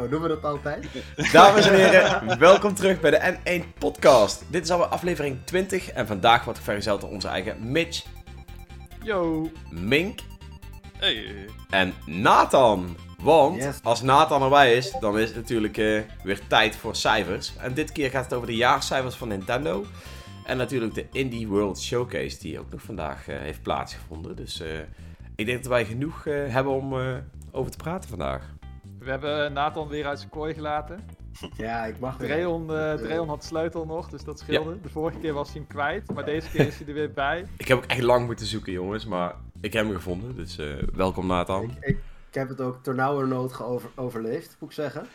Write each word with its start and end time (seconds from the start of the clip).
Oh, 0.00 0.10
doen 0.10 0.22
we 0.22 0.28
dat 0.28 0.44
altijd? 0.44 0.86
Dames 1.32 1.66
en 1.66 1.74
heren, 1.74 2.38
welkom 2.38 2.74
terug 2.74 3.00
bij 3.00 3.10
de 3.10 3.36
N1 3.64 3.78
Podcast. 3.78 4.44
Dit 4.48 4.64
is 4.64 4.70
alweer 4.70 4.86
aflevering 4.86 5.38
20 5.44 5.90
en 5.90 6.06
vandaag 6.06 6.44
wordt 6.44 6.58
vergezeld 6.60 7.00
door 7.00 7.10
onze 7.10 7.28
eigen 7.28 7.70
Mitch, 7.72 8.04
Yo. 9.02 9.50
Mink 9.70 10.20
Hey. 10.98 11.34
en 11.70 11.94
Nathan. 12.06 12.96
Want 13.22 13.56
Yes. 13.62 13.78
als 13.82 14.02
Nathan 14.02 14.42
erbij 14.42 14.74
is, 14.76 14.92
dan 15.00 15.18
is 15.18 15.26
het 15.28 15.36
natuurlijk 15.36 15.78
eh, 15.78 16.00
weer 16.22 16.40
tijd 16.46 16.76
voor 16.76 16.96
cijfers. 16.96 17.52
En 17.58 17.74
dit 17.74 17.92
keer 17.92 18.10
gaat 18.10 18.24
het 18.24 18.34
over 18.34 18.46
de 18.46 18.56
jaarcijfers 18.56 19.14
van 19.14 19.28
Nintendo. 19.28 19.84
En 20.44 20.56
natuurlijk 20.56 20.94
de 20.94 21.06
Indie 21.12 21.48
World 21.48 21.80
Showcase, 21.80 22.38
die 22.38 22.58
ook 22.58 22.70
nog 22.70 22.82
vandaag 22.82 23.28
eh, 23.28 23.38
heeft 23.38 23.62
plaatsgevonden. 23.62 24.36
Dus 24.36 24.60
eh, 24.60 24.68
ik 25.36 25.46
denk 25.46 25.58
dat 25.58 25.72
wij 25.72 25.84
genoeg 25.84 26.26
eh, 26.26 26.34
hebben 26.52 26.72
om 26.72 27.00
eh, 27.00 27.14
over 27.50 27.70
te 27.70 27.76
praten 27.76 28.08
vandaag. 28.08 28.42
We 29.00 29.10
hebben 29.10 29.52
Nathan 29.52 29.88
weer 29.88 30.06
uit 30.06 30.18
zijn 30.18 30.30
kooi 30.30 30.54
gelaten. 30.54 31.00
Ja, 31.56 31.84
ik 31.84 31.98
mag 31.98 32.16
weer. 32.16 32.28
Dreon, 32.28 32.74
eh 32.76 32.94
Dreon 32.94 33.28
had 33.28 33.40
de 33.40 33.46
sleutel 33.46 33.86
nog, 33.86 34.08
dus 34.08 34.24
dat 34.24 34.38
scheelde. 34.38 34.80
De 34.82 34.88
vorige 34.88 35.18
keer 35.18 35.32
was 35.32 35.48
hij 35.48 35.56
hem 35.58 35.66
kwijt, 35.66 36.12
maar 36.14 36.24
deze 36.24 36.50
keer 36.50 36.66
is 36.66 36.78
hij 36.78 36.86
er 36.86 36.94
weer 36.94 37.12
bij. 37.12 37.46
Ik 37.56 37.68
heb 37.68 37.76
ook 37.78 37.84
echt 37.84 38.02
lang 38.02 38.26
moeten 38.26 38.46
zoeken, 38.46 38.72
jongens, 38.72 39.06
maar 39.06 39.34
ik 39.60 39.72
heb 39.72 39.84
hem 39.84 39.94
gevonden. 39.94 40.36
Dus 40.36 40.58
eh, 40.58 40.66
welkom, 40.94 41.26
Nathan. 41.26 41.62
Ik, 41.62 41.70
ik, 41.80 41.98
ik 42.28 42.34
heb 42.34 42.48
het 42.48 42.60
ook 42.60 42.82
ternauwernood 42.82 43.52
geover, 43.52 43.90
overleefd, 43.94 44.56
moet 44.58 44.68
ik 44.68 44.74
zeggen. 44.74 45.06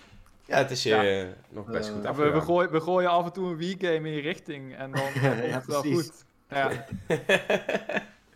Ja, 0.45 0.57
het 0.57 0.71
is 0.71 0.83
Ja. 0.83 1.03
eh, 1.05 1.27
nog 1.49 1.65
best 1.65 1.87
Eh, 1.89 1.95
goed 1.95 2.03
Ja, 2.03 2.15
we, 2.15 2.29
we, 2.29 2.41
gooien, 2.41 2.71
we 2.71 2.81
gooien 2.81 3.09
af 3.09 3.25
en 3.25 3.33
toe 3.33 3.49
een 3.49 3.57
Wii-game 3.57 4.07
in 4.07 4.13
je 4.15 4.21
richting 4.21 4.75
en 4.75 4.91
dan 4.91 5.01
dan 5.21 5.31
komt 5.31 5.45
Ja, 5.45 5.55
het 5.55 5.65
wel 5.65 5.81
goed. 5.81 6.25
Ja. 6.49 6.69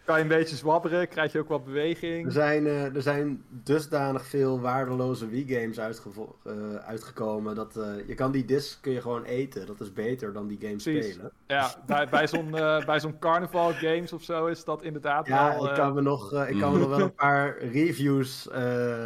Kan 0.10 0.18
je 0.18 0.24
een 0.24 0.38
beetje 0.40 0.56
zwabberen, 0.56 1.08
krijg 1.08 1.32
je 1.32 1.40
ook 1.40 1.48
wat 1.48 1.60
Er 1.60 1.66
beweging. 1.66 2.32
zijn, 2.32 2.66
eh, 2.68 2.96
er 2.96 3.02
zijn 3.02 3.44
dusdanig 3.50 4.26
veel 4.26 4.60
waardeloze 4.62 5.28
Wii-games 5.28 5.80
uitgevo- 5.80 6.36
eh, 6.46 6.76
uitgekomen. 6.76 7.56
Dat 7.56 7.78
eh, 7.78 8.08
je 8.08 8.14
kan 8.16 8.32
die 8.32 8.46
disc 8.46 8.82
kun 8.82 8.92
je 8.92 9.02
gewoon 9.02 9.24
eten. 9.24 9.66
Dat 9.66 9.82
is 9.82 9.94
beter 9.94 10.34
dan 10.34 10.48
die 10.48 10.58
game 10.62 10.76
Precies. 10.76 11.14
spelen. 11.14 11.32
Ja, 11.48 11.76
bij, 11.86 12.08
bij 12.10 12.28
zo'n 12.28 12.58
eh, 12.58 12.86
bij 12.86 13.00
zo'n 13.00 13.20
Carnival 13.20 13.72
Games 13.74 14.14
of 14.14 14.24
zo 14.24 14.46
is 14.46 14.64
dat 14.64 14.84
inderdaad 14.84 15.28
Ja, 15.28 15.50
wel... 15.56 15.64
ik 15.66 15.70
eh, 15.72 15.78
kan 15.78 15.94
me 15.94 16.02
nog, 16.02 16.34
eh, 16.34 16.50
ik 16.50 16.60
kan 16.60 16.74
me 16.74 16.80
nog 16.80 16.90
wel 16.90 17.00
een 17.02 17.14
paar 17.14 17.58
reviews 17.64 18.50
eh, 18.50 18.62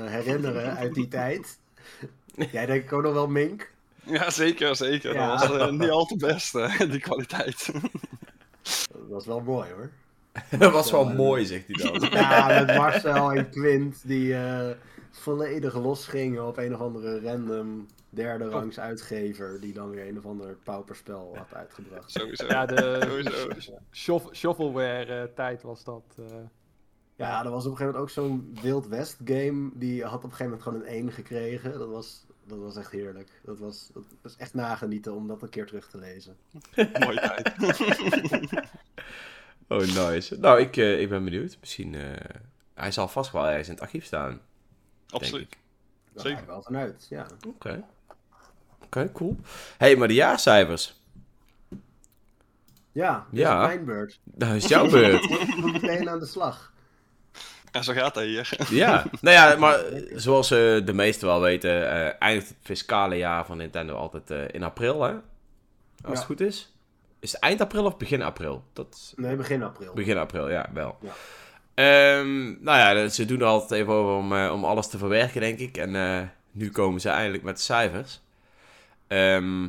herinneren 0.05 0.75
uit 0.83 0.93
die 0.93 1.07
tijd. 1.07 1.59
Jij 2.51 2.65
denk 2.65 2.83
ik 2.83 2.93
ook 2.93 3.03
nog 3.03 3.13
wel 3.13 3.27
Mink. 3.27 3.71
Ja, 4.05 4.29
zeker, 4.29 4.75
zeker. 4.75 5.13
Ja. 5.13 5.35
Dat 5.37 5.57
was 5.57 5.71
niet 5.71 5.89
al 5.89 6.05
te 6.05 6.17
best, 6.17 6.55
eh, 6.55 6.79
die 6.91 6.99
kwaliteit. 6.99 7.71
Dat 8.63 9.01
was 9.09 9.25
wel 9.25 9.39
mooi 9.39 9.69
hoor. 9.75 9.89
dat 10.59 10.71
was 10.71 10.91
wel 10.91 11.05
mooi, 11.05 11.45
zegt 11.45 11.67
hij 11.67 11.91
dan. 11.91 12.09
Ja, 12.11 12.47
met 12.65 12.75
Marcel 12.77 13.31
en 13.31 13.49
Quint 13.49 14.07
die 14.07 14.35
eh, 14.35 14.69
volledig 15.11 15.75
losgingen 15.75 16.47
op 16.47 16.57
een 16.57 16.73
of 16.73 16.81
andere 16.81 17.21
random 17.21 17.87
derde 18.09 18.45
rangs 18.49 18.79
uitgever. 18.79 19.59
Die 19.61 19.73
dan 19.73 19.89
weer 19.89 20.07
een 20.07 20.17
of 20.17 20.25
ander 20.25 20.57
pauperspel 20.63 21.33
had 21.37 21.53
uitgebracht. 21.53 22.11
Sowieso. 22.11 22.45
Ja, 22.47 22.65
de 22.65 22.99
Sowieso. 23.31 23.77
shof- 23.91 24.29
shovelware-tijd 24.35 25.61
was 25.61 25.83
dat. 25.83 26.03
eh. 26.17 26.25
Ja, 27.15 27.43
er 27.45 27.49
was 27.51 27.65
op 27.65 27.71
een 27.71 27.77
gegeven 27.77 27.85
moment 27.85 27.97
ook 28.01 28.09
zo'n 28.09 28.57
Wild 28.61 28.87
West 28.87 29.17
game. 29.25 29.69
Die 29.73 30.03
had 30.03 30.13
op 30.13 30.23
een 30.23 30.29
gegeven 30.29 30.45
moment 30.45 30.63
gewoon 30.63 30.79
een 30.81 30.87
1 30.87 31.11
gekregen. 31.11 31.79
Dat 31.79 31.89
was, 31.89 32.25
dat 32.47 32.57
was 32.59 32.75
echt 32.75 32.91
heerlijk. 32.91 33.41
Dat 33.43 33.59
was, 33.59 33.89
dat 33.93 34.03
was 34.21 34.35
echt 34.37 34.53
nagenieten 34.53 35.13
om 35.15 35.27
dat 35.27 35.41
een 35.41 35.49
keer 35.49 35.65
terug 35.65 35.87
te 35.89 35.97
lezen. 35.97 36.35
Mooie 36.99 37.19
tijd. 37.19 37.53
Oh, 39.67 39.79
nice. 40.09 40.37
Nou, 40.39 40.59
ik, 40.59 40.77
eh, 40.77 41.01
ik 41.01 41.09
ben 41.09 41.23
benieuwd. 41.23 41.57
Misschien, 41.59 41.95
eh, 41.95 42.01
hij 42.73 42.91
zal 42.91 43.07
vast 43.07 43.31
wel 43.31 43.47
ergens 43.47 43.67
in 43.67 43.73
het 43.73 43.83
archief 43.83 44.05
staan, 44.05 44.41
Absoluut. 45.09 45.49
denk 45.49 45.53
ik. 45.53 45.57
Daar 46.13 46.23
Zeker. 46.23 46.37
ga 46.37 46.43
ik 46.43 46.49
wel 46.49 46.61
vanuit, 46.61 47.05
ja. 47.09 47.25
Oké. 47.47 47.83
Oké, 48.83 49.11
cool. 49.11 49.37
hey, 49.77 49.95
maar 49.95 50.07
de 50.07 50.13
jaarcijfers. 50.13 51.01
Ja, 52.91 53.25
dus 53.31 53.39
Ja. 53.39 53.65
mijn 53.65 53.85
beurt. 53.85 54.19
Dat 54.23 54.53
is 54.53 54.67
jouw 54.67 54.89
beurt. 54.89 55.23
Ik 55.49 55.55
moet 55.55 55.71
meteen 55.81 56.09
aan 56.09 56.19
de 56.19 56.25
slag. 56.25 56.71
Ja, 57.71 57.81
zo 57.81 57.93
gaat 57.93 58.13
dat 58.13 58.23
hier. 58.23 58.49
ja. 58.69 59.05
Nou 59.21 59.35
ja, 59.35 59.55
maar 59.55 59.79
zoals 60.15 60.51
eh, 60.51 60.85
de 60.85 60.93
meesten 60.93 61.27
wel 61.27 61.41
weten, 61.41 61.89
eh, 61.91 62.15
eindigt 62.19 62.47
het 62.47 62.57
fiscale 62.61 63.15
jaar 63.17 63.45
van 63.45 63.57
Nintendo 63.57 63.95
altijd 63.95 64.31
eh, 64.31 64.43
in 64.51 64.63
april, 64.63 65.01
hè? 65.03 65.11
Als 65.11 65.21
Ja. 66.01 66.09
het 66.09 66.23
goed 66.23 66.39
is. 66.41 66.72
Is 67.23 67.31
het 67.31 67.41
eind 67.41 67.61
april 67.61 67.85
of 67.85 67.97
begin 67.97 68.21
april? 68.21 68.63
Dat 68.73 69.13
Nee, 69.15 69.35
begin 69.35 69.63
april. 69.63 69.93
Begin 69.93 70.17
april, 70.17 70.49
ja, 70.49 70.69
wel. 70.73 70.97
Ja. 71.01 71.11
Ehm, 71.73 72.63
nou 72.63 72.97
ja, 72.97 73.07
ze 73.07 73.25
doen 73.25 73.39
er 73.39 73.45
altijd 73.45 73.81
even 73.81 73.93
over 73.93 74.13
om, 74.15 74.33
eh, 74.35 74.51
om 74.53 74.65
alles 74.65 74.87
te 74.87 74.97
verwerken, 74.97 75.41
denk 75.41 75.59
ik. 75.59 75.77
En 75.77 75.95
eh, 75.95 76.21
nu 76.51 76.69
komen 76.71 77.01
ze 77.01 77.09
eindelijk 77.09 77.43
met 77.43 77.55
de 77.55 77.61
cijfers. 77.61 78.21
Ehm, 79.07 79.63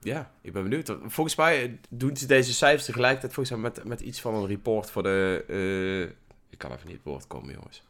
ja, 0.00 0.30
ik 0.40 0.52
ben 0.52 0.62
benieuwd. 0.62 0.96
Volgens 1.04 1.36
mij 1.36 1.80
doen 1.88 2.16
ze 2.16 2.26
deze 2.26 2.52
cijfers 2.52 2.84
tegelijkertijd 2.84 3.32
volgens 3.34 3.56
mij 3.60 3.70
met, 3.70 3.84
met 3.84 4.00
iets 4.00 4.20
van 4.20 4.34
een 4.34 4.46
report 4.46 4.90
voor 4.90 5.02
de... 5.02 5.44
eh, 5.48 6.14
ik 6.50 6.58
kan 6.58 6.72
even 6.72 6.86
niet 6.86 6.96
het 6.96 7.04
woord 7.04 7.26
komen, 7.26 7.54
jongens. 7.54 7.82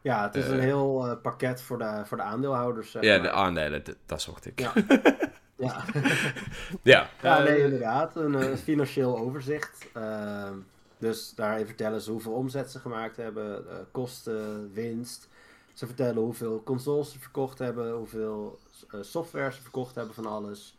Ja, 0.00 0.22
het 0.22 0.34
is 0.34 0.46
een 0.46 0.58
Eh. 0.58 0.64
heel 0.64 1.06
eh, 1.08 1.20
pakket 1.22 1.62
voor 1.62 1.78
de, 1.78 2.02
voor 2.04 2.16
de 2.16 2.22
aandeelhouders. 2.22 2.92
Ja, 2.92 3.00
maar. 3.00 3.22
de 3.22 3.30
aandelen, 3.30 3.82
dat 4.06 4.22
zocht 4.22 4.46
ik. 4.46 4.60
Ja. 4.60 4.72
Ja. 5.56 5.84
ja. 6.82 7.08
Ja, 7.22 7.38
Eh, 7.38 7.44
nee, 7.44 7.62
inderdaad. 7.64 8.16
Een 8.16 8.34
eh, 8.34 8.56
financieel 8.56 9.18
overzicht. 9.18 9.88
Ehm, 9.92 10.58
dus 10.98 11.34
daarin 11.34 11.66
vertellen 11.66 12.00
ze 12.00 12.10
hoeveel 12.10 12.32
omzet 12.32 12.70
ze 12.70 12.78
gemaakt 12.78 13.16
hebben, 13.16 13.68
eh, 13.70 13.76
kosten, 13.90 14.72
winst. 14.72 15.28
Ze 15.72 15.86
vertellen 15.86 16.22
hoeveel 16.22 16.62
consoles 16.62 17.12
ze 17.12 17.18
verkocht 17.18 17.58
hebben, 17.58 17.92
hoeveel 17.92 18.58
eh, 18.90 19.00
software 19.02 19.52
ze 19.52 19.62
verkocht 19.62 19.94
hebben 19.94 20.14
van 20.14 20.26
alles. 20.26 20.76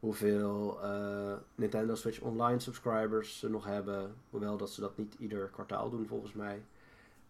Hoeveel 0.00 0.78
eh, 0.82 1.32
Nintendo 1.54 1.94
Switch 1.94 2.20
Online 2.20 2.60
subscribers 2.60 3.38
ze 3.38 3.48
nog 3.50 3.64
hebben. 3.64 4.14
Hoewel 4.30 4.56
dat 4.56 4.70
ze 4.70 4.80
dat 4.80 4.96
niet 4.96 5.14
ieder 5.18 5.48
kwartaal 5.52 5.90
doen 5.90 6.06
volgens 6.06 6.32
mij. 6.32 6.62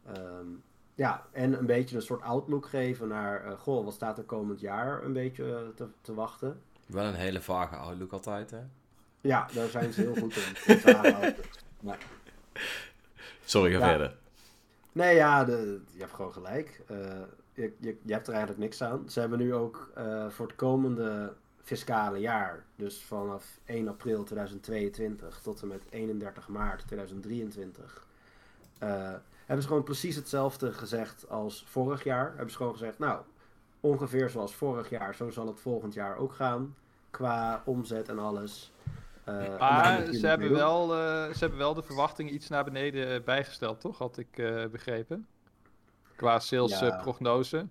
Ehm, 0.06 0.46
ja, 0.94 1.26
en 1.32 1.58
een 1.58 1.66
beetje 1.66 1.96
een 1.96 2.02
soort 2.02 2.22
outlook 2.22 2.66
geven 2.68 3.08
naar, 3.08 3.44
eh, 3.44 3.58
goh, 3.58 3.84
wat 3.84 3.94
staat 3.94 4.18
er 4.18 4.24
komend 4.24 4.60
jaar 4.60 5.04
een 5.04 5.12
beetje 5.12 5.72
te, 5.74 5.86
te 6.00 6.14
wachten. 6.14 6.60
Wel 6.86 7.04
een 7.04 7.14
hele 7.14 7.40
vage 7.40 7.76
outlook 7.76 8.12
altijd, 8.12 8.50
hè? 8.50 8.60
Ja, 9.20 9.48
daar 9.54 9.68
zijn 9.68 9.92
ze 9.92 10.00
heel 10.00 10.14
goed 10.14 10.36
in. 10.36 10.80
Maar- 11.80 11.98
Sorry, 13.44 13.72
ga 13.72 13.78
Ja. 13.78 13.86
verder. 13.88 14.16
Nee, 14.92 15.14
ja, 15.14 15.44
de, 15.44 15.80
je 15.92 16.00
hebt 16.00 16.12
gewoon 16.14 16.32
gelijk. 16.32 16.80
Eh, 16.86 16.96
je, 17.54 17.72
je, 17.78 17.96
je 18.02 18.12
hebt 18.12 18.26
er 18.26 18.32
eigenlijk 18.32 18.62
niks 18.62 18.82
aan. 18.82 19.10
Ze 19.10 19.20
hebben 19.20 19.38
nu 19.38 19.54
ook 19.54 19.90
eh, 19.94 20.28
voor 20.28 20.46
het 20.46 20.56
komende 20.56 21.32
fiscale 21.62 22.18
jaar, 22.18 22.64
dus 22.76 23.02
vanaf 23.02 23.44
1 23.64 23.88
april 23.88 24.22
2022 24.24 25.40
tot 25.42 25.62
en 25.62 25.68
met 25.68 25.82
31 25.90 26.48
maart 26.48 26.86
2023, 26.86 28.06
eh, 28.78 28.88
hebben 29.46 29.62
ze 29.62 29.68
gewoon 29.68 29.82
precies 29.82 30.16
hetzelfde 30.16 30.72
gezegd 30.72 31.28
als 31.28 31.64
vorig 31.68 32.04
jaar. 32.04 32.26
Hebben 32.28 32.50
ze 32.50 32.56
gewoon 32.56 32.72
gezegd, 32.72 32.98
nou, 32.98 33.20
ongeveer 33.80 34.30
zoals 34.30 34.54
vorig 34.54 34.90
jaar, 34.90 35.14
zo 35.14 35.30
zal 35.30 35.46
het 35.46 35.60
volgend 35.60 35.94
jaar 35.94 36.16
ook 36.16 36.32
gaan. 36.32 36.74
Qua 37.10 37.62
omzet 37.64 38.08
en 38.08 38.18
alles. 38.18 38.72
Eh, 39.24 39.44
en 39.44 39.50
daar 39.50 39.58
Maar 39.58 40.12
ze 40.12 40.26
hebben, 40.26 40.52
wel, 40.52 40.94
eh, 40.94 41.32
ze 41.32 41.38
hebben 41.38 41.58
wel 41.58 41.74
de 41.74 41.82
verwachtingen 41.82 42.34
iets 42.34 42.48
naar 42.48 42.64
beneden 42.64 43.14
eh, 43.14 43.22
bijgesteld, 43.24 43.80
toch? 43.80 43.98
Had 43.98 44.18
ik 44.18 44.38
eh, 44.38 44.66
begrepen. 44.66 45.26
Qua 46.16 46.38
sales 46.38 46.78
Ja. 46.78 46.78
eh. 47.52 47.62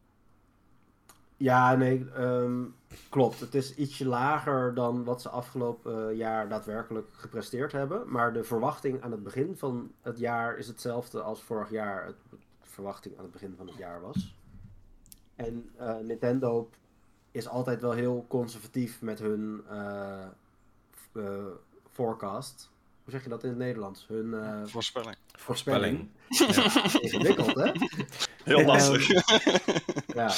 Ja, 1.37 1.75
nee, 1.75 2.09
ehm, 2.15 2.63
klopt. 3.09 3.39
Het 3.39 3.55
is 3.55 3.75
ietsje 3.75 4.05
lager 4.07 4.73
dan 4.73 5.03
wat 5.03 5.21
ze 5.21 5.29
afgelopen 5.29 6.09
eh, 6.09 6.17
jaar 6.17 6.49
daadwerkelijk 6.49 7.07
gepresteerd 7.11 7.71
hebben. 7.71 8.11
Maar 8.11 8.33
de 8.33 8.43
verwachting 8.43 9.01
aan 9.01 9.11
het 9.11 9.23
begin 9.23 9.57
van 9.57 9.91
het 10.01 10.17
jaar 10.19 10.57
is 10.57 10.67
hetzelfde 10.67 11.21
als 11.21 11.43
vorig 11.43 11.69
jaar 11.69 12.05
het, 12.05 12.15
de 12.29 12.37
verwachting 12.61 13.17
aan 13.17 13.23
het 13.23 13.31
begin 13.31 13.53
van 13.57 13.67
het 13.67 13.77
jaar 13.77 14.01
was. 14.01 14.35
En 15.35 15.69
eh, 15.77 15.95
Nintendo 15.97 16.69
is 17.31 17.47
altijd 17.47 17.81
wel 17.81 17.91
heel 17.91 18.25
conservatief 18.27 19.01
met 19.01 19.19
hun 19.19 19.61
eh, 19.69 20.21
eh, 21.13 21.23
forecast. 21.91 22.69
Hoe 23.03 23.13
zeg 23.13 23.23
je 23.23 23.29
dat 23.29 23.43
in 23.43 23.49
het 23.49 23.57
Nederlands? 23.57 24.05
Hun 24.07 24.33
eh, 24.33 24.61
Voorspelling. 24.65 25.15
voorspelling. 25.37 26.09
Ja. 26.27 26.47
Ingewikkeld, 26.99 27.53
hè? 27.55 27.71
Heel 28.43 28.57
Ehm, 28.57 28.67
lastig. 28.67 29.07
Ja. 30.07 30.31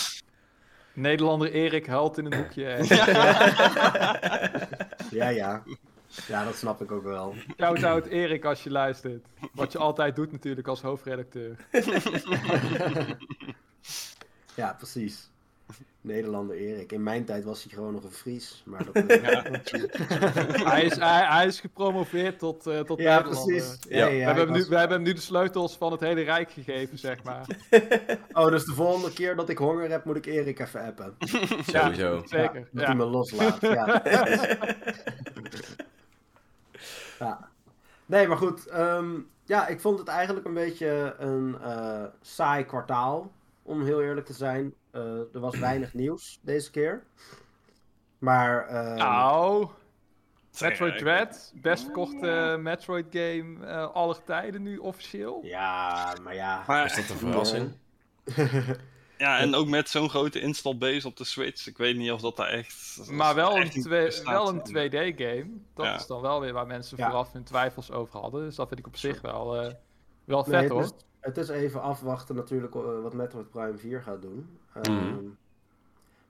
Nederlander 0.94 1.52
Erik 1.52 1.86
huilt 1.88 2.18
in 2.18 2.26
een 2.26 2.34
hoekje. 2.38 2.64
ja, 5.12 5.30
ja. 5.30 5.64
Ja, 6.28 6.44
dat 6.44 6.56
snap 6.56 6.82
ik 6.82 6.92
ook 6.92 7.04
wel. 7.04 7.36
Shout-out 7.58 8.06
Erik 8.06 8.46
als 8.46 8.64
je 8.64 8.72
luistert. 8.72 9.26
Wat 9.54 9.72
je 9.72 9.78
altijd 9.78 10.16
doet 10.16 10.32
natuurlijk 10.32 10.68
als 10.68 10.82
hoofdredacteur. 10.82 11.56
ja, 14.58 14.74
precies. 14.78 15.30
Nederlander 16.02 16.56
Erik. 16.56 16.92
In 16.92 17.04
mijn 17.04 17.26
tijd 17.26 17.44
was 17.44 17.64
hij 17.64 17.74
gewoon 17.74 17.94
nog 17.94 18.04
een 18.04 18.12
Fries. 18.12 18.64
Maar 18.66 18.86
dat, 18.86 19.04
Ja. 19.22 19.42
hij, 20.72 20.84
is, 20.84 20.96
hij, 20.98 21.26
hij 21.26 21.46
is 21.46 21.60
gepromoveerd 21.60 22.40
tot, 22.40 22.68
eh 22.68 22.80
tot 22.80 23.00
ja, 23.00 23.16
Nederlander. 23.18 23.54
precies. 23.56 23.78
Ja. 23.90 24.06
Ja, 24.08 24.18
We, 24.18 24.24
hebben 24.24 24.52
nu, 24.52 24.60
was- 24.60 24.68
we 24.68 24.78
hebben 24.78 24.98
hem 24.98 25.06
nu 25.06 25.14
de 25.14 25.22
sleutels 25.22 25.78
van 25.78 25.92
het 25.92 26.02
hele 26.02 26.22
Rijk 26.22 26.52
gegeven, 26.52 26.98
zeg 26.98 27.24
maar. 27.24 27.46
Oh, 28.32 28.48
dus 28.50 28.66
de 28.66 28.74
volgende 28.74 29.14
keer 29.14 29.36
dat 29.36 29.50
ik 29.50 29.58
honger 29.58 29.90
heb, 29.90 30.06
moet 30.06 30.16
ik 30.16 30.26
Erik 30.26 30.60
even 30.60 30.82
appen. 30.82 31.16
Sowieso. 31.66 32.22
Zeker. 32.26 32.60
Ja, 32.60 32.66
dat 32.72 32.82
Ja. 32.82 32.86
hij 32.86 32.96
me 32.96 33.06
loslaat. 33.06 33.62
Ja. 33.62 34.02
ja. 37.20 37.50
Nee, 38.06 38.28
maar 38.28 38.38
goed. 38.38 38.66
ehm, 38.68 39.10
ja, 39.46 39.68
ik 39.68 39.80
vond 39.80 40.00
het 40.00 40.08
eigenlijk 40.08 40.46
een 40.46 40.54
beetje 40.54 41.16
een 41.18 41.58
eh, 41.64 42.04
saai 42.22 42.64
kwartaal. 42.66 43.32
Om 43.68 43.84
heel 43.84 44.02
eerlijk 44.02 44.26
te 44.26 44.34
zijn. 44.34 44.74
Eh, 44.92 45.02
er 45.34 45.40
was 45.40 45.58
weinig 45.58 45.94
nieuws 45.94 46.40
deze 46.42 46.72
keer. 46.72 47.04
Maar. 48.18 48.68
ehm, 48.68 48.96
Nou, 48.98 49.68
Metroid 50.62 50.98
Dread, 50.98 51.52
best 51.56 51.84
verkochte 51.84 52.58
Metroid 52.60 53.06
game 53.10 53.66
eh 53.66 53.92
aller 53.94 54.24
tijden 54.24 54.62
nu 54.64 54.78
officieel. 54.78 55.40
Ja, 55.44 56.16
maar 56.24 56.36
ja. 56.36 56.64
Maar, 56.68 56.86
Is 56.86 56.96
dat 56.96 57.10
een 57.10 57.18
verrassing? 57.18 57.78
ja, 59.18 59.38
en 59.40 59.56
ook 59.56 59.68
met 59.68 59.90
zo'n 59.90 60.10
grote 60.10 60.40
install 60.40 60.78
base 60.78 61.08
op 61.08 61.18
de 61.18 61.24
Switch. 61.24 61.68
Ik 61.68 61.78
weet 61.78 61.96
niet 61.98 62.12
of 62.12 62.22
dat 62.22 62.38
daar 62.38 62.48
echt... 62.50 63.00
Maar 63.10 63.36
wel 63.36 63.56
een, 63.56 63.62
echt 63.62 63.76
niet 63.76 63.84
twee- 63.86 64.06
bestaat. 64.06 64.34
wel 64.34 64.48
een 64.50 64.60
2D-game. 64.60 65.48
Dat 65.74 65.86
Ja. 65.86 65.96
is 65.96 66.08
dan 66.08 66.22
wel 66.22 66.42
weer 66.42 66.54
waar 66.54 66.68
mensen 66.68 66.98
Ja. 66.98 67.06
vooraf 67.10 67.32
hun 67.34 67.44
twijfels 67.44 67.92
over 67.92 68.20
hadden. 68.20 68.44
Dus 68.46 68.56
dat 68.56 68.68
vind 68.68 68.80
ik 68.80 68.88
op 68.88 68.98
zich 68.98 69.22
wel, 69.22 69.56
eh, 69.62 69.74
wel 70.26 70.44
vet 70.44 70.54
Nee, 70.60 70.70
hoor. 70.70 70.90
Het 71.28 71.38
is 71.38 71.50
even 71.50 71.82
afwachten 71.82 72.36
natuurlijk 72.36 72.76
eh, 72.76 73.02
wat 73.02 73.14
Metroid 73.14 73.50
Prime 73.50 73.78
4 73.78 74.02
gaat 74.02 74.22
doen. 74.22 74.58
Ehm, 74.74 74.94
Mhm. 74.94 75.26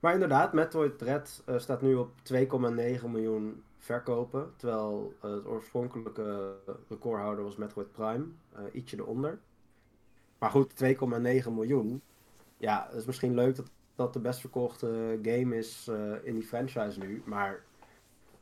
Maar 0.00 0.12
inderdaad, 0.12 0.52
Metroid 0.52 0.98
Dread 0.98 1.42
eh, 1.46 1.58
staat 1.58 1.82
nu 1.82 1.94
op 1.94 2.10
2,9 2.22 3.10
miljoen 3.10 3.62
verkopen. 3.78 4.52
Terwijl 4.56 5.14
eh, 5.20 5.30
het 5.30 5.46
oorspronkelijke 5.46 6.54
recordhouder 6.88 7.44
was 7.44 7.56
Metroid 7.56 7.92
Prime. 7.92 8.24
ietsje 8.72 8.96
eronder. 8.96 9.38
Maar 10.38 10.50
goed, 10.50 10.74
2,9 10.76 11.52
miljoen. 11.52 12.02
Ja, 12.56 12.86
het 12.88 12.98
is 12.98 13.06
misschien 13.06 13.34
leuk 13.34 13.56
dat 13.56 13.70
dat 13.94 14.12
de 14.12 14.20
best 14.20 14.40
verkochte 14.40 15.18
game 15.22 15.56
is 15.56 15.90
in 16.22 16.34
die 16.34 16.42
franchise 16.42 16.98
nu. 16.98 17.22
Maar 17.24 17.64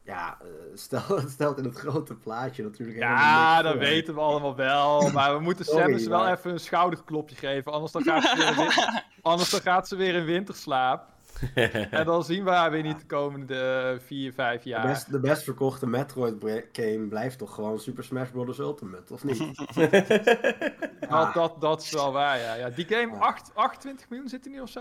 ja, 0.07 0.39
eh, 0.41 0.47
stel, 0.75 1.03
het 1.21 1.31
stelt 1.31 1.59
in 1.59 1.65
het 1.65 1.77
grote 1.79 2.15
plaatje 2.15 2.63
natuurlijk 2.63 2.99
helemaal 2.99 3.17
Ja, 3.19 3.63
dat 3.63 3.73
voor. 3.73 3.81
weten 3.81 4.15
we 4.15 4.21
allemaal 4.21 4.57
wel. 4.57 5.11
Maar 5.11 5.35
we 5.37 5.41
moeten 5.41 5.65
Sorry, 5.65 5.83
Samus 5.83 6.07
wel 6.07 6.19
maar- 6.19 6.33
even 6.39 6.51
een 6.51 6.61
schouderklopje 6.61 7.37
geven. 7.37 7.73
Anders 7.73 7.93
dan 7.93 8.03
gaat 8.03 8.23
ze 8.23 8.37
weer 8.37 8.47
in, 8.49 8.57
win- 8.57 9.03
anders 9.23 9.51
dan 9.51 9.61
gaat 9.61 9.89
ze 9.89 9.97
weer 9.97 10.15
in 10.15 10.25
winterslaap. 10.25 11.15
En 11.91 12.05
dan 12.05 12.25
zien 12.25 12.45
we 12.45 12.51
haar 12.51 12.71
weer 12.71 12.83
niet 12.83 12.99
de 13.01 13.07
komende 13.07 13.99
4, 14.05 14.33
5 14.33 14.63
De 14.63 14.69
jaar. 14.69 14.87
best, 14.87 15.11
de 15.13 15.21
best 15.21 15.43
verkochte 15.43 15.87
Metroid 15.87 16.39
bre- 16.39 16.65
game 16.73 17.07
blijft 17.09 17.39
toch 17.39 17.55
gewoon 17.55 17.79
Super 17.79 18.05
Smash 18.05 18.29
Bros. 18.31 18.59
Ultimate, 18.59 19.13
of 19.13 19.25
niet? 19.25 19.39
Dat, 19.75 19.91
Ah. 21.09 21.35
dat, 21.35 21.61
dat 21.61 21.83
is 21.83 21.91
wel 21.93 22.13
waar, 22.13 22.39
ja. 22.39 22.55
ja 22.55 22.71
die 22.71 22.87
game, 22.89 23.13
Ja. 23.13 23.19
8, 23.19 23.51
28 23.55 24.09
miljoen 24.09 24.29
zit 24.29 24.45
er 24.45 24.51
nu 24.51 24.61
of 24.61 24.69
zo? 24.69 24.81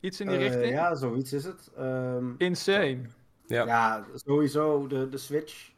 Iets 0.00 0.20
in 0.20 0.26
die 0.28 0.36
Eh, 0.36 0.42
richting? 0.42 0.72
ja, 0.74 0.94
zoiets 0.94 1.32
is 1.32 1.44
het. 1.44 1.70
Ehm, 1.76 2.24
Insane. 2.38 3.00
Ja. 3.48 3.64
ja. 3.64 4.06
sowieso 4.14 4.86
de, 4.86 5.08
de 5.08 5.18
Switch. 5.18 5.70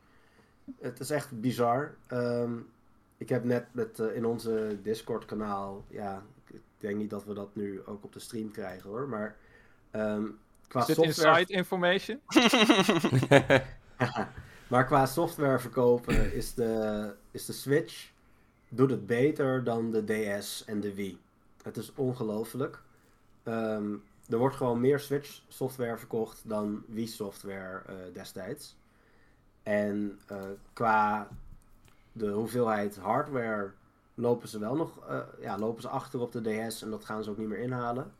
Het 0.80 1.00
is 1.00 1.10
echt 1.10 1.40
bizar. 1.40 1.94
Ehm, 2.06 2.52
ik 3.16 3.28
heb 3.28 3.44
net 3.44 3.66
met, 3.72 3.98
eh, 3.98 4.16
in 4.16 4.24
onze 4.24 4.78
Discord 4.82 5.24
kanaal, 5.24 5.84
ja, 5.88 6.22
ik 6.46 6.60
denk 6.78 6.96
niet 6.96 7.10
dat 7.10 7.24
we 7.24 7.34
dat 7.34 7.54
nu 7.54 7.82
ook 7.86 8.04
op 8.04 8.12
de 8.12 8.20
stream 8.20 8.50
krijgen 8.50 8.90
hoor, 8.90 9.08
maar 9.08 9.36
ehm, 9.90 10.24
qua 10.68 10.80
software... 10.80 11.08
inside 11.08 11.52
information? 11.52 12.20
maar 14.70 14.86
qua 14.86 15.06
software 15.06 15.58
verkopen 15.58 16.34
is 16.34 16.54
de, 16.54 17.14
is 17.30 17.44
de 17.44 17.52
Switch 17.52 18.10
doet 18.70 18.90
het 18.90 19.06
beter 19.06 19.64
dan 19.64 19.90
de 19.90 20.04
DS 20.04 20.64
en 20.64 20.80
de 20.80 20.94
Wii. 20.94 21.18
Het 21.62 21.76
is 21.76 21.92
ongelooflijk. 21.94 22.82
Ehm, 23.42 23.94
er 24.30 24.38
wordt 24.38 24.56
gewoon 24.56 24.80
meer 24.80 25.00
Switch 25.00 25.42
software 25.48 25.96
verkocht 25.96 26.48
dan 26.48 26.84
Wii 26.86 27.06
software 27.06 27.82
eh, 27.86 27.94
destijds. 28.12 28.76
En 29.62 30.18
eh, 30.26 30.42
qua 30.72 31.28
de 32.12 32.30
hoeveelheid 32.30 32.96
hardware 32.96 33.70
lopen 34.14 34.48
ze 34.48 34.58
wel 34.58 34.76
nog 34.76 35.06
eh, 35.08 35.20
ja, 35.40 35.58
lopen 35.58 35.82
ze 35.82 35.88
achter 35.88 36.20
op 36.20 36.32
de 36.32 36.66
DS 36.66 36.82
en 36.82 36.90
dat 36.90 37.04
gaan 37.04 37.24
ze 37.24 37.30
ook 37.30 37.38
niet 37.38 37.48
meer 37.48 37.58
inhalen. 37.58 38.12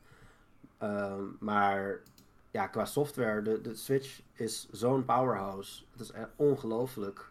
Ehm, 0.79 1.23
maar 1.39 2.01
ja, 2.51 2.67
qua 2.67 2.85
software, 2.85 3.43
de, 3.43 3.61
de 3.61 3.75
Switch 3.75 4.21
is 4.33 4.69
zo'n 4.71 5.05
powerhouse. 5.05 5.83
Het 5.91 6.01
is 6.01 6.13
ongelooflijk. 6.37 7.30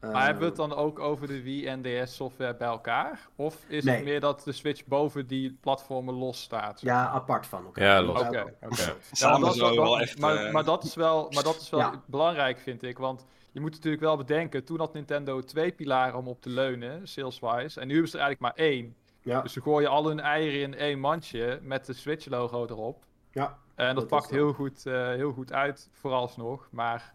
Maar 0.00 0.24
hebben 0.24 0.42
we 0.42 0.48
het 0.48 0.58
Ehm, 0.58 0.68
dan 0.68 0.78
ook 0.78 0.98
over 0.98 1.26
de 1.26 1.42
Wii 1.42 1.66
en 1.66 1.82
DS 1.82 2.14
software 2.14 2.54
bij 2.56 2.68
elkaar? 2.68 3.28
Of 3.36 3.64
is 3.68 3.84
Nee. 3.84 3.94
het 3.94 4.04
meer 4.04 4.20
dat 4.20 4.42
de 4.44 4.52
Switch 4.52 4.84
boven 4.86 5.26
die 5.26 5.58
platformen 5.60 6.14
los 6.14 6.42
staat? 6.42 6.80
Ja, 6.80 7.08
apart 7.08 7.46
van 7.46 7.64
elkaar. 7.64 7.84
Ja, 7.84 8.02
los. 8.02 8.20
is 8.20 8.26
Oké. 8.26 8.44
Ja. 8.60 8.94
Samen 9.12 9.40
dat 9.40 9.50
is 9.54 9.56
zou 9.58 9.70
je 9.72 9.76
wel- 9.80 9.88
wel 9.90 10.00
echt... 10.00 10.18
maar, 10.18 10.36
eh, 10.36 10.52
maar 10.52 10.64
dat 10.64 10.84
is 10.84 10.94
wel, 10.94 11.30
maar 11.30 11.42
dat 11.42 11.56
is 11.60 11.70
wel 11.70 11.80
Ja. 11.80 12.02
belangrijk, 12.06 12.58
vind 12.58 12.82
ik. 12.82 12.98
Want 12.98 13.26
je 13.52 13.60
moet 13.60 13.70
natuurlijk 13.70 14.02
wel 14.02 14.16
bedenken, 14.16 14.64
toen 14.64 14.78
had 14.78 14.92
Nintendo 14.92 15.40
twee 15.40 15.72
pilaren 15.72 16.18
om 16.18 16.28
op 16.28 16.40
te 16.42 16.48
leunen, 16.48 17.08
sales-wise. 17.08 17.80
En 17.80 17.86
nu 17.86 17.92
hebben 17.92 18.10
ze 18.10 18.18
er 18.18 18.24
eigenlijk 18.24 18.56
maar 18.56 18.66
één. 18.66 18.94
Ja, 19.22 19.40
Dus 19.40 19.52
ze 19.52 19.60
gooien 19.60 19.90
al 19.90 20.06
hun 20.06 20.20
eieren 20.20 20.60
in 20.60 20.74
één 20.74 21.00
mandje 21.00 21.58
met 21.62 21.86
de 21.86 21.92
Switch-logo 21.92 22.64
erop. 22.66 23.04
ja. 23.30 23.58
En 23.74 23.94
dat, 23.94 24.06
pakt 24.06 24.30
heel 24.30 24.52
goed, 24.52 24.86
eh, 24.86 25.06
heel 25.08 25.32
goed 25.32 25.52
uit, 25.52 25.88
vooralsnog. 25.92 26.68
Maar 26.70 27.14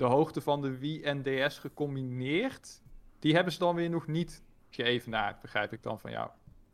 de 0.00 0.06
hoogte 0.06 0.40
van 0.40 0.62
de 0.62 0.78
Wii 0.78 1.02
en 1.02 1.22
DS 1.22 1.58
gecombineerd, 1.58 2.80
die 3.18 3.34
hebben 3.34 3.52
ze 3.52 3.58
dan 3.58 3.74
weer 3.74 3.90
nog 3.90 4.06
niet 4.06 4.42
geëvenaard, 4.70 5.40
begrijp 5.40 5.72
ik 5.72 5.82
dan 5.82 6.00
van 6.00 6.10
jou. 6.10 6.28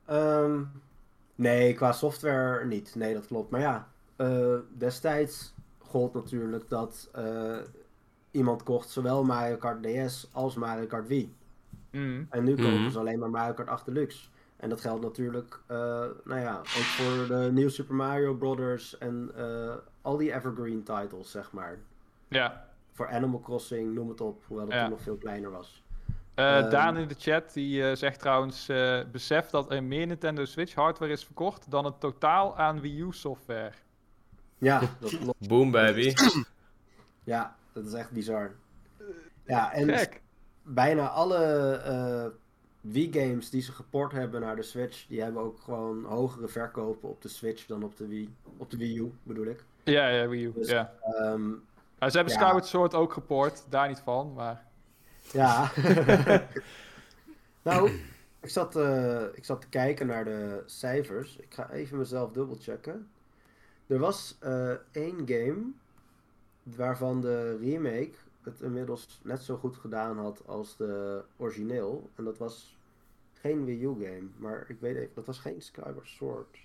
Ehm, 0.04 0.62
nee, 1.34 1.74
qua 1.74 1.92
software 1.92 2.64
niet. 2.66 2.94
Nee, 2.94 3.14
dat 3.14 3.26
klopt. 3.26 3.50
Maar 3.50 3.60
ja, 3.60 3.88
eh, 4.16 4.54
destijds 4.78 5.54
gold 5.78 6.14
natuurlijk 6.14 6.68
dat 6.68 7.08
eh, 7.12 7.58
iemand 8.30 8.62
kocht 8.62 8.88
zowel 8.88 9.24
Mario 9.24 9.56
Kart 9.56 9.82
DS 9.82 10.28
als 10.32 10.54
Mario 10.54 10.86
Kart 10.86 11.06
Wii. 11.08 11.34
Mm. 11.90 12.26
En 12.30 12.44
nu 12.44 12.52
Mhm. 12.54 12.62
kopen 12.62 12.90
ze 12.90 12.98
alleen 12.98 13.18
maar 13.18 13.30
Mario 13.30 13.54
Kart 13.54 13.68
8 13.68 13.84
Deluxe. 13.86 14.28
En 14.56 14.68
dat 14.68 14.80
geldt 14.80 15.02
natuurlijk, 15.02 15.60
eh, 15.66 15.76
nou 16.24 16.40
ja, 16.40 16.58
ook 16.58 16.66
voor 16.66 17.26
de 17.26 17.50
New 17.52 17.70
Super 17.70 17.94
Mario 17.94 18.34
Brothers 18.34 18.98
en 18.98 19.30
eh, 19.36 19.74
al 20.02 20.16
die 20.16 20.34
evergreen 20.34 20.82
titles, 20.82 21.30
zeg 21.30 21.52
maar. 21.52 21.78
Ja. 22.28 22.65
Voor 22.96 23.08
Animal 23.08 23.40
Crossing, 23.40 23.94
noem 23.94 24.08
het 24.08 24.20
op, 24.20 24.44
hoewel 24.46 24.66
dat 24.66 24.74
Ja. 24.74 24.80
toen 24.82 24.90
nog 24.90 25.00
veel 25.00 25.16
kleiner 25.16 25.50
was. 25.50 25.84
Eh, 26.34 26.58
Ehm. 26.58 26.70
Daan 26.70 26.96
in 26.96 27.08
de 27.08 27.14
chat 27.18 27.52
die 27.52 27.88
eh, 27.90 27.96
zegt 27.96 28.20
trouwens: 28.20 28.68
eh 28.68 29.00
besef 29.12 29.50
dat 29.50 29.70
er 29.72 29.82
meer 29.82 30.06
Nintendo 30.06 30.44
Switch 30.44 30.74
hardware 30.74 31.12
is 31.12 31.24
verkocht 31.24 31.70
dan 31.70 31.84
het 31.84 32.00
totaal 32.00 32.56
aan 32.58 32.80
Wii 32.80 33.00
U 33.00 33.12
software. 33.12 33.72
Ja, 34.58 34.80
dat 35.00 35.18
klopt. 35.18 35.48
Boom, 35.48 35.70
baby. 35.70 36.12
Ja, 37.24 37.56
dat 37.72 37.86
is 37.86 37.92
echt 37.92 38.10
bizar. 38.10 38.50
Ja, 39.46 39.72
en 39.72 39.98
Gek. 39.98 40.22
bijna 40.62 41.08
alle 41.08 41.44
eh 41.76 42.26
Wii-games 42.80 43.50
die 43.50 43.62
ze 43.62 43.72
geport 43.72 44.12
hebben 44.12 44.40
naar 44.40 44.56
de 44.56 44.62
Switch, 44.62 45.06
die 45.06 45.22
hebben 45.22 45.42
ook 45.42 45.60
gewoon 45.60 46.04
hogere 46.04 46.48
verkopen 46.48 47.08
op 47.08 47.22
de 47.22 47.28
Switch 47.28 47.66
dan 47.66 47.82
op 47.82 47.96
de 47.96 48.06
Wii. 48.06 48.34
Op 48.56 48.70
de 48.70 48.76
Wii 48.76 48.98
U 48.98 49.12
bedoel 49.22 49.46
ik. 49.46 49.64
Ja, 49.84 50.08
ja, 50.08 50.28
Wii 50.28 50.44
U. 50.44 50.52
Dus- 50.52 50.68
ja. 50.68 50.92
Ehm, 51.02 51.50
Maar 51.98 52.10
ze 52.10 52.16
hebben 52.16 52.34
ja. 52.34 52.40
Skyward 52.40 52.66
Sword 52.66 52.94
ook 52.94 53.12
gepoord, 53.12 53.64
daar 53.68 53.88
niet 53.88 54.00
van. 54.00 54.32
Maar 54.32 54.64
ja. 55.32 55.70
nou, 57.62 57.90
ik 58.40 58.48
zat, 58.48 58.76
eh, 58.76 59.22
ik 59.34 59.44
zat 59.44 59.60
te 59.60 59.68
kijken 59.68 60.06
naar 60.06 60.24
de 60.24 60.62
cijfers. 60.66 61.36
Ik 61.36 61.54
ga 61.54 61.70
even 61.70 61.98
mezelf 61.98 62.32
dubbelchecken. 62.32 63.10
Er 63.86 63.98
was 63.98 64.36
eh, 64.40 64.72
één 64.92 65.16
game 65.28 65.62
waarvan 66.62 67.20
de 67.20 67.56
remake 67.56 68.14
het 68.42 68.60
inmiddels 68.60 69.20
net 69.22 69.42
zo 69.42 69.56
goed 69.56 69.76
gedaan 69.76 70.18
had 70.18 70.42
als 70.46 70.76
de 70.76 71.24
origineel. 71.36 72.10
En 72.14 72.24
dat 72.24 72.38
was 72.38 72.76
geen 73.32 73.64
Wii 73.64 73.82
U 73.82 73.94
game, 74.04 74.28
maar 74.36 74.64
ik 74.68 74.80
weet 74.80 74.96
even, 74.96 75.14
dat 75.14 75.26
was 75.26 75.38
geen 75.38 75.62
Skyward 75.62 76.08
Sword. 76.08 76.58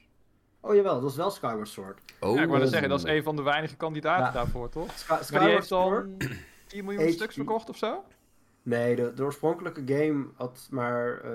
Oh 0.62 0.75
jawel, 0.75 0.94
dat 0.94 1.03
was 1.03 1.15
wel 1.15 1.30
Skyward 1.30 1.68
Sword. 1.68 2.00
Oh, 2.20 2.36
ja, 2.36 2.41
ik 2.41 2.50
wou 2.50 2.68
zeggen, 2.68 2.89
dat 2.89 3.00
is 3.00 3.06
een 3.06 3.24
van 3.24 3.36
de 3.36 3.41
weinige 3.41 3.75
kandidaten 3.75 4.25
Ja. 4.25 4.32
daarvoor, 4.32 4.70
toch? 4.70 4.91
Sky- 4.98 5.10
Maar 5.10 5.18
die 5.18 5.25
Skyward 5.27 5.51
heeft 5.51 5.72
al 5.72 5.88
Sword? 5.88 6.08
4 6.68 6.84
miljoen 6.84 7.03
HD. 7.03 7.13
stuks 7.13 7.36
verkocht 7.36 7.70
of 7.70 7.77
zo? 7.77 8.03
Nee, 8.63 8.96
de, 8.96 9.13
de 9.13 9.24
oorspronkelijke 9.24 9.82
game 9.86 10.25
had 10.36 10.68
maar 10.72 11.18
eh 11.22 11.32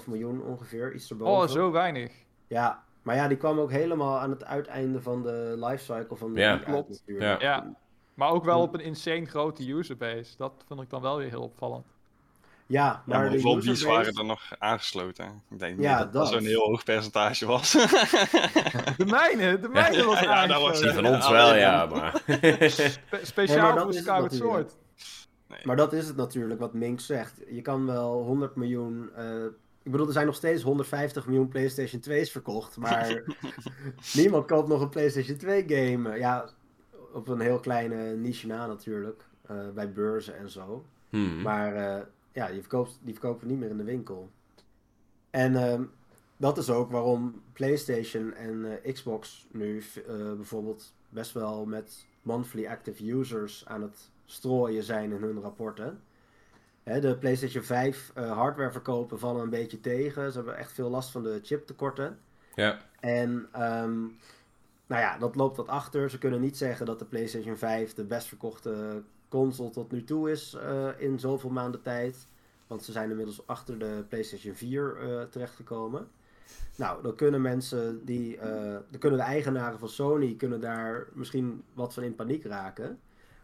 3,5 0.00 0.04
miljoen 0.06 0.42
ongeveer, 0.42 0.94
iets 0.94 1.10
erboven. 1.10 1.42
Oh, 1.42 1.48
zo 1.48 1.70
weinig. 1.70 2.12
Ja, 2.46 2.82
maar 3.02 3.16
ja, 3.16 3.28
die 3.28 3.36
kwam 3.36 3.58
ook 3.58 3.70
helemaal 3.70 4.18
aan 4.18 4.30
het 4.30 4.44
uiteinde 4.44 5.02
van 5.02 5.22
de 5.22 5.54
lifecycle 5.58 6.16
van 6.16 6.32
de 6.34 6.40
Ja. 6.40 6.56
Klopt. 6.58 6.88
natuurlijk. 6.88 7.40
Ja. 7.40 7.76
Maar 8.14 8.30
ook 8.30 8.44
wel 8.44 8.60
op 8.60 8.74
een 8.74 8.80
insane 8.80 9.24
grote 9.26 9.68
userbase. 9.70 10.36
Dat 10.36 10.52
vond 10.66 10.80
ik 10.82 10.90
dan 10.90 11.02
wel 11.02 11.16
weer 11.16 11.28
heel 11.28 11.42
opvallend. 11.42 11.86
Ja, 12.70 12.84
Ja, 12.84 13.02
maar, 13.06 13.18
maar 13.20 13.30
de 13.30 13.40
hoeveel 13.40 13.88
waren 13.88 14.14
er 14.14 14.24
nog 14.24 14.42
aangesloten? 14.58 15.42
Ik 15.50 15.58
denk 15.58 15.80
Ja, 15.80 15.94
niet 16.04 16.12
dat 16.12 16.12
dat 16.12 16.28
zo'n 16.32 16.44
heel 16.44 16.60
hoog 16.66 16.84
percentage 16.84 17.46
was. 17.46 17.72
De 18.96 19.04
mijne, 19.06 19.60
de 19.60 19.68
mijne 19.68 20.04
was 20.04 20.20
Ja, 20.20 20.46
dat 20.46 20.60
was- 20.60 20.80
van 20.80 21.02
Ja, 21.04 21.10
ons 21.14 21.28
wel, 21.28 21.54
ja, 21.56 21.86
maar... 21.86 22.22
Spe- 22.26 22.38
Nee, 22.40 22.70
Speciaal 23.22 23.74
maar 23.74 23.82
voor 23.82 23.92
Skyward 23.92 24.22
natuurlijk. 24.32 24.68
Sword. 24.68 24.76
Maar 25.64 25.76
dat 25.76 25.92
is 25.92 26.06
het 26.06 26.16
natuurlijk, 26.16 26.60
wat 26.60 26.74
Mink 26.74 27.00
zegt. 27.00 27.34
Je 27.50 27.62
kan 27.62 27.86
wel 27.86 28.22
100 28.22 28.56
miljoen. 28.56 29.10
eh, 29.16 29.44
ik 29.82 29.90
bedoel, 29.90 30.06
er 30.06 30.12
zijn 30.12 30.26
nog 30.26 30.34
steeds 30.34 30.62
150 30.62 31.26
miljoen 31.26 31.48
PlayStation 31.48 32.00
2's 32.10 32.30
verkocht. 32.30 32.76
Maar 32.76 33.22
niemand 34.14 34.46
koopt 34.46 34.68
nog 34.68 34.80
een 34.80 34.88
PlayStation 34.88 35.36
2 35.36 35.64
game. 35.66 36.18
Ja, 36.18 36.48
op 37.12 37.28
een 37.28 37.40
heel 37.40 37.60
kleine 37.60 38.16
niche 38.16 38.46
na 38.46 38.66
natuurlijk. 38.66 39.26
eh, 39.46 39.56
bij 39.74 39.92
beurzen 39.92 40.36
en 40.38 40.50
zo. 40.50 40.84
Hmm. 41.10 41.42
Maar 41.42 41.74
eh, 41.74 42.02
ja, 42.32 42.46
die, 42.46 42.60
verkoopt, 42.60 42.98
die 43.02 43.12
verkopen 43.12 43.48
niet 43.48 43.58
meer 43.58 43.70
in 43.70 43.76
de 43.76 43.84
winkel. 43.84 44.30
En 45.30 45.56
ehm, 45.56 45.82
dat 46.36 46.58
is 46.58 46.70
ook 46.70 46.90
waarom 46.90 47.42
PlayStation 47.52 48.34
en 48.34 48.82
eh, 48.82 48.92
Xbox 48.92 49.46
nu 49.52 49.82
eh, 50.06 50.32
bijvoorbeeld 50.32 50.92
best 51.08 51.32
wel 51.32 51.66
met 51.66 52.06
monthly 52.22 52.66
active 52.66 53.12
users 53.12 53.66
aan 53.66 53.82
het 53.82 54.10
strooien 54.24 54.82
zijn 54.82 55.12
in 55.12 55.22
hun 55.22 55.40
rapporten. 55.40 56.00
Hè, 56.82 57.00
de 57.00 57.16
PlayStation 57.16 57.62
5 57.62 58.12
eh, 58.14 58.32
hardware 58.32 58.72
verkopen 58.72 59.18
vallen 59.18 59.42
een 59.42 59.50
beetje 59.50 59.80
tegen. 59.80 60.30
Ze 60.30 60.36
hebben 60.36 60.56
echt 60.56 60.72
veel 60.72 60.90
last 60.90 61.10
van 61.10 61.22
de 61.22 61.40
chiptekorten. 61.42 62.18
Ja. 62.54 62.78
En 63.00 63.48
ehm, 63.52 64.00
nou 64.86 65.02
ja, 65.02 65.18
dat 65.18 65.34
loopt 65.34 65.56
wat 65.56 65.68
achter. 65.68 66.10
Ze 66.10 66.18
kunnen 66.18 66.40
niet 66.40 66.56
zeggen 66.56 66.86
dat 66.86 66.98
de 66.98 67.04
PlayStation 67.04 67.56
5 67.56 67.94
de 67.94 68.04
best 68.04 68.26
verkochte 68.28 69.02
console 69.28 69.70
tot 69.70 69.92
nu 69.92 70.04
toe 70.04 70.30
is 70.30 70.54
eh, 70.54 70.88
in 70.96 71.18
zoveel 71.18 71.50
maanden 71.50 71.82
tijd. 71.82 72.26
Want 72.66 72.84
ze 72.84 72.92
zijn 72.92 73.10
inmiddels 73.10 73.46
achter 73.46 73.78
de 73.78 74.04
PlayStation 74.08 74.54
4 74.54 74.96
eh, 74.96 75.22
terechtgekomen. 75.22 76.08
Nou, 76.76 77.02
dan 77.02 77.14
kunnen 77.14 77.42
mensen 77.42 78.04
die. 78.04 78.36
eh, 78.36 78.78
dan 78.90 79.00
kunnen 79.00 79.18
de 79.18 79.24
eigenaren 79.24 79.78
van 79.78 79.88
Sony 79.88 80.34
kunnen 80.34 80.60
daar 80.60 81.06
misschien 81.12 81.62
wat 81.72 81.94
van 81.94 82.02
in 82.02 82.14
paniek 82.14 82.44
raken. 82.44 82.98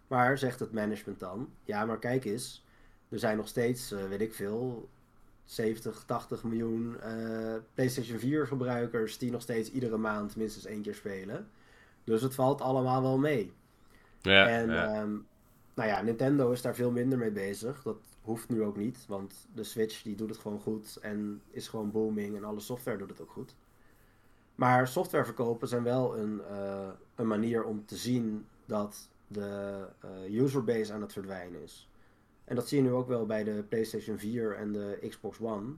Maar 0.07 0.39
zegt 0.39 0.61
het 0.61 0.73
management 0.73 1.21
dan: 1.21 1.49
ja, 1.65 1.85
maar 1.85 1.99
kijk 1.99 2.25
eens. 2.25 2.65
Er 3.09 3.19
zijn 3.19 3.37
nog 3.37 3.49
steeds, 3.49 3.91
weet 3.91 4.21
ik 4.21 4.35
veel, 4.35 4.89
70, 5.45 6.05
80 6.07 6.45
miljoen 6.45 6.97
PlayStation 7.75 8.19
4 8.19 8.47
gebruikers 8.47 9.19
die 9.19 9.31
nog 9.31 9.43
steeds 9.43 9.71
iedere 9.71 9.97
maand 9.97 10.37
minstens 10.37 10.65
één 10.65 10.83
keer 10.83 10.95
spelen. 10.95 11.49
Dus 12.05 12.23
het 12.23 12.35
valt 12.35 12.61
allemaal 12.61 13.03
wel 13.03 13.19
mee. 13.19 13.53
Ja, 14.21 14.49
en 14.49 14.71
ja. 14.71 14.95
ehm, 14.95 15.17
nou 15.75 15.89
ja, 15.89 16.03
Nintendo 16.03 16.51
is 16.51 16.63
daar 16.63 16.75
veel 16.75 16.91
minder 16.91 17.19
mee 17.19 17.31
bezig. 17.31 17.83
Dat 17.83 17.97
hoeft 18.23 18.49
nu 18.49 18.63
ook 18.63 18.77
niet, 18.77 19.05
want 19.09 19.47
de 19.55 19.65
Switch 19.65 20.03
die 20.03 20.17
doet 20.17 20.29
het 20.29 20.39
gewoon 20.39 20.61
goed 20.61 20.97
en 20.97 21.43
is 21.51 21.69
gewoon 21.69 21.91
booming 21.91 22.37
en 22.37 22.45
alle 22.45 22.61
software 22.61 22.99
doet 22.99 23.11
het 23.11 23.21
ook 23.21 23.31
goed. 23.31 23.55
Maar 24.55 24.89
softwareverkopen 24.89 25.69
zijn 25.69 25.83
wel 25.83 26.19
een, 26.19 26.43
eh, 26.43 26.89
een 27.15 27.27
manier 27.27 27.65
om 27.65 27.87
te 27.87 27.97
zien 27.97 28.47
dat 28.67 29.09
de 29.27 29.87
eh, 30.01 30.35
userbase 30.43 30.93
aan 30.93 31.01
het 31.01 31.13
verdwijnen 31.13 31.63
is. 31.63 31.89
En 32.45 32.57
dat 32.57 32.69
zie 32.69 32.79
je 32.79 32.89
nu 32.89 32.93
ook 32.93 33.09
wel 33.09 33.27
bij 33.27 33.45
de 33.45 33.65
PlayStation 33.69 34.19
4 34.19 34.57
en 34.57 34.73
de 34.73 35.07
Xbox 35.09 35.41
One. 35.41 35.73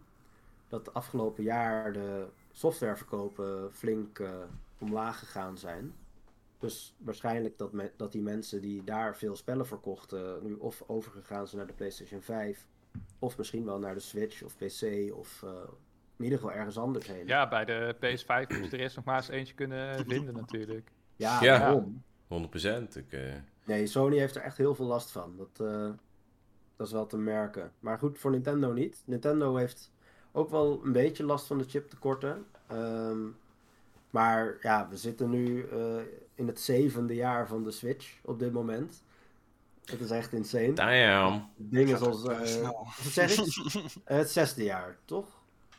Dat 0.68 0.94
afgelopen 0.94 1.42
jaar 1.42 1.92
de 1.92 2.26
softwareverkopen 2.52 3.72
flink 3.72 4.18
eh, 4.18 4.30
omlaag 4.78 5.18
gegaan 5.18 5.58
zijn. 5.58 5.94
Dus 6.58 6.94
waarschijnlijk 6.98 7.58
dat, 7.58 7.72
me- 7.72 7.92
dat 7.96 8.12
die 8.12 8.22
mensen 8.22 8.60
die 8.60 8.84
daar 8.84 9.16
veel 9.16 9.36
spellen 9.36 9.66
verkochten, 9.66 10.42
nu 10.42 10.54
of 10.54 10.82
overgegaan 10.86 11.46
zijn 11.46 11.58
naar 11.58 11.66
de 11.70 11.76
PlayStation 11.76 12.20
5, 12.22 12.66
of 13.18 13.38
misschien 13.38 13.64
wel 13.64 13.78
naar 13.78 13.94
de 13.94 14.00
Switch 14.00 14.42
of 14.42 14.56
PC, 14.56 15.12
of 15.16 15.42
eh, 15.42 15.50
in 16.16 16.24
ieder 16.24 16.38
geval 16.38 16.54
ergens 16.54 16.78
anders 16.78 17.06
heen. 17.06 17.26
Ja, 17.26 17.48
bij 17.48 17.64
de 17.64 17.94
PS5 17.96 18.58
moest 18.58 18.72
er 18.72 18.80
eerst 18.80 18.96
nog 18.96 19.04
maar 19.04 19.16
eens 19.16 19.28
eentje 19.28 19.54
kunnen 19.54 20.06
vinden 20.06 20.34
natuurlijk. 20.34 20.90
ja, 21.16 21.42
Ja. 21.42 21.58
daarom. 21.58 22.02
100%. 22.28 22.96
Ik, 22.96 23.12
eh, 23.12 23.34
Nee, 23.64 23.86
Sony 23.86 24.16
heeft 24.18 24.36
er 24.36 24.42
echt 24.42 24.56
heel 24.56 24.74
veel 24.74 24.86
last 24.86 25.10
van. 25.10 25.36
Dat, 25.36 25.66
eh, 25.68 25.90
dat 26.76 26.86
is 26.86 26.92
wel 26.92 27.06
te 27.06 27.18
merken. 27.18 27.72
Maar 27.78 27.98
goed, 27.98 28.18
voor 28.18 28.30
Nintendo 28.30 28.72
niet. 28.72 29.02
Nintendo 29.06 29.56
heeft 29.56 29.92
ook 30.32 30.50
wel 30.50 30.80
een 30.84 30.92
beetje 30.92 31.24
last 31.24 31.46
van 31.46 31.58
de 31.58 31.64
chiptekorten. 31.64 32.46
Ehm 32.66 33.18
maar 34.16 34.56
ja, 34.60 34.88
we 34.88 34.96
zitten 34.96 35.30
nu 35.30 35.68
eh, 35.72 35.78
in 36.34 36.46
het 36.46 36.60
zevende 36.60 37.14
jaar 37.14 37.46
van 37.48 37.64
de 37.64 37.70
Switch 37.70 38.18
op 38.22 38.38
dit 38.38 38.52
moment. 38.52 39.02
Het 39.84 40.00
is 40.00 40.10
echt 40.10 40.32
insane. 40.32 40.72
damn. 40.72 41.48
Dingen 41.56 41.98
zoals... 41.98 42.22
wat 42.22 42.48
zeg 43.12 43.38
ik? 43.38 43.82
Het 44.04 44.30
zesde 44.30 44.64
jaar, 44.64 44.96
toch? 45.04 45.26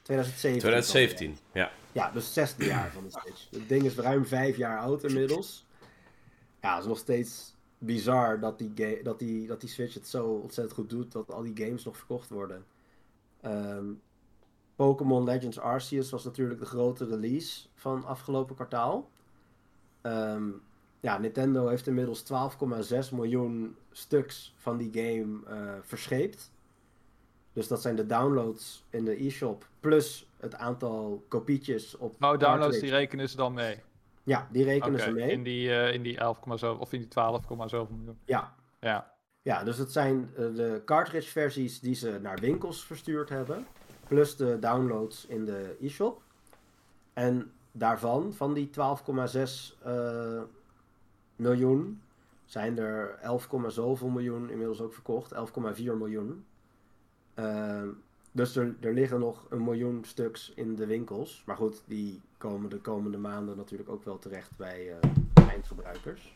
2017. 0.02 0.60
2017, 0.60 1.38
ja. 1.52 1.72
Ja, 1.92 2.12
dus 2.12 2.24
het 2.24 2.34
zesde 2.34 2.66
jaar 2.66 2.92
van 2.92 3.04
de 3.04 3.20
Switch. 3.22 3.48
Het 3.52 3.70
ding 3.70 3.84
is 3.84 3.96
ruim 3.96 4.26
vijf 4.26 4.58
jaar 4.58 4.80
oud 4.80 5.04
inmiddels. 5.04 5.66
Ja, 6.62 6.74
het 6.74 6.84
is 6.84 6.90
nog 6.90 6.98
steeds 6.98 7.56
bizar 7.78 8.40
dat 8.40 8.60
die, 8.60 9.02
dat 9.04 9.20
die, 9.20 9.48
dat 9.48 9.62
die 9.62 9.70
Switch 9.70 9.94
het 9.94 10.08
zo 10.08 10.26
ontzettend 10.26 10.76
goed 10.76 10.90
doet 10.90 11.12
dat 11.12 11.32
al 11.32 11.44
die 11.44 11.66
games 11.66 11.84
nog 11.84 11.98
verkocht 11.98 12.30
worden. 12.30 12.66
Ehm, 13.42 13.86
Pokémon 14.78 15.24
Legends 15.24 15.60
Arceus 15.60 16.10
was 16.10 16.24
natuurlijk 16.24 16.60
de 16.60 16.66
grote 16.66 17.06
release 17.06 17.68
van 17.76 18.06
afgelopen 18.06 18.56
kwartaal. 18.56 19.10
Ehm, 20.02 20.44
ja, 21.00 21.18
Nintendo 21.18 21.68
heeft 21.68 21.88
inmiddels 21.88 22.24
12,6 22.24 23.12
miljoen 23.12 23.76
stuks 23.92 24.54
van 24.58 24.78
die 24.78 24.90
game 24.94 25.46
eh 25.46 25.74
verscheept. 25.82 26.52
Dus 27.54 27.68
dat 27.68 27.82
zijn 27.82 27.96
de 27.96 28.06
downloads 28.06 28.84
in 28.90 29.06
de 29.06 29.26
e-shop 29.26 29.68
plus 29.80 30.30
het 30.38 30.56
aantal 30.56 31.26
kopietjes 31.28 31.98
op 31.98 32.24
Oh, 32.24 32.40
downloads 32.40 32.80
die 32.80 32.90
rekenen 32.90 33.30
ze 33.30 33.36
dan 33.36 33.54
mee. 33.54 33.82
Ja, 34.24 34.48
die 34.52 34.64
rekenen 34.64 35.00
ze 35.00 35.12
mee. 35.12 35.32
in 35.32 35.44
die, 35.44 35.72
eh, 35.72 35.94
in 35.94 36.02
die 36.02 36.18
11, 36.18 36.40
zo, 36.56 36.74
of 36.74 36.94
in 36.94 37.00
die 37.00 37.08
12, 37.08 37.46
zoveel 37.66 37.96
miljoen. 37.96 38.18
Ja. 38.26 38.56
Ja. 38.80 39.14
ja, 39.42 39.64
dus 39.64 39.78
het 39.78 39.92
zijn 39.92 40.30
eh, 40.36 40.56
de 40.56 40.82
cartridge 40.86 41.30
versies 41.30 41.80
die 41.80 41.96
ze 41.96 42.20
naar 42.22 42.40
winkels 42.40 42.86
verstuurd 42.86 43.30
hebben. 43.30 43.68
Plus 44.08 44.36
de 44.36 44.60
downloads 44.60 45.26
in 45.26 45.46
de 45.46 45.76
e-shop. 45.82 46.22
En 47.14 47.52
daarvan, 47.72 48.34
van 48.34 48.54
die 48.54 48.70
12,6 48.70 49.78
eh, 49.84 50.42
miljoen, 51.36 52.02
zijn 52.46 52.78
er 52.78 53.18
11, 53.22 53.48
zoveel 53.68 54.10
miljoen 54.10 54.50
inmiddels 54.50 54.82
ook 54.82 54.94
verkocht. 54.94 55.34
11,4 55.34 55.94
miljoen. 55.98 56.46
Ehm, 57.34 57.88
dus 58.32 58.56
er, 58.56 58.76
er 58.80 58.94
liggen 58.94 59.20
nog 59.20 59.46
een 59.50 59.64
miljoen 59.64 60.04
stuks 60.04 60.52
in 60.56 60.76
de 60.76 60.86
winkels. 60.86 61.44
Maar 61.46 61.56
goed, 61.56 61.84
die 61.86 62.22
komen 62.38 62.70
de 62.70 62.80
komende 62.80 63.18
maanden 63.18 63.58
natuurlijk 63.58 63.90
ook 63.90 64.04
wel 64.04 64.20
terecht 64.20 64.58
bij 64.58 64.92
eh, 64.92 65.10
eindgebruikers. 65.50 66.36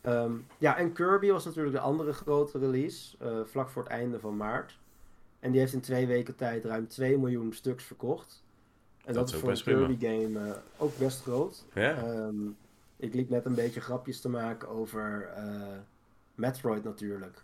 Ehm, 0.00 0.32
ja, 0.58 0.76
en 0.76 0.92
Kirby 0.92 1.30
was 1.30 1.44
natuurlijk 1.44 1.74
de 1.74 1.80
andere 1.80 2.12
grote 2.12 2.58
release, 2.58 3.16
eh, 3.18 3.40
vlak 3.44 3.68
voor 3.68 3.82
het 3.82 3.92
einde 3.92 4.20
van 4.20 4.36
maart. 4.36 4.78
En 5.44 5.50
die 5.50 5.60
heeft 5.60 5.72
in 5.72 5.80
twee 5.80 6.06
weken 6.06 6.36
tijd 6.36 6.64
ruim 6.64 6.88
2 6.88 7.18
miljoen 7.18 7.52
stuks 7.52 7.84
verkocht. 7.84 8.44
En 9.04 9.14
dat, 9.14 9.28
is 9.28 9.34
voor 9.34 9.50
een 9.50 9.62
prima. 9.62 9.86
Kirby 9.86 10.06
game 10.06 10.50
eh, 10.50 10.56
ook 10.76 10.98
best 10.98 11.22
groot. 11.22 11.64
Ja, 11.74 11.96
Ehm, 11.96 12.48
ik 12.96 13.14
liep 13.14 13.28
net 13.28 13.44
een 13.44 13.54
beetje 13.54 13.80
grapjes 13.80 14.20
te 14.20 14.28
maken 14.28 14.68
over 14.68 15.32
eh, 15.36 15.78
Metroid 16.34 16.84
natuurlijk. 16.84 17.42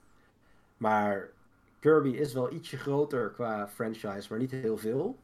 Maar 0.76 1.30
Kirby 1.78 2.09
is 2.09 2.33
wel 2.33 2.52
ietsje 2.52 2.76
groter 2.76 3.30
qua 3.30 3.69
franchise, 3.69 4.26
maar 4.30 4.38
niet 4.38 4.50
heel 4.50 4.78
veel. 4.78 5.19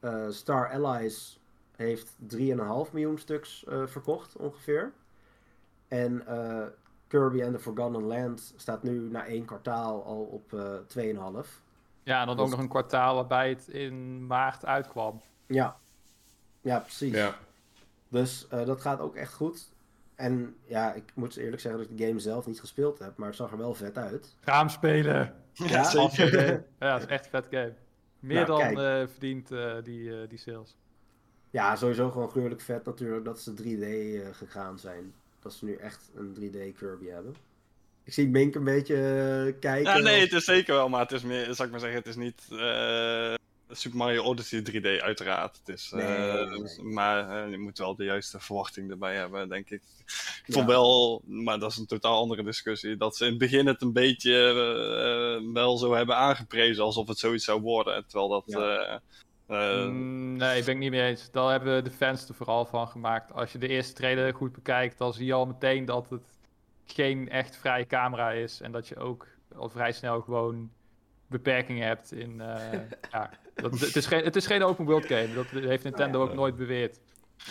Eh, 0.00 0.28
Star 0.28 0.70
Allies 0.70 1.38
heeft 1.76 2.16
3,5 2.26 2.92
miljoen 2.92 3.18
stuks 3.18 3.64
verkocht 3.86 4.36
ongeveer. 4.36 4.92
En 5.88 6.24
Kirby 7.06 7.42
and 7.42 7.52
the 7.52 7.60
Forgotten 7.60 8.02
Land 8.02 8.52
staat 8.56 8.82
nu 8.82 9.10
na 9.10 9.26
één 9.26 9.44
kwartaal 9.44 10.04
al 10.04 10.22
op 10.22 10.52
eh 10.52 10.78
2,5. 10.86 11.62
Ja, 12.02 12.20
en 12.20 12.26
dan 12.26 12.36
Dus- 12.36 12.44
ook 12.44 12.50
nog 12.50 12.60
een 12.60 12.68
kwartaal 12.68 13.14
waarbij 13.14 13.48
het 13.48 13.68
in 13.68 14.26
maart 14.26 14.64
uitkwam. 14.64 15.20
Ja. 15.46 15.76
ja, 16.60 16.78
precies. 16.78 17.14
ja. 17.14 17.34
Dus 18.08 18.48
eh, 18.48 18.66
dat 18.66 18.80
gaat 18.80 19.00
ook 19.00 19.16
echt 19.16 19.32
goed. 19.34 19.68
En 20.14 20.56
ja, 20.64 20.92
ik 20.92 21.12
moet 21.14 21.36
eerlijk 21.36 21.62
zeggen 21.62 21.80
dat 21.80 21.90
ik 21.90 21.98
de 21.98 22.06
game 22.06 22.18
zelf 22.18 22.46
niet 22.46 22.60
gespeeld 22.60 22.98
heb, 22.98 23.16
maar 23.16 23.26
het 23.28 23.36
zag 23.36 23.50
er 23.50 23.58
wel 23.58 23.74
vet 23.74 23.96
uit. 23.96 24.36
Ga 24.40 24.58
hem 24.58 24.68
spelen. 24.68 25.34
Ja, 25.52 25.84
zeker. 25.84 26.64
Ja, 26.78 26.92
het 26.92 27.02
is 27.02 27.08
echt 27.08 27.24
een 27.24 27.30
vet 27.30 27.46
game. 27.50 27.72
Meer 28.18 28.46
Nou, 28.46 28.74
dan 28.74 28.84
eh, 28.84 29.06
verdient 29.06 29.50
eh, 29.50 29.74
die, 29.82 30.20
eh, 30.22 30.28
die 30.28 30.38
sales. 30.38 30.76
Ja, 31.50 31.76
sowieso 31.76 32.10
gewoon 32.10 32.30
gruwelijk 32.30 32.60
vet 32.60 32.84
natuurlijk 32.84 33.24
dat 33.24 33.40
ze 33.40 33.54
3D 33.54 33.82
eh, 33.82 34.34
gegaan 34.34 34.78
zijn. 34.78 35.14
Dat 35.40 35.52
ze 35.52 35.64
nu 35.64 35.74
echt 35.74 36.10
een 36.14 36.34
3D 36.34 36.76
Kirby 36.78 37.06
hebben. 37.08 37.34
Ik 38.10 38.16
zie 38.16 38.28
Mink 38.28 38.54
een 38.54 38.64
beetje 38.64 38.94
eh, 38.94 39.60
kijken. 39.60 39.92
Ja, 39.92 39.98
nee, 39.98 40.16
of- 40.16 40.22
het 40.22 40.32
is 40.32 40.44
zeker 40.44 40.74
wel, 40.74 40.88
maar 40.88 41.00
het 41.00 41.12
is 41.12 41.22
meer, 41.22 41.54
zal 41.54 41.64
ik 41.64 41.70
maar 41.70 41.80
zeggen, 41.80 41.98
het 41.98 42.06
is 42.08 42.16
niet. 42.16 42.42
eh, 42.50 43.34
Super 43.70 43.98
Mario 43.98 44.22
Odyssey 44.22 44.62
3D 44.62 45.00
uiteraard. 45.02 45.60
Het 45.64 45.76
is, 45.76 45.90
Nee, 45.90 46.04
eh, 46.06 46.34
nee, 46.50 46.58
nee. 46.60 46.82
Maar 46.82 47.48
je 47.48 47.58
moet 47.58 47.78
wel 47.78 47.96
de 47.96 48.04
juiste 48.04 48.40
verwachting 48.40 48.90
erbij 48.90 49.14
hebben, 49.16 49.48
denk 49.48 49.70
ik. 49.70 49.82
Ik 50.06 50.42
Ja. 50.46 50.54
vond 50.54 50.66
wel, 50.66 51.22
maar 51.26 51.58
dat 51.58 51.70
is 51.70 51.76
een 51.76 51.86
totaal 51.86 52.16
andere 52.20 52.42
discussie, 52.44 52.96
dat 52.96 53.16
ze 53.16 53.24
in 53.24 53.30
het 53.30 53.38
begin 53.38 53.66
het 53.66 53.82
een 53.82 53.92
beetje 53.92 54.32
wel 55.52 55.76
zo 55.78 55.94
hebben 55.94 56.16
aangeprezen 56.16 56.84
alsof 56.84 57.08
het 57.08 57.18
zoiets 57.18 57.44
zou 57.44 57.60
worden. 57.60 58.04
Terwijl 58.06 58.28
dat... 58.28 58.42
Ja. 58.46 58.58
eh, 58.78 58.94
eh, 59.46 59.86
Mm, 59.88 60.36
nee, 60.36 60.64
ben 60.64 60.74
ik 60.74 60.80
niet 60.80 60.90
mee 60.90 61.02
eens. 61.08 61.30
Daar 61.30 61.50
hebben 61.50 61.84
de 61.84 61.90
fans 61.90 62.28
er 62.28 62.34
vooral 62.34 62.64
van 62.66 62.88
gemaakt. 62.88 63.32
Als 63.32 63.52
je 63.52 63.58
de 63.58 63.68
eerste 63.68 63.92
trailer 63.92 64.34
goed 64.34 64.52
bekijkt, 64.52 64.98
dan 64.98 65.12
zie 65.12 65.26
je 65.26 65.32
al 65.32 65.46
meteen 65.46 65.84
dat 65.84 66.10
het 66.10 66.22
geen 66.92 67.28
echt 67.28 67.56
vrije 67.56 67.86
camera 67.86 68.30
is. 68.30 68.60
En 68.60 68.72
dat 68.72 68.88
je 68.88 68.96
ook 68.96 69.26
al 69.56 69.68
vrij 69.68 69.92
snel 69.92 70.20
gewoon 70.20 70.70
beperkingen 71.26 71.86
hebt 71.86 72.12
in... 72.12 72.40
eh, 72.40 72.72
ja, 73.12 73.30
dat, 73.54 73.80
het, 73.80 73.96
is 73.96 74.06
geen, 74.06 74.24
het 74.24 74.36
is 74.36 74.46
geen 74.46 74.62
open 74.62 74.84
world 74.84 75.06
game. 75.06 75.34
Dat 75.34 75.46
heeft 75.46 75.84
Nintendo 75.84 76.22
ook 76.22 76.34
nooit 76.34 76.56
beweerd. 76.56 77.00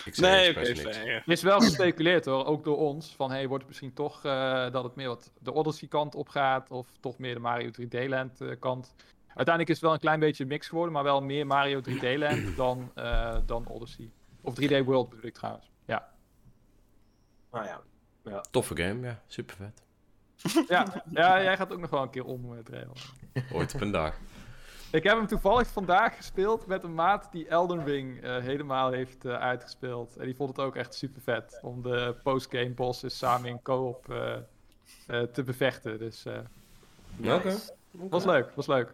Ik 0.05 0.15
zei 0.15 0.53
nee, 0.53 0.71
oké. 0.71 0.81
Er 1.09 1.23
is 1.25 1.41
wel 1.41 1.59
gespeculeerd 1.59 2.25
hoor, 2.25 2.45
ook 2.45 2.63
door 2.63 2.77
ons. 2.77 3.15
Van 3.15 3.31
hey, 3.31 3.47
wordt 3.47 3.63
het 3.63 3.67
misschien 3.67 3.93
toch 3.93 4.25
eh, 4.25 4.71
dat 4.71 4.83
het 4.83 4.95
meer 4.95 5.07
wat 5.07 5.31
de 5.39 5.53
Odyssey 5.53 5.87
kant 5.87 6.15
op 6.15 6.29
gaat. 6.29 6.71
Of 6.71 6.87
toch 6.99 7.17
meer 7.17 7.33
de 7.33 7.39
Mario 7.39 7.69
3D 7.69 8.07
Land 8.07 8.41
eh, 8.41 8.49
kant. 8.59 8.95
Uiteindelijk 9.27 9.69
is 9.69 9.75
het 9.75 9.83
wel 9.85 9.93
een 9.93 9.99
klein 9.99 10.19
beetje 10.19 10.43
een 10.43 10.49
mix 10.49 10.67
geworden. 10.67 10.93
Maar 10.93 11.03
wel 11.03 11.21
meer 11.21 11.47
Mario 11.47 11.81
3D 11.81 12.17
Land 12.17 12.55
dan, 12.57 12.91
eh, 12.95 13.37
dan 13.45 13.67
Odyssey. 13.67 14.09
Of 14.41 14.53
3D 14.61 14.83
World 14.85 15.09
bedoel 15.09 15.25
ik 15.25 15.33
trouwens. 15.33 15.71
Ja, 15.85 16.09
Nou 17.51 17.65
ja. 17.65 17.81
Toffe 18.51 18.75
game, 18.77 19.07
ja. 19.07 19.19
Super 19.27 19.55
vet. 19.55 19.83
ja, 20.67 21.03
ja 21.11 21.43
jij 21.43 21.57
gaat 21.57 21.71
ook 21.71 21.79
nog 21.79 21.89
wel 21.89 22.01
een 22.01 22.09
keer 22.09 22.25
om, 22.25 22.53
uh, 22.53 22.59
Trail. 22.59 22.93
Ooit 23.53 23.73
op 23.73 23.81
een 23.81 23.91
dag. 23.91 24.15
Ik 24.91 25.03
heb 25.03 25.17
hem 25.17 25.27
toevallig 25.27 25.67
vandaag 25.67 26.15
gespeeld 26.15 26.65
met 26.65 26.83
een 26.83 26.93
maat 26.93 27.31
die 27.31 27.47
Elden 27.47 27.85
Ring 27.85 28.21
eh, 28.21 28.37
helemaal 28.37 28.91
heeft 28.91 29.25
eh, 29.25 29.33
uitgespeeld. 29.33 30.17
En 30.17 30.25
die 30.25 30.35
vond 30.35 30.49
het 30.49 30.59
ook 30.65 30.75
echt 30.75 30.93
super 30.93 31.21
vet 31.21 31.59
om 31.61 31.81
de 31.81 32.15
postgame 32.23 32.69
bosses 32.69 33.17
samen 33.17 33.49
in 33.49 33.61
co-op 33.61 34.09
eh, 34.09 34.35
eh, 35.07 35.21
te 35.23 35.43
bevechten. 35.43 35.99
Dus 35.99 36.25
eh 36.25 37.35
Oké. 37.35 37.55
was 37.91 38.25
leuk, 38.25 38.51
was 38.55 38.67
leuk. 38.67 38.93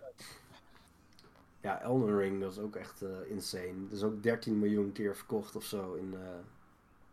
Ja, 1.61 1.81
Elden 1.81 2.17
Ring, 2.17 2.41
dat 2.41 2.51
is 2.51 2.59
ook 2.59 2.75
echt 2.75 3.01
eh, 3.01 3.09
insane. 3.29 3.83
Dat 3.83 3.97
is 3.97 4.03
ook 4.03 4.23
13 4.23 4.59
miljoen 4.59 4.91
keer 4.91 5.15
verkocht 5.15 5.55
of 5.55 5.63
zo 5.63 5.93
in, 5.93 6.13
eh, 6.13 6.19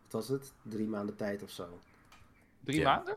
wat 0.03 0.13
was 0.13 0.29
het? 0.29 0.53
Drie 0.63 0.87
maanden 0.87 1.17
tijd 1.17 1.43
of 1.43 1.51
zo. 1.51 1.79
Drie 2.65 2.81
Ja. 2.81 2.95
maanden? 2.95 3.17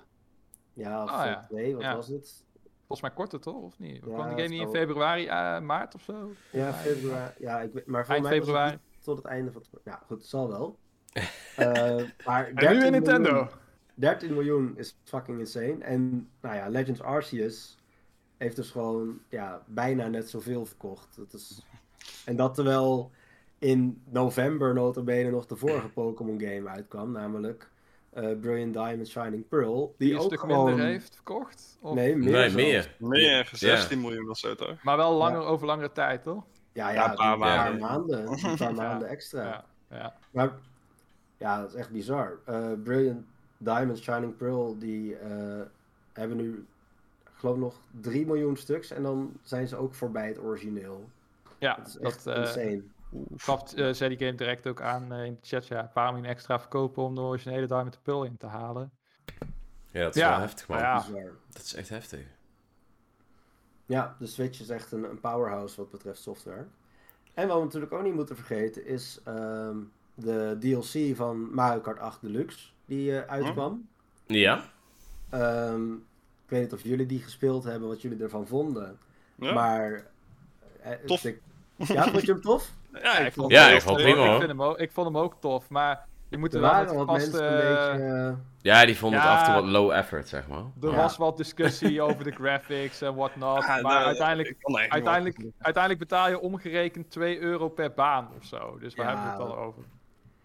Ja, 0.74 1.04
of 1.04 1.10
Ah, 1.10 1.22
zo 1.22 1.28
ja. 1.28 1.40
twee, 1.48 1.74
wat 1.74 1.84
Ja. 1.84 1.96
was 1.96 2.08
het? 2.08 2.44
Volgens 2.88 3.02
mij 3.02 3.12
korter 3.12 3.40
toch, 3.40 3.56
of 3.62 3.80
niet? 3.80 3.96
Ja, 3.96 4.02
kwam 4.14 4.28
die 4.28 4.36
game 4.36 4.48
niet 4.48 4.62
in 4.62 4.70
februari, 4.70 5.28
eh, 5.28 5.60
maart 5.60 5.96
of 5.96 6.02
zo? 6.02 6.32
Ja, 6.52 6.74
februari. 6.74 7.34
Ja, 7.40 7.62
ik 7.62 7.74
weet, 7.74 7.86
maar 7.86 8.06
voor 8.06 8.14
Eind 8.14 8.28
mij 8.28 8.38
was 8.40 8.48
het 8.48 8.56
februari. 8.58 8.80
tot 9.04 9.18
het 9.18 9.26
einde 9.26 9.52
van 9.52 9.62
het... 9.72 9.82
Ja, 9.84 10.02
goed, 10.08 10.18
het 10.18 10.28
zal 10.28 10.48
wel. 10.48 10.78
Eh, 11.56 12.04
maar 12.26 12.48
En 12.48 12.78
nu 12.78 12.86
in 12.86 12.92
Nintendo. 12.92 13.32
Miljoen, 13.32 13.50
13 13.94 14.34
miljoen 14.34 14.78
is 14.78 14.98
fucking 15.04 15.40
insane. 15.40 15.78
En 15.84 16.30
nou 16.42 16.56
ja, 16.56 16.68
Legends 16.68 17.02
Arceus 17.02 17.78
heeft 18.38 18.56
dus 18.56 18.72
gewoon 18.72 19.20
ja, 19.30 19.62
bijna 19.66 20.08
net 20.08 20.30
zoveel 20.30 20.66
verkocht. 20.66 21.16
Dat 21.16 21.34
is... 21.34 21.66
En 22.26 22.36
dat 22.36 22.54
terwijl 22.54 23.12
in 23.60 24.02
november 24.10 24.74
notabene 24.74 25.30
nog 25.32 25.46
de 25.46 25.56
vorige 25.56 25.90
Pokémon 26.00 26.40
game 26.42 26.70
uitkwam, 26.70 27.12
namelijk 27.12 27.70
eh, 28.16 28.40
Brilliant 28.40 28.74
Diamond 28.74 29.08
Shining 29.08 29.48
Pearl. 29.48 29.96
Die, 29.98 30.08
Die 30.08 30.16
een 30.16 30.22
ook 30.22 30.26
stuk 30.28 30.40
gewoon... 30.40 30.66
minder 30.66 30.86
heeft 30.86 31.16
verkocht? 31.16 31.78
Of... 31.82 31.96
Nee, 31.96 32.16
meer. 32.16 32.32
Nee, 32.32 32.50
meer. 32.50 32.96
Meer, 33.00 33.50
16 33.54 34.02
miljoen 34.02 34.30
of 34.30 34.38
zo 34.38 34.56
toch? 34.56 34.84
Maar 34.84 34.98
wel 34.98 35.14
langer 35.14 35.42
over 35.42 35.66
langere 35.68 35.92
tijd, 35.92 36.24
toch? 36.24 36.44
Ja, 36.74 36.90
Ja, 36.90 36.94
ja, 36.94 37.10
een 37.10 37.16
paar 37.16 37.34
een 37.34 37.40
paar 37.40 37.78
maanden. 37.78 37.80
maanden. 37.80 38.50
Een 38.50 38.58
paar 38.58 38.74
maanden 38.86 39.08
extra. 39.08 39.44
Ja, 39.44 39.66
ja. 39.98 40.14
Maar 40.32 40.52
ja, 41.38 41.60
dat 41.60 41.70
is 41.70 41.76
echt 41.76 41.90
bizar. 41.92 42.38
Eh, 42.46 42.72
Brilliant 42.84 43.26
Diamond 43.58 43.98
Shining 44.00 44.38
Pearl, 44.38 44.78
die 44.80 45.16
eh, 45.18 45.62
hebben 46.14 46.38
nu, 46.38 46.66
ik 47.24 47.32
geloof 47.38 47.58
nog 47.58 47.76
3 48.02 48.26
miljoen 48.26 48.58
stuks. 48.58 48.92
En 48.92 49.04
dan 49.04 49.34
zijn 49.44 49.68
ze 49.68 49.76
ook 49.76 49.94
voorbij 49.94 50.28
het 50.28 50.40
origineel. 50.40 51.10
ja 51.58 51.76
Dat 51.76 51.88
is 51.88 51.94
dat, 51.94 52.02
echt 52.02 52.28
eh, 52.28 52.36
insane. 52.38 52.82
Gaf 53.38 53.74
eh, 53.74 53.94
zei 53.94 54.16
die 54.16 54.26
game 54.28 54.38
direct 54.38 54.68
ook 54.68 54.82
aan 54.82 55.14
eh, 55.14 55.26
in 55.26 55.34
de 55.34 55.48
chat. 55.48 55.68
Ja, 55.68 55.90
paar 55.94 56.12
miljoen 56.14 56.30
extra 56.30 56.60
verkopen 56.60 57.04
om 57.04 57.16
de 57.16 57.22
originele 57.22 57.68
Diamond 57.68 58.00
Pearl 58.04 58.24
in 58.24 58.38
te 58.38 58.46
halen. 58.48 58.92
Ja, 59.92 60.02
dat 60.04 60.16
is 60.16 60.22
Ja, 60.22 60.30
wel 60.30 60.40
heftig, 60.40 60.68
man. 60.68 60.78
maar 60.78 60.86
ja. 60.88 61.06
Bizar. 61.06 61.32
Dat 61.50 61.62
is 61.64 61.74
echt 61.74 61.90
heftig. 61.90 62.26
Ja, 63.86 64.16
de 64.20 64.28
Switch 64.28 64.60
is 64.60 64.70
echt 64.70 64.92
een, 64.92 65.04
een 65.04 65.20
powerhouse 65.20 65.76
wat 65.78 65.92
betreft 65.92 66.22
software. 66.22 66.66
En 67.34 67.48
wat 67.48 67.58
we 67.58 67.64
natuurlijk 67.64 67.94
ook 67.94 68.04
niet 68.04 68.14
moeten 68.14 68.36
vergeten 68.36 68.86
is 68.86 69.20
ehm, 69.24 69.78
de 70.14 70.58
DLC 70.60 71.16
van 71.16 71.54
Mario 71.54 71.80
Kart 71.82 72.00
8 72.00 72.22
Deluxe 72.22 72.70
die 72.86 73.20
eh, 73.20 73.30
uitkwam. 73.32 73.88
Ja? 74.26 74.64
Ehm, 75.30 75.94
ik 75.94 76.52
weet 76.52 76.62
niet 76.62 76.74
of 76.74 76.82
jullie 76.84 77.06
die 77.06 77.22
gespeeld 77.22 77.64
hebben, 77.64 77.88
wat 77.88 78.02
jullie 78.02 78.24
ervan 78.24 78.48
vonden. 78.48 78.98
Ja? 79.36 79.54
Maar. 79.54 80.06
Tof. 81.06 81.24
ik- 81.24 81.42
ja, 81.78 82.04
vond 82.12 82.26
je 82.26 82.32
hem 82.32 82.42
tof? 82.42 82.72
Ja, 83.02 83.18
ik 83.18 83.34
vond 83.34 83.52
Ja, 83.52 83.68
ik 83.70 83.82
vond 83.82 83.98
prima, 83.98 84.22
ik, 84.24 84.28
hoor. 84.30 84.38
vind 84.38 84.50
hem 84.50 84.62
ook, 84.64 84.78
ik 84.80 84.92
vond 84.92 85.08
hem 85.08 85.18
ook 85.18 85.36
tof, 85.42 85.70
maar 85.70 86.06
je 86.30 86.38
moet 86.38 86.50
Er 86.54 86.56
er 86.56 86.62
wel 86.62 86.72
waren 86.72 86.96
wat 86.96 87.06
vaste... 87.08 87.30
mensen 87.30 87.52
een 87.52 87.74
beetje. 87.76 88.14
eh, 88.28 88.34
Ja, 88.62 88.86
die 88.86 88.98
vonden 88.98 89.20
het 89.20 89.28
Ja. 89.30 89.34
af 89.36 89.40
en 89.40 89.46
toe 89.46 89.62
wat 89.62 89.72
low 89.72 89.92
effort, 89.92 90.28
zeg 90.28 90.48
maar. 90.48 90.64
Er 90.82 90.90
Ja. 90.90 90.96
was 90.96 91.18
wat 91.18 91.38
discussie 91.38 92.02
over 92.08 92.24
de 92.24 92.32
graphics 92.32 93.02
en 93.02 93.16
whatnot, 93.16 93.66
Ja, 93.66 93.82
maar 93.82 93.82
nou, 93.82 94.06
uiteindelijk, 94.06 94.56
uiteindelijk, 94.90 95.38
uiteindelijk 95.60 96.10
betaal 96.10 96.30
je 96.30 96.40
omgerekend 96.40 97.12
2 97.12 97.40
euro 97.40 97.70
per 97.70 97.94
baan 97.94 98.30
of 98.38 98.46
zo. 98.46 98.78
Dus 98.80 98.96
waar 98.96 99.06
Ja. 99.06 99.12
hebben 99.12 99.32
we 99.32 99.38
het 99.44 99.50
dan 99.50 99.58
over? 99.66 99.84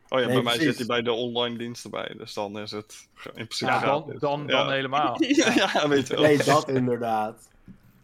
Oh 0.09 0.21
ja, 0.21 0.27
Nee, 0.27 0.35
bij 0.35 0.43
mij 0.45 0.61
zit 0.61 0.77
hij 0.77 0.87
bij 0.87 1.03
de 1.03 1.13
online 1.13 1.57
dienst 1.59 1.85
erbij, 1.85 2.15
dus 2.17 2.35
dan 2.35 2.59
is 2.59 2.71
het 2.71 3.09
in 3.25 3.31
principe 3.33 3.71
Ja, 3.71 3.81
dan, 3.81 4.15
dan, 4.19 4.41
ja. 4.47 4.47
dan 4.47 4.71
helemaal. 4.73 5.17
ja, 5.55 5.89
weet 5.89 6.07
je 6.09 6.15
wel. 6.15 6.23
nee, 6.23 6.39
dat 6.45 6.69
inderdaad. 6.69 7.49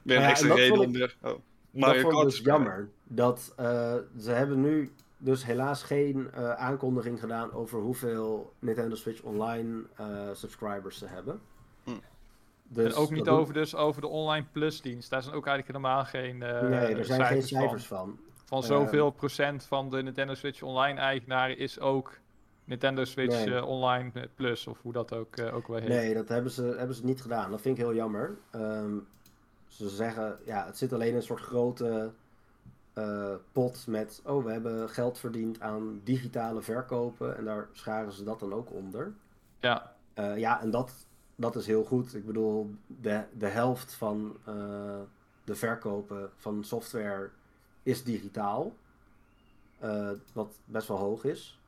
Weer 0.03 0.17
een 0.17 0.23
extra 0.25 0.55
reden 0.55 0.77
vond 0.77 0.87
om 0.87 0.93
weer... 0.93 1.17
Oh. 1.23 1.33
Dat 1.81 1.89
Mario 1.89 2.03
vond 2.11 2.15
ik 2.17 2.23
dus 2.23 2.39
jammer. 2.39 2.89
Dat 3.05 3.53
eh, 3.57 3.95
ze 4.19 4.31
hebben 4.31 4.61
nu 4.61 4.93
dus 5.19 5.45
helaas 5.45 5.83
geen 5.83 6.31
eh, 6.33 6.51
aankondiging 6.53 7.21
gedaan 7.21 7.53
over 7.53 7.81
hoeveel 7.81 8.53
Nintendo 8.59 8.95
Switch 8.95 9.23
Online 9.23 9.83
eh, 9.97 10.07
subscribers 10.33 10.99
ze 10.99 11.07
hebben. 11.07 11.41
Hm. 11.85 11.91
Dus 12.69 12.95
en 12.95 13.01
ook 13.01 13.11
niet 13.11 13.25
dat 13.25 13.39
over, 13.39 13.55
dus 13.55 13.75
over 13.75 14.01
de 14.01 14.09
online 14.09 14.47
plus 14.53 14.81
dienst. 14.81 15.11
Daar 15.11 15.23
zijn 15.23 15.35
ook 15.35 15.47
eigenlijk 15.47 15.77
helemaal 15.77 16.05
geen 16.05 16.43
eh, 16.43 16.69
Nee, 16.69 16.95
er 16.95 17.05
zijn 17.05 17.25
geen 17.25 17.43
cijfers 17.43 17.49
cijfers 17.49 17.87
van. 17.87 17.99
van. 17.99 18.19
Van 18.45 18.63
zoveel 18.63 19.11
procent 19.11 19.65
van 19.65 19.91
de 19.91 20.03
Nintendo 20.03 20.35
Switch 20.35 20.63
Online 20.63 20.99
eigenaren 20.99 21.59
is 21.59 21.81
ook 21.81 22.19
Nintendo 22.65 23.05
Switch 23.05 23.45
Nee. 23.45 23.55
eh, 23.55 23.69
Online 23.69 24.11
Plus, 24.35 24.67
of 24.67 24.79
hoe 24.83 24.93
dat 24.93 25.13
ook, 25.13 25.37
eh, 25.37 25.55
ook 25.55 25.69
wel 25.69 25.79
heet. 25.79 25.89
Nee, 25.89 26.15
dat 26.15 26.29
hebben 26.29 26.51
ze, 26.51 26.75
hebben 26.79 26.97
ze 26.97 27.05
niet 27.05 27.23
gedaan. 27.23 27.51
Dat 27.51 27.61
vind 27.61 27.79
ik 27.79 27.85
heel 27.85 27.95
jammer. 27.95 28.37
Ehm, 28.51 28.95
ze 29.77 29.89
zeggen, 29.89 30.39
ja, 30.45 30.67
het 30.67 30.79
zit 30.79 30.93
alleen 30.93 31.09
in 31.09 31.15
een 31.17 31.23
soort 31.23 31.41
grote 31.41 32.11
eh, 32.93 33.35
pot 33.53 33.87
met, 33.87 34.21
oh, 34.25 34.45
we 34.45 34.51
hebben 34.53 34.89
geld 34.91 35.19
verdiend 35.19 35.61
aan 35.61 36.01
digitale 36.05 36.63
verkopen 36.63 37.37
en 37.37 37.45
daar 37.45 37.69
scharen 37.73 38.13
ze 38.13 38.25
dat 38.25 38.41
dan 38.41 38.53
ook 38.53 38.71
onder. 38.73 39.13
Ja, 39.61 39.95
Eh, 40.15 40.39
ja, 40.39 40.61
en 40.61 40.71
dat, 40.71 40.93
dat 41.35 41.57
is 41.57 41.67
heel 41.67 41.85
goed. 41.85 42.15
Ik 42.15 42.27
bedoel, 42.27 42.75
de, 42.87 43.23
de 43.39 43.47
helft 43.49 43.93
van 43.95 44.37
eh, 44.45 44.55
de 45.45 45.55
verkopen 45.55 46.31
van 46.37 46.65
software 46.65 47.31
is 47.83 48.05
digitaal. 48.05 48.73
Wat 50.33 50.53
best 50.65 50.89
wel 50.89 50.97
hoog 50.97 51.25
is. 51.25 51.59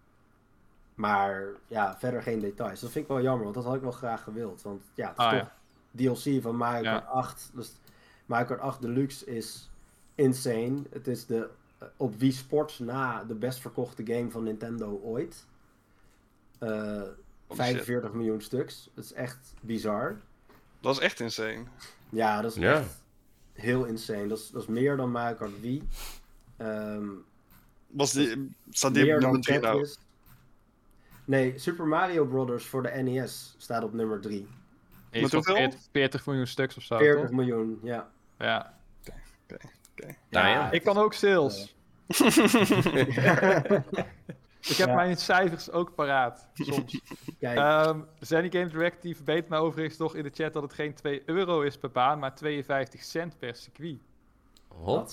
Maar 0.94 1.44
ja, 1.66 1.96
verder 1.98 2.22
geen 2.22 2.40
details. 2.40 2.80
Dat 2.80 2.90
vind 2.90 3.04
ik 3.04 3.10
wel 3.10 3.22
jammer, 3.22 3.42
want 3.42 3.54
dat 3.54 3.64
had 3.64 3.74
ik 3.74 3.80
wel 3.80 3.92
graag 3.92 4.22
gewild. 4.22 4.62
Want 4.62 4.82
ja, 4.94 5.08
het 5.08 5.18
is 5.18 5.24
Ah, 5.24 5.38
toch 5.38 5.50
DLC 5.96 6.42
van 6.42 6.56
Mario 6.56 6.82
Ja. 6.82 6.98
Kart 6.98 7.06
8. 7.06 7.50
Dus 7.54 7.72
Mario 8.28 8.46
Kart 8.46 8.60
8 8.60 8.80
Deluxe 8.82 9.26
is 9.26 9.70
insane. 10.14 10.82
Het 10.90 11.06
is 11.06 11.26
de, 11.26 11.48
eh, 11.78 11.88
op 11.96 12.18
Wii 12.18 12.32
Sports 12.32 12.78
na 12.78 13.24
de 13.24 13.34
best 13.34 13.58
verkochte 13.60 14.06
game 14.06 14.30
van 14.30 14.42
Nintendo 14.42 15.00
ooit. 15.02 15.46
Eh, 16.58 17.02
shit. 17.02 17.56
45 17.56 18.12
miljoen 18.12 18.40
stuks. 18.40 18.90
Dat 18.94 19.04
is 19.04 19.12
echt 19.12 19.54
bizar. 19.60 20.16
Dat 20.80 20.94
is 20.96 21.00
echt 21.00 21.20
insane. 21.20 21.62
Ja, 22.08 22.40
dat 22.42 22.56
is 22.56 22.62
echt 22.62 23.02
heel 23.52 23.84
insane. 23.84 24.26
Dat 24.26 24.38
is, 24.38 24.50
dat 24.50 24.62
is 24.62 24.68
meer 24.68 24.96
dan 24.96 25.10
Mario 25.10 25.36
Kart 25.36 25.60
Wii. 25.60 25.82
Ehm, 26.56 27.06
Was 27.86 28.12
die, 28.12 28.54
staat 28.70 28.94
die 28.94 29.14
op 29.14 29.20
nummer 29.20 29.40
3 29.40 29.58
nou? 29.58 29.88
Nee, 31.24 31.58
Super 31.58 31.86
Mario 31.86 32.24
Bros. 32.24 32.64
voor 32.66 32.82
de 32.82 32.88
NES 32.88 33.54
staat 33.58 33.82
op 33.82 33.92
nummer 33.92 34.20
3. 34.20 34.46
is 35.10 35.22
Met 35.22 35.32
hoeveel? 35.32 35.54
40, 35.54 35.80
40 35.90 36.26
miljoen 36.26 36.46
stuks 36.46 36.76
of 36.76 36.82
zo, 36.82 36.98
40 36.98 37.22
toch? 37.22 37.30
miljoen, 37.30 37.78
ja. 37.82 38.10
Ja. 38.38 38.74
Damn. 40.30 40.72
Ik 40.72 40.82
kan 40.84 40.98
ook 40.98 41.12
sales. 41.14 41.76
Ik 44.68 44.76
heb 44.76 44.88
Ja. 44.88 44.94
mijn 44.94 45.16
cijfers 45.16 45.70
ook 45.70 45.94
paraat, 45.94 46.48
soms. 46.54 47.00
Kijk, 47.40 47.58
Ehm 47.58 48.00
Zenny 48.20 48.48
Game 48.50 48.66
Direct 48.66 49.02
die 49.02 49.14
verbetert 49.16 49.48
mij 49.48 49.58
overigens 49.58 49.96
toch 49.96 50.14
in 50.14 50.22
de 50.22 50.30
chat 50.34 50.52
dat 50.52 50.62
het 50.62 50.72
geen 50.72 50.94
2 50.94 51.22
euro 51.26 51.60
is 51.60 51.78
per 51.78 51.90
baan, 51.90 52.18
maar 52.18 52.34
52 52.34 53.02
cent 53.04 53.38
per 53.38 53.54
circuit. 53.56 53.98
Hoppa. 54.68 55.06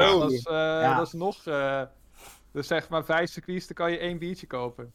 Zo. 0.00 0.18
Dat 0.20 0.32
is, 0.32 0.44
eh, 0.44 0.54
Ja. 0.54 0.96
dat 0.96 1.06
is 1.06 1.12
nog... 1.12 1.46
eh, 1.46 1.82
dus 2.52 2.66
zeg 2.66 2.88
maar 2.88 3.04
vijf 3.04 3.30
circuits, 3.30 3.66
dan 3.66 3.76
kan 3.76 3.90
je 3.92 3.98
één 3.98 4.18
biertje 4.18 4.46
kopen. 4.46 4.92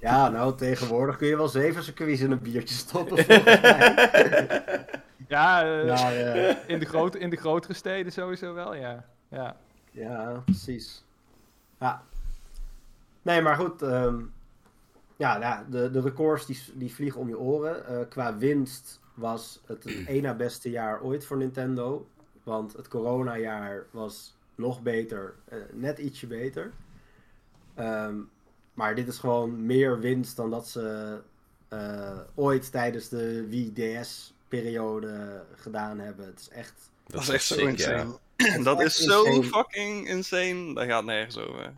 Ja, 0.00 0.28
nou, 0.28 0.56
tegenwoordig 0.56 1.16
kun 1.16 1.28
je 1.28 1.36
wel 1.36 1.48
zeven 1.48 1.82
circuits 1.84 2.20
in 2.20 2.30
een 2.30 2.40
biertje 2.42 2.74
stoppen. 2.74 3.16
volgens 3.24 3.60
mij. 3.60 4.84
Ja, 5.28 5.62
eh, 5.80 5.86
Maar, 5.86 6.14
eh, 6.16 6.56
in, 6.72 6.78
de 6.78 6.86
grote, 6.86 7.18
in 7.18 7.30
de 7.30 7.36
grotere 7.36 7.72
steden 7.74 8.12
sowieso 8.12 8.54
wel, 8.54 8.74
ja. 8.74 9.04
Ja, 9.28 9.56
ja, 9.90 10.42
precies. 10.44 11.04
Ja. 11.80 12.02
Nee, 13.22 13.42
maar 13.42 13.56
goed. 13.56 13.82
ehm, 13.82 14.22
ja, 15.16 15.38
ja 15.40 15.66
de, 15.70 15.90
de 15.90 16.00
records 16.00 16.46
die, 16.46 16.60
die 16.74 16.94
vliegen 16.94 17.20
om 17.20 17.28
je 17.28 17.38
oren. 17.38 17.86
Eh, 17.86 18.08
qua 18.08 18.36
winst 18.36 19.00
was 19.14 19.60
het 19.66 19.84
het 19.84 20.04
één 20.14 20.22
na 20.22 20.34
beste 20.34 20.70
jaar 20.70 21.02
ooit 21.02 21.24
voor 21.24 21.36
Nintendo. 21.36 22.08
Want 22.42 22.72
het 22.72 22.88
coronajaar 22.88 23.86
was 23.90 24.36
nog 24.54 24.82
beter. 24.82 25.34
eh, 25.44 25.58
net 25.72 25.98
ietsje 25.98 26.26
beter. 26.26 26.72
Ehm, 27.74 28.16
maar 28.74 28.94
dit 28.94 29.08
is 29.08 29.18
gewoon 29.18 29.66
meer 29.66 29.98
winst 30.00 30.36
dan 30.36 30.50
dat 30.50 30.68
ze 30.68 31.18
eh, 31.68 32.18
ooit 32.34 32.70
tijdens 32.70 33.08
de 33.08 33.46
Wii 33.48 33.72
DS-periode 34.48 35.44
gedaan 35.56 35.98
hebben. 35.98 36.26
Het 36.26 36.40
is 36.40 36.48
echt... 36.48 36.72
Dat 37.06 37.22
is 37.22 37.28
echt 37.28 37.44
zo 37.44 37.54
sick, 37.54 37.68
insane. 37.68 38.18
Dat 38.62 38.80
is 38.80 38.96
zo 38.96 39.24
insane. 39.24 39.44
fucking 39.44 40.08
insane. 40.08 40.74
Daar 40.74 40.86
gaat 40.86 41.04
nergens 41.04 41.38
over. 41.38 41.72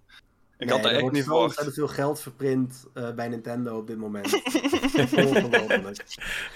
Ik 0.60 0.66
Nee, 0.66 0.74
had 0.76 0.84
er 0.84 0.90
echt 0.90 1.00
wordt 1.00 1.14
niet 1.16 1.24
zo 1.24 1.30
verwacht. 1.30 1.46
ontzettend 1.58 1.76
veel 1.76 2.04
geld 2.04 2.20
verprint 2.20 2.86
eh, 2.94 3.10
bij 3.10 3.28
Nintendo 3.28 3.78
op 3.78 3.86
dit 3.86 3.96
moment. 3.96 4.28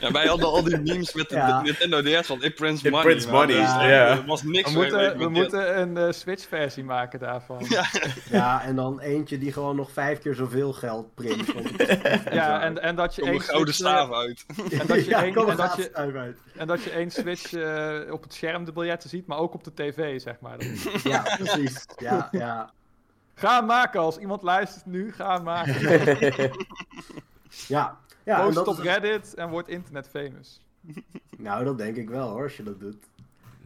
Ja, 0.01 0.12
wij 0.12 0.27
hadden 0.27 0.49
al 0.49 0.62
die 0.62 0.79
memes 0.81 1.14
met 1.14 1.29
de, 1.29 1.35
Ja. 1.35 1.59
de 1.59 1.64
Nintendo 1.64 2.03
DS 2.21 2.27
van 2.27 2.43
It 2.43 2.55
Prints 2.55 2.83
It 2.83 2.90
Money. 2.90 3.07
prints 3.07 3.27
money, 3.27 3.57
dat 3.57 3.64
is- 3.64 3.73
ja. 3.73 4.09
Er 4.09 4.25
was 4.27 4.43
niks 4.43 4.73
We 4.73 4.79
mee 4.79 4.90
moeten, 4.90 5.19
we 5.19 5.29
moeten 5.29 5.81
een 5.81 5.97
eh, 5.97 6.12
Switch-versie 6.12 6.85
maken 6.85 7.19
daarvan. 7.19 7.64
Ja, 7.69 7.85
Ja, 8.31 8.62
en 8.64 8.77
dan 8.77 9.01
eentje 9.01 9.38
die 9.38 9.53
gewoon 9.53 9.77
nog 9.77 9.90
vijf 9.90 10.19
keer 10.19 10.35
zoveel 10.35 10.73
geld 10.73 11.14
print. 11.14 11.55
bizar. 11.55 12.61
en, 12.61 12.83
en 12.83 12.97
dat 12.97 13.14
je 13.14 13.23
één 13.23 13.40
gouden 13.40 13.75
Switch, 13.75 13.90
eh, 13.93 13.97
staven 13.97 14.14
uit. 14.17 14.45
en 14.81 14.87
dat 14.87 15.05
je 15.05 15.11
ja, 15.11 15.23
één- 15.23 15.35
en 15.35 15.45
dat 15.57 15.59
gaaf 15.61 15.77
je- 15.77 15.95
uit. 15.95 16.38
En 16.57 16.67
dat 16.67 16.83
je 16.83 16.90
één 16.90 17.11
Switch 17.11 17.53
eh, 17.53 18.01
op 18.12 18.23
het 18.23 18.35
scherm 18.35 18.64
de 18.64 18.73
biljetten 18.73 19.11
ziet, 19.11 19.27
maar 19.27 19.38
ook 19.38 19.55
op 19.55 19.64
de 19.64 19.73
tv, 19.75 20.21
zeg 20.21 20.40
maar. 20.40 20.57
Ja, 21.05 21.23
precies. 21.38 21.85
Ja, 21.97 22.29
ja. 22.31 22.73
Ga 23.35 23.61
maken, 23.61 24.01
als 24.01 24.18
iemand 24.18 24.42
luistert 24.42 24.87
nu, 24.87 25.12
ga 25.12 25.38
maken. 25.38 25.75
Ja, 27.68 27.99
ja 28.25 28.42
Post 28.42 28.55
dat 28.55 28.66
op 28.68 28.77
is- 28.79 28.83
Reddit 28.83 29.35
en 29.35 29.49
word 29.51 29.68
internet 29.68 30.09
famous. 30.09 30.61
Nou, 31.37 31.64
dat 31.64 31.79
denk 31.79 31.97
ik 31.97 32.09
wel 32.09 32.29
hoor, 32.29 32.42
als 32.42 32.57
je 32.57 32.62
dat 32.62 32.81
doet. 32.81 32.97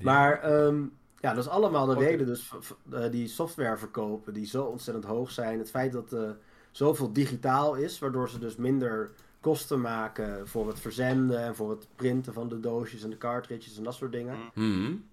Maar 0.02 0.40
ehm, 0.42 0.83
ja, 1.20 1.35
dat 1.35 1.44
is 1.44 1.50
allemaal 1.50 1.87
de 1.87 1.94
reden 1.94 2.26
dus 2.26 2.50
v- 2.61 2.70
eh, 2.92 3.11
die 3.11 3.28
softwareverkopen 3.28 4.33
die 4.35 4.46
zo 4.46 4.64
ontzettend 4.64 5.04
hoog 5.07 5.31
zijn. 5.31 5.59
Het 5.59 5.70
feit 5.70 5.92
dat 5.92 6.12
er 6.12 6.37
zoveel 6.70 7.12
digitaal 7.12 7.74
is, 7.74 7.98
waardoor 7.98 8.28
ze 8.28 8.38
dus 8.38 8.57
minder 8.57 9.11
kosten 9.40 9.81
maken 9.81 10.48
voor 10.48 10.68
het 10.68 10.81
verzenden 10.81 11.38
en 11.40 11.54
voor 11.57 11.70
het 11.70 11.87
printen 11.96 12.33
van 12.33 12.48
de 12.48 12.61
doosjes 12.61 13.02
en 13.02 13.11
de 13.11 13.18
cartridges 13.18 13.76
en 13.78 13.85
dat 13.85 13.94
soort 13.94 14.12
dingen. 14.12 14.37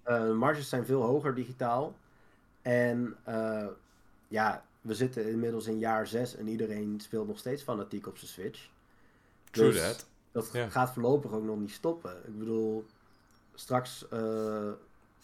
De 0.04 0.34
marges 0.38 0.68
zijn 0.68 0.86
veel 0.86 1.02
hoger 1.02 1.34
digitaal. 1.34 1.94
En 2.62 3.16
eh, 3.24 3.66
ja, 4.28 4.64
we 4.80 4.94
zitten 4.94 5.30
inmiddels 5.30 5.66
in 5.66 5.78
jaar 5.78 6.06
6 6.06 6.36
en 6.36 6.48
iedereen 6.48 7.00
speelt 7.00 7.26
nog 7.26 7.38
steeds 7.38 7.62
fanatiek 7.62 8.06
op 8.06 8.18
zijn 8.18 8.30
Switch. 8.30 8.68
True 9.50 9.70
Dus 9.70 9.80
that. 9.80 10.06
Dat 10.32 10.50
gaat 10.68 10.92
voorlopig 10.92 11.32
ook 11.32 11.44
nog 11.44 11.58
niet 11.58 11.70
stoppen. 11.70 12.16
Ik 12.26 12.38
bedoel, 12.38 12.86
straks, 13.54 14.08
eh, 14.08 14.70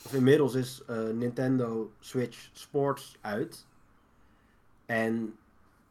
of 0.05 0.15
inmiddels 0.15 0.55
is 0.55 0.83
eh, 0.87 1.09
Nintendo 1.09 1.93
Switch 2.01 2.51
Sports 2.53 3.17
uit. 3.21 3.67
En 4.87 5.37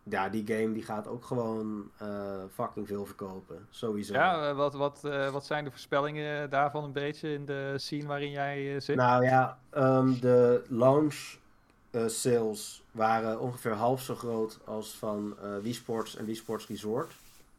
ja, 0.04 0.30
die 0.30 0.47
game 0.47 0.71
die 0.71 0.84
gaat 0.84 1.08
ook 1.08 1.26
gewoon 1.26 1.91
eh, 1.97 2.43
fucking 2.54 2.88
veel 2.88 3.06
verkopen. 3.06 3.67
Sowieso. 3.69 4.13
Ja, 4.13 4.54
wat, 4.54 4.74
wat, 4.74 5.04
eh, 5.04 5.32
wat 5.32 5.45
zijn 5.45 5.63
de 5.63 5.71
voorspellingen 5.71 6.50
daarvan 6.50 6.84
een 6.84 6.91
beetje 6.91 7.34
in 7.34 7.45
de 7.45 7.74
scene 7.78 8.08
waarin 8.08 8.32
jij 8.32 8.80
zit? 8.80 8.95
Nou 8.95 9.24
ja, 9.24 9.60
ehm, 9.69 10.19
de 10.19 10.63
launch 10.67 11.39
eh, 11.91 12.08
sales 12.08 12.84
waren 12.91 13.39
ongeveer 13.39 13.71
half 13.71 14.01
zo 14.01 14.15
groot 14.15 14.60
als 14.65 14.91
van 14.97 15.36
eh 15.41 15.58
Wii 15.58 15.73
Sports 15.73 16.15
en 16.15 16.25
Wii 16.25 16.36
Sports 16.36 16.67
Resort. 16.67 17.12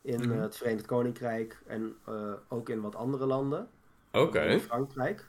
In 0.03 0.21
Mhm. 0.21 0.33
eh, 0.33 0.41
het 0.41 0.57
Verenigd 0.57 0.87
Koninkrijk 0.87 1.63
en 1.67 1.95
ook 2.49 2.69
in 2.69 2.81
wat 2.81 2.95
andere 2.95 3.27
landen. 3.27 3.69
Oké. 4.13 4.41
in 4.41 4.61
Frankrijk. 4.61 5.25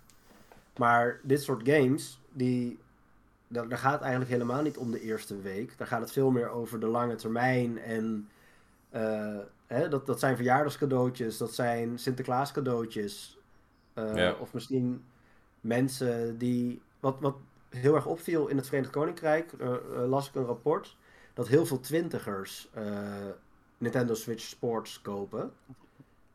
Maar 0.78 1.20
dit 1.24 1.42
soort 1.44 1.70
games, 1.70 2.20
die, 2.32 2.80
daar, 3.48 3.68
daar 3.68 3.78
gaat 3.78 3.92
het 3.92 4.02
eigenlijk 4.02 4.32
helemaal 4.32 4.62
niet 4.62 4.78
om 4.78 4.92
de 4.92 5.02
eerste 5.02 5.42
week. 5.42 5.78
Daar 5.78 5.88
gaat 5.88 6.02
het 6.02 6.12
veel 6.12 6.30
meer 6.32 6.50
over 6.50 6.80
de 6.80 6.88
lange 6.88 7.16
termijn. 7.16 7.80
En 7.80 8.30
hè, 9.68 9.90
dat, 9.90 10.06
dat 10.06 10.20
zijn 10.20 10.36
verjaardagscadeautjes, 10.36 11.38
dat 11.38 11.54
zijn 11.54 12.00
Sinterklaas 12.00 12.52
cadeautjes. 12.52 13.38
Of 14.40 14.54
misschien 14.54 15.04
mensen 15.62 16.38
die... 16.38 16.82
Wat, 17.00 17.16
wat 17.20 17.36
heel 17.76 17.96
erg 17.96 18.06
opviel 18.06 18.48
in 18.48 18.58
het 18.58 18.66
Verenigd 18.68 18.92
Koninkrijk, 18.92 19.52
eh, 19.60 19.68
eh, 19.74 19.78
las 20.10 20.28
ik 20.28 20.36
een 20.36 20.46
rapport, 20.46 20.96
dat 21.34 21.48
heel 21.48 21.66
veel 21.66 21.80
twintigers 21.80 22.70
eh, 22.74 22.84
Nintendo 23.78 24.14
Switch 24.14 24.44
Sports 24.44 25.02
kopen. 25.02 25.52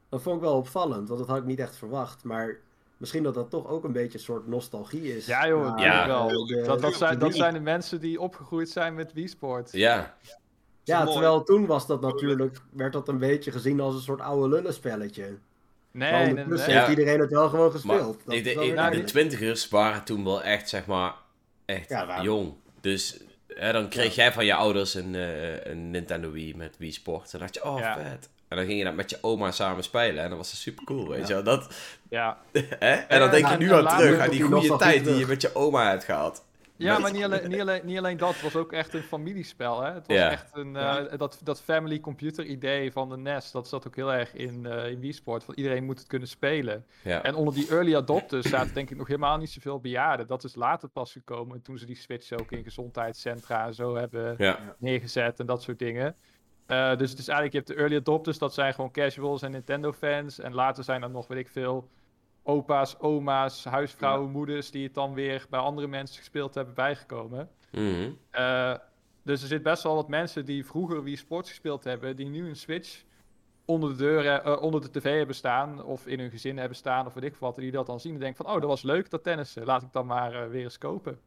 Dat 0.09 0.23
vond 0.23 0.37
ik 0.37 0.43
wel 0.43 0.57
opvallend, 0.57 1.09
want 1.09 1.21
dat 1.21 1.29
had 1.29 1.39
ik 1.39 1.45
niet 1.45 1.59
echt 1.61 1.77
verwacht. 1.77 2.25
Maar 2.25 2.57
misschien 2.97 3.23
dat 3.23 3.35
dat 3.35 3.51
toch 3.51 3.67
ook 3.69 3.85
een 3.85 3.93
beetje 3.93 4.19
een 4.19 4.25
soort 4.25 4.47
nostalgie 4.47 5.17
is. 5.17 5.27
Ja, 5.27 5.49
joh, 5.49 5.79
Ja. 5.79 6.07
wel. 6.07 6.47
de- 6.47 6.63
Dat, 6.67 6.81
dat, 6.81 6.95
zijn, 6.95 7.19
dat 7.19 7.31
de- 7.31 7.37
zijn 7.37 7.55
de 7.55 7.61
mensen 7.61 8.01
die 8.01 8.21
opgegroeid 8.21 8.69
zijn 8.69 8.95
met 8.95 9.13
Wii 9.13 9.29
Sport. 9.29 9.73
Ja. 9.73 10.17
Ja, 10.83 11.05
terwijl 11.07 11.43
toen 11.43 11.67
was 11.67 11.87
dat 11.87 12.01
natuurlijk, 12.01 12.57
werd 12.71 12.93
dat 12.93 13.09
een 13.09 13.19
beetje 13.19 13.51
gezien 13.51 13.81
als 13.81 13.95
een 13.95 14.01
soort 14.01 14.21
oude 14.21 14.49
lullenspelletje. 14.49 15.39
Nee, 15.91 16.13
maar 16.13 16.33
nee, 16.35 16.45
nee. 16.47 16.61
heeft 16.61 16.89
iedereen 16.89 17.21
het 17.21 17.31
wel 17.31 17.49
gewoon 17.49 17.65
Maar 17.65 17.75
gespeeld. 17.75 18.21
Dat 18.25 18.35
ik, 18.35 18.45
ik- 18.47 18.59
weer 18.59 18.75
nou, 18.75 18.93
de 18.97 19.05
twintigers 19.05 19.69
waren 19.69 20.05
toen 20.05 20.25
wel 20.25 20.43
echt, 20.43 20.69
zeg 20.69 20.87
maar, 20.87 21.15
echt 21.75 21.89
Ja, 21.89 22.23
jong. 22.23 22.55
Dus 22.81 23.21
hè, 23.55 23.73
dan 23.73 23.89
kreeg 23.89 24.15
jij 24.15 24.33
van 24.33 24.45
je 24.45 24.55
ouders 24.55 24.95
een, 24.95 25.15
eh, 25.15 25.65
een 25.65 25.91
Nintendo 25.91 26.31
Wii 26.31 26.57
met 26.57 26.77
Wii 26.79 26.93
Sports. 26.93 27.33
En 27.33 27.39
dan 27.39 27.49
dacht 27.53 27.55
je, 27.65 27.71
oh 27.71 27.79
Ja. 27.79 27.95
vet. 27.95 28.29
En 28.49 28.57
dan 28.57 28.67
ging 28.67 28.79
je 28.79 28.85
dat 28.85 28.95
met 28.95 29.11
je 29.11 29.19
oma 29.21 29.51
samen 29.51 29.83
spelen. 29.85 30.23
En 30.25 30.29
dat 30.29 30.39
was 30.39 30.61
super 30.63 30.85
cool, 30.85 31.09
weet 31.09 31.21
Ja. 31.21 31.27
je 31.37 31.43
wel. 31.43 31.43
Dat, 31.43 31.75
Ja. 32.11 32.39
hè? 32.79 32.93
En 32.95 33.19
dan 33.19 33.21
Ja, 33.21 33.29
denk 33.35 33.49
je 33.49 33.57
nu 33.57 33.73
aan 33.73 33.87
terug, 33.99 34.19
aan 34.21 34.31
die 34.31 34.43
goede 34.43 34.77
tijd 34.77 35.05
die 35.05 35.15
je 35.17 35.27
met 35.27 35.43
je 35.43 35.55
oma 35.55 35.91
hebt 35.91 36.05
gehad. 36.05 36.45
Ja, 36.79 36.99
maar 36.99 37.13
niet 37.13 37.25
alleen, 37.25 37.49
niet, 37.49 37.61
alleen, 37.61 37.81
niet 37.85 37.99
alleen 37.99 38.17
dat. 38.17 38.33
Het 38.33 38.43
was 38.43 38.57
ook 38.57 38.73
echt 38.73 38.95
een 38.95 39.03
familiespel. 39.03 39.83
Hè? 39.83 39.93
Het 39.93 40.07
was 40.07 40.17
Ja. 40.17 40.31
echt 40.31 40.57
een, 40.57 40.77
eh, 40.77 41.19
dat, 41.19 41.41
dat 41.45 41.61
family 41.61 42.01
computer 42.01 42.45
idee 42.45 42.93
van 42.93 43.09
de 43.09 43.17
NES. 43.17 43.51
Dat 43.51 43.69
zat 43.69 43.87
ook 43.87 43.97
heel 43.97 44.13
erg 44.13 44.35
in, 44.35 44.67
eh 44.67 44.91
in 44.91 45.01
Wii 45.01 45.13
Sport. 45.13 45.45
Van 45.45 45.55
iedereen 45.55 45.85
moet 45.85 45.99
het 45.99 46.07
kunnen 46.07 46.29
spelen. 46.29 46.85
Ja. 47.03 47.23
En 47.23 47.35
onder 47.35 47.55
die 47.55 47.69
early 47.69 47.95
adopters 47.97 48.49
zaten 48.49 48.75
denk 48.75 48.91
ik 48.91 48.97
nog 48.97 49.07
helemaal 49.07 49.39
niet 49.39 49.51
zoveel 49.51 49.81
bejaarden. 49.81 50.27
Dat 50.27 50.45
is 50.45 50.55
later 50.55 50.89
pas 50.89 51.13
gekomen. 51.13 51.63
Toen 51.63 51.79
ze 51.79 51.87
die 51.87 51.97
switch 51.97 52.33
ook 52.33 52.51
in 52.53 52.63
gezondheidscentra 52.63 53.67
en 53.67 53.75
zo 53.75 53.97
hebben 53.97 54.35
ja. 54.39 54.59
neergezet 54.79 55.41
en 55.41 55.47
dat 55.47 55.63
soort 55.63 55.79
dingen. 55.79 56.17
Eh, 56.67 56.97
dus 56.97 57.11
het 57.11 57.19
is 57.19 57.29
eigenlijk, 57.29 57.53
je 57.53 57.59
hebt 57.59 57.69
de 57.69 57.75
early 57.85 57.97
adopters, 57.97 58.39
dat 58.39 58.55
zijn 58.55 58.75
gewoon 58.75 58.91
casuals 58.91 59.43
en 59.43 59.51
Nintendo 59.51 59.93
fans. 59.93 60.39
En 60.39 60.55
later 60.55 60.85
zijn 60.85 61.03
er 61.03 61.11
nog, 61.11 61.27
weet 61.27 61.39
ik 61.39 61.49
veel, 61.49 61.89
opa's, 62.49 62.97
oma's, 62.99 63.65
huisvrouwen, 63.65 64.31
moeders 64.31 64.71
die 64.71 64.85
het 64.85 64.95
dan 64.95 65.15
weer 65.15 65.47
bij 65.51 65.61
andere 65.61 65.87
mensen 65.87 66.19
gespeeld 66.19 66.55
hebben 66.55 66.75
bijgekomen. 66.75 67.51
Mhm. 67.73 68.11
Eh, 68.31 68.75
dus 69.23 69.43
er 69.43 69.49
zit 69.49 69.63
best 69.63 69.83
wel 69.83 69.95
wat 69.95 70.09
mensen 70.09 70.45
die 70.45 70.67
vroeger 70.67 71.03
Wii 71.03 71.17
Sports 71.17 71.49
gespeeld 71.49 71.85
hebben, 71.85 72.17
die 72.17 72.27
nu 72.27 72.49
een 72.49 72.57
Switch 72.57 73.05
onder 73.65 73.91
de 73.91 73.97
deur, 73.97 74.27
eh, 74.27 74.63
onder 74.63 74.81
de 74.81 74.91
tv 74.91 75.17
hebben 75.17 75.35
staan, 75.35 75.85
of 75.85 76.07
in 76.07 76.19
hun 76.21 76.31
gezin 76.31 76.59
hebben 76.59 76.77
staan, 76.77 77.07
of 77.07 77.15
weet 77.15 77.25
ik 77.25 77.37
wat, 77.37 77.57
die 77.57 77.71
dat 77.71 77.87
dan 77.87 78.01
zien 78.01 78.15
en 78.15 78.21
denken 78.21 78.45
van, 78.45 78.55
oh, 78.55 78.61
dat 78.61 78.71
was 78.71 78.83
leuk, 78.83 79.11
dat 79.11 79.23
tennissen, 79.23 79.65
laat 79.65 79.83
ik 79.83 79.93
dan 79.93 80.07
maar 80.07 80.43
eh, 80.43 80.49
weer 80.51 80.63
eens 80.65 80.79
kopen. 80.79 81.19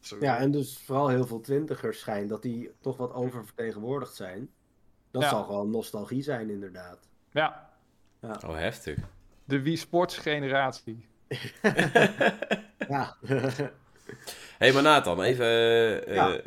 Zo. 0.00 0.16
Ja, 0.20 0.38
en 0.38 0.50
dus 0.50 0.78
vooral 0.78 1.08
heel 1.08 1.26
veel 1.26 1.40
twintigers 1.40 1.98
schijnt 2.00 2.28
dat 2.28 2.42
die 2.42 2.70
toch 2.80 2.96
wat 2.96 3.12
oververtegenwoordigd 3.12 4.14
zijn. 4.14 4.50
Dat 5.10 5.22
Ja. 5.22 5.28
zal 5.28 5.44
gewoon 5.44 5.70
nostalgie 5.70 6.22
zijn, 6.22 6.50
inderdaad. 6.50 7.08
Ja, 7.30 7.70
Oh, 8.46 8.54
heftig. 8.54 8.98
De 9.52 9.62
Wii 9.62 9.76
Sports 9.76 10.16
generatie. 10.18 11.06
Ja. 12.88 13.16
Hé, 13.26 13.36
hey, 14.58 14.72
maar 14.72 14.82
Nathan, 14.82 15.22
even... 15.22 15.46
Ja. 16.14 16.40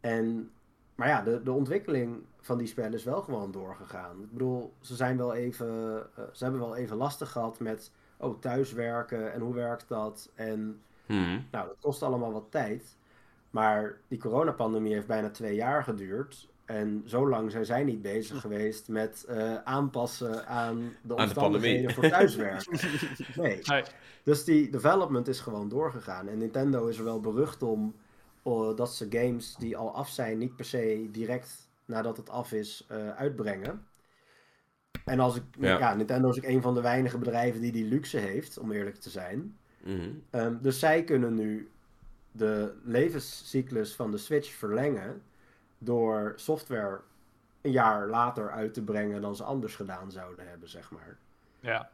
En, 0.00 0.50
maar 0.94 1.08
ja, 1.08 1.22
de, 1.22 1.42
de 1.42 1.52
ontwikkeling 1.52 2.22
van 2.40 2.58
die 2.58 2.66
spellen 2.66 2.92
is 2.92 3.04
wel 3.04 3.22
gewoon 3.22 3.52
doorgegaan. 3.52 4.22
Ik 4.22 4.32
bedoel, 4.32 4.72
ze, 4.80 4.94
zijn 4.94 5.16
wel 5.16 5.34
even, 5.34 5.68
eh, 6.16 6.24
ze 6.32 6.42
hebben 6.42 6.60
wel 6.60 6.76
even 6.76 6.96
lastig 6.96 7.30
gehad 7.30 7.60
met 7.60 7.90
oh, 8.16 8.40
thuiswerken 8.40 9.32
en 9.32 9.40
hoe 9.40 9.54
werkt 9.54 9.88
dat? 9.88 10.30
En 10.34 10.82
Mhm. 11.06 11.40
nou, 11.50 11.66
dat 11.66 11.76
kost 11.80 12.02
allemaal 12.02 12.32
wat 12.32 12.46
tijd. 12.50 12.96
Maar 13.50 13.96
die 14.08 14.18
coronapandemie 14.18 14.92
heeft 14.94 15.06
bijna 15.06 15.30
twee 15.30 15.54
jaar 15.54 15.82
geduurd. 15.82 16.48
En 16.64 17.02
zo 17.06 17.28
lang 17.28 17.50
zijn 17.50 17.64
zij 17.64 17.84
niet 17.84 18.02
bezig 18.02 18.40
geweest 18.40 18.88
met 18.88 19.24
eh, 19.24 19.54
aanpassen 19.64 20.46
aan 20.46 20.76
de 20.76 20.82
Aan 20.82 20.98
de 21.02 21.14
omstandigheden 21.14 21.94
voor 21.94 22.08
thuiswerken. 22.08 22.78
Nee. 23.42 23.60
Nee. 23.62 23.82
Dus 24.22 24.44
die 24.44 24.70
development 24.70 25.28
is 25.28 25.40
gewoon 25.40 25.68
doorgegaan. 25.68 26.28
En 26.28 26.38
Nintendo 26.38 26.86
is 26.86 26.98
er 26.98 27.04
wel 27.04 27.20
berucht 27.20 27.62
om 27.62 27.94
eh, 28.42 28.76
dat 28.76 28.94
ze 28.94 29.06
games 29.10 29.54
die 29.56 29.76
al 29.76 29.94
af 29.94 30.08
zijn, 30.08 30.38
niet 30.38 30.56
per 30.56 30.64
se 30.64 31.08
direct 31.10 31.68
nadat 31.84 32.16
het 32.16 32.30
af 32.30 32.52
is, 32.52 32.84
eh, 32.88 33.08
uitbrengen. 33.08 33.86
En 35.04 35.20
als 35.20 35.36
ik, 35.36 35.42
Ja. 35.58 35.78
ja. 35.78 35.94
Nintendo 35.94 36.28
is 36.28 36.36
ook 36.36 36.44
een 36.44 36.62
van 36.62 36.74
de 36.74 36.80
weinige 36.80 37.18
bedrijven 37.18 37.60
die 37.60 37.72
die 37.72 37.84
luxe 37.84 38.18
heeft, 38.18 38.58
om 38.58 38.72
eerlijk 38.72 38.96
te 38.96 39.10
zijn. 39.10 39.56
Mhm. 39.82 40.10
Ehm, 40.30 40.56
dus 40.60 40.78
zij 40.78 41.04
kunnen 41.04 41.34
nu 41.34 41.70
de 42.32 42.72
levenscyclus 42.82 43.94
van 43.94 44.10
de 44.10 44.18
Switch 44.18 44.52
verlengen 44.52 45.22
door 45.78 46.32
software 46.36 47.00
een 47.60 47.70
jaar 47.70 48.08
later 48.08 48.50
uit 48.50 48.74
te 48.74 48.82
brengen 48.82 49.20
dan 49.20 49.36
ze 49.36 49.42
anders 49.42 49.76
gedaan 49.76 50.10
zouden 50.10 50.48
hebben, 50.48 50.68
zeg 50.68 50.90
maar. 50.90 51.16
Ja. 51.60 51.90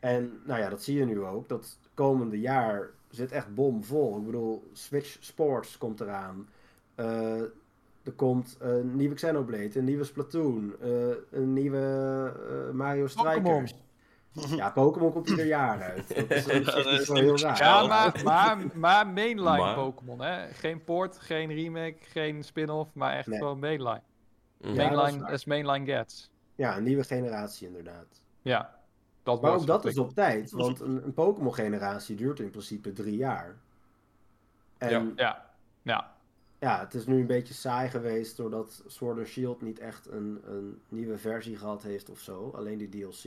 En 0.00 0.40
nou 0.44 0.60
ja, 0.60 0.68
dat 0.68 0.82
zie 0.82 0.98
je 0.98 1.04
nu 1.04 1.22
ook. 1.22 1.48
Dat 1.48 1.78
komende 1.94 2.40
jaar 2.40 2.90
zit 3.10 3.32
echt 3.32 3.54
bomvol. 3.54 4.18
Ik 4.18 4.24
bedoel, 4.24 4.70
Switch 4.72 5.16
Sports 5.20 5.78
komt 5.78 6.00
eraan. 6.00 6.48
Eh, 6.94 7.40
er 8.02 8.12
komt 8.16 8.56
een 8.58 8.96
nieuwe 8.96 9.14
Xenoblade, 9.14 9.78
een 9.78 9.84
nieuwe 9.84 10.04
Splatoon, 10.04 10.74
eh, 10.80 10.90
een 11.30 11.52
nieuwe 11.52 12.32
eh, 12.48 12.74
Mario 12.74 13.06
Pokémon. 13.14 13.68
Ja, 14.56 14.70
Pokémon 14.70 15.12
komt 15.12 15.28
ieder 15.28 15.46
jaar 15.46 15.82
uit. 15.82 16.08
Dat 16.16 16.30
is, 16.30 16.44
Ja, 16.44 16.60
dat 16.60 17.08
niet 17.08 17.08
heel 17.18 17.38
raar. 17.38 17.58
Ja, 17.58 17.86
maar, 17.86 18.20
maar, 18.24 18.58
maar 18.74 19.06
mainline 19.06 19.56
Maar- 19.58 19.74
Pokémon, 19.74 20.20
hè? 20.20 20.48
Geen 20.52 20.84
port, 20.84 21.18
geen 21.18 21.52
remake, 21.52 21.96
geen 22.00 22.42
spin-off, 22.44 22.94
maar 22.94 23.12
echt 23.16 23.26
Nee. 23.26 23.38
gewoon 23.38 23.58
mainline. 23.58 24.00
Mhm. 24.60 24.72
Ja, 24.74 24.88
dat 24.88 25.30
is 25.30 25.44
mainline 25.44 25.46
mainline 25.46 25.92
gets. 25.98 26.30
Ja, 26.54 26.76
een 26.76 26.82
nieuwe 26.82 27.04
generatie 27.04 27.66
inderdaad. 27.66 28.20
Ja. 28.42 28.76
Dat 29.22 29.40
Maar 29.42 29.50
wordt 29.50 29.70
ook 29.70 29.82
dat 29.82 29.84
is 29.92 29.98
op 29.98 30.14
tijd, 30.14 30.50
want 30.50 30.80
een, 30.80 31.04
een 31.04 31.12
Pokémon-generatie 31.14 32.16
duurt 32.16 32.40
in 32.40 32.50
principe 32.50 32.92
drie 32.92 33.16
jaar. 33.16 33.56
En 34.78 34.90
Ja. 34.90 35.12
Ja. 35.16 35.46
Ja. 35.82 36.12
ja, 36.58 36.80
het 36.80 36.94
is 36.94 37.06
nu 37.06 37.20
een 37.20 37.26
beetje 37.26 37.54
saai 37.54 37.88
geweest 37.90 38.36
doordat 38.36 38.82
Sword 38.86 39.18
and 39.18 39.26
Shield 39.26 39.62
niet 39.62 39.78
echt 39.78 40.10
een, 40.10 40.40
een 40.46 40.80
nieuwe 40.88 41.18
versie 41.18 41.56
gehad 41.56 41.82
heeft 41.82 42.10
of 42.10 42.18
zo. 42.18 42.50
Alleen 42.54 42.78
die 42.78 42.88
DLC. 42.88 43.24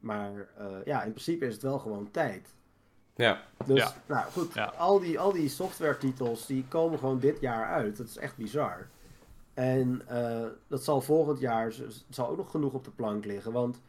Maar 0.00 0.48
eh, 0.58 0.66
ja, 0.84 1.02
in 1.02 1.10
principe 1.10 1.46
is 1.46 1.52
het 1.54 1.62
wel 1.62 1.78
gewoon 1.78 2.10
tijd. 2.10 2.54
Ja, 3.14 3.42
Dus, 3.66 3.78
Ja. 3.78 3.94
nou 4.06 4.30
goed, 4.32 4.54
Ja. 4.54 4.64
al, 4.78 5.00
die, 5.00 5.18
al 5.18 5.32
die 5.32 5.48
software 5.48 5.96
titels 5.96 6.46
die 6.46 6.64
komen 6.68 6.98
gewoon 6.98 7.18
dit 7.18 7.40
jaar 7.40 7.66
uit. 7.66 7.96
Dat 7.96 8.06
is 8.06 8.16
echt 8.16 8.36
bizar. 8.36 8.86
En 9.54 10.02
eh, 10.06 10.46
dat 10.66 10.84
zal 10.84 11.00
volgend 11.00 11.40
jaar, 11.40 11.74
zal 12.10 12.28
ook 12.28 12.36
nog 12.36 12.50
genoeg 12.50 12.72
op 12.72 12.84
de 12.84 12.90
plank 12.90 13.24
liggen. 13.24 13.52
Want 13.52 13.80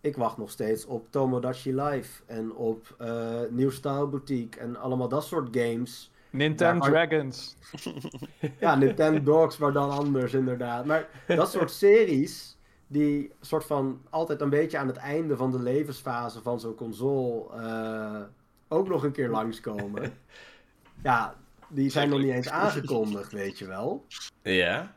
ik 0.00 0.16
wacht 0.16 0.36
nog 0.36 0.50
steeds 0.50 0.84
op 0.86 1.06
Tomodachi 1.10 1.74
Live 1.82 2.22
en 2.26 2.52
op 2.54 2.94
eh 2.98 3.40
New 3.50 3.70
Style 3.70 4.06
Boutique 4.06 4.60
en 4.60 4.76
allemaal 4.76 5.08
dat 5.08 5.24
soort 5.24 5.56
games. 5.56 6.10
Nintendo 6.30 6.86
Dragons. 6.90 7.56
Ja, 8.58 8.74
Nintendo 8.74 9.22
Dogs, 9.22 9.56
maar 9.56 9.72
dan 9.72 9.90
anders 9.90 10.32
inderdaad. 10.34 10.84
Maar 10.84 11.08
dat 11.26 11.50
soort 11.50 11.70
series, 11.70 12.53
die 12.94 13.32
soort 13.40 13.64
van 13.64 14.00
altijd 14.10 14.40
een 14.40 14.50
beetje 14.50 14.78
aan 14.78 14.86
het 14.86 14.96
einde 14.96 15.36
van 15.36 15.50
de 15.50 15.62
levensfase 15.62 16.42
van 16.42 16.60
zo'n 16.60 16.74
console 16.74 17.44
eh, 17.52 18.20
ook 18.68 18.88
nog 18.88 19.04
een 19.04 19.12
keer 19.12 19.28
langskomen. 19.28 20.12
Ja, 21.02 21.34
die 21.68 21.90
zijn 21.90 22.08
nog 22.08 22.18
niet 22.18 22.32
eens 22.32 22.48
aangekondigd, 22.48 23.32
weet 23.32 23.58
je 23.58 23.66
wel. 23.66 24.04
ja, 24.42 24.94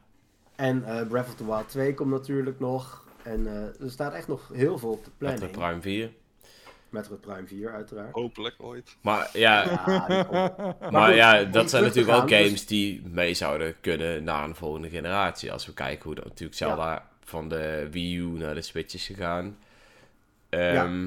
En 0.55 0.83
eh, 0.83 1.07
Breath 1.07 1.27
of 1.27 1.35
the 1.35 1.45
Wild 1.45 1.69
2 1.69 1.93
komt 1.93 2.09
natuurlijk 2.09 2.59
nog. 2.59 3.03
En 3.23 3.47
eh, 3.47 3.81
er 3.81 3.91
staat 3.91 4.13
echt 4.13 4.27
nog 4.27 4.49
heel 4.53 4.77
veel 4.77 4.89
op 4.89 5.03
de 5.03 5.11
met 5.17 5.39
de 5.39 5.47
planning. 5.47 5.81
Prime 5.81 5.81
4. 5.81 6.11
Metroid 6.89 7.21
Prime 7.21 7.47
4 7.47 7.71
uiteraard. 7.71 8.13
Hopelijk 8.13 8.55
ooit. 8.57 8.97
Maar 9.01 9.29
ja, 9.33 9.65
maar 10.91 11.07
goed, 11.07 11.15
ja 11.15 11.43
dat 11.43 11.69
zijn 11.69 11.83
natuurlijk 11.83 12.13
ook 12.13 12.17
gaan, 12.17 12.27
dus- 12.27 12.45
games 12.45 12.65
die 12.65 13.01
mee 13.05 13.33
zouden 13.33 13.75
kunnen 13.81 14.23
naar 14.23 14.43
een 14.43 14.55
volgende 14.55 14.89
generatie. 14.89 15.51
Als 15.51 15.65
we 15.65 15.73
kijken 15.73 16.03
hoe 16.03 16.15
dat 16.15 16.25
natuurlijk 16.25 16.57
Zelda 16.57 17.07
van 17.27 17.49
de 17.49 17.87
Wii 17.91 18.17
U 18.17 18.23
naar 18.25 18.53
de 18.55 18.61
Switch 18.61 18.93
is 18.93 19.05
gegaan. 19.05 19.57
Ehm, 20.49 21.05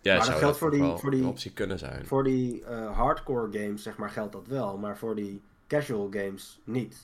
ja, 0.00 0.14
dat 0.16 0.24
zou 0.24 0.38
geldt 0.38 0.58
voor 0.58 0.70
die- 0.70 0.96
voor 0.96 1.10
die- 1.10 1.20
een 1.20 1.26
optie 1.28 1.52
kunnen 1.52 1.78
zijn. 1.78 2.06
Voor 2.06 2.24
die 2.24 2.64
eh, 2.64 2.96
hardcore 2.96 3.58
games, 3.58 3.82
zeg 3.82 3.96
maar, 3.96 4.10
geldt 4.10 4.32
dat 4.32 4.46
wel. 4.46 4.78
Maar 4.78 4.98
voor 4.98 5.14
die 5.14 5.42
casual 5.68 6.08
games 6.10 6.60
niet. 6.64 6.96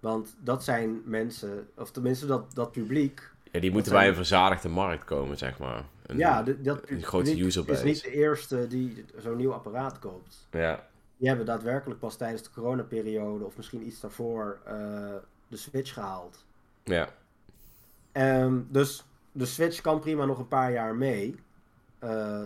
Want 0.00 0.34
dat 0.40 0.64
zijn 0.64 1.02
mensen, 1.04 1.68
of 1.76 1.90
tenminste 1.90 2.26
dat, 2.26 2.54
dat 2.54 2.72
publiek. 2.72 3.30
Ja, 3.50 3.60
die 3.60 3.70
moeten 3.70 3.92
bij 3.92 4.08
een 4.08 4.14
verzadigde 4.14 4.68
markt 4.68 5.04
komen, 5.04 5.36
zeg 5.36 5.58
maar. 5.58 5.84
Een- 6.06 6.16
ja, 6.18 6.42
de- 6.42 6.62
dat 6.62 6.90
een 6.90 7.02
grote 7.02 7.30
is 7.30 7.82
niet 7.82 8.02
de 8.02 8.10
eerste 8.12 8.66
die 8.66 9.04
zo'n 9.16 9.36
nieuw 9.36 9.52
apparaat 9.52 9.98
koopt. 9.98 10.46
Ja, 10.50 10.86
Die 11.16 11.28
hebben 11.28 11.46
daadwerkelijk 11.46 12.00
pas 12.00 12.16
tijdens 12.16 12.42
de 12.42 12.50
coronaperiode, 12.50 13.44
of 13.44 13.56
misschien 13.56 13.86
iets 13.86 14.00
daarvoor, 14.00 14.58
eh, 14.64 14.74
de 15.48 15.56
Switch 15.56 15.92
gehaald. 15.92 16.44
ja, 16.84 17.08
Ehm, 18.14 18.60
dus 18.68 19.04
de 19.32 19.46
Switch 19.46 19.80
kan 19.80 20.00
prima 20.00 20.24
nog 20.24 20.38
een 20.38 20.48
paar 20.48 20.72
jaar 20.72 20.94
mee. 20.96 21.42
eh, 21.98 22.42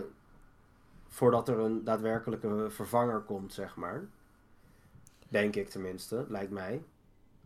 voordat 1.07 1.47
er 1.49 1.59
een 1.59 1.83
daadwerkelijke 1.83 2.65
vervanger 2.69 3.19
komt, 3.19 3.53
zeg 3.53 3.75
maar. 3.75 4.03
Denk 5.29 5.55
ik 5.55 5.69
tenminste, 5.69 6.25
lijkt 6.29 6.51
mij. 6.51 6.83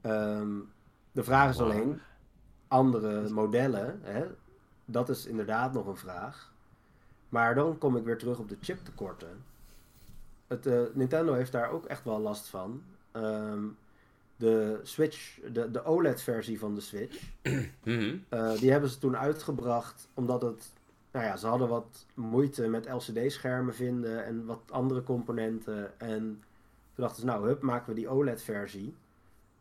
Ehm, 0.02 0.52
de 1.12 1.24
vraag 1.24 1.50
is 1.50 1.60
alleen, 1.60 2.02
andere 2.68 3.30
modellen, 3.30 4.00
hè, 4.04 4.26
dat 4.86 5.10
is 5.10 5.26
inderdaad 5.26 5.74
nog 5.74 5.88
een 5.88 5.98
vraag. 5.98 6.54
Maar 7.30 7.56
dan 7.56 7.78
kom 7.78 7.98
ik 7.98 8.04
weer 8.04 8.18
terug 8.18 8.40
op 8.40 8.50
de 8.50 8.58
chiptekorten. 8.62 9.44
Het, 10.48 10.66
eh, 10.66 10.82
Nintendo 10.94 11.34
heeft 11.34 11.52
daar 11.52 11.70
ook 11.70 11.86
echt 11.86 12.04
wel 12.04 12.20
last 12.20 12.48
van. 12.48 12.84
Ehm, 13.12 13.64
de 14.36 14.80
Switch, 14.84 15.40
de, 15.52 15.72
de 15.72 15.84
OLED-versie 15.84 16.60
van 16.60 16.76
de 16.76 16.82
Switch, 16.82 17.24
eh, 17.42 18.60
die 18.60 18.72
hebben 18.72 18.90
ze 18.90 18.98
toen 18.98 19.18
uitgebracht 19.18 20.08
omdat 20.14 20.42
het, 20.42 20.72
nou 21.12 21.26
ja, 21.26 21.38
ze 21.38 21.48
hadden 21.48 21.68
wat 21.68 22.06
moeite 22.14 22.68
met 22.68 22.90
LCD-schermen 22.90 23.76
vinden 23.76 24.26
en 24.26 24.46
wat 24.46 24.62
andere 24.70 25.04
componenten. 25.04 26.00
En 26.00 26.20
toen 26.94 27.04
dachten 27.04 27.20
ze, 27.20 27.26
nou, 27.26 27.48
hup, 27.48 27.62
maken 27.62 27.90
we 27.90 27.96
die 27.96 28.10
OLED-versie. 28.10 28.96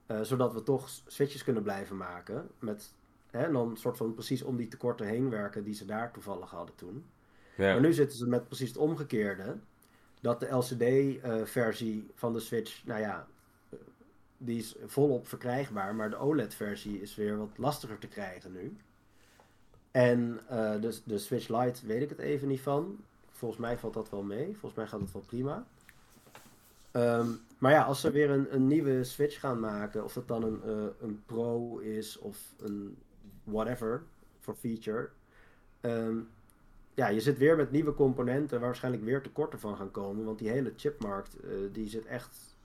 Eh, 0.06 0.20
zodat 0.22 0.52
we 0.52 0.62
toch 0.62 0.88
switches 1.06 1.44
kunnen 1.44 1.62
blijven 1.62 1.96
maken. 1.96 2.48
Met, 2.58 2.94
hè, 3.30 3.44
en 3.44 3.52
dan 3.52 3.70
een 3.70 3.76
soort 3.76 3.96
van 3.96 4.14
precies 4.14 4.42
om 4.42 4.56
die 4.56 4.68
tekorten 4.68 5.06
heen 5.06 5.30
werken 5.30 5.64
die 5.64 5.74
ze 5.74 5.84
daar 5.84 6.12
toevallig 6.12 6.50
hadden 6.50 6.74
toen. 6.74 7.04
Ja. 7.56 7.72
Maar 7.72 7.80
nu 7.80 7.92
zitten 7.92 8.18
ze 8.18 8.28
met 8.28 8.46
precies 8.46 8.68
het 8.68 8.78
omgekeerde. 8.78 9.56
Dat 10.20 10.40
de 10.40 10.48
LCD-versie 10.48 12.10
van 12.14 12.32
de 12.32 12.40
Switch, 12.40 12.84
nou 12.84 13.00
ja, 13.00 13.18
eh, 13.18 13.31
die 14.44 14.58
is 14.58 14.74
volop 14.86 15.28
verkrijgbaar. 15.28 15.94
Maar 15.94 16.10
de 16.10 16.16
OLED-versie 16.16 17.00
is 17.00 17.14
weer 17.14 17.38
wat 17.38 17.58
lastiger 17.58 17.98
te 17.98 18.08
krijgen 18.08 18.52
nu. 18.52 18.76
En 19.90 20.40
eh, 20.48 20.80
de, 20.80 20.98
de 21.04 21.18
Switch 21.18 21.48
Lite 21.48 21.86
weet 21.86 22.02
ik 22.02 22.08
het 22.08 22.18
even 22.18 22.48
niet 22.48 22.60
van. 22.60 22.98
Volgens 23.30 23.60
mij 23.60 23.78
valt 23.78 23.94
dat 23.94 24.10
wel 24.10 24.22
mee. 24.22 24.44
Volgens 24.44 24.74
mij 24.74 24.86
gaat 24.86 25.00
het 25.00 25.12
wel 25.12 25.22
prima. 25.22 25.66
Ehm, 26.90 27.28
maar 27.58 27.72
ja, 27.72 27.82
als 27.82 28.00
ze 28.00 28.10
weer 28.10 28.30
een, 28.30 28.54
een 28.54 28.66
nieuwe 28.66 29.04
Switch 29.04 29.40
gaan 29.40 29.60
maken, 29.60 30.04
of 30.04 30.12
dat 30.12 30.28
dan 30.28 30.42
een, 30.42 30.62
eh, 30.62 30.86
een 31.00 31.22
Pro 31.26 31.78
is 31.78 32.18
of 32.18 32.54
een 32.60 32.96
whatever 33.44 34.02
voor 34.40 34.54
feature. 34.54 35.08
ehm, 35.80 36.16
ja, 36.94 37.08
je 37.08 37.20
zit 37.20 37.38
weer 37.38 37.56
met 37.56 37.70
nieuwe 37.70 37.94
componenten 37.94 38.58
waar 38.58 38.66
waarschijnlijk 38.68 39.04
weer 39.04 39.22
tekorten 39.22 39.58
van 39.60 39.76
gaan 39.76 39.90
komen. 39.90 40.24
Want 40.24 40.38
die 40.38 40.48
hele 40.48 40.72
chipmarkt, 40.76 41.40
eh, 41.40 41.50
die 41.72 41.88
zit 41.88 42.06
echt 42.06 42.56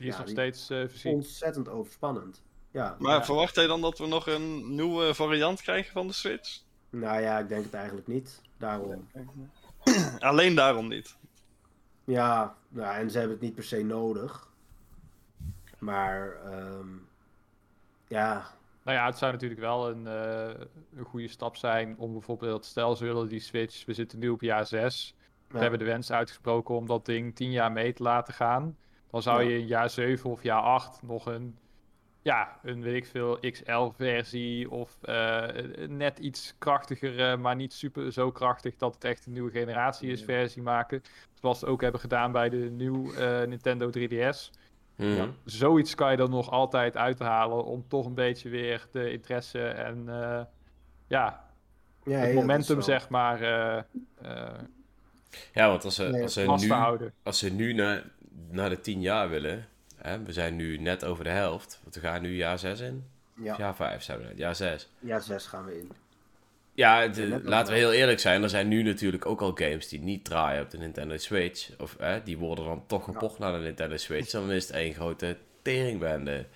Die 0.00 0.08
is 0.08 0.14
Ja, 0.14 0.20
nog 0.20 0.30
die- 0.30 0.36
steeds 0.36 0.70
eh 0.70 0.78
voorzien. 0.88 1.12
ontzettend 1.14 1.68
overspannend. 1.68 2.42
Ja, 2.70 2.96
Maar 2.98 3.12
Ja. 3.18 3.24
verwacht 3.24 3.54
jij 3.54 3.66
dan 3.66 3.80
dat 3.80 3.98
we 3.98 4.06
nog 4.06 4.26
een 4.26 4.74
nieuwe 4.74 5.14
variant 5.14 5.62
krijgen 5.62 5.92
van 5.92 6.06
de 6.06 6.12
Switch? 6.12 6.60
nou 6.90 7.20
ja, 7.20 7.38
ik 7.38 7.48
denk 7.48 7.64
het 7.64 7.74
eigenlijk 7.74 8.06
niet. 8.06 8.40
Daarom. 8.58 9.08
Alleen 10.18 10.54
daarom 10.54 10.88
niet. 10.88 11.16
Ja, 12.04 12.54
nou, 12.68 12.96
en 12.96 13.10
ze 13.10 13.18
hebben 13.18 13.36
het 13.36 13.44
niet 13.46 13.54
per 13.54 13.64
se 13.64 13.82
nodig. 13.82 14.48
Maar 15.78 16.36
ehm, 16.44 16.88
ja, 18.08 18.58
Nou 18.82 18.96
ja, 18.96 19.06
het 19.06 19.18
zou 19.18 19.32
natuurlijk 19.32 19.60
wel 19.60 19.88
een, 19.90 20.06
eh, 20.06 20.60
een 20.96 21.04
goede 21.04 21.28
stap 21.28 21.56
zijn 21.56 21.94
om 21.98 22.12
bijvoorbeeld, 22.12 22.64
stel 22.64 22.96
ze 22.96 23.04
willen 23.04 23.28
die 23.28 23.40
Switch, 23.40 23.84
we 23.84 23.94
zitten 23.94 24.18
nu 24.18 24.28
op 24.28 24.40
jaar 24.40 24.66
6. 24.66 25.14
We 25.46 25.54
Ja. 25.54 25.60
hebben 25.60 25.78
de 25.78 25.84
wens 25.84 26.12
uitgesproken 26.12 26.74
om 26.74 26.86
dat 26.86 27.06
ding 27.06 27.34
10 27.36 27.50
jaar 27.50 27.72
mee 27.72 27.92
te 27.92 28.02
laten 28.02 28.34
gaan. 28.34 28.76
Dan 29.10 29.22
zou 29.22 29.42
je 29.42 29.58
in 29.58 29.66
jaar 29.66 29.90
7 29.90 30.30
of 30.30 30.42
jaar 30.42 30.60
8 30.62 31.02
nog 31.02 31.26
een, 31.26 31.56
ja, 32.22 32.58
een 32.62 32.82
weet 32.82 32.94
ik 32.94 33.06
veel, 33.06 33.38
XL-versie 33.50 34.70
of 34.70 34.98
eh, 35.02 35.46
net 35.88 36.18
iets 36.18 36.54
krachtiger, 36.58 37.40
maar 37.40 37.56
niet 37.56 37.72
super 37.72 38.12
zo 38.12 38.30
krachtig 38.30 38.76
dat 38.76 38.94
het 38.94 39.04
echt 39.04 39.26
een 39.26 39.32
nieuwe 39.32 39.50
generatie 39.50 40.10
is, 40.10 40.22
versie 40.24 40.62
maken. 40.62 41.02
Zoals 41.40 41.58
ze 41.58 41.66
ook 41.66 41.80
hebben 41.82 42.00
gedaan 42.00 42.32
bij 42.32 42.48
de 42.48 42.56
nieuwe 42.56 43.14
eh, 43.16 43.46
Nintendo 43.48 43.90
3DS. 43.98 44.50
Mhm. 44.96 45.08
Ja. 45.10 45.28
Zoiets 45.44 45.94
kan 45.94 46.10
je 46.12 46.16
er 46.16 46.28
nog 46.28 46.50
altijd 46.50 46.96
uithalen 46.96 47.64
om 47.64 47.84
toch 47.88 48.06
een 48.06 48.14
beetje 48.14 48.48
weer 48.48 48.86
de 48.92 49.12
interesse 49.12 49.68
en 49.68 50.04
eh, 50.08 50.40
ja, 51.06 51.44
ja, 52.04 52.18
het 52.18 52.34
momentum 52.34 52.74
wel- 52.74 52.84
zeg 52.84 53.08
maar 53.08 53.38
Ja, 55.52 55.68
want 55.68 55.84
als 55.84 55.94
ze, 55.94 56.04
Nee, 56.04 56.22
als 56.22 56.32
ze 56.32 56.40
nu, 56.40 57.10
als 57.22 57.38
ze 57.38 57.50
nu 57.52 57.72
naar, 57.72 58.04
naar 58.50 58.68
de 58.70 58.80
10 58.80 59.00
jaar 59.00 59.28
willen, 59.28 59.66
hè, 59.96 60.22
we 60.22 60.32
zijn 60.32 60.56
nu 60.56 60.78
net 60.78 61.04
over 61.04 61.24
de 61.24 61.30
helft, 61.30 61.80
want 61.82 61.94
we 61.94 62.00
gaan 62.00 62.22
nu 62.22 62.34
jaar 62.36 62.58
6 62.58 62.80
in. 62.80 63.04
Of 63.38 63.44
Ja, 63.44 63.54
jaar 63.58 63.74
5 63.74 64.02
zijn 64.02 64.18
we 64.18 64.24
net, 64.24 64.38
jaar 64.38 64.56
6. 64.56 64.88
ja, 64.98 65.18
zes 65.20 65.46
gaan 65.46 65.64
we 65.64 65.78
in. 65.78 65.90
Ja, 66.74 67.08
de- 67.08 67.40
laten 67.44 67.72
we 67.72 67.78
heel 67.78 67.92
eerlijk 67.92 68.20
zijn, 68.20 68.42
er 68.42 68.48
zijn 68.48 68.68
nu 68.68 68.82
natuurlijk 68.82 69.26
ook 69.26 69.40
al 69.40 69.52
games 69.54 69.88
die 69.88 70.00
niet 70.00 70.24
draaien 70.24 70.62
op 70.62 70.70
de 70.70 70.78
Nintendo 70.78 71.16
Switch. 71.16 71.70
Of 71.78 71.96
hè, 71.98 72.22
die 72.22 72.38
worden 72.38 72.64
dan 72.64 72.82
toch 72.86 73.04
gepocht 73.04 73.38
naar 73.38 73.52
de 73.52 73.58
Nintendo 73.58 73.96
Switch. 73.96 74.30
Dan 74.30 74.50
is 74.50 74.66
het 74.66 74.76
één 74.76 74.94
grote 74.94 75.36
teringbende. 75.62 76.46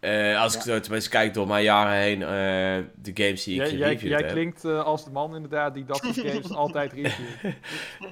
Eh, 0.00 0.40
als 0.42 0.54
ik 0.54 0.60
zo 0.60 0.80
tenminste 0.80 1.10
kijk 1.10 1.34
door 1.34 1.46
mijn 1.46 1.62
jaren 1.64 1.92
heen, 2.00 2.22
eh, 2.22 2.28
de 3.02 3.10
games 3.24 3.44
die 3.44 3.54
ik 3.54 3.60
Jij, 3.60 3.70
jij, 3.70 3.86
gereviewd 3.86 4.10
jij 4.10 4.20
heb. 4.20 4.30
klinkt 4.30 4.64
eh, 4.64 4.82
als 4.84 5.04
de 5.04 5.10
man 5.10 5.34
inderdaad 5.34 5.74
die 5.74 5.84
dat 5.84 5.96
soort 5.96 6.26
games 6.30 6.50
altijd 6.52 6.92
reviewt. 6.92 7.38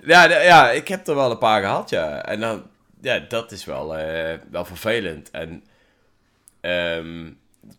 Ja, 0.06 0.26
de- 0.28 0.34
ja, 0.44 0.70
ik 0.70 0.88
heb 0.88 1.06
er 1.06 1.14
wel 1.14 1.30
een 1.30 1.38
paar 1.38 1.60
gehad, 1.62 1.90
ja. 1.90 2.24
En 2.24 2.40
dan, 2.40 2.62
ja, 3.00 3.18
dat 3.18 3.52
is 3.52 3.64
wel, 3.64 3.96
eh, 3.96 4.38
wel 4.50 4.64
vervelend. 4.64 5.30
En, 5.30 5.64
ehm, 6.60 7.30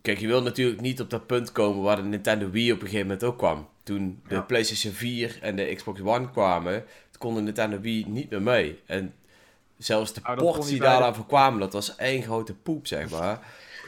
kijk, 0.02 0.18
je 0.18 0.26
wil 0.26 0.42
natuurlijk 0.42 0.80
niet 0.80 1.00
op 1.00 1.10
dat 1.10 1.26
punt 1.26 1.52
komen 1.52 1.82
waar 1.82 1.96
de 1.96 2.02
Nintendo 2.02 2.50
Wii 2.50 2.72
op 2.72 2.78
een 2.80 2.84
gegeven 2.86 3.06
moment 3.06 3.24
ook 3.24 3.38
kwam. 3.38 3.68
Toen 3.82 4.20
de 4.28 4.34
Ja. 4.34 4.40
PlayStation 4.40 4.92
4 4.92 5.38
en 5.40 5.56
de 5.56 5.74
Xbox 5.74 6.00
One 6.00 6.30
kwamen, 6.30 6.84
kon 7.18 7.34
de 7.34 7.40
Nintendo 7.40 7.80
Wii 7.80 8.04
niet 8.08 8.30
meer 8.30 8.42
mee. 8.42 8.80
En 8.86 9.14
zelfs 9.78 10.12
de 10.12 10.20
Nou, 10.24 10.38
ports 10.38 10.68
die 10.68 10.80
daaraan 10.80 11.14
voor 11.14 11.26
kwamen, 11.26 11.60
dat 11.60 11.72
was 11.72 11.96
één 11.96 12.22
grote 12.22 12.54
poep, 12.54 12.86
zeg 12.86 13.10
maar. 13.10 13.38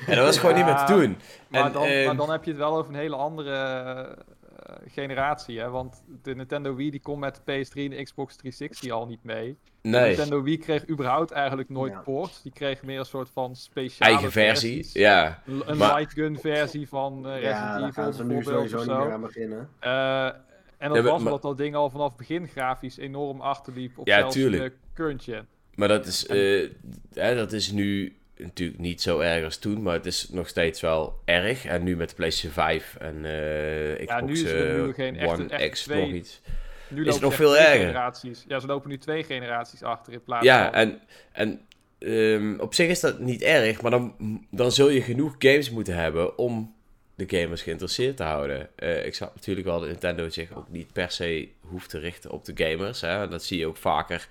En 0.07 0.17
dat 0.17 0.25
was 0.25 0.39
gewoon 0.39 0.55
niet 0.55 0.65
meer 0.65 0.77
te 0.77 0.93
doen. 0.93 1.17
Maar, 1.49 1.67
En, 1.67 1.73
dan, 1.73 1.83
ehm, 1.85 2.07
maar 2.07 2.17
dan 2.17 2.31
heb 2.31 2.45
je 2.45 2.51
het 2.51 2.59
wel 2.61 2.77
over 2.77 2.93
een 2.93 2.99
hele 2.99 3.17
andere 3.17 3.55
eh, 3.55 4.75
generatie. 4.93 5.59
Hè? 5.61 5.71
Want 5.71 6.03
de 6.23 6.35
Nintendo 6.35 6.75
Wii 6.75 6.91
die 6.91 7.01
kon 7.01 7.19
met 7.19 7.41
de 7.45 7.53
PS3 7.65 7.73
en 7.85 7.91
de 7.91 8.03
Xbox 8.03 8.37
360 8.37 8.91
al 8.91 9.07
niet 9.07 9.25
mee. 9.25 9.57
De 9.83 9.89
nee, 9.89 10.07
Nintendo 10.07 10.43
Wii 10.43 10.59
kreeg 10.59 10.89
überhaupt 10.89 11.31
eigenlijk 11.31 11.69
nooit 11.69 11.93
Ja. 11.93 11.99
ports. 12.01 12.43
Die 12.43 12.53
kreeg 12.53 12.83
meer 12.83 12.99
een 12.99 13.05
soort 13.05 13.29
van 13.33 13.57
speciale 13.57 14.13
eigen 14.13 14.33
versie. 14.33 14.73
versies. 14.75 14.93
Ja, 14.93 15.43
L- 15.45 15.51
Een 15.67 15.77
Maar- 15.77 15.95
light 15.99 16.13
gun 16.13 16.39
versie 16.39 16.89
van 16.89 17.27
eh 17.27 17.33
Resident 17.33 17.55
Ja, 17.57 17.79
daar 17.79 17.89
Evil 17.89 18.03
gaan 18.03 18.13
ze 18.15 18.25
nu 18.25 18.35
bijvoorbeeld 18.35 18.71
sowieso 18.71 18.77
of 18.77 18.87
niet 18.87 18.95
zo. 18.97 19.05
meer 19.05 19.13
aan 19.15 19.21
beginnen. 19.21 19.69
Eh, 19.79 20.25
en 20.25 20.33
dat 20.33 20.37
Ja, 20.79 20.89
maar- 20.89 21.03
was 21.03 21.05
maar- 21.11 21.19
omdat 21.33 21.43
dat 21.43 21.59
ding 21.59 21.75
al 21.75 21.91
vanaf 21.91 22.09
het 22.09 22.17
begin 22.17 22.49
grafisch 22.49 22.97
enorm 22.97 23.41
achterliep 23.41 23.99
op 23.99 24.07
Ja, 24.07 24.19
zelfs 24.19 24.35
tuurlijk. 24.35 24.63
de 24.63 24.73
current 24.95 25.23
gen. 25.23 25.47
Maar 25.75 25.89
dat 25.89 26.07
is, 26.07 26.27
eh, 26.27 26.69
hè, 27.15 27.35
dat 27.35 27.53
is 27.53 27.71
nu 27.73 28.17
natuurlijk 28.43 28.81
niet 28.81 29.03
zo 29.03 29.19
erg 29.19 29.45
als 29.45 29.59
toen, 29.59 29.83
maar 29.83 29.95
het 29.95 30.07
is 30.07 30.29
nog 30.29 30.49
steeds 30.49 30.81
wel 30.81 31.21
erg. 31.25 31.65
En 31.65 31.83
nu 31.83 31.97
met 31.97 32.09
de 32.09 32.15
PlayStation 32.15 32.53
5 32.53 32.97
en 33.01 33.25
eh 33.25 33.93
Xbox 33.93 34.11
Ja, 34.11 34.21
nu 34.21 34.33
is 34.33 34.43
er 34.43 34.77
eh, 34.79 34.85
nu 34.85 34.93
geen 34.93 35.27
One 35.27 35.49
echte 35.49 35.69
X 35.69 35.83
twee- 35.83 36.07
nog 36.07 36.15
iets. 36.15 36.41
Nu 36.89 37.07
Is 37.07 37.15
het 37.15 37.23
nog 37.23 37.35
veel 37.35 37.57
erger? 37.57 37.79
Generaties. 37.79 38.45
Ja, 38.49 38.61
ze 38.61 38.67
lopen 38.67 38.89
nu 38.91 38.99
twee 38.99 39.25
generaties 39.25 39.83
achter 39.83 40.13
in 40.13 40.23
plaats 40.23 40.45
Ja, 40.45 40.65
van... 40.65 40.75
en, 40.75 41.01
en 41.33 41.61
ehm, 41.99 42.61
op 42.61 42.75
zich 42.75 42.89
is 42.89 43.01
dat 43.01 43.19
niet 43.19 43.43
erg, 43.43 43.83
maar 43.83 43.91
dan, 43.91 44.15
dan 44.51 44.73
zul 44.73 44.89
je 44.89 45.03
genoeg 45.03 45.35
games 45.39 45.71
moeten 45.71 45.95
hebben 45.95 46.39
om 46.39 46.75
de 47.15 47.39
gamers 47.39 47.63
geïnteresseerd 47.63 48.17
te 48.17 48.23
houden. 48.23 48.69
Eh, 48.77 49.07
ik 49.07 49.15
snap 49.15 49.35
natuurlijk 49.35 49.67
wel 49.67 49.79
dat 49.79 49.89
Nintendo 49.89 50.29
zich 50.29 50.53
ook 50.57 50.69
niet 50.69 50.93
per 50.93 51.11
se 51.11 51.49
hoeft 51.61 51.91
te 51.91 51.99
richten 51.99 52.31
op 52.31 52.45
de 52.45 52.53
gamers. 52.55 53.01
Hè? 53.01 53.29
Dat 53.29 53.45
zie 53.45 53.59
je 53.59 53.67
ook 53.67 53.77
vaker 53.77 54.29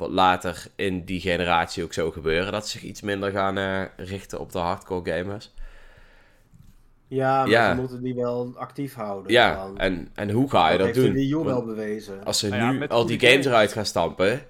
wat 0.00 0.10
later 0.10 0.66
in 0.76 1.04
die 1.04 1.20
generatie 1.20 1.84
ook 1.84 1.92
zo 1.92 2.10
gebeuren. 2.10 2.52
Dat 2.52 2.68
ze 2.68 2.78
zich 2.78 2.88
iets 2.88 3.02
minder 3.02 3.30
gaan 3.32 3.58
eh, 3.58 3.82
richten 3.96 4.40
op 4.40 4.52
de 4.52 4.58
hardcore 4.58 5.12
gamers. 5.12 5.52
Ja, 7.06 7.46
maar 7.46 7.48
Ja. 7.48 7.68
ze 7.74 7.80
moeten 7.80 8.02
die 8.02 8.14
wel 8.14 8.52
actief 8.56 8.94
houden. 8.94 9.32
Ja, 9.32 9.54
dan. 9.54 9.78
en, 9.78 10.08
en 10.14 10.30
hoe 10.30 10.50
ga 10.50 10.70
je 10.70 10.78
dat 10.78 10.86
heeft 10.86 11.00
de 11.00 11.04
doen? 11.04 11.12
Wii 11.12 11.32
U 11.32 11.36
Want 11.36 11.46
wel 11.46 11.64
bewezen. 11.64 12.24
Als 12.24 12.38
ze 12.38 12.48
Nou 12.48 12.62
ja, 12.62 12.70
nu 12.72 12.86
al 12.88 13.06
die 13.06 13.20
games 13.20 13.32
games. 13.32 13.46
eruit 13.46 13.72
gaan 13.72 13.86
stampen, 13.86 14.46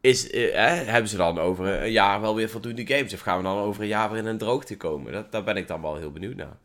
is, 0.00 0.30
eh, 0.30 0.52
hè, 0.54 0.68
hebben 0.68 1.10
ze 1.10 1.16
dan 1.16 1.38
over 1.38 1.82
een 1.82 1.92
jaar 1.92 2.20
wel 2.20 2.34
weer 2.34 2.48
voldoende 2.50 2.86
games? 2.86 3.14
Of 3.14 3.20
gaan 3.20 3.36
we 3.36 3.42
dan 3.44 3.58
over 3.58 3.82
een 3.82 3.88
jaar 3.88 4.10
weer 4.10 4.18
in 4.18 4.26
een 4.26 4.38
droogte 4.38 4.76
komen? 4.76 5.12
Dat, 5.12 5.32
daar 5.32 5.44
ben 5.44 5.56
ik 5.56 5.68
dan 5.68 5.82
wel 5.82 5.96
heel 5.96 6.12
benieuwd 6.12 6.36
naar. 6.36 6.56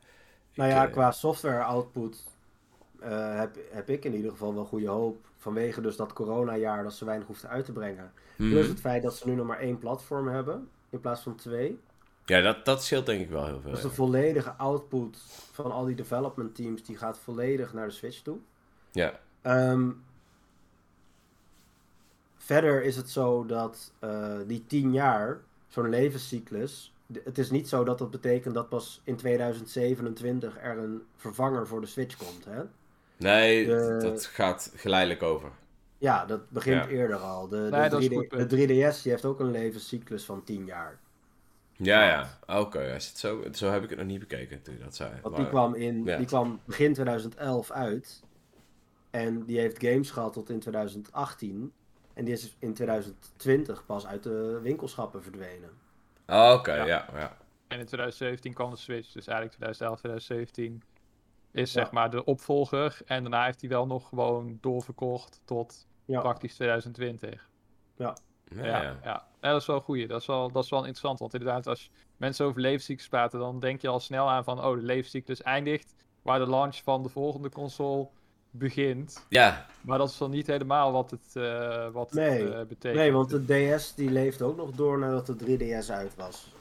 Nou 0.56 0.70
Ik, 0.70 0.76
ja, 0.76 0.86
eh, 0.86 0.92
qua 0.92 1.12
software 1.12 1.64
output 1.64 2.28
eh, 3.00 3.38
heb, 3.40 3.58
heb 3.72 3.90
ik 3.90 4.06
in 4.06 4.16
ieder 4.16 4.32
geval 4.32 4.54
wel 4.54 4.66
goede 4.66 4.88
hoop. 4.88 5.29
Vanwege 5.42 5.82
dus 5.82 5.96
dat 5.96 6.14
coronajaar 6.14 6.84
dat 6.84 6.94
ze 6.94 7.06
weinig 7.06 7.28
hoefden 7.28 7.50
uit 7.50 7.66
te 7.66 7.72
brengen. 7.72 8.12
mhm. 8.36 8.50
Plus 8.50 8.68
het 8.68 8.80
feit 8.80 9.04
dat 9.04 9.16
ze 9.16 9.28
nu 9.30 9.36
nog 9.36 9.46
maar 9.48 9.60
één 9.60 9.78
platform 9.80 10.28
hebben. 10.28 10.70
In 10.90 11.00
plaats 11.00 11.22
van 11.22 11.36
twee. 11.36 11.80
Ja, 12.26 12.42
dat, 12.42 12.66
dat 12.66 12.84
scheelt 12.84 13.06
denk 13.06 13.22
ik 13.22 13.30
wel 13.30 13.46
heel 13.46 13.62
veel. 13.62 13.72
Dus 13.72 13.82
de 13.82 13.90
volledige 13.90 14.52
output 14.52 15.18
van 15.52 15.72
al 15.72 15.86
die 15.86 15.96
development 15.96 16.56
teams 16.56 16.84
die 16.84 16.98
gaat 16.98 17.20
volledig 17.20 17.74
naar 17.74 17.88
de 17.88 17.94
Switch 17.94 18.22
toe. 18.22 18.38
Ja, 18.92 19.20
Ehm, 19.42 19.90
verder 22.38 22.84
is 22.84 22.96
het 22.96 23.10
zo 23.10 23.46
dat 23.46 23.92
eh, 24.00 24.38
die 24.48 24.66
tien 24.68 24.94
jaar, 24.94 25.40
zo'n 25.68 25.90
levenscyclus. 25.90 26.94
Het 27.24 27.38
is 27.38 27.50
niet 27.52 27.70
zo 27.70 27.84
dat 27.84 27.98
dat 27.98 28.12
betekent 28.12 28.54
dat 28.54 28.70
pas 28.70 29.02
in 29.04 29.16
2027 29.16 30.58
er 30.62 30.78
een 30.78 31.02
vervanger 31.16 31.68
voor 31.68 31.82
de 31.82 31.88
Switch 31.88 32.18
komt. 32.18 32.46
Hè? 32.46 32.62
Nee, 33.20 33.66
De- 33.66 33.98
dat 34.02 34.26
gaat 34.26 34.72
geleidelijk 34.76 35.24
over. 35.24 35.50
Ja, 35.98 36.26
dat 36.26 36.50
begint 36.50 36.84
Ja. 36.84 36.90
eerder 36.90 37.18
al. 37.18 37.48
De, 37.48 37.56
de, 37.70 37.78
Nee, 37.78 37.90
dat 37.90 38.02
is 38.02 38.08
3D 38.08 38.14
goed 38.14 38.28
punt. 38.28 38.50
de 38.50 38.56
3DS 38.58 39.02
die 39.02 39.12
heeft 39.12 39.26
ook 39.26 39.40
een 39.40 39.52
levenscyclus 39.52 40.24
van 40.26 40.44
10 40.44 40.66
jaar. 40.66 41.00
Ja, 41.78 42.04
ja. 42.08 42.60
Oké, 42.60 42.94
als 42.94 43.08
het 43.08 43.18
zo, 43.18 43.44
zo 43.52 43.72
heb 43.72 43.84
ik 43.84 43.90
het 43.90 43.98
nog 44.00 44.08
niet 44.08 44.20
bekeken 44.20 44.62
toen 44.62 44.78
je 44.78 44.84
dat 44.84 44.96
zei. 44.96 45.10
Want 45.22 45.24
Maar- 45.24 45.40
die, 45.44 45.50
kwam 45.50 45.74
in, 45.76 46.04
ja. 46.04 46.18
die 46.18 46.26
kwam 46.26 46.60
begin 46.66 46.94
2011 46.94 47.72
uit. 47.72 48.24
En 49.10 49.46
die 49.46 49.60
heeft 49.60 49.84
games 49.84 50.12
gehad 50.12 50.34
tot 50.34 50.50
in 50.50 50.60
2018. 50.60 51.72
En 52.14 52.26
die 52.26 52.34
is 52.34 52.56
in 52.60 52.74
2020 52.74 53.86
pas 53.86 54.06
uit 54.08 54.24
de 54.24 54.60
winkelschappen 54.64 55.24
verdwenen. 55.24 55.70
Ah, 56.26 56.54
Oké, 56.54 56.74
Ja. 56.76 56.86
ja. 56.86 57.06
Ja, 57.14 57.38
En 57.68 57.80
in 57.80 57.86
2017 57.86 58.54
kwam 58.54 58.70
de 58.72 58.78
Switch, 58.78 59.12
dus 59.12 59.28
eigenlijk 59.28 59.56
2011, 59.58 60.00
2017 60.00 60.82
is 61.52 61.74
Ja. 61.74 61.82
zeg 61.82 61.92
maar 61.92 62.10
de 62.12 62.24
opvolger. 62.24 62.98
En 63.06 63.22
daarna 63.22 63.46
heeft 63.46 63.62
hij 63.62 63.70
wel 63.70 63.86
nog 63.88 64.08
gewoon 64.08 64.58
doorverkocht 64.62 65.42
tot 65.46 65.88
Ja. 66.06 66.20
praktisch 66.22 66.56
2020. 66.56 67.50
Ja, 67.98 68.16
Ja, 68.56 68.66
ja. 68.66 68.82
ja. 69.04 69.28
Ja, 69.42 69.52
dat 69.52 69.62
is 69.62 69.68
wel 69.68 69.76
een 69.76 69.82
goeie. 69.82 70.08
Dat 70.08 70.22
is 70.22 70.28
wel, 70.28 70.52
dat 70.52 70.64
is 70.64 70.70
wel 70.70 70.80
interessant. 70.80 71.20
Want 71.20 71.34
inderdaad, 71.34 71.68
als 71.68 71.92
mensen 72.18 72.46
over 72.46 72.62
levenscyclus 72.62 73.08
praten, 73.08 73.40
dan 73.40 73.60
denk 73.60 73.82
je 73.82 73.88
al 73.88 74.00
snel 74.00 74.30
aan 74.30 74.44
van, 74.44 74.64
oh, 74.66 74.76
de 74.76 74.82
levenscyclus 74.82 75.42
eindigt 75.42 75.96
waar 76.22 76.40
de 76.40 76.50
launch 76.50 76.76
van 76.84 77.04
de 77.04 77.10
volgende 77.10 77.50
console 77.50 78.08
begint. 78.52 79.26
Ja, 79.30 79.66
Maar 79.82 79.98
dat 79.98 80.10
is 80.10 80.18
dan 80.18 80.30
niet 80.30 80.48
helemaal 80.48 80.92
wat 80.92 81.12
het, 81.12 81.36
eh, 81.36 81.88
wat 81.92 82.12
Nee. 82.14 82.44
het 82.44 82.54
eh, 82.54 82.60
betekent. 82.66 82.96
Nee, 83.02 83.12
want 83.12 83.30
de 83.30 83.76
DS 83.78 83.96
die 83.96 84.10
leeft 84.12 84.42
ook 84.42 84.58
nog 84.58 84.72
door 84.72 85.00
nadat 85.00 85.26
de 85.26 85.36
3DS 85.36 85.92
uit 85.92 86.16
was. 86.16 86.54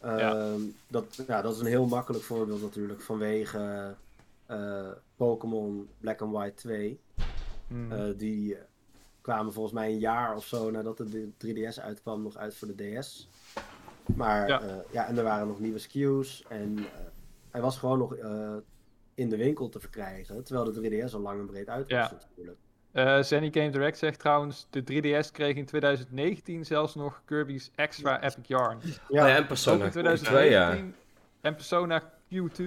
Ehm, 0.00 0.60
dat, 0.88 1.24
ja, 1.26 1.42
dat 1.42 1.54
is 1.54 1.60
een 1.60 1.66
heel 1.66 1.86
makkelijk 1.86 2.24
voorbeeld 2.24 2.62
natuurlijk 2.62 3.02
vanwege 3.02 3.94
eh, 4.48 4.90
Pokémon 5.16 5.88
Black 6.00 6.22
and 6.22 6.32
White 6.32 6.54
2. 6.54 7.00
Hmm. 7.68 7.92
Eh, 7.92 8.04
die 8.16 8.56
kwamen 9.20 9.52
volgens 9.52 9.74
mij 9.74 9.88
een 9.92 9.98
jaar 9.98 10.36
of 10.36 10.44
zo 10.46 10.70
nadat 10.70 10.96
de 10.96 11.28
3DS 11.38 11.80
uitkwam 11.80 12.22
nog 12.22 12.36
uit 12.36 12.56
voor 12.56 12.68
de 12.76 12.98
DS. 13.00 13.28
Maar 14.16 14.48
Ja. 14.48 14.60
ja, 14.62 14.82
ja 14.90 15.06
en 15.06 15.18
er 15.18 15.24
waren 15.24 15.46
nog 15.46 15.60
nieuwe 15.60 15.78
SKU's 15.78 16.44
en 16.48 16.78
eh, 16.78 16.84
hij 17.50 17.60
was 17.60 17.78
gewoon 17.78 17.98
nog 17.98 18.16
eh, 18.16 18.56
in 19.14 19.28
de 19.28 19.36
winkel 19.36 19.68
te 19.68 19.80
verkrijgen. 19.80 20.44
Terwijl 20.44 20.72
de 20.72 20.80
3DS 21.08 21.14
al 21.14 21.20
lang 21.20 21.40
en 21.40 21.46
breed 21.46 21.68
uit 21.68 21.90
was 21.90 22.10
Ja. 22.10 22.10
natuurlijk. 22.28 22.58
Eh, 22.92 23.22
Zenny 23.22 23.50
Game 23.52 23.70
Direct 23.70 23.98
zegt 23.98 24.18
trouwens, 24.18 24.66
de 24.70 24.82
3DS 24.82 25.30
kreeg 25.32 25.56
in 25.56 25.64
2019 25.66 26.66
zelfs 26.66 26.94
nog 26.94 27.22
Kirby's 27.24 27.70
Extra 27.74 28.22
Epic 28.22 28.46
Yarn. 28.48 28.78
Ja, 29.08 29.22
Oh 29.22 29.28
ja, 29.28 29.36
en 29.36 29.46
Persona 29.46 29.84
in 29.84 29.90
2, 29.90 30.02
2019. 30.02 30.86
ja. 30.86 30.92
En 31.40 31.54
Persona 31.54 32.02
Q2, 32.34 32.64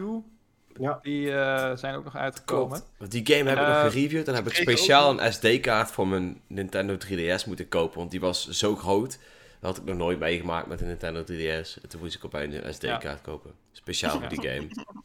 ja. 0.79 0.99
die 1.01 1.33
eh, 1.33 1.75
zijn 1.77 1.95
ook 1.95 2.03
nog 2.03 2.15
uitgekomen. 2.15 2.77
Klopt. 2.77 2.91
Want 2.97 3.11
die 3.11 3.25
game 3.25 3.49
heb 3.49 3.57
ik 3.57 3.63
Eh, 3.63 3.83
nog 3.83 3.91
gereviewd 3.91 4.27
en 4.27 4.35
heb 4.35 4.47
ik 4.47 4.53
speciaal 4.53 5.19
een 5.19 5.33
SD-kaart 5.33 5.91
voor 5.91 6.07
mijn 6.07 6.41
Nintendo 6.47 6.97
3DS 6.97 7.45
moeten 7.45 7.67
kopen. 7.67 7.97
Want 7.97 8.11
die 8.11 8.19
was 8.19 8.49
zo 8.49 8.75
groot. 8.75 9.19
Dat 9.59 9.69
had 9.69 9.77
ik 9.77 9.83
nog 9.83 9.97
nooit 9.97 10.19
meegemaakt 10.19 10.67
met 10.67 10.81
een 10.81 10.87
Nintendo 10.87 11.23
3DS. 11.23 11.81
En 11.81 11.89
toen 11.89 11.99
moest 12.01 12.15
ik 12.15 12.25
opeens 12.25 12.55
een 12.55 12.73
SD-kaart 12.73 13.21
kopen. 13.21 13.51
Speciaal 13.71 14.19
voor 14.19 14.29
die 14.29 14.41
game. 14.41 14.67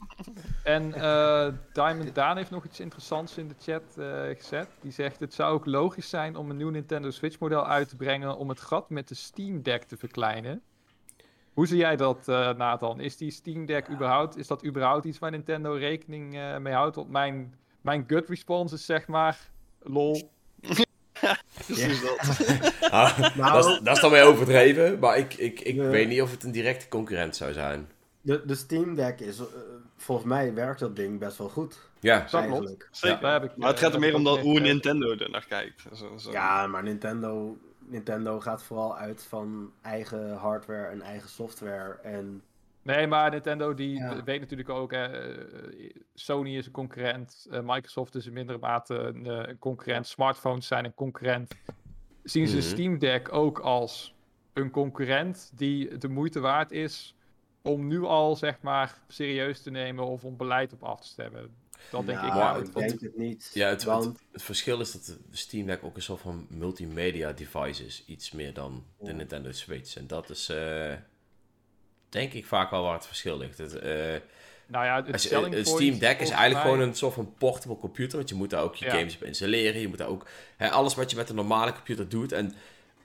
En 0.62 0.94
eh, 0.94 1.52
Diamond 1.72 2.14
Daan 2.14 2.36
heeft 2.36 2.50
nog 2.50 2.64
iets 2.64 2.80
interessants 2.80 3.36
in 3.36 3.48
de 3.48 3.54
chat 3.60 3.82
eh, 3.96 4.36
gezet. 4.36 4.68
Die 4.80 4.92
zegt: 4.92 5.20
Het 5.20 5.34
zou 5.34 5.54
ook 5.54 5.66
logisch 5.66 6.08
zijn 6.08 6.36
om 6.36 6.50
een 6.50 6.56
nieuw 6.56 6.68
Nintendo 6.70 7.10
Switch 7.10 7.38
model 7.38 7.66
uit 7.66 7.88
te 7.88 7.96
brengen 7.96 8.36
om 8.36 8.48
het 8.48 8.60
gat 8.60 8.90
met 8.90 9.08
de 9.08 9.14
Steam 9.14 9.62
Deck 9.62 9.82
te 9.82 9.96
verkleinen. 9.96 10.62
Hoe 11.57 11.66
zie 11.66 11.76
jij 11.76 11.96
dat, 11.96 12.28
eh, 12.28 12.50
Nathan? 12.54 13.00
Is 13.00 13.16
die 13.16 13.30
Steam 13.30 13.66
Deck 13.66 13.88
überhaupt, 13.90 14.36
is 14.36 14.46
dat 14.46 14.64
überhaupt 14.64 15.04
iets 15.04 15.18
waar 15.18 15.30
Nintendo 15.30 15.72
rekening 15.72 16.34
eh, 16.36 16.57
mee 16.59 16.72
houdt? 16.72 16.96
Want 16.96 17.11
mijn, 17.11 17.54
mijn 17.80 18.04
gut 18.07 18.28
response 18.28 18.74
is 18.74 18.86
zeg 18.86 19.07
maar, 19.07 19.38
lol. 19.82 20.30
Precies 21.66 22.00
dat. 22.02 22.18
Ah, 22.90 23.18
Nou- 23.36 23.52
dat, 23.52 23.66
is, 23.66 23.80
dat 23.82 23.94
is 23.96 24.02
dan 24.02 24.11
weer 24.11 24.24
overdreven. 24.24 24.98
Maar 24.98 25.18
ik, 25.18 25.34
ik, 25.34 25.61
ik 25.61 25.74
Ja. 25.74 25.82
weet 25.88 26.09
niet 26.09 26.22
of 26.22 26.30
het 26.30 26.42
een 26.44 26.52
directe 26.52 26.88
concurrent 26.88 27.36
zou 27.36 27.52
zijn. 27.52 27.88
De, 28.20 28.42
de 28.46 28.54
Steam 28.54 28.94
Deck 28.94 29.20
is, 29.20 29.38
eh, 29.38 29.44
volgens 29.96 30.26
mij 30.26 30.54
werkt 30.54 30.80
dat 30.80 30.96
ding 30.96 31.18
best 31.18 31.36
wel 31.38 31.48
goed. 31.48 31.78
Ja, 32.00 32.18
Dat 32.18 32.28
klopt. 32.28 32.44
Eigenlijk. 32.44 32.88
Zeker. 32.90 33.20
Daar 33.20 33.32
heb 33.40 33.50
ik, 33.50 33.57
Maar 33.57 33.68
het 33.68 33.78
gaat 33.78 33.94
er 33.94 34.00
meer 34.00 34.14
om 34.14 34.24
dat, 34.24 34.38
hoe 34.38 34.61
Nintendo 34.61 35.11
er 35.11 35.30
naar 35.30 35.46
kijkt. 35.48 35.82
Zo, 35.94 36.16
zo. 36.16 36.30
Ja, 36.30 36.66
maar 36.66 36.82
Nintendo, 36.82 37.57
Nintendo 37.89 38.41
gaat 38.41 38.62
vooral 38.62 38.97
uit 38.97 39.22
van 39.24 39.72
eigen 39.82 40.34
hardware 40.34 40.87
en 40.87 41.03
eigen 41.03 41.28
software. 41.28 41.99
En 42.03 42.43
Nee, 42.82 43.07
maar 43.07 43.30
Nintendo 43.30 43.74
die 43.74 43.99
Ja. 43.99 44.22
weet 44.24 44.41
natuurlijk 44.41 44.68
ook, 44.68 44.91
hè, 44.93 45.05
eh, 45.07 45.91
Sony 46.14 46.57
is 46.57 46.66
een 46.66 46.72
concurrent, 46.72 47.47
eh, 47.51 47.61
Microsoft 47.62 48.14
is 48.14 48.26
in 48.26 48.32
mindere 48.32 48.59
mate 48.59 48.95
een, 48.95 49.26
eh, 49.26 49.49
een 49.49 49.59
concurrent, 49.59 50.07
smartphones 50.07 50.66
zijn 50.66 50.84
een 50.84 50.95
concurrent. 50.95 51.55
Zien 52.22 52.49
ze 52.49 52.57
Mhm. 52.57 52.64
Steam 52.66 52.99
Deck 52.99 53.32
ook 53.32 53.59
als 53.59 54.14
een 54.53 54.70
concurrent 54.70 55.51
die 55.55 55.99
de 55.99 56.09
moeite 56.09 56.41
waard 56.41 56.72
is 56.72 57.14
om 57.62 57.87
nu 57.87 58.03
al 58.03 58.37
zeg 58.37 58.61
maar 58.61 58.99
serieus 59.09 59.62
te 59.62 59.70
nemen 59.70 60.07
of 60.07 60.24
om 60.24 60.37
beleid 60.37 60.72
op 60.72 60.82
af 60.84 61.01
te 61.01 61.07
stemmen? 61.09 61.55
Dat 61.90 62.06
denk 62.06 62.18
ik 62.18 62.24
namelijk. 62.24 62.68
ik 62.68 62.74
denk 62.74 63.00
het 63.00 63.16
niet. 63.18 63.50
ja 63.54 63.68
het, 63.68 63.84
want, 63.84 64.04
het, 64.04 64.16
het 64.32 64.42
verschil 64.42 64.80
is 64.80 64.92
dat 64.92 65.04
de 65.06 65.36
Steam 65.36 65.66
Deck 65.66 65.84
ook 65.84 65.96
een 65.96 66.02
soort 66.02 66.20
van 66.20 66.46
multimedia 66.50 67.32
device 67.32 67.84
is. 67.86 68.02
Iets 68.06 68.30
meer 68.30 68.52
dan 68.54 68.84
de 68.98 69.06
Ja. 69.10 69.12
Nintendo 69.12 69.52
Switch. 69.52 69.96
En 69.96 70.06
dat 70.06 70.30
is 70.30 70.48
eh, 70.48 70.92
denk 72.08 72.32
ik 72.32 72.46
vaak 72.46 72.70
wel 72.70 72.82
waar 72.82 72.94
het 72.94 73.06
verschil 73.06 73.38
ligt. 73.38 73.58
Het, 73.58 73.74
eh, 73.78 73.90
nou 74.66 74.84
ja, 74.84 74.96
het 74.96 75.12
Als 75.12 75.30
een 75.30 75.40
point 75.50 75.68
Steam 75.68 75.98
Deck 75.98 76.20
is 76.20 76.30
eigenlijk 76.30 76.52
mij- 76.52 76.62
gewoon 76.62 76.80
een 76.80 76.94
soort 76.94 77.14
van 77.14 77.34
portable 77.38 77.78
computer. 77.78 78.16
Want 78.16 78.28
je 78.28 78.34
moet 78.34 78.50
daar 78.50 78.62
ook 78.62 78.74
je 78.74 78.84
Ja. 78.84 78.90
games 78.90 79.14
op 79.14 79.22
installeren. 79.22 79.80
Je 79.80 79.88
moet 79.88 79.98
daar 79.98 80.08
ook 80.08 80.26
hè, 80.56 80.70
alles 80.70 80.94
wat 80.94 81.10
je 81.10 81.16
met 81.16 81.28
een 81.28 81.34
normale 81.34 81.72
computer 81.72 82.08
doet. 82.08 82.32
En 82.32 82.54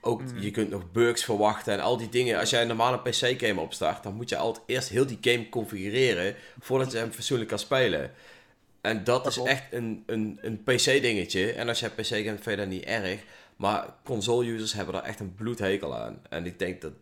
ook 0.00 0.22
Mhm. 0.22 0.40
je 0.40 0.50
kunt 0.50 0.70
nog 0.70 0.90
bugs 0.92 1.24
verwachten 1.24 1.72
en 1.72 1.80
al 1.80 1.96
die 1.96 2.08
dingen. 2.08 2.38
Als 2.38 2.50
jij 2.50 2.60
een 2.62 2.66
normale 2.68 2.98
PC-game 2.98 3.60
opstart, 3.60 4.02
dan 4.02 4.14
moet 4.14 4.28
je 4.28 4.36
altijd 4.36 4.64
eerst 4.66 4.88
heel 4.88 5.06
die 5.06 5.18
game 5.20 5.48
configureren. 5.48 6.34
voordat 6.60 6.92
je 6.92 6.98
hem 6.98 7.12
fatsoenlijk 7.12 7.48
kan 7.48 7.58
spelen. 7.58 8.10
En 8.82 9.04
dat, 9.04 9.26
is 9.26 9.34
klopt. 9.34 9.48
echt 9.48 9.72
een, 9.72 10.02
een, 10.06 10.38
een 10.42 10.62
PC-dingetje. 10.62 11.52
En 11.52 11.68
als 11.68 11.80
je 11.80 11.88
PC 11.88 12.04
gamet, 12.06 12.24
vind 12.24 12.44
je 12.44 12.56
dat 12.56 12.66
niet 12.66 12.84
erg. 12.84 13.20
Maar 13.56 13.94
console-users 14.04 14.72
hebben 14.72 14.94
daar 14.94 15.04
echt 15.04 15.20
een 15.20 15.34
bloedhekel 15.34 15.96
aan. 15.96 16.20
En 16.28 16.46
ik 16.46 16.58
denk 16.58 16.80
dat 16.80 16.92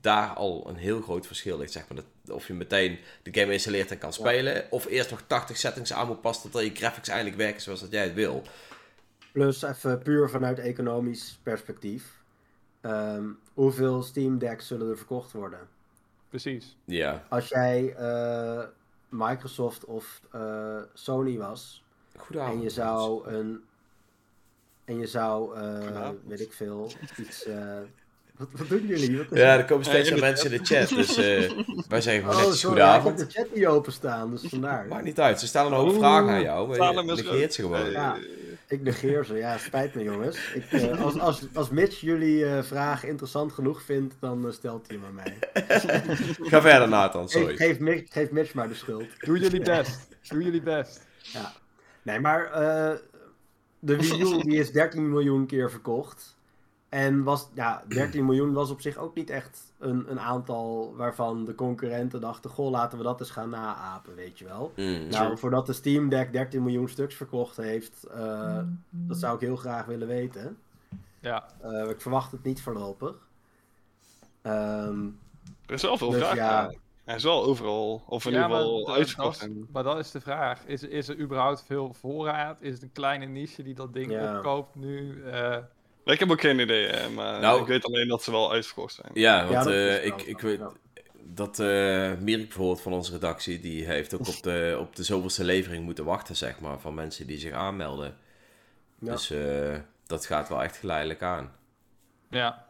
daar 0.00 0.28
al 0.28 0.68
een 0.68 0.76
heel 0.76 1.00
groot 1.00 1.26
verschil 1.26 1.58
ligt. 1.58 1.72
Zeg 1.72 1.88
maar, 1.88 2.02
dat, 2.24 2.34
of 2.36 2.46
je 2.46 2.54
meteen 2.54 2.98
de 3.22 3.40
game 3.40 3.52
installeert 3.52 3.90
en 3.90 3.98
kan 3.98 4.12
spelen. 4.12 4.64
Of 4.70 4.86
eerst 4.86 5.10
nog 5.10 5.22
80 5.26 5.56
settings 5.56 5.92
aan 5.92 6.06
moet 6.06 6.20
passen 6.20 6.50
totdat 6.50 6.70
je 6.70 6.76
graphics 6.76 7.08
eindelijk 7.08 7.36
werken 7.36 7.60
zoals 7.60 7.80
dat 7.80 7.90
jij 7.90 8.02
het 8.02 8.14
wil. 8.14 8.42
plus 9.32 9.62
even 9.62 9.98
puur 10.02 10.30
vanuit 10.30 10.58
economisch 10.58 11.38
perspectief. 11.42 12.18
Ehm, 12.80 13.24
hoeveel 13.54 14.02
Steam 14.02 14.38
Decks 14.38 14.66
zullen 14.66 14.90
er 14.90 14.96
verkocht 14.96 15.32
worden? 15.32 15.68
Precies. 16.28 16.76
Ja, 16.84 17.24
Als 17.28 17.48
jij 17.48 17.94
eh, 17.96 18.62
Microsoft 19.10 19.84
of 19.84 20.20
eh, 20.32 20.76
Sony 20.94 21.36
was 21.38 21.82
goed 22.16 22.36
en 22.36 22.60
je 22.60 22.70
zou 22.70 23.28
een. 23.28 23.60
En 24.84 24.98
je 24.98 25.06
zou, 25.06 25.56
eh, 25.56 25.74
Goedenavond. 25.74 26.18
weet 26.26 26.40
ik 26.40 26.52
veel, 26.52 26.92
iets. 27.16 27.44
eh, 27.44 27.78
wat, 28.36 28.48
wat 28.52 28.68
doen 28.68 28.86
jullie? 28.86 29.16
Wat 29.16 29.26
Ja, 29.30 29.56
er 29.58 29.64
komen 29.64 29.84
steeds 29.84 30.10
meer 30.10 30.20
mensen 30.20 30.52
in 30.52 30.58
de 30.58 30.64
chat. 30.64 30.88
Dus 30.88 31.16
eh, 31.16 31.50
wij 31.88 32.00
zeggen 32.00 32.22
gewoon 32.22 32.34
Oh, 32.36 32.40
netjes 32.42 32.60
sorry, 32.60 32.78
ja, 32.78 32.96
ik 32.96 33.02
heb 33.02 33.12
goedenavond. 33.12 33.18
de 33.18 33.26
chat 33.40 33.54
niet 33.54 33.66
openstaan, 33.66 34.30
dus 34.30 34.42
vandaar. 34.48 34.86
Maakt 34.86 35.04
niet 35.04 35.20
uit. 35.20 35.40
Ze 35.40 35.46
stellen 35.46 35.72
een 35.72 35.78
hoop 35.78 35.88
Oeh, 35.88 35.98
vragen 35.98 36.28
aan 36.28 36.42
jou. 36.42 36.78
Maar 36.78 36.94
je 36.94 37.02
negeert 37.02 37.54
ze 37.54 37.62
gewoon. 37.62 37.90
Ja. 37.90 38.16
Ik 38.70 38.82
negeer 38.82 39.24
ze, 39.24 39.34
ja, 39.34 39.58
spijt 39.58 39.94
me 39.94 40.02
jongens. 40.02 40.52
Ik, 40.54 40.72
eh, 40.72 41.04
als, 41.04 41.18
als, 41.18 41.46
als 41.54 41.70
Mitch 41.70 42.00
jullie 42.00 42.46
eh, 42.46 42.62
vraag 42.62 43.04
interessant 43.04 43.52
genoeg 43.52 43.82
vindt, 43.82 44.14
dan 44.20 44.46
eh, 44.46 44.52
stelt 44.52 44.86
hij 44.86 44.96
hem 44.96 45.06
aan 45.06 45.14
mij. 45.14 45.36
Ga 46.50 46.60
verder, 46.60 46.88
Nathan. 46.88 47.28
Sorry. 47.28 47.56
geef, 47.56 47.78
Mitch, 47.78 48.12
geef 48.12 48.30
Mitch 48.30 48.54
maar 48.54 48.68
de 48.68 48.74
schuld. 48.74 49.06
Doe 49.18 49.38
jullie 49.38 49.62
best. 49.62 50.08
Doe 50.28 50.42
jullie 50.42 50.62
best. 50.62 51.06
Ja. 51.16 51.52
Nee, 52.02 52.20
maar 52.20 52.44
eh, 52.44 52.96
de 53.78 53.96
Wii 53.96 54.22
U 54.22 54.42
die 54.42 54.58
is 54.58 54.72
13 54.72 55.10
miljoen 55.10 55.46
keer 55.46 55.70
verkocht. 55.70 56.36
En 56.88 57.22
was, 57.22 57.48
ja, 57.54 57.84
13 57.88 58.24
miljoen 58.24 58.52
was 58.52 58.70
op 58.70 58.80
zich 58.80 58.96
ook 58.96 59.14
niet 59.14 59.30
echt 59.30 59.69
een, 59.80 60.10
een 60.10 60.20
aantal 60.20 60.94
waarvan 60.96 61.44
de 61.44 61.54
concurrenten 61.54 62.20
dachten: 62.20 62.50
Goh, 62.50 62.70
laten 62.70 62.98
we 62.98 63.04
dat 63.04 63.20
eens 63.20 63.30
gaan 63.30 63.50
naapen, 63.50 64.14
weet 64.14 64.38
je 64.38 64.44
wel. 64.44 64.72
Mm. 64.76 65.08
Nou, 65.08 65.38
voordat 65.38 65.66
de 65.66 65.72
Steam 65.72 66.08
Deck 66.08 66.32
13 66.32 66.62
miljoen 66.62 66.88
stuks 66.88 67.14
verkocht 67.14 67.56
heeft, 67.56 68.04
eh, 68.04 68.58
dat 68.90 69.16
zou 69.18 69.34
ik 69.34 69.40
heel 69.40 69.56
graag 69.56 69.84
willen 69.86 70.08
weten. 70.08 70.58
Ja. 71.20 71.44
Eh, 71.60 71.88
ik 71.88 72.00
verwacht 72.00 72.32
het 72.32 72.42
niet 72.42 72.62
voorlopig. 72.62 73.14
Ehm, 74.42 75.06
Er 75.66 75.74
is 75.74 75.82
wel 75.82 75.96
veel 75.98 76.10
Dus 76.10 76.20
vraag 76.20 76.34
ja. 76.36 76.72
Hij 77.04 77.14
is 77.18 77.24
wel 77.24 77.44
overal, 77.44 78.02
of 78.06 78.24
in 78.26 78.32
Ja, 78.32 78.42
ieder 78.42 78.56
geval 78.56 78.92
uitverkocht. 78.94 79.48
Maar 79.72 79.82
dat 79.82 79.98
is 79.98 80.10
de 80.10 80.20
vraag. 80.20 80.66
Is, 80.66 80.82
is 80.82 81.08
er 81.08 81.18
überhaupt 81.18 81.64
veel 81.66 81.94
voorraad? 81.94 82.56
Is 82.60 82.72
het 82.72 82.82
een 82.82 82.92
kleine 82.92 83.26
niche 83.26 83.62
die 83.62 83.74
dat 83.74 83.92
ding 83.92 84.10
Ja. 84.10 84.36
opkoopt 84.36 84.74
nu? 84.74 85.22
Eh, 85.24 85.56
Ik 86.04 86.18
heb 86.18 86.30
ook 86.30 86.40
geen 86.40 86.58
idee, 86.58 86.86
hè, 86.86 87.08
maar 87.08 87.40
Nou- 87.40 87.60
ik 87.60 87.66
weet 87.66 87.84
alleen 87.84 88.08
dat 88.08 88.22
ze 88.22 88.30
wel 88.30 88.52
uitverkocht 88.52 88.94
zijn. 88.94 89.10
Ja, 89.14 89.46
want 89.46 89.66
eh, 89.66 90.04
ik, 90.04 90.22
ik 90.22 90.40
weet 90.40 90.58
ja. 90.58 90.70
dat 91.22 91.58
eh 91.58 91.66
Mirk 92.20 92.42
bijvoorbeeld 92.42 92.80
van 92.80 92.92
onze 92.92 93.12
redactie, 93.12 93.60
die 93.60 93.84
heeft 93.84 94.14
ook 94.14 94.28
op 94.28 94.42
de, 94.42 94.76
op 94.80 94.96
de 94.96 95.02
zoveelste 95.02 95.44
levering 95.44 95.84
moeten 95.84 96.04
wachten, 96.04 96.36
zeg 96.36 96.60
maar, 96.60 96.78
van 96.80 96.94
mensen 96.94 97.26
die 97.26 97.38
zich 97.38 97.52
aanmelden. 97.52 98.16
ja. 98.98 99.10
Dus 99.12 99.30
eh, 99.30 99.76
dat 100.06 100.26
gaat 100.26 100.48
wel 100.48 100.62
echt 100.62 100.76
geleidelijk 100.76 101.22
aan. 101.22 101.52
ja. 102.30 102.68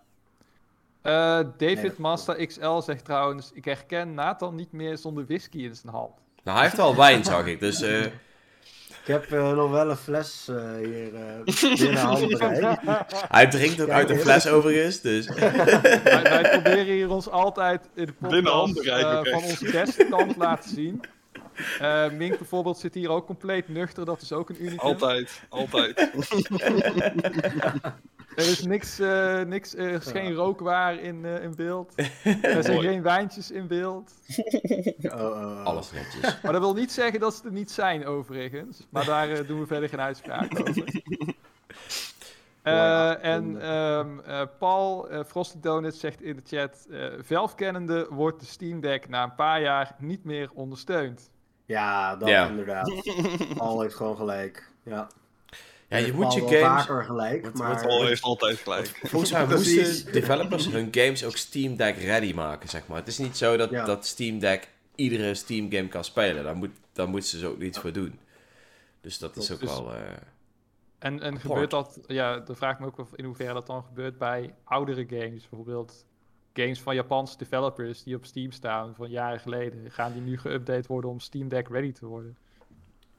Eh, 1.03 1.12
David 1.57 1.83
Nee. 1.83 1.93
Master 1.97 2.47
XL 2.47 2.81
zegt 2.81 3.05
trouwens: 3.05 3.51
Ik 3.53 3.64
herken 3.64 4.14
Nathan 4.14 4.55
niet 4.55 4.72
meer 4.72 4.99
zonder 4.99 5.26
whisky 5.26 5.59
in 5.59 5.74
zijn 5.74 5.93
hand. 5.93 6.12
Nou, 6.43 6.57
hij 6.57 6.66
heeft 6.66 6.76
wel 6.76 6.97
wijn, 6.97 7.24
zag 7.24 7.47
ik, 7.47 7.61
dus 7.61 7.83
eh, 7.83 8.07
Ik 9.01 9.07
heb 9.07 9.32
eh, 9.32 9.53
nog 9.53 9.70
wel 9.70 9.90
een 9.90 9.96
fles 9.96 10.48
eh, 10.48 10.74
hier 10.76 11.14
eh 11.14 11.78
binnen 11.78 11.96
handbereik. 12.01 12.80
hij 13.28 13.46
drinkt 13.46 13.80
ook 13.80 13.88
uit 13.88 14.09
een 14.09 14.14
heel- 14.14 14.24
fles 14.24 14.46
overigens, 14.48 15.01
dus... 15.01 15.28
wij, 15.34 16.22
wij 16.22 16.51
proberen 16.51 16.94
hier 16.94 17.11
ons 17.11 17.28
altijd 17.30 17.88
in 17.94 18.07
de 18.07 18.12
podcast 18.12 19.28
van 19.28 19.42
onze 19.42 19.70
beste 19.70 20.07
kant 20.11 20.36
laten 20.36 20.70
zien. 20.70 21.01
Eh, 21.80 22.11
Mink 22.11 22.38
bijvoorbeeld 22.38 22.78
zit 22.78 22.94
hier 22.94 23.11
ook 23.11 23.26
compleet 23.26 23.68
nuchter. 23.68 24.05
Dat 24.05 24.20
is 24.22 24.32
ook 24.32 24.48
een 24.48 24.62
unicum. 24.62 24.78
Altijd, 24.78 25.42
altijd. 25.48 26.11
Er 28.41 28.49
is 28.49 28.62
niks, 28.74 28.99
eh, 28.99 29.41
niks 29.41 29.74
er 29.74 29.91
is 29.91 30.07
geen 30.07 30.34
rookwaar 30.34 30.95
in, 31.01 31.24
eh, 31.24 31.43
in 31.43 31.55
beeld. 31.55 31.95
Er 32.43 32.62
zijn 32.62 32.80
geen 32.80 33.03
wijntjes 33.03 33.51
in 33.51 33.66
beeld. 33.66 34.12
Oh. 35.03 35.64
Alles 35.64 35.93
netjes. 35.93 36.43
Maar 36.43 36.53
dat 36.53 36.61
wil 36.61 36.74
niet 36.74 36.93
zeggen 36.93 37.20
dat 37.20 37.34
ze 37.34 37.45
er 37.45 37.53
niet 37.53 37.70
zijn, 37.70 38.07
overigens. 38.07 38.86
Maar 38.91 39.05
daar 39.05 39.30
eh, 39.30 39.47
doen 39.49 39.61
we 39.61 39.66
verder 39.66 39.88
geen 39.88 40.01
uitspraak 40.01 40.61
over. 40.68 41.03
Eh, 42.62 43.24
en 43.24 43.61
ehm, 43.62 44.18
eh, 44.20 44.43
Paul, 44.59 45.09
eh 45.11 45.24
Frosty 45.24 45.57
Donuts, 45.61 46.01
zegt 46.01 46.22
in 46.22 46.36
de 46.36 46.43
chat... 46.45 46.86
eh 46.91 47.05
Valve 47.20 47.55
kennende 47.55 48.07
wordt 48.11 48.41
de 48.41 48.47
Steam 48.47 48.80
Deck 48.80 49.09
na 49.09 49.22
een 49.22 49.34
paar 49.34 49.61
jaar 49.61 49.95
niet 49.99 50.24
meer 50.24 50.51
ondersteund. 50.55 51.30
Ja, 51.64 52.16
dat 52.16 52.28
Ja. 52.28 52.47
inderdaad. 52.49 52.93
Paul 53.57 53.80
heeft 53.80 53.95
gewoon 53.95 54.16
gelijk. 54.16 54.70
Ja, 54.82 55.07
Ja, 55.91 55.97
je 55.97 56.12
moet 56.12 56.32
je 56.32 56.41
games... 56.41 56.61
vaker 56.61 57.05
gelijk, 57.05 57.55
maar... 57.55 57.84
heeft 57.84 58.22
altijd 58.22 58.59
gelijk. 58.59 58.86
Volgens 59.11 59.32
mij 59.32 59.47
moesten 59.57 60.12
developers 60.12 60.66
hun 60.68 60.88
games 60.91 61.24
ook 61.24 61.36
Steam 61.36 61.76
Deck 61.76 61.97
ready 61.97 62.32
maken, 62.34 62.68
zeg 62.68 62.86
maar. 62.86 62.97
Het 62.99 63.09
is 63.09 63.18
niet 63.18 63.36
zo 63.36 63.57
dat, 63.57 63.70
Ja. 63.70 63.84
dat 63.84 64.07
Steam 64.07 64.38
Deck 64.38 64.68
iedere 64.95 65.34
Steam 65.34 65.72
game 65.72 65.88
kan 65.88 66.05
spelen. 66.05 66.45
Daar, 66.45 66.57
moet, 66.57 66.70
daar 66.93 67.09
moeten 67.09 67.28
ze 67.30 67.38
dus 67.38 67.47
ook 67.47 67.61
iets 67.61 67.78
voor 67.78 67.93
doen. 67.93 68.18
Dus 69.01 69.18
dat 69.18 69.36
is 69.36 69.53
ook 69.53 69.61
Dus- 69.61 69.68
wel... 69.70 69.95
eh, 69.95 70.01
En, 70.99 71.20
en 71.20 71.41
gebeurt 71.41 71.70
dat... 71.70 72.01
Ja, 72.07 72.38
dan 72.38 72.57
vraag 72.57 72.72
ik 72.74 72.80
me 72.80 72.86
ook 72.86 72.99
af 72.99 73.09
in 73.14 73.24
hoeverre 73.24 73.53
dat 73.53 73.66
dan 73.66 73.84
gebeurt 73.84 74.18
bij 74.18 74.55
oudere 74.64 75.07
games. 75.09 75.49
Bijvoorbeeld 75.49 76.05
games 76.53 76.80
van 76.80 76.95
Japanse 76.95 77.38
developers 77.38 78.03
die 78.03 78.16
op 78.16 78.24
Steam 78.24 78.51
staan 78.53 78.95
van 78.95 79.11
jaren 79.11 79.41
geleden. 79.41 79.91
Gaan 79.91 80.12
die 80.12 80.22
nu 80.22 80.38
geüpdate 80.38 80.86
worden 80.86 81.11
om 81.11 81.20
Steam 81.20 81.49
Deck 81.49 81.68
ready 81.68 81.93
te 81.93 82.07
worden? 82.07 82.36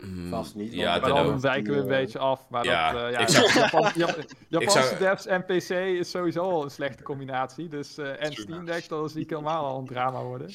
Mm, 0.02 0.30
Vast 0.30 0.56
niet, 0.56 0.74
Ja, 0.74 1.00
dan 1.00 1.40
wijken 1.42 1.74
we 1.74 1.80
een 1.80 1.88
beetje 1.88 2.20
af. 2.20 2.46
Maar 2.50 2.66
ja, 2.66 2.92
dat, 2.92 3.02
eh, 3.04 3.12
ja, 3.12 3.20
ik 3.20 3.28
zou- 3.28 3.52
Japan- 3.54 3.92
Jap- 3.96 4.18
Japanse 4.48 4.82
zou- 4.82 4.98
devs 5.00 5.26
en 5.26 5.46
PC 5.46 5.70
is 6.00 6.10
sowieso 6.10 6.42
al 6.42 6.64
een 6.64 6.72
slechte 6.72 7.04
combinatie. 7.04 7.68
Dus, 7.68 7.98
eh, 7.98 8.24
en. 8.24 8.34
Steam 8.34 8.66
Deck, 8.66 8.90
dan 8.90 9.10
zie 9.10 9.22
ik 9.22 9.30
helemaal 9.30 9.66
al 9.66 9.80
een 9.80 9.86
drama 9.88 10.22
worden. 10.24 10.50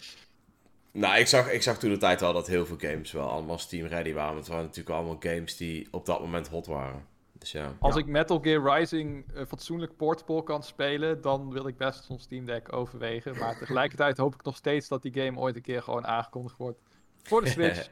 Nou, 0.93 1.19
ik 1.19 1.27
zag, 1.27 1.51
ik 1.53 1.63
zag 1.63 1.79
toen 1.79 1.91
de 1.91 1.97
tijd 1.97 2.23
al 2.23 2.33
dat 2.33 2.47
heel 2.47 2.67
veel 2.67 2.77
games 2.79 3.13
wel 3.13 3.29
allemaal 3.31 3.59
Steam 3.59 3.87
ready 3.87 4.13
waren. 4.13 4.29
Want 4.35 4.39
het 4.45 4.49
waren 4.49 4.65
natuurlijk 4.65 4.97
allemaal 4.97 5.17
games 5.21 5.57
die 5.57 5.89
op 5.91 6.07
dat 6.07 6.21
moment 6.21 6.49
hot 6.49 6.67
waren. 6.67 7.05
Dus 7.39 7.53
ja. 7.53 7.73
Als 7.81 7.95
Ja. 7.95 8.01
ik 8.01 8.07
Metal 8.07 8.39
Gear 8.41 8.79
Rising 8.79 9.25
eh, 9.35 9.43
fatsoenlijk 9.49 9.97
portable 9.97 10.43
kan 10.43 10.63
spelen, 10.63 11.21
dan 11.21 11.53
wil 11.53 11.67
ik 11.67 11.77
best 11.77 12.05
zo'n 12.05 12.19
Steam 12.19 12.47
Deck 12.47 12.73
overwegen. 12.73 13.39
Maar 13.39 13.59
tegelijkertijd 13.59 14.17
hoop 14.17 14.35
ik 14.35 14.43
nog 14.43 14.57
steeds 14.57 14.89
dat 14.89 15.03
die 15.03 15.13
game 15.15 15.39
ooit 15.39 15.57
een 15.57 15.63
keer 15.63 15.83
gewoon 15.83 16.07
aangekondigd 16.07 16.57
wordt. 16.57 16.79
Voor 17.23 17.43
de 17.45 17.51
Switch. 17.57 17.89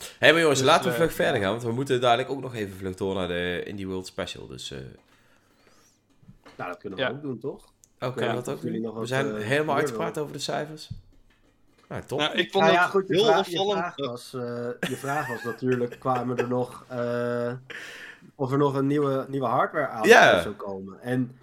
Hé, 0.00 0.06
hey, 0.18 0.32
maar 0.32 0.40
jongens, 0.40 0.58
Dus, 0.58 0.68
laten 0.68 0.84
we 0.84 0.90
eh, 0.90 0.96
vlug 0.96 1.12
verder 1.12 1.40
gaan. 1.40 1.50
Want 1.50 1.62
we 1.62 1.72
moeten 1.72 2.00
dadelijk 2.00 2.30
ook 2.30 2.40
nog 2.40 2.54
even 2.54 2.76
vlug 2.76 2.94
door 2.94 3.14
naar 3.14 3.28
de 3.28 3.62
Indie 3.64 3.86
World 3.86 4.06
Special. 4.06 4.46
Dus, 4.46 4.70
eh 4.70 4.78
Nou, 6.56 6.70
dat 6.70 6.78
kunnen 6.80 6.98
we 6.98 7.04
Ja. 7.04 7.10
ook 7.10 7.22
doen, 7.22 7.38
toch? 7.38 7.64
oké, 8.00 8.24
Ja, 8.24 8.32
dat 8.32 8.48
ook 8.48 8.60
We 8.62 9.06
zijn 9.06 9.36
eh, 9.36 9.42
helemaal 9.42 9.76
uitgepraat 9.76 10.18
over 10.18 10.32
de 10.32 10.38
cijfers. 10.38 10.90
Nou, 11.88 12.02
top. 12.06 12.18
Nou, 12.18 12.32
ik 12.34 12.50
vond 12.50 12.64
Nou 12.64 12.76
ja, 12.76 12.86
goed, 12.86 13.08
je 13.08 13.14
heel 13.14 13.24
vraag, 13.24 13.48
je 13.48 13.58
opvallend. 13.60 13.78
vraag 13.94 13.96
was, 13.96 14.34
eh, 14.34 14.40
je 14.90 14.96
vraag 14.96 15.28
was 15.28 15.42
natuurlijk, 15.42 15.96
kwamen 15.98 16.36
er 16.38 16.48
nog, 16.48 16.84
eh, 16.88 17.52
of 18.34 18.52
er 18.52 18.58
nog 18.58 18.74
een 18.74 18.86
nieuwe, 18.86 19.24
nieuwe 19.28 19.46
hardware 19.46 19.86
aan 19.88 20.06
zou 20.42 20.54
komen. 20.54 21.00
En 21.00 21.36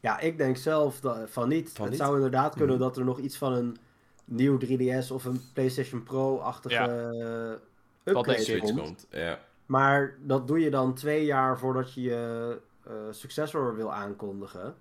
ja, 0.00 0.18
ik 0.18 0.38
denk 0.38 0.56
zelf 0.56 1.00
dat, 1.00 1.18
van 1.30 1.48
niet. 1.48 1.70
Van 1.72 1.82
het 1.84 1.90
niet? 1.92 2.02
zou 2.02 2.14
inderdaad 2.14 2.54
kunnen 2.54 2.74
Mhm. 2.76 2.84
dat 2.84 2.96
er 2.96 3.04
nog 3.04 3.18
iets 3.18 3.36
van 3.36 3.52
een 3.52 3.76
nieuw 4.24 4.58
3DS 4.58 5.10
of 5.10 5.24
een 5.24 5.40
PlayStation 5.52 6.02
Pro-achtige 6.02 6.74
Ja. 6.74 7.58
Dat. 8.04 8.24
Switch 8.40 8.58
komt. 8.58 8.80
komt. 8.80 9.06
Ja. 9.10 9.38
Maar 9.66 10.14
dat 10.20 10.46
doe 10.46 10.60
je 10.60 10.70
dan 10.70 10.94
twee 10.94 11.24
jaar 11.24 11.58
voordat 11.58 11.94
je 11.94 12.00
je 12.02 12.58
eh, 12.86 12.92
successor 13.10 13.76
wil 13.76 13.92
aankondigen. 13.92 14.74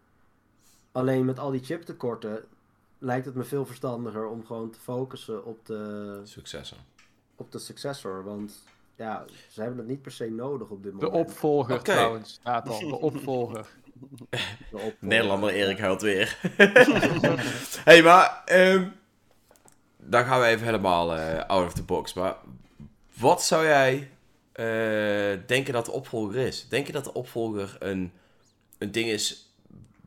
Alleen 0.91 1.25
met 1.25 1.39
al 1.39 1.51
die 1.51 1.63
chiptekorten 1.63 2.43
lijkt 2.97 3.25
het 3.25 3.35
me 3.35 3.43
veel 3.43 3.65
verstandiger 3.65 4.27
om 4.27 4.45
gewoon 4.45 4.69
te 4.69 4.79
focussen 4.79 5.45
op 5.45 5.65
de, 5.65 6.19
Successen. 6.23 6.77
op 7.35 7.51
de 7.51 7.59
successor. 7.59 8.23
Want 8.23 8.63
ja, 8.95 9.25
ze 9.49 9.61
hebben 9.61 9.79
het 9.79 9.87
niet 9.87 10.01
per 10.01 10.11
se 10.11 10.29
nodig 10.29 10.69
op 10.69 10.83
dit 10.83 10.99
De 10.99 11.05
moment. 11.05 11.25
opvolger 11.27 11.73
Oké. 11.73 11.83
trouwens, 11.83 12.39
Nathan. 12.43 12.87
De 12.87 12.99
opvolger. 12.99 13.65
De 14.31 14.37
opvolger. 14.71 14.95
Nederlander 14.99 15.49
Erik 15.49 15.79
huilt 15.79 16.01
weer. 16.01 16.37
hey, 17.89 18.01
maar 18.03 18.41
ehm, 18.45 18.87
dan 19.97 20.25
gaan 20.25 20.39
we 20.39 20.45
even 20.45 20.65
helemaal 20.65 21.15
eh, 21.15 21.45
out 21.47 21.65
of 21.65 21.73
the 21.73 21.83
box. 21.83 22.13
Maar 22.13 22.35
wat 23.21 23.43
zou 23.43 23.65
jij 23.65 24.09
eh, 24.51 25.47
denken 25.47 25.73
dat 25.73 25.85
de 25.85 25.91
opvolger 25.91 26.35
is? 26.35 26.67
Denk 26.69 26.87
je 26.87 26.93
dat 26.93 27.03
de 27.03 27.13
opvolger 27.13 27.75
een, 27.79 28.11
een 28.77 28.91
ding 28.91 29.09
is 29.09 29.53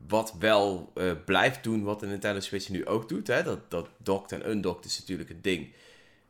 wat 0.07 0.35
wel 0.39 0.91
eh, 0.95 1.11
blijft 1.25 1.63
doen 1.63 1.83
wat 1.83 1.99
de 1.99 2.05
Nintendo 2.07 2.39
Switch 2.39 2.69
nu 2.69 2.85
ook 2.85 3.09
doet? 3.09 3.27
Hè? 3.27 3.43
Dat, 3.43 3.59
dat 3.71 3.87
docked 3.97 4.31
en 4.31 4.49
undocked 4.49 4.85
is 4.85 4.99
natuurlijk 4.99 5.29
een 5.29 5.41
ding. 5.41 5.73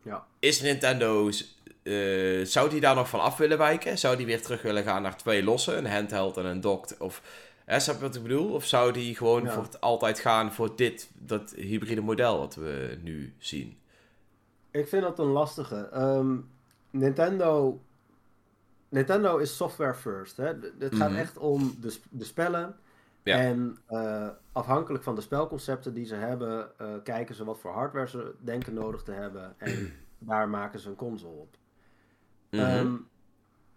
Ja. 0.01 0.25
Is 0.39 0.61
Nintendo... 0.61 1.29
eh, 1.83 2.45
zou 2.45 2.69
die 2.69 2.79
daar 2.81 2.95
nog 2.95 3.09
van 3.09 3.19
af 3.19 3.37
willen 3.37 3.57
wijken? 3.57 3.97
Zou 3.97 4.17
die 4.17 4.25
weer 4.25 4.41
terug 4.41 4.61
willen 4.61 4.83
gaan 4.83 5.01
naar 5.01 5.17
twee 5.17 5.43
losse, 5.43 5.75
een 5.75 5.87
handheld 5.87 6.37
en 6.37 6.45
een 6.45 6.61
docked? 6.61 6.97
Of 6.97 7.21
Hè, 7.65 7.79
snap 7.79 7.95
je 7.95 8.01
wat 8.01 8.15
ik 8.15 8.21
bedoel? 8.23 8.53
Of 8.53 8.65
zou 8.65 8.91
die 8.91 9.15
gewoon 9.15 9.43
Ja. 9.43 9.51
voor 9.51 9.63
het 9.63 9.81
altijd 9.81 10.19
gaan 10.19 10.53
voor 10.53 10.75
dit, 10.75 11.09
dat 11.13 11.53
hybride 11.55 12.01
model 12.01 12.37
wat 12.37 12.55
we 12.55 12.97
nu 13.01 13.33
zien? 13.37 13.77
Ik 14.71 14.87
vind 14.87 15.01
dat 15.01 15.19
een 15.19 15.25
lastige. 15.25 15.75
Ehm, 15.75 16.35
Nintendo. 16.99 17.79
Nintendo 18.89 19.37
is 19.37 19.55
software 19.55 19.93
first. 19.93 20.37
Hè? 20.37 20.45
Het 20.79 20.95
gaat 20.95 21.09
Mhm. 21.09 21.19
echt 21.19 21.37
om 21.37 21.75
de, 21.81 21.99
de 22.09 22.23
spellen. 22.23 22.75
Ja. 23.23 23.37
En 23.37 23.77
eh, 23.85 24.27
afhankelijk 24.51 25.03
van 25.03 25.15
de 25.15 25.21
spelconcepten 25.21 25.93
die 25.93 26.05
ze 26.05 26.15
hebben, 26.15 26.79
eh, 26.79 26.87
kijken 27.03 27.35
ze 27.35 27.43
wat 27.43 27.59
voor 27.59 27.71
hardware 27.71 28.07
ze 28.07 28.33
denken 28.39 28.73
nodig 28.73 29.03
te 29.03 29.11
hebben. 29.11 29.53
En 29.57 29.93
daar 30.19 30.49
maken 30.49 30.79
ze 30.79 30.89
een 30.89 30.95
console 30.95 31.39
op. 31.39 31.55
Mhm. 32.49 32.61
Ehm, 32.63 32.93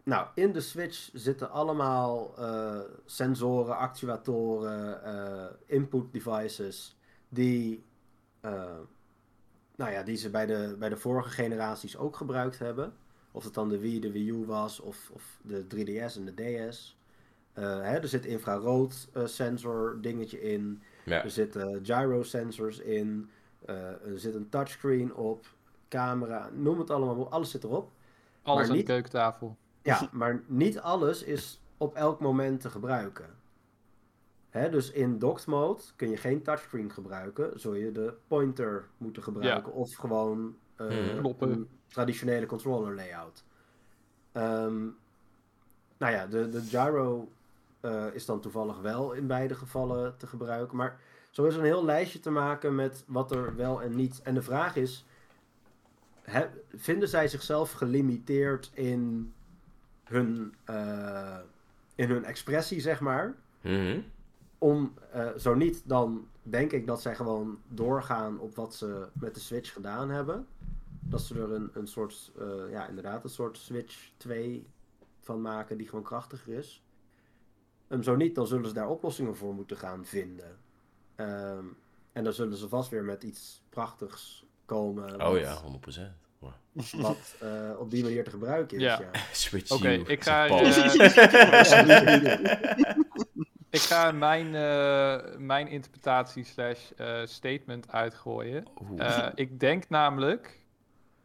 nou, 0.02 0.26
in 0.34 0.52
de 0.52 0.60
Switch 0.60 1.10
zitten 1.12 1.50
allemaal 1.50 2.34
eh, 2.38 2.78
sensoren, 3.04 3.76
actuatoren, 3.76 5.00
input 5.66 6.12
devices 6.12 6.96
die, 7.28 7.84
nou 9.76 9.92
ja, 9.92 10.02
die 10.02 10.16
ze 10.16 10.30
bij 10.30 10.46
de, 10.46 10.76
bij 10.78 10.88
de 10.88 10.96
vorige 10.96 11.30
generaties 11.30 11.96
ook 11.96 12.16
gebruikt 12.16 12.58
hebben. 12.58 12.92
Of 13.38 13.44
het 13.44 13.54
dan 13.54 13.68
de 13.68 13.78
Wii, 13.78 14.00
de 14.00 14.12
Wii 14.12 14.28
U 14.30 14.44
was, 14.46 14.80
of, 14.80 15.10
of 15.12 15.38
de 15.42 15.64
3DS 15.64 16.16
en 16.16 16.24
de 16.34 16.68
DS. 16.70 16.96
Eh, 17.52 17.64
hè, 17.64 17.96
er 17.96 18.08
zit 18.08 18.26
infrarood 18.26 19.08
eh, 19.12 19.26
sensor 19.26 19.98
dingetje 20.00 20.40
in. 20.42 20.82
ja. 21.04 21.24
Er 21.24 21.30
zitten 21.30 21.80
gyro 21.84 22.22
sensors 22.22 22.78
in. 22.78 23.28
eh, 23.64 23.76
er 24.06 24.18
zit 24.18 24.34
een 24.34 24.48
touchscreen 24.48 25.14
op. 25.14 25.46
Camera, 25.88 26.50
noem 26.54 26.78
het 26.78 26.90
allemaal 26.90 27.14
op. 27.16 27.32
Alles 27.32 27.50
zit 27.50 27.64
erop. 27.64 27.90
Alles 28.42 28.60
Maar 28.60 28.68
aan 28.70 28.76
niet- 28.76 28.86
de 28.86 28.92
keukentafel. 28.92 29.56
Ja, 29.82 30.08
maar 30.12 30.42
niet 30.46 30.78
alles 30.78 31.22
is 31.22 31.60
op 31.76 31.94
elk 31.94 32.20
moment 32.20 32.60
te 32.60 32.70
gebruiken. 32.70 33.26
Hè, 34.48 34.70
dus 34.70 34.90
in 34.90 35.18
docked 35.18 35.46
mode 35.46 35.82
kun 35.96 36.10
je 36.10 36.16
geen 36.16 36.42
touchscreen 36.42 36.90
gebruiken. 36.92 37.60
Zul 37.60 37.74
je 37.74 37.92
de 37.92 38.14
pointer 38.26 38.88
moeten 38.96 39.22
gebruiken. 39.22 39.72
Of 39.72 39.94
gewoon 39.94 40.56
eh. 40.76 41.16
Knoppen. 41.18 41.50
een 41.52 41.68
traditionele 41.88 42.46
controller 42.46 42.94
layout. 42.94 43.44
Ehm, 44.32 44.84
nou 45.98 46.12
ja, 46.12 46.26
de, 46.26 46.48
de 46.48 46.60
gyro 46.60 47.28
eh, 47.80 48.06
is 48.12 48.26
dan 48.26 48.40
toevallig 48.40 48.78
wel 48.80 49.12
in 49.12 49.26
beide 49.26 49.54
gevallen 49.54 50.16
te 50.16 50.26
gebruiken. 50.26 50.76
Maar 50.76 51.00
zo 51.30 51.44
is 51.44 51.54
er 51.54 51.60
een 51.60 51.64
heel 51.64 51.84
lijstje 51.84 52.20
te 52.20 52.30
maken 52.30 52.74
met 52.74 53.04
wat 53.06 53.30
er 53.30 53.56
wel 53.56 53.82
en 53.82 53.96
niet. 53.96 54.20
En 54.22 54.34
de 54.34 54.42
vraag 54.42 54.76
is, 54.76 55.04
vinden 56.74 57.08
zij 57.08 57.28
zichzelf 57.28 57.72
gelimiteerd 57.72 58.70
in 58.74 59.32
hun, 60.04 60.54
eh, 60.64 61.38
in 61.94 62.08
hun 62.08 62.24
expressie, 62.24 62.80
zeg 62.80 63.00
maar? 63.00 63.34
Mhm. 63.60 64.00
Om, 64.58 64.94
eh, 65.12 65.28
zo 65.36 65.54
niet, 65.54 65.82
dan 65.84 66.26
denk 66.42 66.72
ik 66.72 66.86
dat 66.86 67.02
zij 67.02 67.14
gewoon 67.14 67.58
doorgaan 67.68 68.38
op 68.38 68.56
wat 68.56 68.74
ze 68.74 69.06
met 69.12 69.34
de 69.34 69.40
Switch 69.40 69.72
gedaan 69.72 70.10
hebben. 70.10 70.46
Dat 71.08 71.20
ze 71.20 71.34
er 71.34 71.52
een, 71.52 71.70
een 71.72 71.86
soort, 71.86 72.32
eh, 72.38 72.70
ja, 72.70 72.86
inderdaad, 72.88 73.24
een 73.24 73.30
soort 73.30 73.58
Switch 73.58 74.10
2 74.16 74.66
van 75.20 75.40
maken 75.40 75.76
die 75.76 75.88
gewoon 75.88 76.04
krachtiger 76.04 76.52
is. 76.52 76.82
En 77.86 78.04
zo 78.04 78.16
niet, 78.16 78.34
dan 78.34 78.46
zullen 78.46 78.68
ze 78.68 78.74
daar 78.74 78.88
oplossingen 78.88 79.36
voor 79.36 79.54
moeten 79.54 79.76
gaan 79.76 80.04
vinden. 80.04 80.58
Ehm, 81.14 81.64
en 82.12 82.24
dan 82.24 82.32
zullen 82.32 82.56
ze 82.56 82.68
vast 82.68 82.90
weer 82.90 83.04
met 83.04 83.22
iets 83.22 83.62
prachtigs 83.68 84.44
komen. 84.64 85.26
Oh 85.26 85.38
ja, 85.38 85.54
100%. 85.54 86.16
Wow. 86.38 86.52
Wat 87.00 87.36
eh, 87.40 87.70
op 87.78 87.90
die 87.90 88.02
manier 88.02 88.24
te 88.24 88.30
gebruiken 88.30 88.76
is. 88.76 88.82
Ja. 88.82 89.00
Ja. 89.00 89.20
Switch 89.32 89.70
Oké, 89.70 89.88
you, 89.90 90.06
ik 90.06 90.22
ga, 90.22 90.46
eh, 90.48 90.66
Ik 93.70 93.80
ga 93.80 94.12
mijn, 94.12 94.54
eh, 94.54 95.38
mijn 95.38 95.68
interpretatie 95.68 96.44
slash 96.44 96.90
statement 97.24 97.90
uitgooien. 97.90 98.64
Eh, 98.96 99.28
ik 99.34 99.60
denk 99.60 99.88
namelijk 99.88 100.57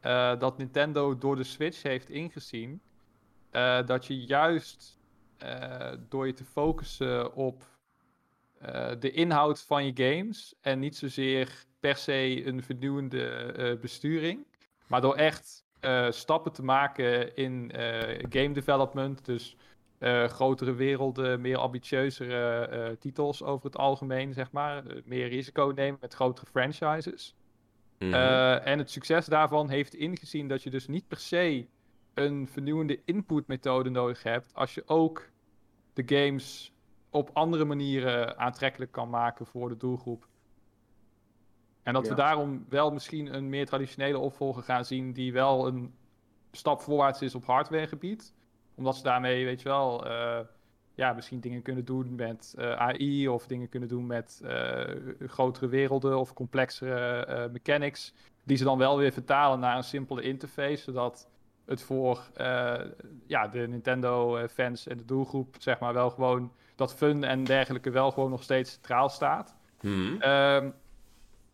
eh, 0.04 0.38
dat 0.38 0.58
Nintendo 0.58 1.18
door 1.18 1.36
de 1.36 1.44
Switch 1.44 1.82
heeft 1.82 2.10
ingezien 2.10 2.80
eh, 3.50 3.86
dat 3.86 4.06
je 4.06 4.24
juist 4.24 4.98
eh, 5.38 5.92
door 6.08 6.26
je 6.26 6.32
te 6.32 6.44
focussen 6.44 7.34
op 7.34 7.72
de 8.98 9.10
inhoud 9.10 9.62
van 9.62 9.84
je 9.84 9.92
games 9.94 10.54
en 10.60 10.78
niet 10.78 10.96
zozeer 10.96 11.64
per 11.80 11.96
se 11.96 12.46
een 12.46 12.62
vernieuwende 12.62 13.78
besturing. 13.80 14.46
Maar 14.86 15.00
door 15.00 15.14
echt 15.14 15.64
stappen 16.08 16.52
te 16.52 16.62
maken 16.62 17.36
in 17.36 17.70
game 18.28 18.52
development, 18.52 19.24
dus 19.24 19.56
grotere 20.26 20.74
werelden, 20.74 21.40
meer 21.40 21.58
ambitieuzere 21.58 22.96
titels 22.98 23.42
over 23.42 23.66
het 23.66 23.76
algemeen, 23.76 24.32
zeg 24.32 24.52
maar. 24.52 24.82
Meer 25.04 25.28
risico 25.28 25.72
nemen 25.74 25.98
met 26.00 26.14
grotere 26.14 26.46
franchises. 26.46 27.34
Mhm. 28.04 28.14
Eh, 28.14 28.66
en 28.66 28.78
het 28.78 28.90
succes 28.90 29.26
daarvan 29.26 29.68
heeft 29.68 29.94
ingezien 29.94 30.48
dat 30.48 30.62
je 30.62 30.70
dus 30.70 30.86
niet 30.86 31.08
per 31.08 31.18
se 31.18 31.66
een 32.14 32.48
vernieuwende 32.48 33.00
inputmethode 33.04 33.90
nodig 33.90 34.22
hebt, 34.22 34.54
als 34.54 34.74
je 34.74 34.82
ook 34.86 35.30
de 35.92 36.02
games 36.06 36.72
op 37.10 37.30
andere 37.32 37.64
manieren 37.64 38.38
aantrekkelijk 38.38 38.92
kan 38.92 39.10
maken 39.10 39.46
voor 39.46 39.68
de 39.68 39.76
doelgroep. 39.76 40.26
En 41.82 41.92
dat 41.92 42.08
we 42.08 42.14
daarom 42.14 42.66
wel 42.68 42.90
misschien 42.90 43.34
een 43.34 43.48
meer 43.48 43.66
traditionele 43.66 44.18
opvolger 44.18 44.62
gaan 44.62 44.84
zien, 44.84 45.12
die 45.12 45.32
wel 45.32 45.66
een 45.66 45.94
stap 46.52 46.80
voorwaarts 46.80 47.22
is 47.22 47.34
op 47.34 47.44
hardwaregebied. 47.44 48.34
Omdat 48.74 48.96
ze 48.96 49.02
daarmee, 49.02 49.44
weet 49.44 49.62
je 49.62 49.68
wel, 49.68 50.06
eh, 50.06 50.40
ja, 50.94 51.12
misschien 51.12 51.40
dingen 51.40 51.62
kunnen 51.62 51.84
doen 51.84 52.14
met 52.14 52.54
eh, 52.58 52.72
AI 52.72 53.28
of 53.28 53.46
dingen 53.46 53.68
kunnen 53.68 53.88
doen 53.88 54.06
met 54.06 54.40
eh, 54.44 54.84
grotere 55.26 55.68
werelden 55.68 56.18
of 56.18 56.32
complexere 56.32 57.24
eh, 57.24 57.50
mechanics. 57.52 58.14
Die 58.44 58.56
ze 58.56 58.64
dan 58.64 58.78
wel 58.78 58.98
weer 58.98 59.12
vertalen 59.12 59.60
naar 59.60 59.76
een 59.76 59.84
simpele 59.84 60.22
interface, 60.22 60.82
zodat 60.82 61.28
het 61.64 61.82
voor 61.82 62.30
ja, 63.26 63.48
de 63.48 63.58
Nintendo-fans 63.68 64.86
en 64.86 64.96
de 64.96 65.04
doelgroep, 65.04 65.56
zeg 65.58 65.78
maar, 65.78 65.92
wel 65.92 66.10
gewoon 66.10 66.52
dat 66.74 66.94
fun 66.94 67.24
en 67.24 67.44
dergelijke 67.44 67.90
wel 67.90 68.10
gewoon 68.10 68.30
nog 68.30 68.42
steeds 68.42 68.72
centraal 68.72 69.08
staat. 69.08 69.56
Mhm. 69.80 70.20
Ehm, 70.20 70.70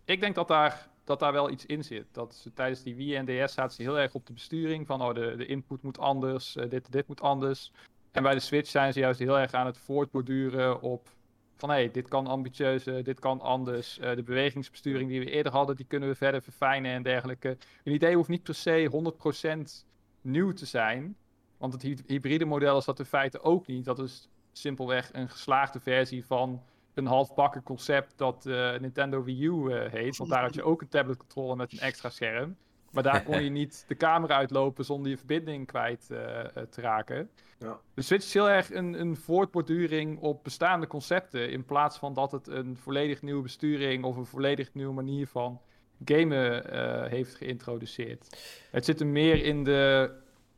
ik 0.05 0.21
denk 0.21 0.35
dat 0.35 0.49
daar, 0.49 0.89
dat 1.05 1.19
daar 1.19 1.33
wel 1.33 1.51
iets 1.51 1.67
in 1.67 1.85
zit. 1.85 2.07
Dat 2.13 2.35
ze 2.35 2.53
tijdens 2.53 2.83
die 2.83 2.95
Wii 2.95 3.15
en 3.15 3.25
DS 3.25 3.53
zaten 3.53 3.77
ze 3.77 3.83
heel 3.83 3.99
erg 3.99 4.15
op 4.15 4.27
de 4.27 4.33
besturing 4.33 4.87
van 4.87 5.03
oh, 5.03 5.15
de, 5.15 5.35
de 5.37 5.47
input 5.47 5.83
moet 5.83 5.99
anders, 5.99 6.57
dit, 6.69 6.93
dit 6.93 7.09
moet 7.09 7.21
anders. 7.21 7.73
En 8.11 8.23
bij 8.23 8.35
de 8.35 8.41
Switch 8.41 8.71
zijn 8.71 8.93
ze 8.93 9.01
juist 9.01 9.19
heel 9.19 9.39
erg 9.39 9.53
aan 9.53 9.67
het 9.67 9.79
voortborduren 9.79 10.81
op 10.83 11.09
van 11.57 11.69
hé, 11.71 11.75
hey, 11.75 11.91
dit 11.91 12.09
kan 12.09 12.27
ambitieuzer, 12.27 13.05
dit 13.05 13.21
kan 13.21 13.41
anders. 13.41 13.99
Eh, 13.99 14.15
de 14.15 14.23
bewegingsbesturing 14.23 15.11
die 15.11 15.21
we 15.21 15.31
eerder 15.31 15.53
hadden, 15.53 15.77
die 15.77 15.87
kunnen 15.87 16.09
we 16.09 16.15
verder 16.15 16.43
verfijnen 16.43 16.93
en 16.93 17.03
dergelijke. 17.03 17.57
Een 17.85 17.93
idee 17.93 18.15
hoeft 18.17 18.29
niet 18.29 18.43
per 18.43 18.55
se 18.55 18.89
100% 18.91 19.87
nieuw 20.21 20.53
te 20.53 20.67
zijn. 20.67 21.17
Want 21.57 21.73
het 21.73 21.83
hy- 21.83 21.97
hybride 22.07 22.45
model 22.45 22.79
is 22.79 22.85
dat 22.85 22.99
in 22.99 23.05
feite 23.05 23.41
ook 23.43 23.67
niet. 23.67 23.85
Dat 23.85 23.99
is 23.99 24.29
simpelweg 24.53 25.11
een 25.13 25.29
geslaagde 25.29 25.81
versie 25.81 26.25
van 26.27 26.63
een 26.95 27.07
halfbakken 27.07 27.63
concept 27.63 28.13
dat 28.17 28.47
eh, 28.47 28.79
Nintendo 28.79 29.23
Wii 29.25 29.45
U 29.45 29.73
eh, 29.73 29.91
heet. 29.93 30.17
Want 30.17 30.31
daar 30.31 30.43
had 30.43 30.55
je 30.55 30.63
ook 30.63 30.81
een 30.81 30.89
tablet 30.89 31.17
controller 31.17 31.57
met 31.57 31.73
een 31.73 31.79
extra 31.79 32.11
scherm. 32.11 32.57
Maar 32.91 33.03
daar 33.03 33.23
kon 33.23 33.43
je 33.45 33.51
niet 33.51 33.85
de 33.89 33.97
camera 33.97 34.35
uitlopen 34.37 34.85
zonder 34.85 35.11
je 35.11 35.17
verbinding 35.17 35.67
kwijt 35.67 36.11
eh, 36.11 36.41
eh, 36.41 36.47
te 36.71 36.81
raken. 36.81 37.31
Ja. 37.59 37.79
De 37.95 38.03
Switch 38.03 38.25
is 38.25 38.35
heel 38.35 38.51
erg 38.51 38.73
een, 38.73 39.01
een 39.01 39.17
voortborduring 39.17 40.19
op 40.21 40.45
bestaande 40.45 40.87
concepten. 40.87 41.51
In 41.51 41.65
plaats 41.65 41.99
van 41.99 42.15
dat 42.15 42.33
het 42.33 42.47
een 42.49 42.77
volledig 42.77 43.23
nieuwe 43.23 43.43
besturing 43.43 44.05
of 44.05 44.17
een 44.17 44.27
volledig 44.27 44.75
nieuwe 44.75 44.93
manier 44.95 45.27
van 45.27 45.61
gamen 46.05 46.71
eh, 46.73 47.11
heeft 47.11 47.35
geïntroduceerd. 47.35 48.39
Het 48.71 48.85
zit 48.85 48.99
hem 48.99 49.13
meer 49.13 49.45
in 49.45 49.65
de, 49.65 50.11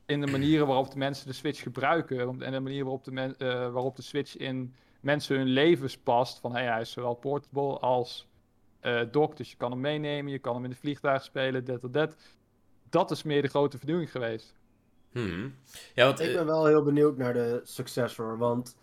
in 0.06 0.20
de 0.20 0.26
manieren 0.26 0.66
waarop 0.66 0.90
de 0.90 0.98
mensen 0.98 1.26
de 1.26 1.32
Switch 1.32 1.62
gebruiken. 1.62 2.42
En 2.42 2.52
de 2.52 2.60
manier 2.60 2.82
waarop 2.82 3.04
de, 3.04 3.12
men- 3.12 3.38
eh, 3.38 3.48
waarop 3.72 3.96
de 3.96 4.02
Switch 4.02 4.36
in 4.36 4.74
mensen 5.00 5.36
hun 5.36 5.46
levens 5.46 5.98
past. 5.98 6.38
Van 6.40 6.52
hey, 6.54 6.64
hij 6.66 6.80
is 6.80 6.92
zowel 6.92 7.14
portable 7.14 7.78
als 7.78 8.28
eh 8.82 9.02
dock. 9.10 9.36
Dus 9.36 9.50
je 9.50 9.56
kan 9.56 9.70
hem 9.70 9.80
meenemen, 9.80 10.32
je 10.32 10.38
kan 10.38 10.54
hem 10.54 10.64
in 10.64 10.70
de 10.70 10.76
vliegtuig 10.76 11.22
spelen, 11.22 11.64
dat, 11.64 11.80
dat, 11.80 11.92
dat. 11.92 12.16
Dat 12.88 13.10
is 13.10 13.22
meer 13.22 13.42
de 13.42 13.48
grote 13.48 13.78
vernieuwing 13.78 14.10
geweest. 14.10 14.54
Mhm. 15.12 15.48
Ja, 15.94 16.06
want... 16.06 16.20
Ik 16.20 16.28
eh, 16.28 16.34
ben 16.34 16.46
wel 16.46 16.66
heel 16.66 16.82
benieuwd 16.82 17.16
naar 17.16 17.32
de 17.32 17.60
successor, 17.64 18.38
want 18.38 18.76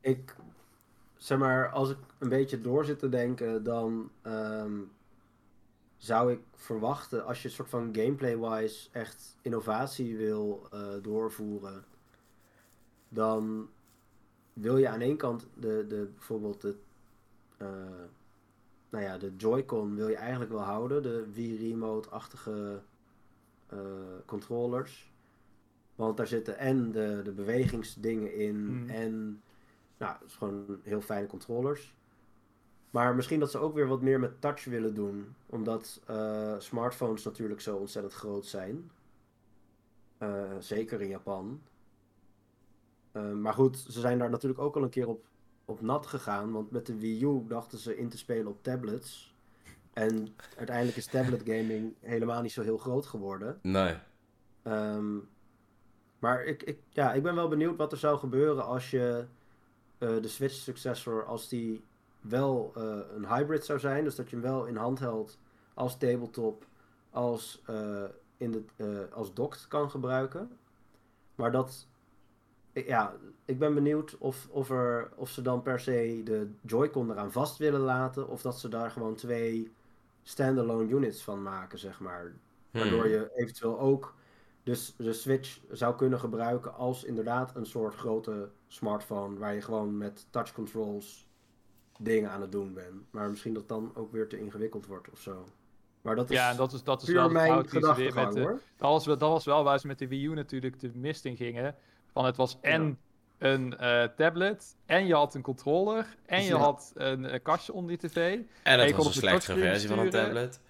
ik, 0.00 0.34
zeg 1.16 1.38
maar, 1.38 1.70
als 1.70 1.90
ik 1.90 1.96
een 2.18 2.28
beetje 2.28 2.60
door 2.60 2.84
zit 2.84 2.98
te 2.98 3.08
denken, 3.08 3.62
dan 3.62 4.10
ehm, 4.22 4.78
zou 5.96 6.32
ik 6.32 6.40
verwachten, 6.54 7.26
als 7.26 7.42
je 7.42 7.48
een 7.48 7.54
soort 7.54 7.68
van 7.68 7.88
gameplay-wise 7.92 8.88
echt 8.92 9.36
innovatie 9.42 10.16
wil 10.16 10.66
eh, 10.70 10.88
doorvoeren, 11.02 11.84
dan 13.08 13.68
wil 14.52 14.76
je 14.76 14.88
aan 14.88 15.00
één 15.00 15.16
kant 15.16 15.46
de, 15.54 15.86
de, 15.88 16.10
bijvoorbeeld 16.14 16.60
de, 16.60 16.76
eh, 17.56 17.66
nou 18.90 19.04
ja, 19.04 19.18
de 19.18 19.36
Joy-Con 19.36 19.94
wil 19.94 20.08
je 20.08 20.16
eigenlijk 20.16 20.50
wel 20.50 20.60
houden, 20.60 21.02
de 21.02 21.32
Wii 21.32 21.68
Remote-achtige 21.68 22.82
eh, 23.66 23.78
controllers. 24.26 25.12
Want 25.94 26.16
daar 26.16 26.26
zitten 26.26 26.58
en 26.58 26.92
de, 26.92 27.20
de 27.24 27.32
bewegingsdingen 27.32 28.34
in 28.34 28.56
Hmm. 28.56 28.88
en 28.88 29.42
nou, 29.98 30.12
het 30.12 30.28
is 30.28 30.34
gewoon 30.34 30.80
heel 30.82 31.00
fijne 31.00 31.26
controllers. 31.26 31.94
Maar 32.90 33.14
misschien 33.14 33.40
dat 33.40 33.50
ze 33.50 33.58
ook 33.58 33.74
weer 33.74 33.86
wat 33.86 34.02
meer 34.02 34.20
met 34.20 34.40
touch 34.40 34.64
willen 34.64 34.94
doen. 34.94 35.34
Omdat 35.46 36.00
eh, 36.06 36.54
smartphones 36.58 37.24
natuurlijk 37.24 37.60
zo 37.60 37.76
ontzettend 37.76 38.14
groot 38.14 38.46
zijn. 38.46 38.90
Eh, 40.18 40.56
zeker 40.58 41.00
in 41.00 41.08
Japan. 41.08 41.60
Maar 43.34 43.54
goed, 43.54 43.78
ze 43.78 44.00
zijn 44.00 44.18
daar 44.18 44.30
natuurlijk 44.30 44.60
ook 44.60 44.76
al 44.76 44.82
een 44.82 44.90
keer 44.90 45.08
op, 45.08 45.24
op 45.70 45.80
nat 45.80 46.06
gegaan. 46.06 46.52
Want 46.52 46.70
met 46.70 46.86
de 46.86 46.98
Wii 46.98 47.24
U 47.24 47.44
dachten 47.48 47.78
ze 47.78 47.96
in 47.96 48.08
te 48.08 48.18
spelen 48.18 48.46
op 48.46 48.62
tablets. 48.62 49.34
En 49.92 50.28
uiteindelijk 50.56 50.96
is 50.96 51.06
tablet 51.06 51.42
gaming 51.44 51.94
helemaal 52.00 52.42
niet 52.42 52.52
zo 52.52 52.62
heel 52.62 52.78
groot 52.78 53.06
geworden. 53.06 53.58
Nee. 53.62 53.96
Ehm, 54.62 55.18
maar 56.18 56.44
ik, 56.44 56.62
ik, 56.62 56.78
ja, 56.90 57.12
ik 57.12 57.22
ben 57.22 57.34
wel 57.34 57.48
benieuwd 57.48 57.76
wat 57.76 57.92
er 57.92 57.98
zou 57.98 58.18
gebeuren 58.18 58.64
als 58.64 58.90
je 58.90 59.24
eh, 59.98 60.08
de 60.20 60.28
Switch 60.28 60.54
successor, 60.54 61.24
als 61.24 61.48
die 61.48 61.84
wel 62.20 62.72
eh, 62.76 62.98
een 63.14 63.26
hybrid 63.26 63.64
zou 63.64 63.78
zijn. 63.78 64.04
Dus 64.04 64.14
dat 64.14 64.30
je 64.30 64.36
hem 64.36 64.44
wel 64.44 64.66
in 64.66 64.76
handheld 64.76 65.38
als 65.74 65.96
tabletop, 65.96 66.66
als, 67.10 67.62
eh, 67.66 68.04
in 68.36 68.50
de, 68.50 69.08
als 69.12 69.34
docked 69.34 69.68
kan 69.68 69.90
gebruiken. 69.90 70.58
Maar 71.34 71.52
dat, 71.52 71.86
ja, 72.72 73.14
ik 73.44 73.58
ben 73.58 73.74
benieuwd 73.74 74.16
of, 74.18 74.48
of, 74.50 74.70
er, 74.70 75.10
of 75.16 75.30
ze 75.30 75.42
dan 75.42 75.62
per 75.62 75.80
se 75.80 76.20
de 76.24 76.50
Joy-Con 76.66 77.10
eraan 77.10 77.32
vast 77.32 77.56
willen 77.58 77.80
laten. 77.80 78.28
Of 78.28 78.42
dat 78.42 78.58
ze 78.58 78.68
daar 78.68 78.90
gewoon 78.90 79.14
twee 79.14 79.72
standalone 80.22 80.88
units 80.92 81.22
van 81.22 81.42
maken, 81.42 81.78
zeg 81.78 82.00
maar. 82.00 82.32
Waardoor 82.70 82.98
Mhm. 83.04 83.08
je 83.08 83.30
eventueel 83.34 83.78
ook 83.80 84.14
dus 84.62 84.94
de 84.96 85.12
Switch 85.12 85.58
zou 85.70 85.96
kunnen 85.96 86.18
gebruiken 86.18 86.74
als 86.74 87.04
inderdaad 87.04 87.56
een 87.56 87.66
soort 87.66 87.94
grote 87.94 88.48
smartphone 88.68 89.38
waar 89.38 89.54
je 89.54 89.60
gewoon 89.62 89.98
met 89.98 90.26
touch 90.30 90.52
controls 90.52 91.28
dingen 91.98 92.30
aan 92.30 92.40
het 92.40 92.52
doen 92.52 92.72
bent. 92.74 93.02
Maar 93.10 93.30
misschien 93.30 93.54
dat 93.54 93.68
dan 93.68 93.90
ook 93.94 94.12
weer 94.12 94.28
te 94.28 94.38
ingewikkeld 94.38 94.86
wordt 94.86 95.10
of 95.10 95.20
zo. 95.20 95.44
Maar 96.02 96.16
dat 96.16 96.30
is 96.30 96.36
Ja, 96.36 96.50
en 96.50 96.56
dat 96.56 96.72
is, 96.72 96.82
dat 96.82 97.00
is 97.00 97.06
puur 97.06 97.16
wel 97.16 97.28
mijn 97.30 97.68
gedachtegang 97.68 98.38
hoor. 98.38 98.60
dat, 98.76 98.90
was, 98.90 99.06
wel- 99.06 99.18
dat 99.18 99.30
was 99.30 99.44
wel 99.44 99.64
waar 99.64 99.78
ze 99.80 99.86
met 99.86 99.98
de 99.98 100.08
Wii 100.08 100.24
U 100.26 100.34
natuurlijk 100.34 100.80
de 100.80 100.90
mist 100.94 101.24
in 101.24 101.36
gingen. 101.36 101.74
Van 102.12 102.24
het 102.24 102.36
was 102.36 102.58
en 102.60 102.98
een 103.38 103.78
eh, 103.78 104.02
tablet, 104.16 104.76
en 104.86 105.06
je 105.06 105.14
had 105.14 105.34
een 105.34 105.42
controller, 105.42 106.06
en 106.26 106.42
je 106.42 106.48
Ja. 106.48 106.56
had 106.56 106.92
een 106.94 107.24
eh, 107.24 107.40
kastje 107.42 107.72
onder 107.72 107.98
die 107.98 108.08
tv. 108.10 108.38
En 108.62 108.80
het 108.80 108.96
was 108.96 109.06
een 109.06 109.12
slechtere 109.12 109.58
versie 109.60 109.88
van 109.88 109.98
een 109.98 110.10
tablet. 110.10 110.60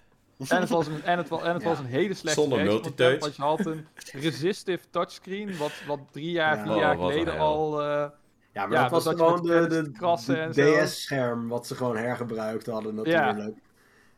En 0.49 0.59
het 0.59 0.69
was 0.69 0.87
een, 0.87 1.03
en 1.03 1.17
het, 1.17 1.27
wa- 1.29 1.41
en 1.41 1.53
het 1.53 1.61
Ja. 1.61 1.67
was 1.69 1.79
een 1.79 1.85
hele 1.85 2.13
slechte 2.13 2.41
Zonder 2.41 2.59
versie 2.59 2.79
van 2.81 2.89
het 2.89 2.97
multitouch. 2.99 3.19
tablet, 3.19 3.37
Want 3.37 3.57
je 3.65 3.65
had 3.65 3.75
een 4.13 4.21
resistive 4.21 4.85
touchscreen, 4.89 5.57
wat, 5.57 5.71
wat 5.87 5.99
drie 6.11 6.31
jaar, 6.31 6.57
Ja. 6.57 6.63
vier 6.63 6.75
jaar 6.75 6.97
Oh, 6.97 7.05
geleden 7.05 7.37
al... 7.37 7.81
eh, 7.81 7.87
Ja, 8.53 8.65
maar 8.65 8.77
Ja, 8.77 8.81
dat 8.89 9.03
was 9.03 9.13
gewoon 9.15 9.41
de, 9.41 9.67
de, 9.67 9.91
krassen 9.91 10.35
de 10.35 10.41
en 10.41 10.53
zo. 10.53 10.83
DS-scherm 10.85 11.47
wat 11.47 11.67
ze 11.67 11.75
gewoon 11.75 11.97
hergebruikt 11.97 12.65
hadden 12.65 12.95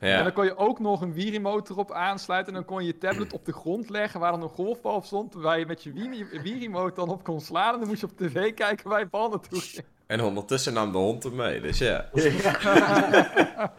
Ja. 0.03 0.17
En 0.17 0.23
dan 0.23 0.33
kon 0.33 0.45
je 0.45 0.57
ook 0.57 0.79
nog 0.79 1.01
een 1.01 1.13
Wii-remote 1.13 1.71
erop 1.71 1.91
aansluiten. 1.91 2.53
En 2.53 2.59
dan 2.59 2.67
kon 2.67 2.81
je 2.81 2.87
je 2.87 2.97
tablet 2.97 3.33
op 3.33 3.45
de 3.45 3.53
grond 3.53 3.89
leggen 3.89 4.19
waar 4.19 4.31
dan 4.31 4.41
een 4.41 4.49
golfbal 4.49 4.95
op 4.95 5.05
stond. 5.05 5.33
Waar 5.33 5.59
je 5.59 5.65
met 5.65 5.83
je 5.83 5.91
Wii- 5.93 6.41
Wii-remote 6.41 6.95
dan 6.95 7.09
op 7.09 7.23
kon 7.23 7.41
slaan. 7.41 7.73
En 7.73 7.79
dan 7.79 7.87
moest 7.87 8.01
je 8.01 8.07
op 8.07 8.17
tv 8.17 8.53
kijken 8.53 8.89
waar 8.89 8.99
je 8.99 9.05
bal 9.07 9.29
naartoe 9.29 9.59
ging. 9.59 9.85
En 10.07 10.21
ondertussen 10.21 10.73
nam 10.73 10.91
de 10.91 10.97
hond 10.97 11.23
hem 11.23 11.35
mee, 11.35 11.61
dus 11.61 11.77
ja. 11.77 12.09
Ja. 12.13 13.73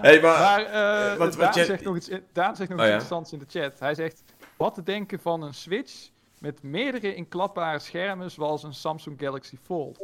hey, 0.00 0.20
maar... 0.20 0.38
Maar 0.38 0.64
eh 1.12 1.16
wat 1.18 1.32
Daan, 1.32 1.52
je- 1.54 1.64
zegt 1.64 1.84
nog 1.84 1.96
iets, 1.96 2.08
in- 2.08 2.24
Daan 2.32 2.56
zegt 2.56 2.70
nog 2.70 2.78
Oh, 2.78 2.84
iets 2.84 2.94
ja? 2.94 3.00
interessants 3.00 3.32
in 3.32 3.38
de 3.38 3.44
chat. 3.60 3.78
Hij 3.80 3.94
zegt, 3.94 4.22
wat 4.56 4.74
te 4.74 4.82
denken 4.82 5.18
van 5.20 5.42
een 5.42 5.54
Switch 5.54 6.08
met 6.38 6.62
meerdere 6.62 7.14
inklapbare 7.14 7.78
schermen 7.78 8.30
zoals 8.30 8.62
een 8.62 8.74
Samsung 8.74 9.20
Galaxy 9.20 9.56
Fold. 9.62 9.98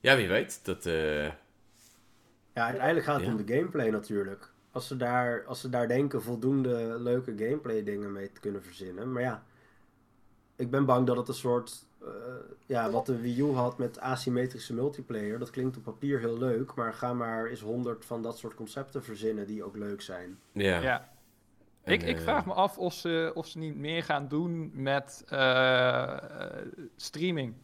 Ja, 0.00 0.16
wie 0.16 0.28
weet. 0.28 0.60
Dat, 0.64 0.86
eh, 0.86 1.28
Ja, 2.54 2.64
uiteindelijk 2.64 3.06
gaat 3.06 3.16
het 3.16 3.24
Ja. 3.24 3.30
om 3.32 3.44
de 3.46 3.54
gameplay 3.54 3.90
natuurlijk. 3.90 4.52
Als 4.72 4.86
ze, 4.86 4.96
daar, 4.96 5.44
als 5.46 5.60
ze 5.60 5.68
daar 5.68 5.88
denken 5.88 6.22
voldoende 6.22 6.96
leuke 6.98 7.34
gameplay 7.36 7.82
dingen 7.84 8.12
mee 8.12 8.32
te 8.32 8.40
kunnen 8.40 8.62
verzinnen. 8.62 9.12
Maar 9.12 9.22
ja, 9.22 9.42
ik 10.56 10.70
ben 10.70 10.84
bang 10.84 11.06
dat 11.06 11.16
het 11.16 11.28
een 11.28 11.34
soort 11.34 11.84
eh, 12.02 12.08
ja, 12.66 12.90
wat 12.90 13.06
de 13.06 13.20
Wii 13.20 13.40
U 13.40 13.52
had 13.52 13.78
met 13.78 14.00
asymmetrische 14.00 14.74
multiplayer, 14.74 15.38
dat 15.38 15.50
klinkt 15.50 15.76
op 15.76 15.82
papier 15.82 16.18
heel 16.18 16.38
leuk, 16.38 16.74
maar 16.74 16.94
ga 16.94 17.12
maar 17.14 17.46
eens 17.46 17.60
honderd 17.60 18.04
van 18.04 18.22
dat 18.22 18.38
soort 18.38 18.54
concepten 18.54 19.04
verzinnen 19.04 19.46
die 19.46 19.64
ook 19.64 19.76
leuk 19.76 20.00
zijn. 20.00 20.38
Ja. 20.52 20.80
Ja. 20.80 21.08
En, 21.82 21.92
Ik, 21.92 22.02
ik 22.02 22.16
eh, 22.16 22.22
vraag 22.22 22.46
me 22.46 22.52
af 22.52 22.78
of 22.78 22.92
ze, 22.94 23.30
of 23.34 23.46
ze 23.46 23.58
niet 23.58 23.76
meer 23.76 24.02
gaan 24.02 24.28
doen 24.28 24.70
met 24.74 25.22
eh, 25.28 26.16
streaming. 26.96 27.54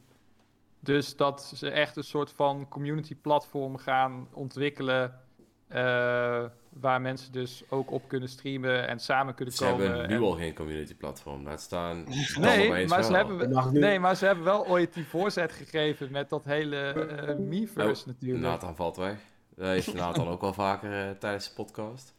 Dus 0.86 1.16
dat 1.16 1.42
ze 1.54 1.70
echt 1.70 1.96
een 1.96 2.04
soort 2.04 2.32
van 2.32 2.68
community 2.68 3.14
platform 3.16 3.76
gaan 3.76 4.28
ontwikkelen. 4.32 5.20
eh, 5.68 6.44
waar 6.80 7.00
mensen 7.00 7.32
dus 7.32 7.62
ook 7.68 7.90
op 7.90 8.08
kunnen 8.08 8.28
streamen 8.28 8.88
en 8.88 8.98
samen 9.00 9.34
kunnen 9.34 9.54
Ze 9.54 9.64
komen. 9.64 9.86
hebben 9.86 10.08
nu 10.08 10.14
en- 10.14 10.22
al 10.22 10.32
geen 10.32 10.54
community 10.54 10.94
platform. 10.94 11.42
Laat 11.44 11.60
staan. 11.60 12.04
Nee, 12.40 12.86
maar 12.86 13.02
ze 13.04 13.12
wel. 13.12 13.26
hebben, 13.26 13.72
nee, 13.80 14.00
maar 14.00 14.16
ze 14.16 14.26
hebben 14.26 14.44
wel 14.44 14.66
ooit 14.66 14.94
die 14.94 15.06
voorzet 15.06 15.52
gegeven 15.52 16.10
met 16.12 16.28
dat 16.28 16.44
hele 16.44 17.36
Miiverse 17.38 18.00
Oh, 18.02 18.06
natuurlijk. 18.06 18.44
Nathan 18.44 18.76
valt 18.76 18.96
weg. 18.96 19.18
Dat 19.56 19.66
heeft 19.66 19.94
Nathan 19.94 20.28
ook 20.34 20.40
wel 20.40 20.52
vaker 20.52 21.08
eh, 21.08 21.10
tijdens 21.10 21.48
de 21.48 21.54
podcast. 21.54 22.14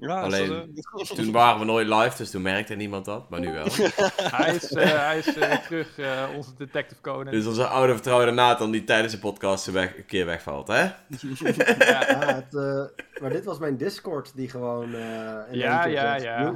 Ja, 0.00 0.20
Alleen, 0.20 0.48
dat, 0.48 0.84
eh, 1.08 1.16
Toen 1.16 1.32
waren 1.32 1.58
we 1.58 1.64
nooit 1.64 1.86
live, 1.88 2.16
dus 2.16 2.30
toen 2.30 2.42
merkte 2.42 2.74
niemand 2.74 3.04
dat. 3.04 3.30
Maar 3.30 3.40
nu 3.40 3.52
wel. 3.52 3.64
Hij 4.36 4.54
is, 4.54 4.72
eh, 4.72 4.86
hij 5.06 5.18
is 5.18 5.36
eh, 5.36 5.56
terug, 5.56 5.98
eh, 5.98 6.24
onze 6.36 6.50
Detective 6.58 7.00
Conan. 7.00 7.32
Dus 7.32 7.46
onze 7.46 7.66
oude 7.66 7.92
vertrouwde 7.92 8.30
Nathan 8.30 8.70
die 8.70 8.84
tijdens 8.84 9.12
de 9.12 9.18
podcast 9.18 9.66
weg, 9.66 9.96
een 9.96 10.06
keer 10.06 10.26
wegvalt, 10.26 10.68
hè? 10.68 10.80
ja, 10.80 10.90
Ja, 12.08 12.34
het, 12.34 12.54
eh, 12.54 13.20
maar 13.20 13.30
dit 13.30 13.44
was 13.44 13.58
mijn 13.58 13.76
Discord 13.76 14.32
die 14.34 14.48
gewoon. 14.50 14.94
eh, 14.94 15.00
in 15.50 15.58
Ja, 15.58 15.84
ja, 15.86 16.16
ja. 16.16 16.52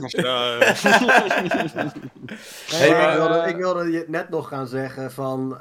Hey, 2.66 2.90
maar 2.90 3.12
ik, 3.12 3.16
wilde, 3.18 3.48
ik 3.48 3.56
wilde 3.56 3.90
je 3.90 4.04
net 4.08 4.28
nog 4.28 4.48
gaan 4.48 4.66
zeggen 4.66 5.12
van. 5.12 5.58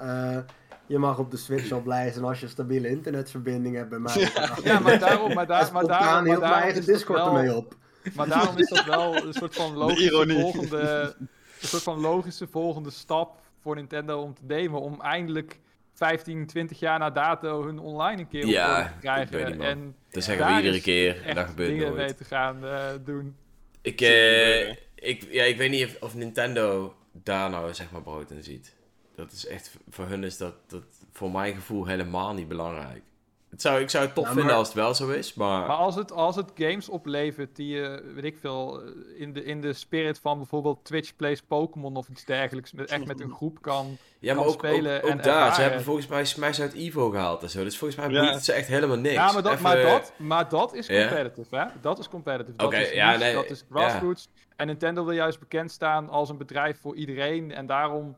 Je 0.91 0.97
mag 0.97 1.17
op 1.19 1.31
de 1.31 1.37
Switch 1.37 1.71
al 1.71 1.81
blij 1.81 2.11
zijn 2.11 2.25
als 2.25 2.39
je 2.39 2.45
een 2.45 2.51
stabiele 2.51 2.87
internetverbinding 2.89 3.75
hebt 3.75 3.89
bij 3.89 3.99
mij. 3.99 4.29
ja, 4.63 4.79
maar 4.79 4.99
daarom, 4.99 5.33
maar, 5.33 5.47
daar, 5.47 5.69
maar, 5.73 5.85
daar, 5.87 6.01
maar 6.01 6.23
mijn 6.23 6.39
daarom 6.39 6.61
eigen 6.61 6.85
Discord 6.85 7.19
wel- 7.19 7.35
ermee 7.37 7.55
op. 7.55 7.75
Maar 8.15 8.27
daarom 8.27 8.57
is 8.57 8.69
dat 8.69 8.85
wel 8.85 9.15
een 9.25 9.33
soort 9.33 9.55
van 9.55 9.73
logische 9.73 10.25
volgende, 10.39 11.13
een 11.61 11.67
soort 11.67 11.83
van 11.83 11.99
logische 11.99 12.47
volgende 12.47 12.89
stap 12.89 13.39
voor 13.61 13.75
Nintendo 13.75 14.21
om 14.21 14.33
te 14.33 14.41
nemen. 14.47 14.81
Om 14.81 15.01
eindelijk 15.01 15.59
15, 15.93 16.47
20 16.47 16.79
jaar 16.79 16.99
na 16.99 17.09
dato 17.09 17.63
hun 17.65 17.79
online 17.79 18.21
een 18.21 18.27
keer 18.27 18.43
op 18.43 18.49
Ja, 18.49 18.83
te 18.83 18.91
krijgen. 18.99 19.23
ik 19.23 19.29
weet 19.31 19.47
niet, 19.47 19.57
man. 19.57 19.65
en 19.67 19.95
Dat 20.11 20.23
zeggen 20.23 20.45
we 20.47 20.55
iedere 20.55 20.81
keer 20.81 21.21
en 21.25 21.35
dat 21.35 21.45
gebeurt 21.47 21.69
dingen 21.69 21.85
nooit. 21.85 21.97
mee 21.97 22.15
te 22.15 22.23
gaan 22.23 22.65
eh, 22.65 22.85
doen. 23.05 23.35
Ik, 23.81 24.01
eh, 24.01 24.69
ik, 24.95 25.27
ja, 25.31 25.43
ik 25.43 25.57
weet 25.57 25.69
niet 25.71 25.85
of, 25.85 25.95
of 26.01 26.15
Nintendo 26.15 26.95
daar 27.11 27.49
nou 27.49 27.73
zeg 27.73 27.91
maar 27.91 28.01
brood 28.01 28.31
in 28.31 28.43
ziet. 28.43 28.75
Dat 29.22 29.32
is 29.32 29.45
echt, 29.47 29.78
voor 29.89 30.05
hun 30.05 30.24
is 30.24 30.38
dat, 30.38 30.53
dat 30.67 30.84
voor 31.11 31.32
mijn 31.32 31.53
gevoel 31.53 31.86
helemaal 31.86 32.34
niet 32.34 32.47
belangrijk. 32.47 33.01
Het 33.49 33.61
zou, 33.61 33.80
ik 33.82 33.89
zou 33.89 34.05
het 34.05 34.13
tof 34.15 34.24
Ja, 34.26 34.30
vinden 34.32 34.49
maar- 34.49 34.59
als 34.59 34.67
het 34.67 34.78
wel 34.78 34.93
zo 34.93 35.09
is, 35.09 35.34
maar... 35.34 35.67
Maar 35.67 35.78
als 35.78 35.95
het, 35.95 36.11
als 36.11 36.36
het 36.36 36.51
games 36.55 36.89
oplevert 36.89 37.55
die 37.55 37.67
je, 37.67 38.11
weet 38.15 38.24
ik 38.24 38.38
veel, 38.39 38.82
eh, 38.82 38.89
in 39.22 39.34
de, 39.34 39.43
in 39.43 39.61
de 39.61 39.74
spirit 39.74 40.19
van 40.19 40.38
bijvoorbeeld 40.38 40.86
Twitch 40.86 41.15
Plays 41.15 41.41
Pokémon 41.41 41.95
of 41.95 42.07
iets 42.09 42.26
dergelijks, 42.26 42.72
met, 42.72 42.89
echt 42.89 43.05
met 43.05 43.19
een 43.19 43.32
groep 43.34 43.61
kan. 43.61 43.97
ja, 44.19 44.34
maar 44.34 44.43
kan 44.43 44.53
ook, 44.53 44.59
spelen 44.59 44.97
ook, 44.97 45.03
ook 45.03 45.09
en 45.09 45.22
daar, 45.22 45.55
ze 45.55 45.61
hebben 45.61 45.82
volgens 45.84 46.07
mij 46.07 46.26
Smash 46.26 46.59
uit 46.59 46.74
Evo 46.74 47.09
gehaald 47.09 47.43
en 47.43 47.49
zo. 47.49 47.63
Dus 47.63 47.78
volgens 47.78 47.99
mij 47.99 48.09
Ja. 48.09 48.22
boeit 48.22 48.34
het 48.34 48.45
ze 48.45 48.53
echt 48.53 48.67
helemaal 48.67 48.97
niks. 48.97 49.13
Ja, 49.15 49.32
maar 49.32 49.43
dat, 49.43 49.51
Even- 49.51 49.63
maar, 49.63 49.82
dat, 49.82 50.13
maar 50.17 50.49
dat 50.49 50.74
is 50.74 50.88
Ja. 50.88 51.07
competitive, 51.07 51.55
hè? 51.55 51.65
Dat 51.82 51.99
is 51.99 52.09
competitive. 52.09 52.57
Dat 52.57 52.65
Oké, 52.67 52.78
is 52.78 52.91
ja, 52.91 53.07
niche, 53.11 53.24
nee, 53.24 53.34
dat 53.34 53.49
is 53.49 53.59
ja. 53.69 53.76
grassroots. 53.78 54.28
En 54.55 54.67
Nintendo 54.67 55.03
wil 55.05 55.13
juist 55.13 55.39
bekend 55.39 55.72
staan 55.72 56.09
als 56.09 56.30
een 56.30 56.38
bedrijf 56.38 56.80
voor 56.82 56.95
iedereen. 56.95 57.51
En 57.51 57.65
daarom, 57.65 58.15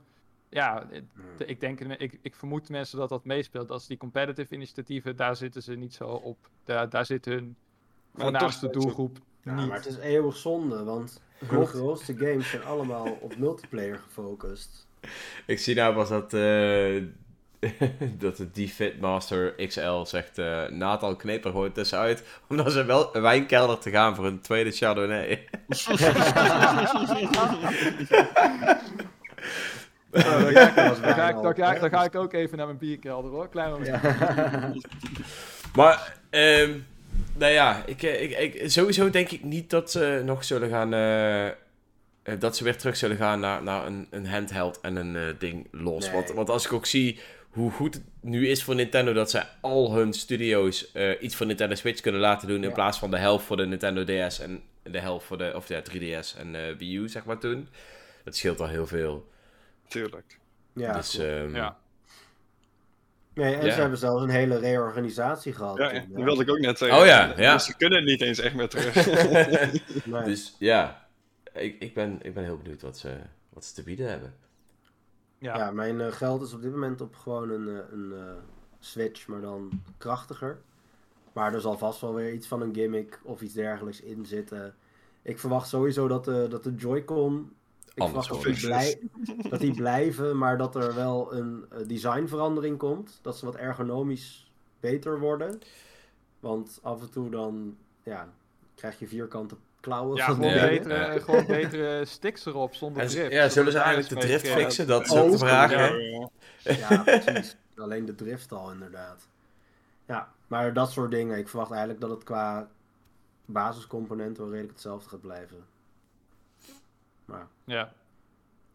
ja, 0.53 0.87
het- 0.89 1.03
Hmm. 1.13 1.23
ik, 1.45 1.59
denk, 1.59 1.79
ik, 1.79 2.19
ik 2.21 2.35
vermoed 2.35 2.69
mensen 2.69 2.97
dat 2.97 3.09
dat 3.09 3.25
meespeelt. 3.25 3.71
Als 3.71 3.87
die 3.87 3.97
competitive 3.97 4.55
initiatieven, 4.55 5.15
daar 5.15 5.35
zitten 5.35 5.63
ze 5.63 5.75
niet 5.75 5.93
zo 5.93 6.03
op. 6.07 6.37
Daar, 6.63 6.89
daar 6.89 7.05
zit 7.05 7.25
hun 7.25 7.55
voornaamste 8.15 8.69
doelgroep 8.69 9.17
Ja, 9.43 9.55
niet. 9.55 9.67
maar 9.67 9.77
het 9.77 9.85
is 9.85 9.97
eeuwig 9.97 10.37
zonde, 10.37 10.83
want 10.83 11.21
Klopt. 11.47 11.69
grootste 11.69 12.17
games 12.17 12.49
zijn 12.49 12.63
allemaal 12.63 13.17
op 13.21 13.37
multiplayer 13.37 13.97
gefocust. 13.99 14.87
Ik 15.45 15.59
zie 15.59 15.75
nou 15.75 15.93
pas 15.95 16.09
dat, 16.09 16.33
eh 16.33 17.03
dat 18.19 18.37
de 18.37 18.51
D-Fit 18.51 18.99
Master 18.99 19.55
XL 19.67 20.03
zegt... 20.03 20.37
eh 20.37 20.67
Nathan 20.69 21.17
kneep 21.17 21.45
er 21.45 21.51
gewoon 21.51 21.71
tussenuit... 21.71 22.23
omdat 22.49 22.71
ze 22.71 22.83
wel 22.83 23.15
een 23.15 23.21
wijnkelder 23.21 23.77
te 23.79 23.89
gaan 23.89 24.15
voor 24.15 24.25
een 24.25 24.41
tweede 24.41 24.71
Chardonnay. 24.71 25.47
Oh, 30.13 30.23
dan, 30.23 30.51
ga 30.53 30.67
ik, 30.67 30.75
dan, 30.75 31.13
ga 31.13 31.29
ik, 31.29 31.35
dan, 31.41 31.55
ga 31.55 31.73
ik, 31.73 31.81
dan 31.81 31.89
ga 31.89 32.03
ik 32.03 32.15
ook 32.15 32.33
even 32.33 32.57
naar 32.57 32.65
mijn 32.65 32.77
bierkelder 32.77 33.31
hoor. 33.31 33.49
Klein 33.49 33.71
moment. 33.71 33.87
Ja. 34.03 34.71
Maar, 35.75 36.17
ehm 36.29 36.71
nou 37.37 37.51
ja, 37.51 37.83
ik, 37.85 38.03
eh, 38.03 38.21
ik, 38.21 38.53
ik, 38.53 38.69
sowieso 38.71 39.09
denk 39.09 39.29
ik 39.29 39.43
niet 39.43 39.69
dat 39.69 39.91
ze 39.91 40.21
nog 40.25 40.43
zullen 40.43 40.69
gaan... 40.69 40.93
eh, 40.93 41.47
eh, 41.47 41.53
dat 42.39 42.57
ze 42.57 42.63
weer 42.63 42.77
terug 42.77 42.95
zullen 42.97 43.17
gaan 43.17 43.39
naar, 43.39 43.63
naar 43.63 43.85
een, 43.85 44.07
een 44.09 44.27
handheld 44.27 44.79
en 44.81 44.95
een 44.95 45.15
eh, 45.15 45.21
ding 45.39 45.67
los. 45.71 46.05
Nee. 46.05 46.13
Want, 46.15 46.31
want 46.31 46.49
als 46.49 46.65
ik 46.65 46.73
ook 46.73 46.85
zie 46.85 47.19
hoe 47.49 47.71
goed 47.71 47.93
het 47.93 48.03
nu 48.21 48.47
is 48.47 48.63
voor 48.63 48.75
Nintendo... 48.75 49.13
dat 49.13 49.29
ze 49.31 49.43
al 49.61 49.93
hun 49.93 50.13
studio's 50.13 50.91
eh, 50.91 51.21
iets 51.21 51.35
voor 51.35 51.45
Nintendo 51.45 51.75
Switch 51.75 52.01
kunnen 52.01 52.21
laten 52.21 52.47
doen... 52.47 52.63
in 52.63 52.71
plaats 52.73 52.99
van 52.99 53.11
de 53.11 53.17
helft 53.17 53.45
voor 53.45 53.57
de 53.57 53.65
Nintendo 53.65 54.03
DS 54.03 54.39
en 54.39 54.61
de 54.83 54.99
helft 54.99 55.25
voor 55.25 55.37
de... 55.37 55.51
of 55.55 55.67
ja, 55.67 55.81
3DS 55.91 56.37
en 56.37 56.55
eh, 56.55 56.61
Wii 56.77 56.97
U, 56.97 57.09
zeg 57.09 57.25
maar, 57.25 57.37
toen. 57.37 57.67
Dat 58.23 58.35
scheelt 58.35 58.59
al 58.59 58.67
heel 58.67 58.87
veel. 58.87 59.27
Tuurlijk. 59.93 60.39
Ja, 60.73 60.93
dus, 60.93 61.17
ehm, 61.17 61.55
Ja. 61.55 61.77
nee, 63.33 63.55
en 63.55 63.65
ja. 63.65 63.73
ze 63.73 63.79
hebben 63.79 63.97
zelfs 63.97 64.23
een 64.23 64.29
hele 64.29 64.57
reorganisatie 64.57 65.53
gehad. 65.53 65.77
Ja, 65.77 65.89
toen, 65.89 66.13
dat 66.13 66.23
wilde 66.23 66.43
ik 66.43 66.49
ook 66.49 66.59
net 66.59 66.77
zeggen. 66.77 66.99
Oh 66.99 67.05
ja, 67.05 67.33
ja. 67.37 67.53
Dus 67.53 67.65
ze 67.65 67.75
kunnen 67.75 68.03
niet 68.03 68.21
eens 68.21 68.39
echt 68.39 68.55
meer 68.55 68.69
terug. 68.69 68.95
Nee. 70.05 70.23
Dus 70.23 70.55
ja, 70.59 71.07
ik, 71.53 71.79
ik, 71.79 71.93
ben, 71.93 72.19
ik 72.21 72.33
ben 72.33 72.43
heel 72.43 72.57
benieuwd 72.57 72.81
wat 72.81 72.97
ze, 72.97 73.15
wat 73.49 73.65
ze 73.65 73.73
te 73.73 73.83
bieden 73.83 74.09
hebben. 74.09 74.33
Ja. 75.37 75.57
Ja, 75.57 75.71
mijn 75.71 76.01
eh, 76.01 76.11
geld 76.11 76.41
is 76.41 76.53
op 76.53 76.61
dit 76.61 76.71
moment 76.71 77.01
op 77.01 77.15
gewoon 77.15 77.49
een, 77.49 77.67
eh, 77.67 77.91
een 77.91 78.13
eh, 78.13 78.33
Switch, 78.79 79.27
maar 79.27 79.41
dan 79.41 79.81
krachtiger. 79.97 80.57
Maar 81.33 81.53
er 81.53 81.61
zal 81.61 81.77
vast 81.77 82.01
wel 82.01 82.13
weer 82.13 82.33
iets 82.33 82.47
van 82.47 82.61
een 82.61 82.73
gimmick 82.73 83.19
of 83.23 83.41
iets 83.41 83.53
dergelijks 83.53 84.01
in 84.01 84.25
zitten. 84.25 84.75
Ik 85.21 85.39
verwacht 85.39 85.67
sowieso 85.67 86.07
dat 86.07 86.25
de, 86.25 86.47
dat 86.49 86.63
de 86.63 86.73
Joy-Con. 86.75 87.51
Anders 87.97 88.27
dat 88.27 88.41
blij, 88.61 88.99
dat 89.49 89.59
die 89.59 89.73
blijven, 89.73 90.37
maar 90.37 90.57
dat 90.57 90.75
er 90.75 90.95
wel 90.95 91.33
een 91.33 91.65
eh, 91.69 91.87
designverandering 91.87 92.77
komt. 92.77 93.19
Dat 93.21 93.37
ze 93.37 93.45
wat 93.45 93.55
ergonomisch 93.55 94.51
beter 94.79 95.19
worden. 95.19 95.59
Want 96.39 96.79
af 96.81 97.01
en 97.01 97.09
toe 97.11 97.29
dan 97.29 97.77
ja, 98.03 98.27
krijg 98.75 98.99
je 98.99 99.07
vierkante 99.07 99.55
klauwen. 99.79 100.17
Ja, 100.17 100.25
van 100.25 100.35
gewoon, 100.35 100.53
Ja. 100.53 100.67
betere, 100.67 100.93
Ja. 101.13 101.19
gewoon 101.19 101.45
betere 101.45 102.05
sticks 102.05 102.45
erop 102.45 102.73
zonder 102.75 103.01
En, 103.01 103.07
drift. 103.07 103.31
ja, 103.31 103.49
zullen 103.49 103.71
ze 103.71 103.77
eigenlijk 103.77 104.09
de 104.09 104.27
drift 104.27 104.47
fixen? 104.47 104.87
Dat 104.87 105.01
is 105.01 105.09
de 105.09 105.37
vraag? 105.37 105.71
Ja, 106.63 107.03
precies. 107.03 107.55
Alleen 107.77 108.05
de 108.05 108.15
drift 108.15 108.51
al, 108.51 108.71
inderdaad. 108.71 109.27
Ja, 110.05 110.31
maar 110.47 110.73
dat 110.73 110.91
soort 110.91 111.11
dingen. 111.11 111.37
Ik 111.37 111.47
verwacht 111.47 111.71
eigenlijk 111.71 112.01
dat 112.01 112.09
het 112.09 112.23
qua 112.23 112.69
basiscomponenten 113.45 114.41
wel 114.43 114.51
redelijk 114.51 114.73
hetzelfde 114.73 115.09
gaat 115.09 115.21
blijven. 115.21 115.57
Maar 117.25 117.47
Ja. 117.63 117.93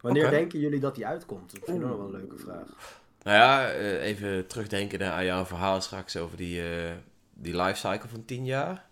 wanneer 0.01 0.29
denken 0.29 0.59
jullie 0.59 0.79
dat 0.79 0.95
die 0.95 1.05
uitkomt? 1.07 1.51
Dat 1.51 1.61
vind 1.65 1.77
ik 1.81 1.87
nog 1.87 1.97
wel 1.97 2.05
een 2.05 2.11
leuke 2.11 2.37
vraag. 2.37 2.65
Nou 3.23 3.37
ja, 3.37 3.69
eh, 3.69 4.03
even 4.03 4.47
terugdenken 4.47 5.11
aan 5.13 5.25
jouw 5.25 5.45
verhaal 5.45 5.81
straks 5.81 6.17
over 6.17 6.37
die, 6.37 6.61
eh 6.87 6.91
die 7.33 7.55
lifecycle 7.61 8.09
van 8.09 8.25
10 8.25 8.45
jaar. 8.45 8.85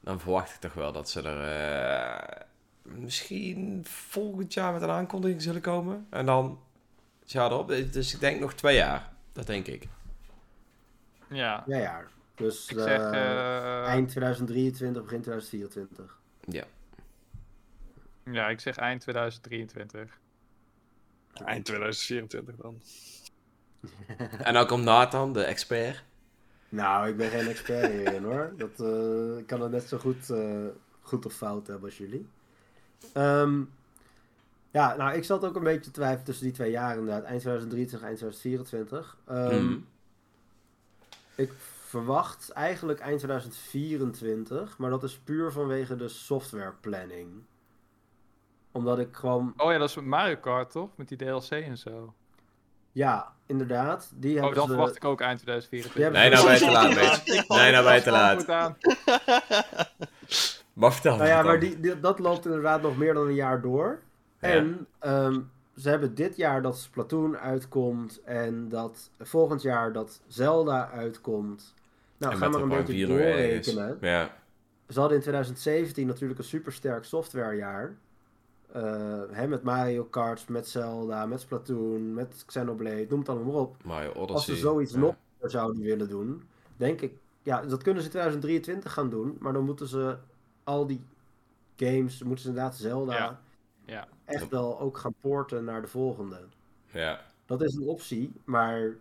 Dan 0.00 0.20
verwacht 0.20 0.50
ik 0.54 0.60
toch 0.60 0.74
wel 0.74 0.92
dat 0.92 1.10
ze 1.10 1.22
er 1.22 1.40
eh, 1.48 2.42
misschien 2.82 3.80
volgend 3.88 4.54
jaar 4.54 4.72
met 4.72 4.82
een 4.82 4.90
aankondiging 4.90 5.42
zullen 5.42 5.60
komen. 5.60 6.06
En 6.10 6.26
dan 6.26 6.60
het 7.20 7.32
jaar 7.32 7.50
erop. 7.50 7.68
Dus 7.68 8.14
ik 8.14 8.20
denk 8.20 8.40
nog 8.40 8.52
twee 8.54 8.76
jaar. 8.76 9.12
Dat 9.32 9.46
denk 9.46 9.66
ik. 9.66 9.88
Ja. 11.28 11.64
Ja, 11.66 11.76
ja. 11.78 12.02
Dus 12.34 12.68
Ik 12.68 12.78
zeg... 12.78 13.00
eh, 13.12 13.84
eind 13.84 14.08
2023, 14.08 15.02
begin 15.02 15.20
2024. 15.22 16.18
Ja. 16.44 16.64
Ja, 18.32 18.48
ik 18.48 18.60
zeg 18.60 18.76
eind 18.76 19.00
2023. 19.00 20.18
Eind 21.44 21.64
2024 21.64 22.56
dan. 22.56 22.80
En 24.46 24.54
dan 24.54 24.66
komt 24.66 24.84
Nathan, 24.84 25.32
de 25.32 25.42
expert. 25.44 26.04
Nou, 26.68 27.08
ik 27.08 27.16
ben 27.16 27.30
geen 27.30 27.48
expert 27.48 27.92
hierin 27.92 28.24
hoor. 28.24 28.52
Dat, 28.56 28.80
eh, 28.80 29.38
ik 29.38 29.46
kan 29.46 29.60
het 29.60 29.70
net 29.70 29.88
zo 29.88 29.98
goed, 29.98 30.30
eh, 30.30 30.66
goed 31.00 31.26
of 31.26 31.32
fout 31.32 31.66
hebben 31.66 31.88
als 31.88 31.98
jullie. 31.98 32.28
Ehm, 33.12 33.62
ja, 34.70 34.96
nou, 34.96 35.16
ik 35.16 35.24
zat 35.24 35.44
ook 35.44 35.56
een 35.56 35.62
beetje 35.62 35.80
te 35.80 35.90
twijfelen 35.90 36.24
tussen 36.24 36.44
die 36.44 36.54
twee 36.54 36.70
jaren 36.70 36.98
inderdaad. 36.98 37.24
Eind 37.24 37.40
2023, 37.40 38.02
eind 38.08 38.18
2024. 38.18 39.16
Ehm, 39.26 39.64
Mhm. 39.64 39.78
Ik 41.34 41.52
verwacht 41.84 42.50
eigenlijk 42.50 43.00
eind 43.00 43.18
2024, 43.18 44.78
maar 44.78 44.90
dat 44.90 45.02
is 45.02 45.18
puur 45.18 45.52
vanwege 45.52 45.96
de 45.96 46.08
software 46.08 46.72
planning. 46.80 47.28
Omdat 48.72 48.98
ik 48.98 49.08
gewoon... 49.12 49.52
Oh 49.56 49.72
ja, 49.72 49.78
dat 49.78 49.88
is 49.88 49.94
met 49.96 50.04
Mario 50.04 50.36
Kart, 50.36 50.70
toch? 50.70 50.88
Met 50.94 51.08
die 51.08 51.18
DLC 51.18 51.50
en 51.50 51.78
zo. 51.78 52.14
Ja, 52.92 53.32
inderdaad. 53.46 54.10
Die 54.14 54.34
Oh, 54.34 54.40
hebben 54.40 54.54
dat 54.58 54.64
ze... 54.66 54.70
verwacht 54.72 54.96
ik 54.96 55.04
ook 55.04 55.20
eind 55.20 55.40
2024. 55.40 56.12
Die 56.12 56.20
Nee, 56.20 56.30
nou 56.30 56.52
je 56.52 56.58
te 56.58 56.70
laat. 56.70 56.88
Nee, 57.58 57.72
nou 57.72 57.94
je 57.94 58.02
te 58.02 58.10
laat. 58.10 58.46
Mag 60.72 60.92
vertellen. 60.92 61.18
Nou 61.22 61.30
ja, 61.30 61.42
maar 61.42 61.58
vertel. 61.58 61.70
die, 61.70 61.80
die- 61.80 62.00
dat 62.00 62.18
loopt 62.18 62.44
inderdaad 62.44 62.82
nog 62.82 62.96
meer 62.96 63.14
dan 63.14 63.26
een 63.26 63.34
jaar 63.34 63.60
door. 63.60 63.98
Ja. 64.40 64.48
En 64.48 64.86
ehm, 64.98 65.40
ze 65.76 65.88
hebben 65.88 66.14
dit 66.14 66.36
jaar 66.36 66.62
dat 66.62 66.78
Splatoon 66.78 67.36
uitkomt 67.38 68.20
en 68.24 68.68
dat 68.68 69.10
volgend 69.18 69.62
jaar 69.62 69.92
dat 69.92 70.20
Zelda 70.26 70.90
uitkomt. 70.90 71.74
Nou, 72.16 72.32
En 72.32 72.38
ga 72.38 72.48
maar 72.48 72.60
een 72.60 72.68
beetje 72.68 72.84
Prime 72.84 73.06
4 73.06 73.08
nog 73.08 73.18
ergens. 73.18 73.66
doorrekenen. 73.74 74.10
Ja. 74.10 74.30
Ze 74.88 74.98
hadden 74.98 75.16
in 75.16 75.22
2017 75.22 76.06
natuurlijk 76.06 76.38
een 76.38 76.44
supersterk 76.44 77.04
softwarejaar. 77.04 77.92
Eh, 78.72 79.22
hè, 79.30 79.46
met 79.46 79.62
Mario 79.62 80.04
Kart, 80.04 80.48
met 80.48 80.68
Zelda, 80.68 81.26
met 81.26 81.40
Splatoon, 81.40 82.14
met 82.14 82.42
Xenoblade, 82.46 83.06
noem 83.08 83.18
het 83.18 83.28
allemaal 83.28 83.52
maar 83.52 83.60
op. 83.60 83.84
Mario 83.84 84.08
Odyssey. 84.10 84.34
Als 84.34 84.44
ze 84.44 84.56
zoiets 84.56 84.92
ja. 84.92 84.98
nog 84.98 85.14
zouden 85.40 85.82
willen 85.82 86.08
doen, 86.08 86.42
denk 86.76 87.00
ik, 87.00 87.12
ja, 87.42 87.60
dat 87.60 87.82
kunnen 87.82 88.02
ze 88.02 88.08
in 88.08 88.12
2023 88.14 88.92
gaan 88.92 89.10
doen, 89.10 89.36
maar 89.40 89.52
dan 89.52 89.64
moeten 89.64 89.86
ze 89.88 90.16
al 90.64 90.86
die 90.86 91.00
games, 91.76 92.22
moeten 92.22 92.42
ze 92.42 92.48
inderdaad 92.48 92.76
Zelda 92.76 93.14
Ja. 93.14 93.40
Ja. 93.84 94.08
echt 94.24 94.48
wel 94.48 94.80
ook 94.80 94.98
gaan 94.98 95.14
porten 95.20 95.64
naar 95.64 95.80
de 95.82 95.88
volgende. 95.88 96.40
Ja. 96.90 97.20
Dat 97.46 97.62
is 97.62 97.74
een 97.74 97.88
optie, 97.88 98.32
maar 98.44 98.96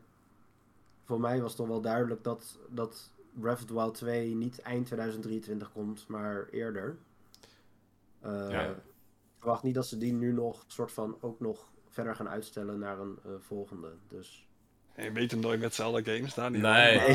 voor 1.04 1.20
mij 1.20 1.42
was 1.42 1.56
toch 1.56 1.68
wel 1.68 1.82
duidelijk 1.82 2.24
dat, 2.24 2.58
dat 2.70 3.10
Breath 3.34 3.60
of 3.60 3.66
the 3.66 3.74
Wild 3.74 3.94
2 3.94 4.36
niet 4.36 4.62
eind 4.62 4.86
2023 4.86 5.72
komt, 5.72 6.08
maar 6.08 6.48
eerder. 6.52 6.98
Eh, 8.20 8.50
Ja. 8.50 8.76
Ik 9.38 9.44
verwacht 9.44 9.64
niet 9.64 9.76
dat 9.76 9.88
ze 9.88 9.98
die 9.98 10.14
nu 10.14 10.34
nog 10.34 10.64
soort 10.68 10.92
van 10.92 11.18
ook 11.22 11.40
nog 11.40 11.70
verder 11.90 12.16
gaan 12.16 12.30
uitstellen 12.30 12.80
naar 12.80 13.00
een 13.00 13.20
eh, 13.26 13.32
volgende. 13.40 13.88
Dus. 14.08 14.48
Je 14.96 15.12
weet 15.12 15.32
het 15.32 15.40
nooit 15.40 15.60
met 15.60 15.76
Zelda 15.76 16.02
games, 16.04 16.34
daar 16.34 16.52
niet. 16.52 16.62
Nee. 16.62 17.00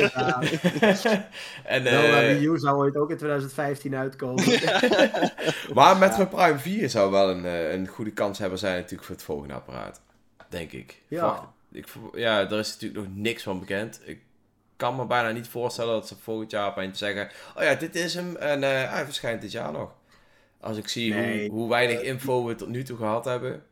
ja, 0.00 0.40
en, 1.64 1.86
eh, 1.86 2.38
Wii 2.38 2.46
U 2.46 2.58
zou 2.58 2.76
ooit 2.76 2.96
ook 2.96 3.10
in 3.10 3.16
2015 3.16 3.94
uitkomen. 3.96 4.44
maar 5.74 5.96
Metroid 5.96 6.30
Prime 6.30 6.58
4 6.58 6.90
zou 6.90 7.10
wel 7.10 7.30
een, 7.30 7.44
eh, 7.44 7.72
een 7.72 7.86
goede 7.86 8.12
kans 8.12 8.38
hebben 8.38 8.58
zijn 8.58 8.74
natuurlijk 8.74 9.04
voor 9.04 9.14
het 9.14 9.24
volgende 9.24 9.54
apparaat. 9.54 10.00
Denk 10.48 10.72
ik. 10.72 11.02
Ja. 11.08 11.18
Verwacht- 11.18 11.54
ik, 11.72 11.86
ja, 12.14 12.50
er 12.50 12.58
is 12.58 12.72
natuurlijk 12.72 13.06
nog 13.06 13.16
niks 13.16 13.42
van 13.42 13.58
bekend. 13.58 14.00
Ik 14.04 14.20
kan 14.76 14.96
me 14.96 15.06
bijna 15.06 15.30
niet 15.30 15.48
voorstellen 15.48 15.92
dat 15.94 16.08
ze 16.08 16.16
volgend 16.16 16.50
jaar 16.50 16.68
opeens 16.68 16.98
zeggen... 16.98 17.30
Oh 17.56 17.62
ja, 17.62 17.74
dit 17.74 17.94
is 17.94 18.14
hem 18.14 18.36
en 18.36 18.62
eh, 18.62 18.90
hij 18.90 19.04
verschijnt 19.04 19.40
dit 19.40 19.52
jaar 19.52 19.72
nog. 19.72 19.94
Als 20.60 20.76
ik 20.76 20.88
zie 20.88 21.14
Nee. 21.14 21.48
hoe, 21.48 21.58
hoe 21.58 21.68
weinig 21.68 22.00
info 22.02 22.44
we 22.46 22.54
tot 22.54 22.68
nu 22.68 22.82
toe 22.82 22.96
gehad 22.96 23.24
hebben. 23.24 23.62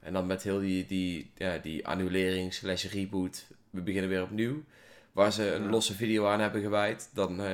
En 0.00 0.12
dan 0.12 0.26
met 0.26 0.42
heel 0.42 0.60
die, 0.60 0.86
die, 0.86 1.30
ja, 1.34 1.58
die 1.58 1.86
annulering 1.86 2.54
slash 2.54 2.84
reboot. 2.84 3.46
We 3.70 3.80
beginnen 3.82 4.10
weer 4.10 4.22
opnieuw. 4.22 4.62
Waar 5.12 5.32
ze 5.32 5.52
een 5.54 5.62
Ja. 5.62 5.68
losse 5.70 5.94
video 5.94 6.26
aan 6.26 6.40
hebben 6.40 6.60
gewijd. 6.62 7.10
Dan, 7.14 7.40
eh, 7.40 7.46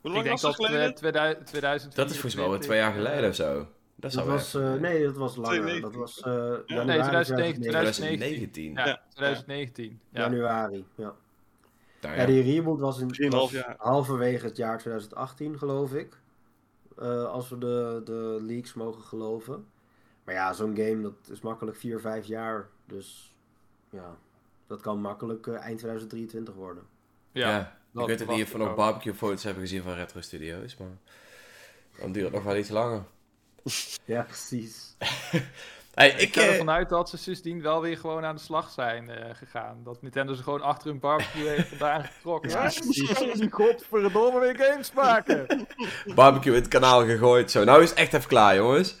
Hoe 0.00 0.10
Ik 0.10 0.16
lang 0.16 0.24
denk 0.26 0.40
was 0.40 0.42
het 0.42 0.56
dat 0.56 0.66
geleden? 0.66 0.88
eh, 0.88 0.94
2000, 0.94 1.46
2024... 1.46 1.94
dat 1.94 2.10
is 2.10 2.12
volgens 2.20 2.34
mij 2.34 2.44
al 2.44 2.58
twee 2.58 2.78
jaar 2.78 2.92
geleden 2.92 3.28
of 3.28 3.34
zo. 3.34 3.66
Dat 3.94 4.12
Dat 4.12 4.24
wel 4.24 4.34
was, 4.34 4.54
eh, 4.54 4.72
nee, 4.74 5.02
dat 5.04 5.16
was 5.16 5.36
langer. 5.36 5.50
2019. 5.50 5.80
Dat 5.82 5.94
was 5.94 6.20
eh 6.20 6.32
januari 6.66 6.86
Nee, 6.86 6.94
2019, 7.02 7.62
2019. 7.70 8.72
Ja, 8.72 8.86
Ja. 8.86 9.02
2019. 9.08 10.00
Ja. 10.10 10.20
Januari, 10.20 10.84
ja. 10.94 11.14
Nou 12.00 12.14
Ja, 12.14 12.20
ja. 12.20 12.26
die 12.26 12.42
reboot 12.42 12.80
was 12.80 12.98
in 13.00 13.30
was 13.30 13.50
jaar. 13.50 13.74
halverwege 13.78 14.46
het 14.46 14.56
jaar 14.56 14.78
2018, 14.78 15.58
geloof 15.58 15.92
ik. 15.94 16.16
Eh, 17.00 17.24
als 17.24 17.48
we 17.48 17.58
de, 17.58 18.00
de 18.04 18.38
leaks 18.40 18.74
mogen 18.74 19.02
geloven. 19.02 19.66
Maar 20.24 20.34
ja, 20.34 20.52
zo'n 20.52 20.76
game 20.76 21.02
dat 21.02 21.14
is 21.30 21.40
makkelijk 21.40 21.76
4, 21.76 22.00
5 22.00 22.26
jaar. 22.26 22.68
Dus 22.86 23.34
ja, 23.90 24.16
dat 24.66 24.80
kan 24.80 25.00
makkelijk 25.00 25.46
eh, 25.46 25.54
eind 25.54 25.78
2023 25.78 26.54
worden. 26.54 26.82
Ja, 27.32 27.48
Ja, 27.48 27.78
dat 27.90 28.02
ik 28.02 28.08
weet 28.18 28.28
ook 28.28 28.36
niet 28.36 28.44
of 28.44 28.52
we 28.52 28.58
nog 28.58 28.74
barbecue 28.74 29.14
foto's 29.14 29.42
hebben 29.42 29.62
gezien 29.62 29.82
van 29.82 29.94
Retro 29.94 30.20
Studios, 30.20 30.76
maar 30.76 30.98
dan 32.00 32.12
duurt 32.12 32.24
het 32.24 32.34
nog 32.34 32.44
wel 32.44 32.56
iets 32.56 32.68
langer. 32.68 33.04
Ja, 34.04 34.22
precies. 34.22 34.96
Hey, 35.98 36.10
Ik 36.10 36.20
ik, 36.20 36.34
ga 36.34 36.40
eh, 36.40 36.50
ervan 36.50 36.70
uit 36.70 36.88
dat 36.88 37.08
ze 37.08 37.16
sindsdien 37.16 37.62
wel 37.62 37.80
weer 37.80 37.96
gewoon 37.96 38.24
aan 38.24 38.34
de 38.34 38.40
slag 38.40 38.70
zijn 38.70 39.10
eh, 39.10 39.34
gegaan. 39.34 39.80
Dat 39.84 40.02
Nintendo 40.02 40.34
ze 40.34 40.42
gewoon 40.42 40.62
achter 40.62 40.88
hun 40.88 40.98
barbecue 40.98 41.48
heeft 41.48 41.68
vandaan 41.76 42.04
getrokken. 42.04 42.50
Ja, 42.50 42.68
die 43.34 43.50
godverdomme 43.50 44.40
weer 44.40 44.56
games 44.56 44.92
maken. 44.92 45.46
barbecue 46.14 46.54
in 46.54 46.60
het 46.60 46.68
kanaal 46.68 47.04
gegooid, 47.04 47.50
zo. 47.50 47.64
Nou 47.64 47.82
is 47.82 47.90
het 47.90 47.98
echt 47.98 48.14
even 48.14 48.28
klaar, 48.28 48.56
jongens. 48.56 48.96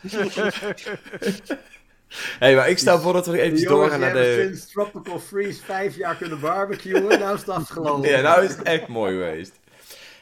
hey, 2.38 2.54
maar 2.54 2.68
ik 2.68 2.78
stel 2.78 2.98
voor 2.98 3.12
dat 3.12 3.26
we 3.26 3.32
nog 3.32 3.40
jongens 3.40 3.64
doorgaan 3.64 4.00
naar 4.00 4.14
hebben 4.14 4.36
de... 4.36 4.42
sinds 4.42 4.72
Tropical 4.72 5.18
Freeze 5.18 5.62
5 5.62 5.96
jaar 5.96 6.16
kunnen 6.16 6.40
barbecuen. 6.40 7.18
nou 7.18 7.34
is 7.34 7.40
het 7.40 7.48
afgelopen. 7.48 8.08
Ja, 8.08 8.20
nou 8.20 8.44
is 8.44 8.50
het 8.50 8.62
echt 8.62 8.86
mooi 8.86 9.12
geweest. 9.12 9.58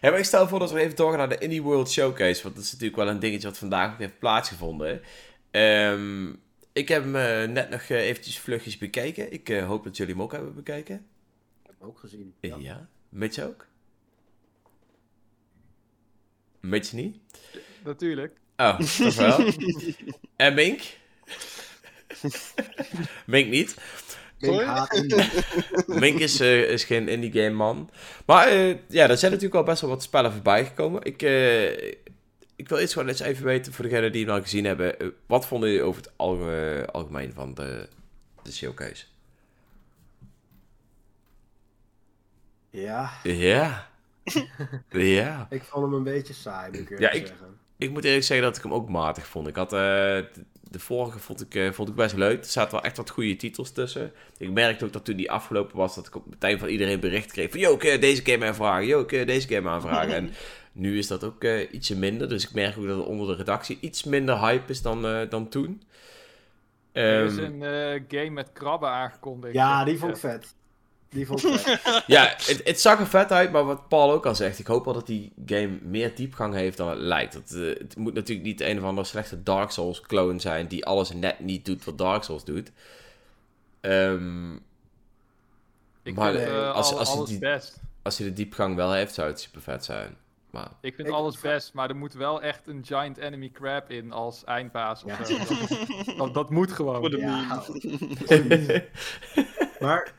Hey, 0.01 0.11
maar 0.11 0.18
ik 0.18 0.24
stel 0.24 0.49
voor 0.49 0.59
dat 0.59 0.72
we 0.72 0.81
even 0.81 0.97
doorgaan 0.97 1.18
naar 1.18 1.29
de 1.29 1.39
Indie 1.39 1.62
World 1.62 1.91
Showcase, 1.91 2.43
want 2.43 2.55
dat 2.55 2.64
is 2.64 2.72
natuurlijk 2.72 2.99
wel 2.99 3.09
een 3.09 3.20
dingetje 3.20 3.49
wat 3.49 3.59
vandaag 3.59 3.93
ook 3.93 3.99
heeft 3.99 4.18
plaatsgevonden. 4.18 5.03
Ehm, 5.51 6.27
ik 6.77 6.89
heb 6.89 7.03
hem 7.03 7.16
eh, 7.16 7.49
net 7.49 7.70
nog 7.70 7.81
eh, 7.81 8.07
eventjes 8.07 8.39
vlugjes 8.39 8.79
bekeken. 8.79 9.33
Ik 9.33 9.49
eh, 9.49 9.66
hoop 9.66 9.85
dat 9.85 9.97
jullie 9.97 10.12
hem 10.12 10.22
ook 10.22 10.33
hebben 10.33 10.55
bekeken. 10.55 11.07
Ook 11.79 11.99
gezien. 11.99 12.35
Ja. 12.41 12.57
Ja. 12.59 12.89
Mitch 13.09 13.39
ook? 13.39 13.66
Mitch 16.61 16.93
niet? 16.93 17.16
Natuurlijk. 17.85 18.37
Oh, 18.57 18.79
toch 18.79 19.14
wel. 19.14 19.53
en 20.37 20.55
Mink? 20.55 20.83
Mink 23.27 23.51
niet. 23.51 23.77
Ik 24.39 24.93
indie. 24.93 25.24
Mink 26.01 26.18
is, 26.18 26.41
eh, 26.41 26.70
is 26.70 26.85
geen 26.85 27.09
indie 27.09 27.33
game 27.33 27.51
man. 27.51 27.91
Maar 28.27 28.47
eh, 28.47 28.77
ja, 28.89 29.09
er 29.09 29.16
zijn 29.16 29.33
natuurlijk 29.33 29.61
al 29.61 29.66
best 29.66 29.81
wel 29.81 29.91
wat 29.91 30.03
spellen 30.03 30.33
voorbij 30.33 30.64
gekomen. 30.64 31.03
Ik, 31.03 31.22
eh, 31.22 31.93
ik 32.57 32.68
wil 32.68 32.78
eerst 32.78 32.92
gewoon 32.92 33.09
eens 33.09 33.20
even 33.20 33.44
weten, 33.44 33.72
voor 33.72 33.84
degenen 33.84 34.12
die 34.12 34.24
hem 34.26 34.34
al 34.34 34.40
gezien 34.42 34.64
hebben, 34.64 34.98
eh, 34.98 35.07
wat 35.26 35.46
vonden 35.46 35.68
jullie 35.68 35.84
over 35.84 36.02
het 36.02 36.12
alge- 36.16 36.88
algemeen 36.92 37.32
van 37.32 37.54
de, 37.54 37.88
de 38.42 38.52
showcase? 38.52 39.04
Ja, 42.70 43.11
Ja. 43.22 43.88
ja. 44.90 45.46
ik 45.50 45.62
vond 45.64 45.84
hem 45.84 45.94
een 45.94 46.02
beetje 46.02 46.32
saai, 46.34 46.70
moet 46.70 46.80
ik 46.80 46.88
Ja, 46.88 46.94
eerlijk 46.94 47.14
ik- 47.14 47.26
zeggen. 47.26 47.59
Ik 47.78 47.90
moet 47.90 48.04
eerlijk 48.04 48.24
zeggen 48.24 48.46
dat 48.46 48.57
ik 48.57 48.62
hem 48.62 48.74
ook 48.74 48.88
matig 48.88 49.26
vond. 49.26 49.46
Ik 49.48 49.57
had, 49.57 49.72
eh, 49.72 49.78
de, 49.78 50.28
de 50.62 50.78
vorige 50.78 51.18
vond 51.18 51.40
ik, 51.40 51.54
eh, 51.54 51.72
vond 51.72 51.88
ik 51.88 51.94
best 51.94 52.14
leuk. 52.14 52.38
Er 52.38 52.50
zaten 52.50 52.72
wel 52.72 52.82
echt 52.82 52.96
wat 52.96 53.11
goede 53.11 53.36
titels 53.36 53.70
tussen. 53.72 54.12
Ik 54.38 54.50
merkte 54.50 54.84
ook 54.84 54.92
dat 54.92 55.04
toen 55.04 55.16
die 55.16 55.30
afgelopen 55.30 55.76
was, 55.76 55.94
dat 55.94 56.07
ik 56.07 56.14
op 56.14 56.26
meteen 56.30 56.59
van 56.59 56.68
iedereen 56.68 57.00
bericht 57.00 57.32
kreeg 57.32 57.50
van... 57.50 57.61
Yo, 57.61 57.76
kun 57.76 57.90
je 57.90 57.98
deze 57.98 58.24
game 58.24 58.46
aanvragen? 58.46 58.86
Yo, 58.86 59.04
kun 59.04 59.18
je 59.18 59.24
deze 59.26 59.48
game 59.48 59.68
aanvragen? 59.68 60.14
en 60.14 60.30
nu 60.77 60.99
is 60.99 61.07
dat 61.07 61.24
ook 61.24 61.45
eh, 61.45 61.72
ietsje 61.72 61.97
minder. 61.97 62.29
Dus 62.29 62.45
ik 62.45 62.53
merk 62.55 62.79
ook 62.79 62.87
dat 62.87 62.99
er 62.99 63.07
onder 63.07 63.27
de 63.27 63.35
redactie 63.35 63.79
iets 63.81 64.05
minder 64.05 64.39
hype 64.39 64.70
is 64.70 64.83
dan, 64.83 65.07
eh, 65.07 65.31
dan 65.31 65.49
toen. 65.49 65.83
Er 66.93 67.24
is 67.24 67.37
Ehm, 67.37 67.62
een 67.62 67.62
eh, 67.62 68.03
game 68.20 68.31
met 68.31 68.53
krabben 68.53 68.89
aangekondigd. 68.89 69.55
Ja, 69.55 69.85
die 69.85 69.99
vond 69.99 70.12
ik 70.12 70.18
vet. 70.20 70.55
Die 71.09 71.27
vond 71.27 71.45
ik 71.45 71.53
vet. 71.59 72.03
ja, 72.07 72.22
het, 72.37 72.61
het 72.64 72.81
zag 72.81 72.99
er 73.01 73.07
vet 73.07 73.33
uit, 73.33 73.53
maar 73.53 73.64
wat 73.64 73.89
Paul 73.89 74.12
ook 74.12 74.27
al 74.27 74.35
zegt, 74.35 74.59
ik 74.59 74.66
hoop 74.66 74.85
wel 74.85 74.95
dat 74.95 75.07
die 75.07 75.33
game 75.47 75.79
meer 75.83 76.14
diepgang 76.14 76.55
heeft 76.55 76.77
dan 76.77 76.89
het 76.89 76.99
lijkt. 76.99 77.35
Het, 77.35 77.51
het 77.51 77.97
moet 77.97 78.14
natuurlijk 78.14 78.47
niet 78.47 78.61
een 78.61 78.79
of 78.79 78.85
andere 78.85 79.07
slechte 79.07 79.43
Dark 79.43 79.70
Souls 79.70 80.01
clone 80.01 80.39
zijn 80.41 80.66
die 80.66 80.85
alles 80.87 81.12
net 81.12 81.41
niet 81.41 81.64
doet 81.64 81.85
wat 81.85 81.99
Dark 81.99 82.22
Souls 82.22 82.45
doet. 82.45 82.72
Ehm, 83.81 84.55
Ik 86.03 86.14
maar 86.14 86.33
vind 86.33 86.49
als- 86.51 86.93
al- 86.93 86.99
als 86.99 87.11
alles 87.11 87.29
die- 87.29 87.39
best. 87.39 87.81
als 88.03 88.16
je 88.18 88.24
de 88.24 88.33
diepgang 88.33 88.77
wel 88.77 88.93
heeft, 88.93 89.14
zou 89.14 89.29
het 89.29 89.41
super 89.41 89.61
vet 89.62 89.85
zijn. 89.85 90.16
Maar 90.57 90.70
Ik 90.80 90.94
vind 90.94 91.09
Ik- 91.09 91.14
alles 91.14 91.40
best, 91.40 91.72
maar 91.74 91.88
er 91.88 91.96
moet 91.96 92.14
wel 92.14 92.42
echt 92.42 92.66
een 92.66 92.84
giant 92.84 93.16
enemy 93.16 93.50
crab 93.50 93.90
in 93.90 94.12
als 94.12 94.44
eindbaas 94.44 95.04
of 95.04 95.18
Ja. 95.18 95.24
zo. 95.24 95.36
Dat, 96.04 96.16
dat, 96.16 96.34
dat 96.34 96.50
moet 96.50 96.72
gewoon. 96.72 97.00
Voor 97.00 97.11
de 97.11 97.18
Ja. 97.18 97.62
meme. 98.28 98.88
Maar 99.80 100.12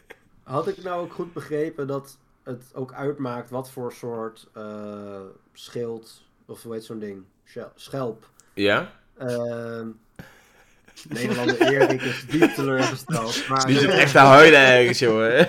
had 0.43 0.67
ik 0.67 0.83
nou 0.83 1.01
ook 1.03 1.13
goed 1.13 1.33
begrepen 1.33 1.87
dat 1.87 2.17
het 2.43 2.71
ook 2.73 2.93
uitmaakt 2.93 3.49
wat 3.49 3.71
voor 3.71 3.91
soort 3.93 4.47
eh, 4.53 5.21
schild, 5.53 6.23
of 6.45 6.63
hoe 6.63 6.73
heet 6.73 6.85
zo'n 6.85 6.99
ding? 6.99 7.23
Schel- 7.43 7.71
Schelp. 7.75 8.29
ja, 8.53 8.91
Ehm 9.17 9.87
Nederlander 11.09 11.61
Erik 11.61 12.01
is 12.01 12.25
diep 12.29 12.53
teleurgesteld. 12.53 13.47
Maar, 13.49 13.65
die 13.65 13.79
zit 13.79 13.89
echt 13.89 14.11
te 14.11 14.17
huilen 14.17 14.59
ergens, 14.59 14.99
jongen. 14.99 15.47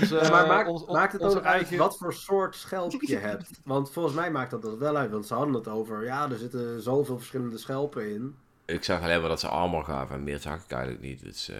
Onze, 0.00 0.14
Ja, 0.22 0.30
maar 0.30 0.46
maakt, 0.46 0.68
ons- 0.68 0.82
ons- 0.84 0.92
maakt 0.92 1.12
het 1.12 1.22
ook 1.22 1.34
uit 1.34 1.44
eigen- 1.44 1.76
wat 1.76 1.98
voor 1.98 2.14
soort 2.14 2.54
schelp 2.56 3.02
je 3.02 3.16
hebt? 3.16 3.50
Want 3.64 3.90
volgens 3.90 4.14
mij 4.14 4.30
maakt 4.30 4.50
dat 4.50 4.62
dat 4.62 4.78
wel 4.78 4.96
uit. 4.96 5.10
Want 5.10 5.26
ze 5.26 5.34
hadden 5.34 5.54
het 5.54 5.68
over, 5.68 6.04
ja, 6.04 6.30
er 6.30 6.38
zitten 6.38 6.82
zoveel 6.82 7.16
verschillende 7.18 7.58
schelpen 7.58 8.10
in. 8.14 8.34
ik 8.66 8.84
zag 8.84 9.02
alleen 9.02 9.20
maar 9.20 9.28
dat 9.28 9.40
ze 9.40 9.48
armor 9.48 9.84
gaven 9.84 10.16
en 10.16 10.22
meer 10.24 10.38
zag 10.38 10.64
ik 10.64 10.70
eigenlijk 10.70 11.02
niet. 11.02 11.22
Dus, 11.24 11.48
eh 11.48 11.56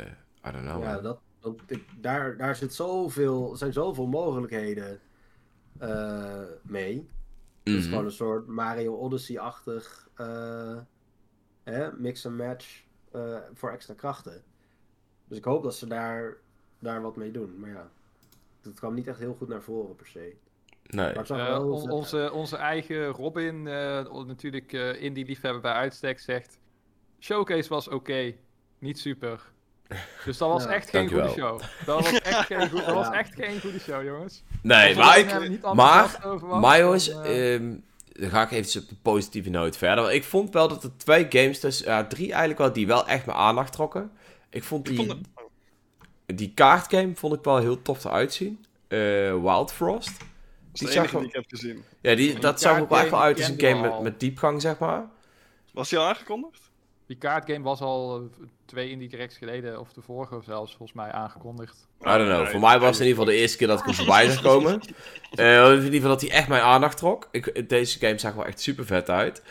I 0.48 0.52
don't 0.52 0.64
know. 0.64 0.82
ja, 0.82 1.00
dat, 1.00 1.18
ik, 1.66 1.84
daar, 2.00 2.36
daar 2.36 2.56
zit 2.56 2.74
zoveel, 2.74 3.56
zijn 3.56 3.72
zoveel 3.72 4.06
mogelijkheden 4.06 5.00
eh, 5.78 6.40
mee. 6.62 7.08
Het 7.64 7.74
is 7.74 7.80
Mhm. 7.80 7.88
gewoon 7.88 8.04
een 8.04 8.10
soort 8.12 8.46
Mario 8.46 8.94
Odyssey-achtig 8.94 10.08
eh, 10.14 10.76
hè, 11.72 11.92
mix 11.92 12.26
and 12.26 12.36
match 12.36 12.82
eh, 13.12 13.36
voor 13.54 13.70
extra 13.70 13.94
krachten. 13.94 14.42
Dus 15.28 15.38
ik 15.38 15.44
hoop 15.44 15.62
dat 15.62 15.74
ze 15.76 15.86
daar, 15.86 16.36
daar 16.78 17.02
wat 17.02 17.16
mee 17.16 17.30
doen. 17.30 17.54
Maar 17.58 17.70
ja, 17.70 17.90
dat 18.60 18.74
kwam 18.74 18.94
niet 18.94 19.06
echt 19.06 19.18
heel 19.18 19.34
goed 19.34 19.48
naar 19.48 19.62
voren 19.62 19.96
per 19.96 20.06
se. 20.06 20.18
Nee. 20.82 21.06
Maar 21.06 21.14
het 21.14 21.26
zag 21.26 21.36
wel 21.36 21.62
heel 21.62 21.72
on- 21.72 21.80
vet 21.80 21.90
onze, 21.90 22.32
onze 22.32 22.56
eigen 22.56 23.06
Robin, 23.06 23.66
eh, 23.66 24.24
natuurlijk 24.26 24.72
eh 24.72 25.02
indie 25.02 25.24
liefhebber 25.24 25.60
bij 25.62 25.72
uitstek, 25.72 26.18
zegt... 26.20 26.58
Showcase 27.20 27.68
was 27.68 27.88
oké, 27.88 28.34
niet 28.78 28.98
super. 28.98 29.40
Dus 30.24 30.38
dat 30.38 30.48
was 30.48 30.64
Ja, 30.64 30.70
echt 30.70 30.90
geen 30.90 31.08
goede 31.08 31.28
show. 31.28 31.60
Dat 31.86 32.00
was 32.00 32.20
echt 32.20 32.46
geen, 32.46 32.70
goed, 32.70 32.84
dat 32.86 32.94
was 32.94 33.10
echt 33.10 33.34
geen 33.34 33.60
goede 33.60 33.78
show, 33.78 34.04
jongens. 34.04 34.44
Nee, 34.62 34.96
maar 34.96 35.18
ik... 35.18 35.48
niet 35.48 35.62
maar- 35.62 35.70
enthousiast 35.70 36.24
over 36.24 36.48
was, 36.48 36.60
Maar 36.60 36.78
jongens, 36.78 37.06
dan, 37.06 37.22
eh, 37.24 37.54
ehm, 37.54 37.76
dan 38.20 38.30
ga 38.30 38.42
ik 38.42 38.50
even 38.50 38.82
op 38.82 38.88
de 38.88 38.94
positieve 39.02 39.50
noot 39.50 39.76
verder. 39.76 40.02
Want 40.04 40.14
ik 40.16 40.24
vond 40.24 40.52
wel 40.52 40.68
dat 40.68 40.84
er 40.84 40.96
twee 40.96 41.26
games, 41.28 41.60
dus 41.60 41.76
drie 42.08 42.28
eigenlijk 42.30 42.58
wel, 42.58 42.72
die 42.72 42.86
wel 42.86 43.06
echt 43.06 43.26
mijn 43.26 43.38
aandacht 43.38 43.72
trokken. 43.72 44.10
Ik 44.50 44.64
vond 44.64 44.88
Ik 44.88 44.96
die, 44.96 45.06
vond 45.06 45.18
het- 45.18 46.38
die 46.38 46.52
kaartgame 46.54 47.14
vond 47.14 47.34
ik 47.34 47.44
wel 47.44 47.58
heel 47.58 47.82
tof 47.82 48.04
eruit 48.04 48.32
zien. 48.32 48.64
Eh, 48.88 48.98
Wild 49.42 49.72
Frost. 49.72 50.18
Dat 50.18 50.26
Die 50.72 50.88
zag 50.88 50.96
enige 50.96 51.12
wel- 51.12 51.20
die 51.20 51.28
ik 51.30 51.34
heb 51.36 51.44
gezien. 51.48 51.84
Ja, 52.00 52.14
die, 52.14 52.38
dat 52.38 52.60
zag 52.60 52.76
er 52.76 52.82
ook 52.82 52.88
wel 52.88 52.98
echt 52.98 53.10
wel 53.10 53.20
uit 53.22 53.36
als 53.38 53.48
een 53.48 53.60
game 53.60 53.80
met, 53.80 54.00
met 54.00 54.20
diepgang, 54.20 54.60
zeg 54.62 54.78
maar. 54.78 55.06
Was 55.72 55.88
die 55.88 55.98
al 55.98 56.06
aangekondigd? 56.06 56.67
Die 57.08 57.16
kaartgame 57.16 57.64
was 57.64 57.80
al 57.80 58.16
eh, 58.16 58.46
twee 58.64 58.90
indie 58.90 59.08
directs 59.08 59.36
geleden, 59.36 59.80
of 59.80 59.92
de 59.92 60.00
vorige 60.00 60.40
zelfs, 60.44 60.76
volgens 60.76 60.98
mij 60.98 61.12
aangekondigd. 61.12 61.88
I 62.00 62.04
don't 62.04 62.24
know. 62.24 62.42
Nee, 62.42 62.50
Voor 62.50 62.60
mij 62.60 62.78
was 62.78 62.88
het 62.88 63.00
in 63.00 63.06
ieder 63.06 63.18
geval 63.18 63.34
de 63.34 63.40
eerste 63.40 63.56
keer 63.56 63.66
dat 63.66 63.78
ik 63.78 63.84
hem 63.84 63.94
voorbij 63.94 64.30
zag 64.30 64.42
komen. 64.42 64.80
Eh, 65.30 65.70
in 65.70 65.76
ieder 65.76 65.92
geval 65.92 66.08
dat 66.08 66.20
hij 66.20 66.30
echt 66.30 66.48
mijn 66.48 66.62
aandacht 66.62 66.96
trok. 66.96 67.28
Ik, 67.30 67.68
deze 67.68 67.98
game 67.98 68.18
zag 68.18 68.30
er 68.30 68.36
wel 68.36 68.46
echt 68.46 68.60
super 68.60 68.86
vet 68.86 69.10
uit. 69.10 69.42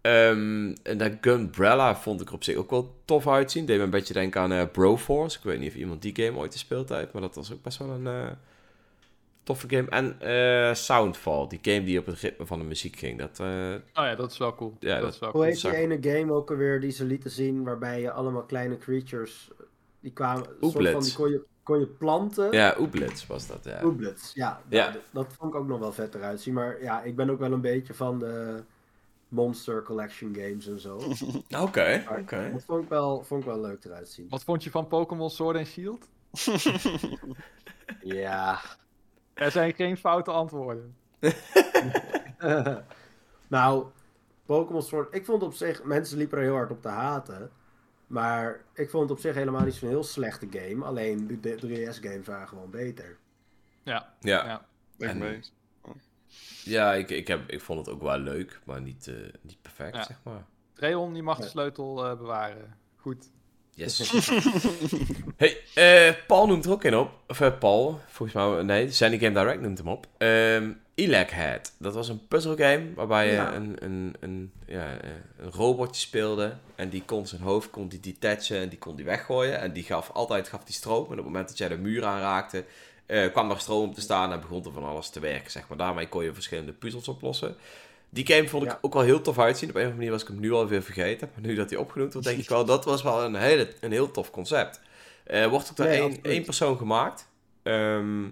Ehm, 0.00 0.74
en 0.82 0.98
dat 0.98 1.12
Gunbrella 1.20 1.96
vond 1.96 2.20
ik 2.20 2.28
er 2.28 2.34
op 2.34 2.44
zich 2.44 2.56
ook 2.56 2.70
wel 2.70 2.94
tof 3.04 3.28
uitzien. 3.28 3.66
Deed 3.66 3.76
me 3.76 3.82
een 3.82 3.90
beetje 3.90 4.14
denken 4.14 4.40
aan 4.40 4.52
eh, 4.52 4.62
Broforce. 4.72 5.38
Ik 5.38 5.44
weet 5.44 5.58
niet 5.58 5.70
of 5.70 5.76
iemand 5.76 6.02
die 6.02 6.16
game 6.16 6.38
ooit 6.38 6.52
gespeeld 6.52 6.88
heeft. 6.88 7.12
Maar 7.12 7.22
dat 7.22 7.34
was 7.34 7.52
ook 7.52 7.62
best 7.62 7.78
wel 7.78 7.90
een 7.90 8.06
eh, 8.06 8.30
toffe 9.46 9.68
game. 9.68 9.88
En 9.88 10.20
eh, 10.20 10.74
Soundfall. 10.74 11.46
Die 11.48 11.58
game 11.62 11.84
die 11.84 11.98
op 11.98 12.06
het 12.06 12.20
ritme 12.20 12.46
van 12.46 12.58
de 12.58 12.64
muziek 12.64 12.96
ging. 12.96 13.18
Dat, 13.18 13.40
eh, 13.40 13.46
Oh 13.74 14.04
ja, 14.04 14.14
dat 14.14 14.30
is 14.30 14.38
wel 14.38 14.54
cool. 14.54 14.76
Ja, 14.80 14.92
dat, 14.94 15.02
dat- 15.02 15.12
is 15.14 15.18
wel 15.18 15.30
Hoe 15.30 15.40
cool. 15.40 15.52
heet 15.52 15.60
die 15.60 15.74
ene 15.74 15.98
game 16.20 16.32
ook 16.32 16.50
alweer 16.50 16.80
die 16.80 16.90
ze 16.90 17.04
lieten 17.04 17.30
zien, 17.30 17.64
waarbij 17.64 18.00
je 18.00 18.10
allemaal 18.10 18.42
kleine 18.42 18.78
creatures, 18.78 19.50
die 20.00 20.12
kwamen, 20.12 20.46
soort 20.60 20.88
van, 20.90 21.02
die 21.02 21.14
kon 21.14 21.30
je, 21.30 21.42
kon 21.62 21.78
je 21.78 21.86
planten. 21.86 22.52
ja, 22.52 22.74
Ooblets 22.78 23.26
was 23.26 23.46
dat. 23.46 23.64
Ja. 23.64 23.80
Ooblets, 23.82 24.32
ja. 24.34 24.60
Ja. 24.68 24.88
Nou, 24.88 24.98
d- 24.98 25.02
dat 25.12 25.26
vond 25.38 25.54
ik 25.54 25.60
ook 25.60 25.66
nog 25.66 25.78
wel 25.78 25.92
vet 25.92 26.14
eruit 26.14 26.40
zien. 26.40 26.54
Maar 26.54 26.82
ja, 26.82 27.02
ik 27.02 27.16
ben 27.16 27.30
ook 27.30 27.38
wel 27.38 27.52
een 27.52 27.60
beetje 27.60 27.94
van 27.94 28.18
de 28.18 28.62
Monster 29.28 29.82
Collection 29.82 30.34
games 30.34 30.66
en 30.66 30.80
zo. 30.80 30.96
Oké, 31.62 32.04
oké. 32.20 32.50
Dat 32.52 32.64
vond 32.64 32.82
ik, 32.82 32.88
wel, 32.88 33.24
vond 33.24 33.40
ik 33.40 33.48
wel 33.48 33.60
leuk 33.60 33.84
eruit 33.84 34.08
zien. 34.08 34.26
Wat 34.28 34.44
vond 34.44 34.64
je 34.64 34.70
van 34.70 34.86
Pokémon 34.86 35.30
Sword 35.30 35.56
and 35.56 35.66
Shield? 35.66 36.08
Ja. 38.00 38.60
Er 39.36 39.50
zijn 39.50 39.74
geen 39.74 39.96
foute 39.96 40.30
antwoorden. 40.30 40.96
nou, 43.48 43.86
Pokémon 44.46 44.82
Sword, 44.82 45.14
ik 45.14 45.24
vond 45.24 45.42
op 45.42 45.54
zich, 45.54 45.84
mensen 45.84 46.18
liepen 46.18 46.38
er 46.38 46.44
heel 46.44 46.54
hard 46.54 46.70
op 46.70 46.82
te 46.82 46.88
haten. 46.88 47.50
Maar 48.06 48.60
ik 48.74 48.90
vond 48.90 49.02
het 49.02 49.12
op 49.12 49.18
zich 49.18 49.34
helemaal 49.34 49.64
niet 49.64 49.74
zo'n 49.74 49.88
heel 49.88 50.04
slechte 50.04 50.46
game. 50.50 50.84
Alleen 50.84 51.40
de 51.40 51.54
3DS-games 51.56 52.26
waren 52.26 52.48
gewoon 52.48 52.70
beter. 52.70 53.16
Ja, 53.82 54.14
Ja. 54.20 54.44
ja. 54.44 54.66
En-. 54.98 55.42
Ja, 56.64 56.94
ik, 56.94 57.10
ik, 57.10 57.26
heb, 57.28 57.50
ik 57.50 57.60
vond 57.60 57.78
het 57.86 57.94
ook 57.94 58.02
wel 58.02 58.18
leuk, 58.18 58.60
maar 58.64 58.80
niet, 58.80 59.06
eh, 59.06 59.14
niet 59.42 59.62
perfect, 59.62 59.96
Ja. 59.96 60.02
zeg 60.02 60.20
maar. 60.22 60.44
Rayon 60.74 61.12
die 61.12 61.22
mag 61.22 61.38
de 61.38 61.46
sleutel 61.46 62.04
eh, 62.06 62.18
bewaren. 62.18 62.76
Goed. 62.96 63.30
Yes. 63.76 64.12
hey, 65.36 65.56
eh, 65.74 66.14
Paul 66.26 66.46
noemt 66.46 66.64
er 66.64 66.70
ook 66.70 66.84
in 66.84 66.96
op. 66.96 67.10
Of 67.28 67.40
eh, 67.40 67.58
Paul, 67.58 68.00
volgens 68.08 68.32
mij, 68.44 68.62
nee, 68.62 68.90
Sandy 68.90 69.18
Game 69.18 69.40
Direct 69.40 69.60
noemt 69.60 69.78
hem 69.78 69.88
op. 69.88 70.06
Ehm 70.18 70.70
Elec 70.94 71.30
Head. 71.30 71.72
Dat 71.78 71.94
was 71.94 72.08
een 72.08 72.26
puzzelgame 72.28 72.94
waarbij 72.94 73.26
je 73.26 73.32
Ja. 73.32 73.54
een, 73.54 73.76
een, 73.80 74.14
een, 74.20 74.52
ja, 74.66 74.96
eh, 75.00 75.10
een 75.38 75.50
robotje 75.50 76.00
speelde. 76.00 76.54
En 76.74 76.88
die 76.88 77.02
kon 77.02 77.26
zijn 77.26 77.40
hoofd 77.40 77.70
kon 77.70 77.88
die 77.88 78.00
detachen 78.00 78.60
en 78.60 78.68
die 78.68 78.78
kon 78.78 78.96
die 78.96 79.04
weggooien. 79.04 79.60
En 79.60 79.72
die 79.72 79.82
gaf 79.84 80.10
altijd 80.10 80.48
gaf 80.48 80.64
die 80.64 80.74
stroom. 80.74 81.04
En 81.04 81.10
op 81.10 81.16
het 81.16 81.24
moment 81.24 81.48
dat 81.48 81.58
jij 81.58 81.68
de 81.68 81.76
muur 81.78 82.04
aanraakte, 82.04 82.64
kwam 83.32 83.50
er 83.50 83.60
stroom 83.60 83.88
op 83.88 83.94
te 83.94 84.00
staan 84.00 84.32
en 84.32 84.40
begon 84.40 84.64
er 84.64 84.72
van 84.72 84.84
alles 84.84 85.08
te 85.10 85.20
werken. 85.20 85.50
Zeg 85.50 85.68
maar. 85.68 85.78
Daarmee 85.78 86.08
kon 86.08 86.24
je 86.24 86.34
verschillende 86.34 86.72
puzzels 86.72 87.08
oplossen. 87.08 87.56
Die 88.10 88.26
game 88.26 88.48
vond 88.48 88.62
ik 88.64 88.70
Ja. 88.70 88.78
ook 88.80 88.92
wel 88.94 89.02
heel 89.02 89.20
tof 89.20 89.38
uitzien. 89.38 89.68
Op 89.68 89.74
een 89.74 89.80
of 89.80 89.86
andere 89.86 89.98
manier 90.06 90.12
was 90.18 90.22
ik 90.22 90.28
hem 90.28 90.40
nu 90.40 90.52
alweer 90.52 90.82
vergeten. 90.82 91.30
Maar 91.34 91.42
nu 91.46 91.54
dat 91.54 91.70
hij 91.70 91.78
opgenoemd 91.78 92.12
wordt, 92.12 92.28
denk 92.28 92.40
ik 92.40 92.48
wel, 92.48 92.64
dat 92.64 92.84
was 92.84 93.02
wel 93.02 93.24
een, 93.24 93.34
hele, 93.34 93.68
een 93.80 93.92
heel 93.92 94.10
tof 94.10 94.30
concept. 94.30 94.80
Eh 95.24 95.46
wordt 95.46 95.70
ook 95.70 95.76
door 95.76 95.86
Nee, 95.86 96.00
één, 96.00 96.18
één 96.22 96.44
persoon 96.44 96.76
gemaakt. 96.76 97.28
Ehm, 97.62 98.24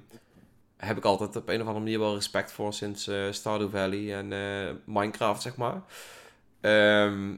heb 0.77 0.97
ik 0.97 1.05
altijd 1.05 1.37
op 1.37 1.49
een 1.49 1.55
of 1.61 1.66
andere 1.66 1.85
manier 1.85 1.99
wel 1.99 2.14
respect 2.14 2.53
voor 2.53 2.72
sinds 2.75 3.07
eh, 3.09 3.16
Stardew 3.31 3.70
Valley 3.70 4.14
en 4.16 4.33
eh, 4.33 4.75
Minecraft, 4.85 5.43
zeg 5.43 5.57
maar. 5.57 5.83
Ehm, 6.61 7.35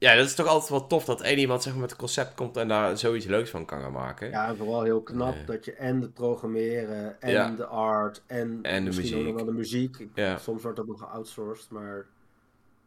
ja, 0.00 0.14
dat 0.14 0.26
is 0.26 0.34
toch 0.34 0.46
altijd 0.46 0.70
wel 0.70 0.86
tof 0.86 1.04
dat 1.04 1.20
één 1.20 1.38
iemand 1.38 1.62
zeg 1.62 1.72
maar, 1.72 1.80
met 1.82 1.90
een 1.90 1.96
concept 1.96 2.34
komt 2.34 2.56
en 2.56 2.68
daar 2.68 2.98
zoiets 2.98 3.26
leuks 3.26 3.50
van 3.50 3.64
kan 3.64 3.80
gaan 3.80 3.92
maken. 3.92 4.30
Ja, 4.30 4.48
en 4.48 4.56
vooral 4.56 4.82
heel 4.82 5.02
knap 5.02 5.34
dat 5.46 5.64
je 5.64 5.72
en 5.72 6.00
het 6.00 6.14
programmeren, 6.14 7.20
en 7.20 7.30
Ja. 7.30 7.50
de 7.50 7.66
art, 7.66 8.22
en, 8.26 8.58
En 8.62 8.84
de 8.84 8.90
misschien 8.96 9.18
ook 9.18 9.24
nog 9.24 9.34
wel 9.34 9.44
de 9.44 9.52
muziek. 9.52 10.06
Ja. 10.14 10.38
Soms 10.38 10.62
wordt 10.62 10.76
dat 10.76 10.86
nog 10.86 10.98
geoutsourced, 10.98 11.70
maar 11.70 12.06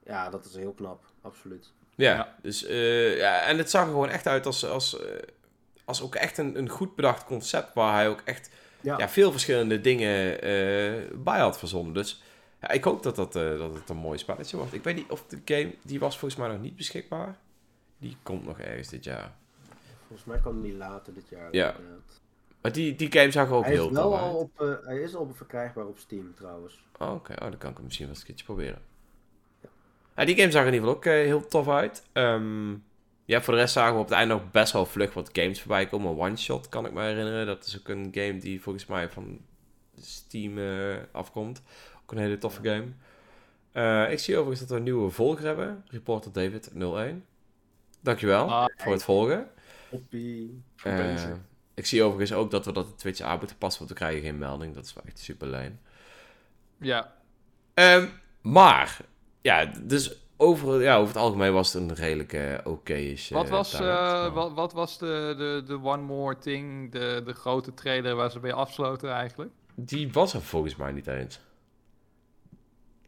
ja, 0.05 0.29
dat 0.29 0.45
is 0.45 0.55
heel 0.55 0.73
knap, 0.73 1.03
absoluut. 1.21 1.71
Ja, 1.95 2.13
Ja. 2.13 2.35
Dus, 2.41 2.65
eh, 2.65 3.17
ja, 3.17 3.41
en 3.41 3.57
het 3.57 3.69
zag 3.69 3.81
er 3.81 3.87
gewoon 3.87 4.09
echt 4.09 4.27
uit 4.27 4.45
als, 4.45 4.65
als, 4.65 4.99
eh, 4.99 5.07
als 5.85 6.01
ook 6.01 6.15
echt 6.15 6.37
een, 6.37 6.57
een 6.57 6.69
goed 6.69 6.95
bedacht 6.95 7.25
concept 7.25 7.73
waar 7.73 7.93
hij 7.93 8.09
ook 8.09 8.21
echt 8.25 8.49
Ja, 8.81 8.97
ja, 8.97 9.09
veel 9.09 9.31
verschillende 9.31 9.81
dingen 9.81 10.41
eh, 10.41 10.93
bij 11.13 11.39
had 11.39 11.57
verzonnen. 11.57 11.93
Dus 11.93 12.21
ja, 12.63 12.69
ik 12.69 12.83
hoop 12.83 13.03
dat, 13.03 13.15
dat, 13.15 13.35
eh, 13.35 13.57
dat 13.57 13.73
het 13.73 13.89
een 13.89 13.97
mooi 13.97 14.17
spelletje 14.17 14.57
wordt. 14.57 14.73
Ik 14.73 14.83
weet 14.83 14.95
niet 14.95 15.11
of 15.11 15.25
de 15.25 15.41
game, 15.45 15.75
die 15.81 15.99
was 15.99 16.17
volgens 16.17 16.39
mij 16.39 16.49
nog 16.49 16.61
niet 16.61 16.75
beschikbaar. 16.75 17.37
Die 17.97 18.17
komt 18.23 18.45
nog 18.45 18.59
ergens 18.59 18.87
dit 18.87 19.03
jaar. 19.03 19.35
volgens 20.07 20.27
mij 20.27 20.39
kan 20.39 20.61
die 20.61 20.75
later 20.75 21.13
dit 21.13 21.29
jaar. 21.29 21.47
Ja. 21.51 21.75
inderdaad. 21.75 22.21
Maar 22.63 22.71
die, 22.71 22.95
die 22.95 23.11
game 23.11 23.31
zag 23.31 23.47
er 23.47 23.53
ook 23.53 23.63
Hij, 23.63 23.73
heel 23.73 23.87
is 23.87 23.93
wel 23.93 24.09
tof 24.09 24.19
al 24.19 24.27
uit. 24.27 24.35
op, 24.35 24.61
eh, 24.61 24.85
hij 24.85 24.97
is 24.97 25.15
al 25.15 25.31
verkrijgbaar 25.33 25.85
op 25.85 25.97
Steam 25.97 26.33
trouwens. 26.35 26.83
Oh, 26.99 27.13
Oké, 27.13 27.31
oh, 27.31 27.39
dan 27.39 27.57
kan 27.57 27.69
ik 27.69 27.75
hem 27.75 27.85
misschien 27.85 28.05
wel 28.05 28.15
eens 28.15 28.23
een 28.23 28.27
keertje 28.27 28.45
proberen. 28.45 28.81
Ja, 30.15 30.25
die 30.25 30.35
game 30.35 30.51
zag 30.51 30.61
er 30.61 30.67
in 30.67 30.73
ieder 30.73 30.87
geval 30.87 30.95
ook 30.95 31.05
eh, 31.05 31.25
heel 31.25 31.47
tof 31.47 31.69
uit. 31.69 32.03
Ehm, 32.11 32.71
ja, 33.25 33.41
voor 33.41 33.53
de 33.53 33.59
rest 33.59 33.73
zagen 33.73 33.93
we 33.93 33.99
op 33.99 34.05
het 34.05 34.17
einde 34.17 34.33
nog 34.33 34.51
best 34.51 34.73
wel 34.73 34.85
vlug 34.85 35.13
wat 35.13 35.29
games 35.33 35.59
voorbij 35.59 35.87
komen. 35.87 36.17
One 36.17 36.37
Shot 36.37 36.69
kan 36.69 36.85
ik 36.85 36.91
me 36.91 37.01
herinneren. 37.01 37.45
Dat 37.45 37.65
is 37.65 37.79
ook 37.79 37.87
een 37.87 38.09
game 38.11 38.37
die 38.37 38.61
volgens 38.61 38.85
mij 38.85 39.09
van 39.09 39.39
Steam 39.99 40.57
afkomt. 41.11 41.61
Ook 42.03 42.11
een 42.11 42.17
hele 42.17 42.37
toffe 42.37 42.61
game. 42.63 42.85
Eh, 43.71 44.11
ik 44.11 44.19
zie 44.19 44.33
overigens 44.37 44.59
dat 44.59 44.69
we 44.69 44.75
een 44.75 44.83
nieuwe 44.83 45.09
volger 45.09 45.45
hebben. 45.45 45.83
Reporter 45.87 46.31
David 46.31 46.71
01. 46.77 47.25
Dankjewel 48.01 48.49
Ah, 48.51 48.65
voor 48.77 48.91
het 48.91 49.03
volgen. 49.03 49.47
Bezig. 50.83 51.29
ik 51.73 51.85
zie 51.85 52.03
overigens 52.03 52.33
ook 52.39 52.51
dat 52.51 52.65
we 52.65 52.71
dat 52.71 52.87
de 52.87 52.95
Twitch 52.95 53.21
aan 53.21 53.37
moeten 53.37 53.57
passen, 53.57 53.79
want 53.85 53.91
we 53.91 54.05
krijgen 54.05 54.21
geen 54.23 54.37
melding. 54.37 54.73
Dat 54.75 54.85
is 54.85 54.93
wel 54.93 55.03
echt 55.07 55.19
super 55.19 55.47
lijn. 55.47 55.79
Ja, 56.77 57.13
Ehm, 57.73 58.07
maar, 58.41 58.97
ja, 59.41 59.65
dus 59.81 60.15
over, 60.37 60.81
ja, 60.81 60.95
over 60.95 61.07
het 61.13 61.23
algemeen 61.23 61.53
was 61.53 61.73
het 61.73 61.81
een 61.89 61.95
redelijk 61.95 62.33
eh 62.33 62.57
oké 62.63 62.93
is. 62.93 63.29
wat 63.29 63.49
was, 63.49 63.73
eh, 63.73 64.33
wat, 64.33 64.53
wat 64.53 64.73
was 64.73 64.97
de, 64.97 65.33
de, 65.37 65.63
de 65.65 65.73
One 65.83 66.01
More 66.01 66.37
Thing, 66.37 66.91
de, 66.91 67.21
de 67.25 67.33
grote 67.33 67.73
trailer 67.73 68.15
waar 68.15 68.31
ze 68.31 68.39
bij 68.39 68.53
afsloten 68.53 69.11
eigenlijk? 69.11 69.51
Die 69.75 70.11
was 70.11 70.33
er 70.33 70.41
volgens 70.41 70.75
mij 70.75 70.91
niet 70.91 71.07
eens. 71.07 71.39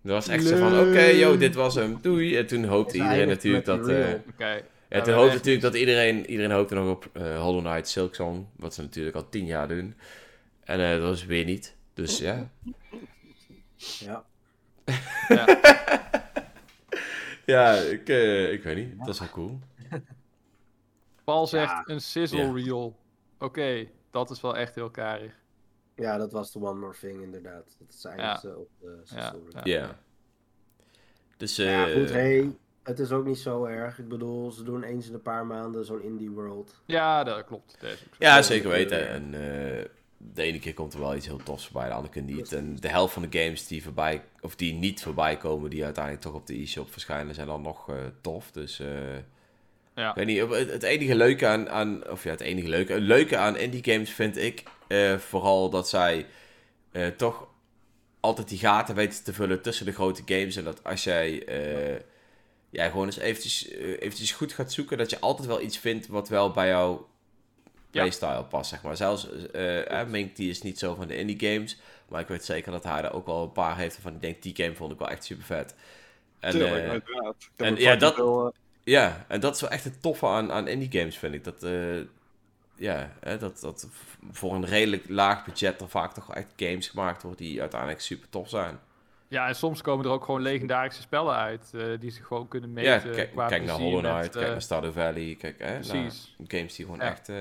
Dat 0.06 0.14
was 0.14 0.28
echt 0.28 0.48
zo 0.48 0.58
van, 0.58 0.80
oké, 0.80 1.02
yo, 1.04 1.38
dit 1.38 1.56
was 1.56 1.76
hem, 1.76 1.98
doei. 2.02 2.38
En 2.38 2.48
toen 2.48 2.64
hoopte 2.64 2.98
iedereen 2.98 3.28
natuurlijk 3.28 3.66
dat... 3.66 3.88
eh, 3.88 4.12
ja, 4.90 5.02
toen 5.02 5.14
hoopte 5.14 5.34
natuurlijk 5.36 5.64
dat 5.64 5.76
iedereen, 5.76 6.26
iedereen 6.30 6.52
hoopte 6.52 6.76
nog 6.76 6.90
op 6.90 7.10
eh, 7.14 7.42
Hollow 7.42 7.66
Knight 7.66 7.88
Silksong, 7.88 8.46
wat 8.56 8.74
ze 8.74 8.82
natuurlijk 8.82 9.16
al 9.16 9.30
tien 9.30 9.46
jaar 9.46 9.68
doen. 9.68 9.96
En 10.64 10.80
eh, 10.80 10.90
dat 10.92 11.02
was 11.02 11.26
weer 11.26 11.46
niet. 11.46 11.76
Dus 11.94 12.20
ja. 12.20 12.50
Ja. 14.00 14.24
Ja. 15.28 15.46
Ja, 17.46 17.72
ik, 17.74 18.10
eh, 18.10 18.52
ik 18.52 18.64
weet 18.64 18.76
niet. 18.76 18.98
Dat 18.98 19.08
is 19.14 19.20
wel 19.20 19.30
cool. 19.30 19.60
Paul 21.24 21.48
zegt 21.48 21.72
Ja. 21.72 21.84
een 21.86 22.02
sizzle 22.02 22.42
Ja. 22.42 22.52
reel. 22.54 22.96
Oké, 23.40 23.86
dat 24.12 24.30
is 24.30 24.42
wel 24.42 24.58
echt 24.58 24.76
heel 24.76 24.90
karig. 24.90 25.34
Ja, 25.96 26.18
dat 26.18 26.32
was 26.32 26.52
de 26.52 26.60
One 26.60 26.80
More 26.80 26.96
Thing 27.00 27.22
inderdaad. 27.22 27.76
Dat 27.80 27.94
is 27.94 28.06
eindigde 28.06 28.58
op 28.58 28.70
de 28.80 29.02
Ja, 29.16 29.36
ja. 29.54 29.62
Ja. 29.64 30.00
Dus, 31.38 31.56
Ja, 31.56 31.88
eh, 31.88 31.94
goed, 31.94 32.12
hey, 32.12 32.56
het 32.84 33.00
is 33.00 33.12
ook 33.12 33.26
niet 33.26 33.38
zo 33.38 33.66
erg. 33.66 34.00
Ik 34.00 34.08
bedoel, 34.08 34.52
ze 34.52 34.64
doen 34.64 34.84
eens 34.84 35.08
in 35.08 35.14
een 35.14 35.22
paar 35.22 35.46
maanden 35.46 35.86
zo'n 35.86 36.04
indie 36.04 36.30
world. 36.30 36.82
Ja, 36.86 37.24
dat 37.24 37.46
klopt. 37.46 37.78
Dat. 37.80 37.90
Ja, 38.20 38.36
Ja, 38.36 38.42
zeker 38.42 38.70
weten. 38.70 39.10
En 39.10 39.24
eh, 39.34 39.86
de 40.18 40.42
ene 40.42 40.60
keer 40.60 40.74
komt 40.74 40.94
er 40.94 41.00
wel 41.00 41.16
iets 41.16 41.26
heel 41.26 41.44
tofs 41.44 41.66
voorbij, 41.66 41.88
de 41.88 41.94
andere 41.94 42.14
keer 42.14 42.24
niet. 42.24 42.54
En 42.54 42.76
de 42.76 42.88
helft 42.90 43.14
van 43.14 43.28
de 43.30 43.40
games 43.40 43.68
die 43.68 43.84
voorbij, 43.84 44.24
of 44.42 44.56
die 44.56 44.74
niet 44.74 45.04
voorbij 45.04 45.38
komen, 45.38 45.70
die 45.70 45.84
uiteindelijk 45.84 46.24
toch 46.24 46.34
op 46.34 46.48
de 46.48 46.62
e-shop 46.62 46.92
verschijnen, 46.92 47.36
zijn 47.36 47.48
dan 47.48 47.62
nog 47.62 47.90
eh, 47.90 47.96
tof. 48.22 48.52
Dus 48.52 48.80
eh, 48.80 48.88
Ja. 49.96 50.10
Ik 50.10 50.16
weet 50.16 50.26
niet, 50.26 50.40
het, 50.50 50.72
het 50.72 50.84
enige 50.84 51.16
leuke 51.16 51.48
aan, 51.48 51.70
aan, 51.70 52.10
of 52.10 52.24
ja, 52.24 52.30
het 52.32 52.42
enige 52.42 52.70
leuke, 52.70 52.94
het 52.94 53.02
leuke 53.02 53.38
aan 53.38 53.58
indie 53.58 53.94
games 53.94 54.10
vind 54.10 54.38
ik 54.38 54.64
eh, 54.88 55.18
vooral 55.18 55.70
dat 55.70 55.90
zij 55.90 56.26
eh, 56.92 57.08
toch 57.08 57.48
altijd 58.20 58.50
die 58.50 58.58
gaten 58.60 58.96
weten 58.96 59.24
te 59.24 59.34
vullen 59.34 59.62
tussen 59.62 59.86
de 59.86 59.92
grote 59.92 60.22
games. 60.26 60.56
En 60.56 60.64
dat 60.64 60.84
als 60.84 61.04
jij 61.04 61.46
eh, 61.46 62.02
ja, 62.70 62.90
gewoon 62.90 63.06
eens 63.06 63.18
eventjes, 63.18 63.68
eventjes 63.70 64.32
goed 64.32 64.54
gaat 64.54 64.72
zoeken, 64.74 64.98
dat 64.98 65.10
je 65.10 65.20
altijd 65.20 65.48
wel 65.48 65.62
iets 65.62 65.78
vindt 65.78 66.08
wat 66.08 66.30
wel 66.30 66.52
bij 66.52 66.68
jouw 66.68 67.08
playstyle 67.92 68.44
past, 68.44 68.70
zeg 68.70 68.82
maar. 68.84 68.98
Zelfs, 68.98 69.28
eh 69.52 70.00
eh, 70.02 70.08
Mink 70.08 70.36
die 70.36 70.50
is 70.50 70.62
niet 70.62 70.80
zo 70.80 70.96
van 70.96 71.08
de 71.08 71.18
indie 71.18 71.50
games, 71.50 71.78
maar 72.10 72.22
ik 72.22 72.28
weet 72.28 72.46
zeker 72.46 72.72
dat 72.72 72.84
hij 72.84 73.04
er 73.04 73.14
ook 73.14 73.26
wel 73.26 73.44
een 73.44 73.52
paar 73.52 73.78
heeft 73.78 73.98
van 74.02 74.14
ik 74.14 74.22
denk, 74.22 74.42
die 74.42 74.56
game 74.56 74.76
vond 74.76 74.92
ik 74.92 75.00
wel 75.00 75.10
echt 75.10 75.24
super 75.24 75.46
vet. 75.46 75.76
En, 76.40 76.52
Tuurlijk, 76.52 76.86
eh, 77.58 77.68
en 77.68 77.76
ja, 77.76 77.96
dat- 77.96 78.54
ja, 78.86 79.26
en 79.28 79.40
dat 79.40 79.56
is 79.56 79.62
wel 79.62 79.70
echt 79.70 79.84
het 79.84 80.02
toffe 80.02 80.26
aan, 80.28 80.52
aan 80.52 80.68
indie 80.68 81.00
games, 81.00 81.18
vind 81.18 81.34
ik. 81.34 81.44
Dat, 81.44 81.64
eh, 81.64 81.98
ja, 82.76 83.12
hè, 83.20 83.38
dat, 83.38 83.60
dat 83.60 83.88
voor 84.32 84.54
een 84.56 84.66
redelijk 84.66 85.10
laag 85.10 85.46
budget 85.46 85.82
er 85.82 85.90
vaak 85.90 86.14
toch 86.14 86.34
echt 86.36 86.48
games 86.56 86.88
gemaakt 86.88 87.22
worden 87.24 87.46
die 87.46 87.62
uiteindelijk 87.62 88.02
super 88.02 88.30
tof 88.30 88.50
zijn. 88.50 88.80
Ja, 89.28 89.48
en 89.48 89.56
soms 89.56 89.82
komen 89.82 90.06
er 90.06 90.12
ook 90.12 90.26
gewoon 90.26 90.42
legendarische 90.42 91.02
spellen 91.02 91.36
uit 91.36 91.72
eh, 91.74 91.84
die 92.00 92.12
ze 92.12 92.24
gewoon 92.24 92.48
kunnen 92.48 92.70
Ja, 92.70 92.76
meten. 92.96 93.12
kijk, 93.12 93.32
qua 93.32 93.48
kijk 93.48 93.64
naar 93.64 93.76
Hollow 93.76 94.00
Knight, 94.00 94.36
eh, 94.36 94.42
kijk 94.42 94.52
naar 94.52 94.62
Stardew 94.62 94.94
Valley, 94.94 95.36
kijk 95.40 95.60
hè, 95.60 95.72
naar 95.72 95.80
Precies. 95.82 96.36
games 96.48 96.76
die 96.76 96.86
gewoon 96.86 97.00
Ja. 97.00 97.12
echt... 97.12 97.30
eh 97.30 97.36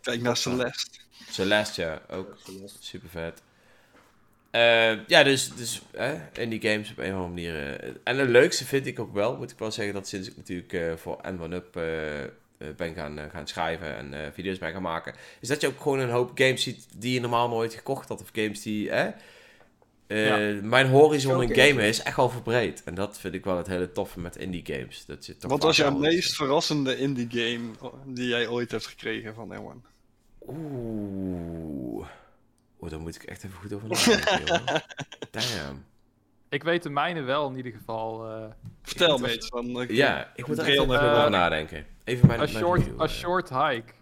Kijk 0.00 0.20
naar 0.20 0.36
Celeste. 0.36 1.00
Celeste, 1.30 1.82
ja, 1.82 2.00
ook 2.10 2.36
Celeste. 2.44 2.84
super 2.84 3.08
vet. 3.08 3.42
Eh, 4.56 4.98
ja, 5.06 5.22
dus, 5.22 5.54
dus 5.54 5.82
hè, 5.96 6.14
indie 6.32 6.60
games 6.60 6.90
op 6.90 6.98
een 6.98 7.14
of 7.14 7.20
andere 7.22 7.28
manier. 7.28 7.80
eh, 7.80 7.90
en 8.04 8.18
het 8.18 8.28
leukste 8.28 8.64
vind 8.64 8.86
ik 8.86 8.98
ook 9.00 9.14
wel, 9.14 9.36
moet 9.36 9.50
ik 9.50 9.58
wel 9.58 9.70
zeggen, 9.70 9.94
dat 9.94 10.08
sinds 10.08 10.28
ik 10.28 10.36
natuurlijk 10.36 10.72
eh, 10.72 10.92
voor 10.96 11.20
N1UP 11.28 11.76
eh, 11.76 12.22
eh, 12.22 12.28
ben 12.76 12.94
gaan, 12.94 13.18
gaan 13.32 13.46
schrijven 13.46 13.96
en 13.96 14.14
eh, 14.14 14.32
video's 14.32 14.58
ben 14.58 14.72
gaan 14.72 14.82
maken, 14.82 15.14
is 15.40 15.48
dat 15.48 15.60
je 15.60 15.66
ook 15.66 15.80
gewoon 15.80 15.98
een 15.98 16.10
hoop 16.10 16.30
games 16.34 16.62
ziet 16.62 16.86
die 16.96 17.14
je 17.14 17.20
normaal 17.20 17.48
nooit 17.48 17.74
gekocht 17.74 18.08
had. 18.08 18.20
Of 18.20 18.28
games 18.32 18.62
die, 18.62 18.90
hè, 18.90 19.10
eh, 20.06 20.62
Mijn 20.62 20.86
horizon 20.86 21.42
in 21.42 21.54
gamen 21.54 21.84
is 21.84 22.02
echt 22.02 22.18
al 22.18 22.30
verbreed. 22.30 22.82
En 22.84 22.94
dat 22.94 23.18
vind 23.20 23.34
ik 23.34 23.44
wel 23.44 23.56
het 23.56 23.66
hele 23.66 23.92
toffe 23.92 24.20
met 24.20 24.36
indie 24.36 24.64
games. 24.66 25.04
Dat 25.06 25.26
je 25.26 25.36
toch 25.36 25.50
Wat 25.50 25.62
was 25.62 25.76
jouw 25.76 25.96
meest 25.96 26.34
verrassende 26.36 26.96
indie 26.98 27.26
game 27.30 27.70
die 28.06 28.28
jij 28.28 28.48
ooit 28.48 28.70
hebt 28.70 28.86
gekregen 28.86 29.34
van 29.34 29.52
N1? 29.54 29.86
Oeh. 30.48 32.06
Oeh, 32.86 32.94
daar 32.94 33.04
moet 33.04 33.14
ik 33.14 33.22
echt 33.22 33.44
even 33.44 33.58
goed 33.58 33.72
over 33.72 33.88
nadenken. 33.88 34.82
Damn. 35.30 35.84
Ik 36.48 36.62
weet 36.62 36.82
de 36.82 36.90
mijne 36.90 37.20
wel 37.20 37.48
in 37.48 37.56
ieder 37.56 37.72
geval. 37.72 38.26
eh, 38.28 38.44
Vertel 38.82 39.18
me 39.18 39.28
eens 39.30 39.46
van. 39.46 39.86
Ja, 39.88 40.32
ik 40.34 40.46
moet 40.46 40.58
er 40.58 40.64
Trail 40.64 40.82
even 40.82 40.94
over 40.94 41.24
eh, 41.24 41.30
nadenken. 41.30 41.86
Even 42.04 42.26
mijn, 42.26 42.40
A 42.40 42.42
mijn 42.44 42.56
short, 42.56 43.00
a 43.00 43.04
eh. 43.04 43.08
short 43.10 43.48
Hike. 43.48 43.92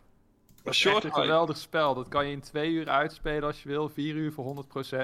Een 0.65 0.75
Short 0.75 0.75
short 0.75 1.05
een 1.05 1.11
hike. 1.11 1.21
geweldig 1.21 1.57
spel. 1.57 1.95
Dat 1.95 2.09
kan 2.09 2.27
je 2.27 2.33
in 2.33 2.41
twee 2.41 2.71
uur 2.71 2.89
uitspelen 2.89 3.43
als 3.43 3.63
je 3.63 3.69
wil. 3.69 3.89
Vier 3.89 4.15
uur 4.15 4.33
voor 4.33 4.65
100%. 4.91 4.99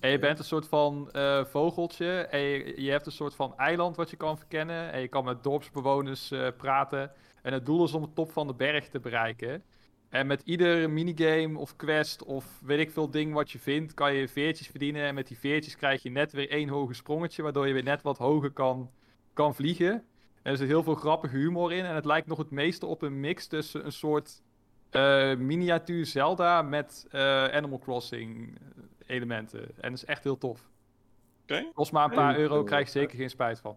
En 0.00 0.10
je 0.10 0.18
bent 0.18 0.38
een 0.38 0.44
soort 0.44 0.68
van 0.68 1.10
eh, 1.12 1.44
vogeltje. 1.44 2.20
En 2.20 2.40
je, 2.40 2.82
je 2.82 2.90
hebt 2.90 3.06
een 3.06 3.12
soort 3.12 3.34
van 3.34 3.56
eiland 3.56 3.96
wat 3.96 4.10
je 4.10 4.16
kan 4.16 4.38
verkennen. 4.38 4.92
En 4.92 5.00
je 5.00 5.08
kan 5.08 5.24
met 5.24 5.42
dorpsbewoners 5.42 6.30
eh, 6.30 6.46
praten. 6.56 7.12
En 7.42 7.52
het 7.52 7.66
doel 7.66 7.84
is 7.84 7.92
om 7.92 8.02
de 8.02 8.12
top 8.14 8.32
van 8.32 8.46
de 8.46 8.54
berg 8.54 8.88
te 8.88 9.00
bereiken. 9.00 9.62
En 10.10 10.26
met 10.26 10.42
ieder 10.44 10.90
minigame 10.90 11.58
of 11.58 11.76
quest 11.76 12.24
of 12.24 12.60
weet 12.64 12.78
ik 12.78 12.90
veel 12.90 13.10
ding 13.10 13.32
wat 13.32 13.50
je 13.50 13.58
vindt, 13.58 13.94
kan 13.94 14.14
je 14.14 14.28
veertjes 14.28 14.66
verdienen. 14.66 15.02
En 15.02 15.14
met 15.14 15.26
die 15.26 15.38
veertjes 15.38 15.76
krijg 15.76 16.02
je 16.02 16.10
net 16.10 16.32
weer 16.32 16.50
één 16.50 16.68
hoger 16.68 16.94
sprongetje, 16.94 17.42
waardoor 17.42 17.66
je 17.66 17.72
weer 17.72 17.82
net 17.82 18.02
wat 18.02 18.18
hoger 18.18 18.50
kan, 18.50 18.90
kan 19.32 19.54
vliegen. 19.54 19.92
En 20.42 20.52
er 20.52 20.56
zit 20.56 20.68
heel 20.68 20.82
veel 20.82 20.94
grappige 20.94 21.36
humor 21.36 21.72
in. 21.72 21.84
En 21.84 21.94
het 21.94 22.04
lijkt 22.04 22.26
nog 22.26 22.38
het 22.38 22.50
meeste 22.50 22.86
op 22.86 23.02
een 23.02 23.20
mix 23.20 23.46
tussen 23.46 23.84
een 23.84 23.92
soort 23.92 24.42
eh, 24.90 25.36
miniatuur 25.36 26.06
Zelda 26.06 26.62
met 26.62 27.06
eh, 27.10 27.44
Animal 27.44 27.78
Crossing 27.78 28.58
eh, 28.58 29.16
elementen. 29.16 29.60
En 29.60 29.90
dat 29.90 29.92
is 29.92 30.04
echt 30.04 30.24
heel 30.24 30.38
tof. 30.38 30.70
Oké. 31.42 31.70
Kost 31.74 31.92
maar 31.92 32.04
een 32.04 32.14
paar 32.14 32.36
euro, 32.36 32.54
cool. 32.54 32.64
krijg 32.64 32.84
je 32.84 32.90
zeker 32.90 33.16
geen 33.16 33.30
spijt 33.30 33.60
van. 33.60 33.76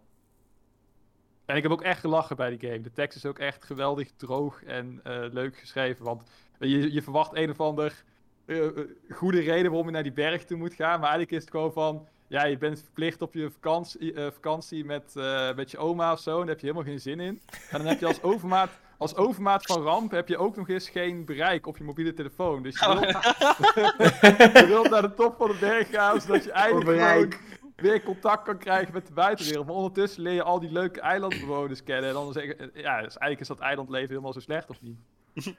En 1.45 1.55
ik 1.55 1.63
heb 1.63 1.71
ook 1.71 1.81
echt 1.81 1.99
gelachen 1.99 2.35
bij 2.35 2.57
die 2.57 2.69
game. 2.69 2.81
De 2.81 2.91
tekst 2.91 3.17
is 3.17 3.25
ook 3.25 3.39
echt 3.39 3.63
geweldig 3.63 4.11
droog 4.15 4.63
en 4.63 4.99
eh, 5.03 5.23
leuk 5.31 5.57
geschreven. 5.57 6.05
Want 6.05 6.29
je, 6.59 6.93
je 6.93 7.01
verwacht 7.01 7.35
een 7.35 7.49
of 7.49 7.59
ander 7.59 8.03
eh, 8.45 8.65
eh, 8.65 8.73
goede 9.09 9.39
reden 9.39 9.69
waarom 9.69 9.85
je 9.85 9.93
naar 9.93 10.03
die 10.03 10.11
berg 10.11 10.45
toe 10.45 10.57
moet 10.57 10.73
gaan. 10.73 10.99
Maar 10.99 11.09
eigenlijk 11.09 11.31
is 11.31 11.41
het 11.41 11.51
gewoon 11.51 11.73
van... 11.73 12.07
Ja, 12.33 12.45
je 12.45 12.57
bent 12.57 12.79
verplicht 12.79 13.21
op 13.21 13.33
je 13.33 13.51
vakantie, 13.51 14.13
eh, 14.13 14.31
vakantie 14.31 14.85
met, 14.85 15.15
eh, 15.15 15.55
met 15.55 15.71
je 15.71 15.77
oma 15.77 16.11
of 16.11 16.19
zo. 16.19 16.31
En 16.31 16.39
daar 16.39 16.47
heb 16.47 16.59
je 16.59 16.65
helemaal 16.65 16.87
geen 16.87 16.99
zin 16.99 17.19
in. 17.19 17.41
En 17.69 17.77
dan 17.77 17.85
heb 17.85 17.99
je 17.99 18.05
als 18.05 18.21
overmaat, 18.31 18.69
als 18.97 19.15
overmaat 19.15 19.65
van 19.65 19.81
ramp... 19.81 20.11
heb 20.11 20.27
je 20.27 20.37
ook 20.37 20.55
nog 20.55 20.69
eens 20.69 20.89
geen 20.89 21.25
bereik 21.25 21.67
op 21.67 21.77
je 21.77 21.83
mobiele 21.83 22.13
telefoon. 22.13 22.63
Dus 22.63 22.79
je 22.79 22.87
wilt, 22.87 23.01
je 24.61 24.65
wilt 24.67 24.89
naar 24.89 25.01
de 25.01 25.13
top 25.13 25.35
van 25.37 25.47
de 25.47 25.57
berg 25.59 25.89
gaan... 25.89 26.21
zodat 26.21 26.43
je 26.43 26.51
eindelijk 26.51 27.39
weer 27.75 28.03
contact 28.03 28.43
kan 28.43 28.57
krijgen 28.57 28.93
met 28.93 29.07
de 29.07 29.13
buitenwereld. 29.13 29.65
Maar 29.65 29.75
ondertussen 29.75 30.21
leer 30.21 30.33
je 30.33 30.43
al 30.43 30.59
die 30.59 30.71
leuke 30.71 31.01
eilandbewoners 31.01 31.83
kennen. 31.83 32.07
En 32.09 32.13
dan 32.15 32.33
zeggen, 32.33 32.57
ja, 32.73 32.95
dus 33.01 33.17
eigenlijk 33.17 33.39
is 33.39 33.47
dat 33.47 33.59
eilandleven 33.59 34.09
helemaal 34.09 34.33
zo 34.33 34.39
slecht, 34.39 34.69
of 34.69 34.81
niet? 34.81 34.97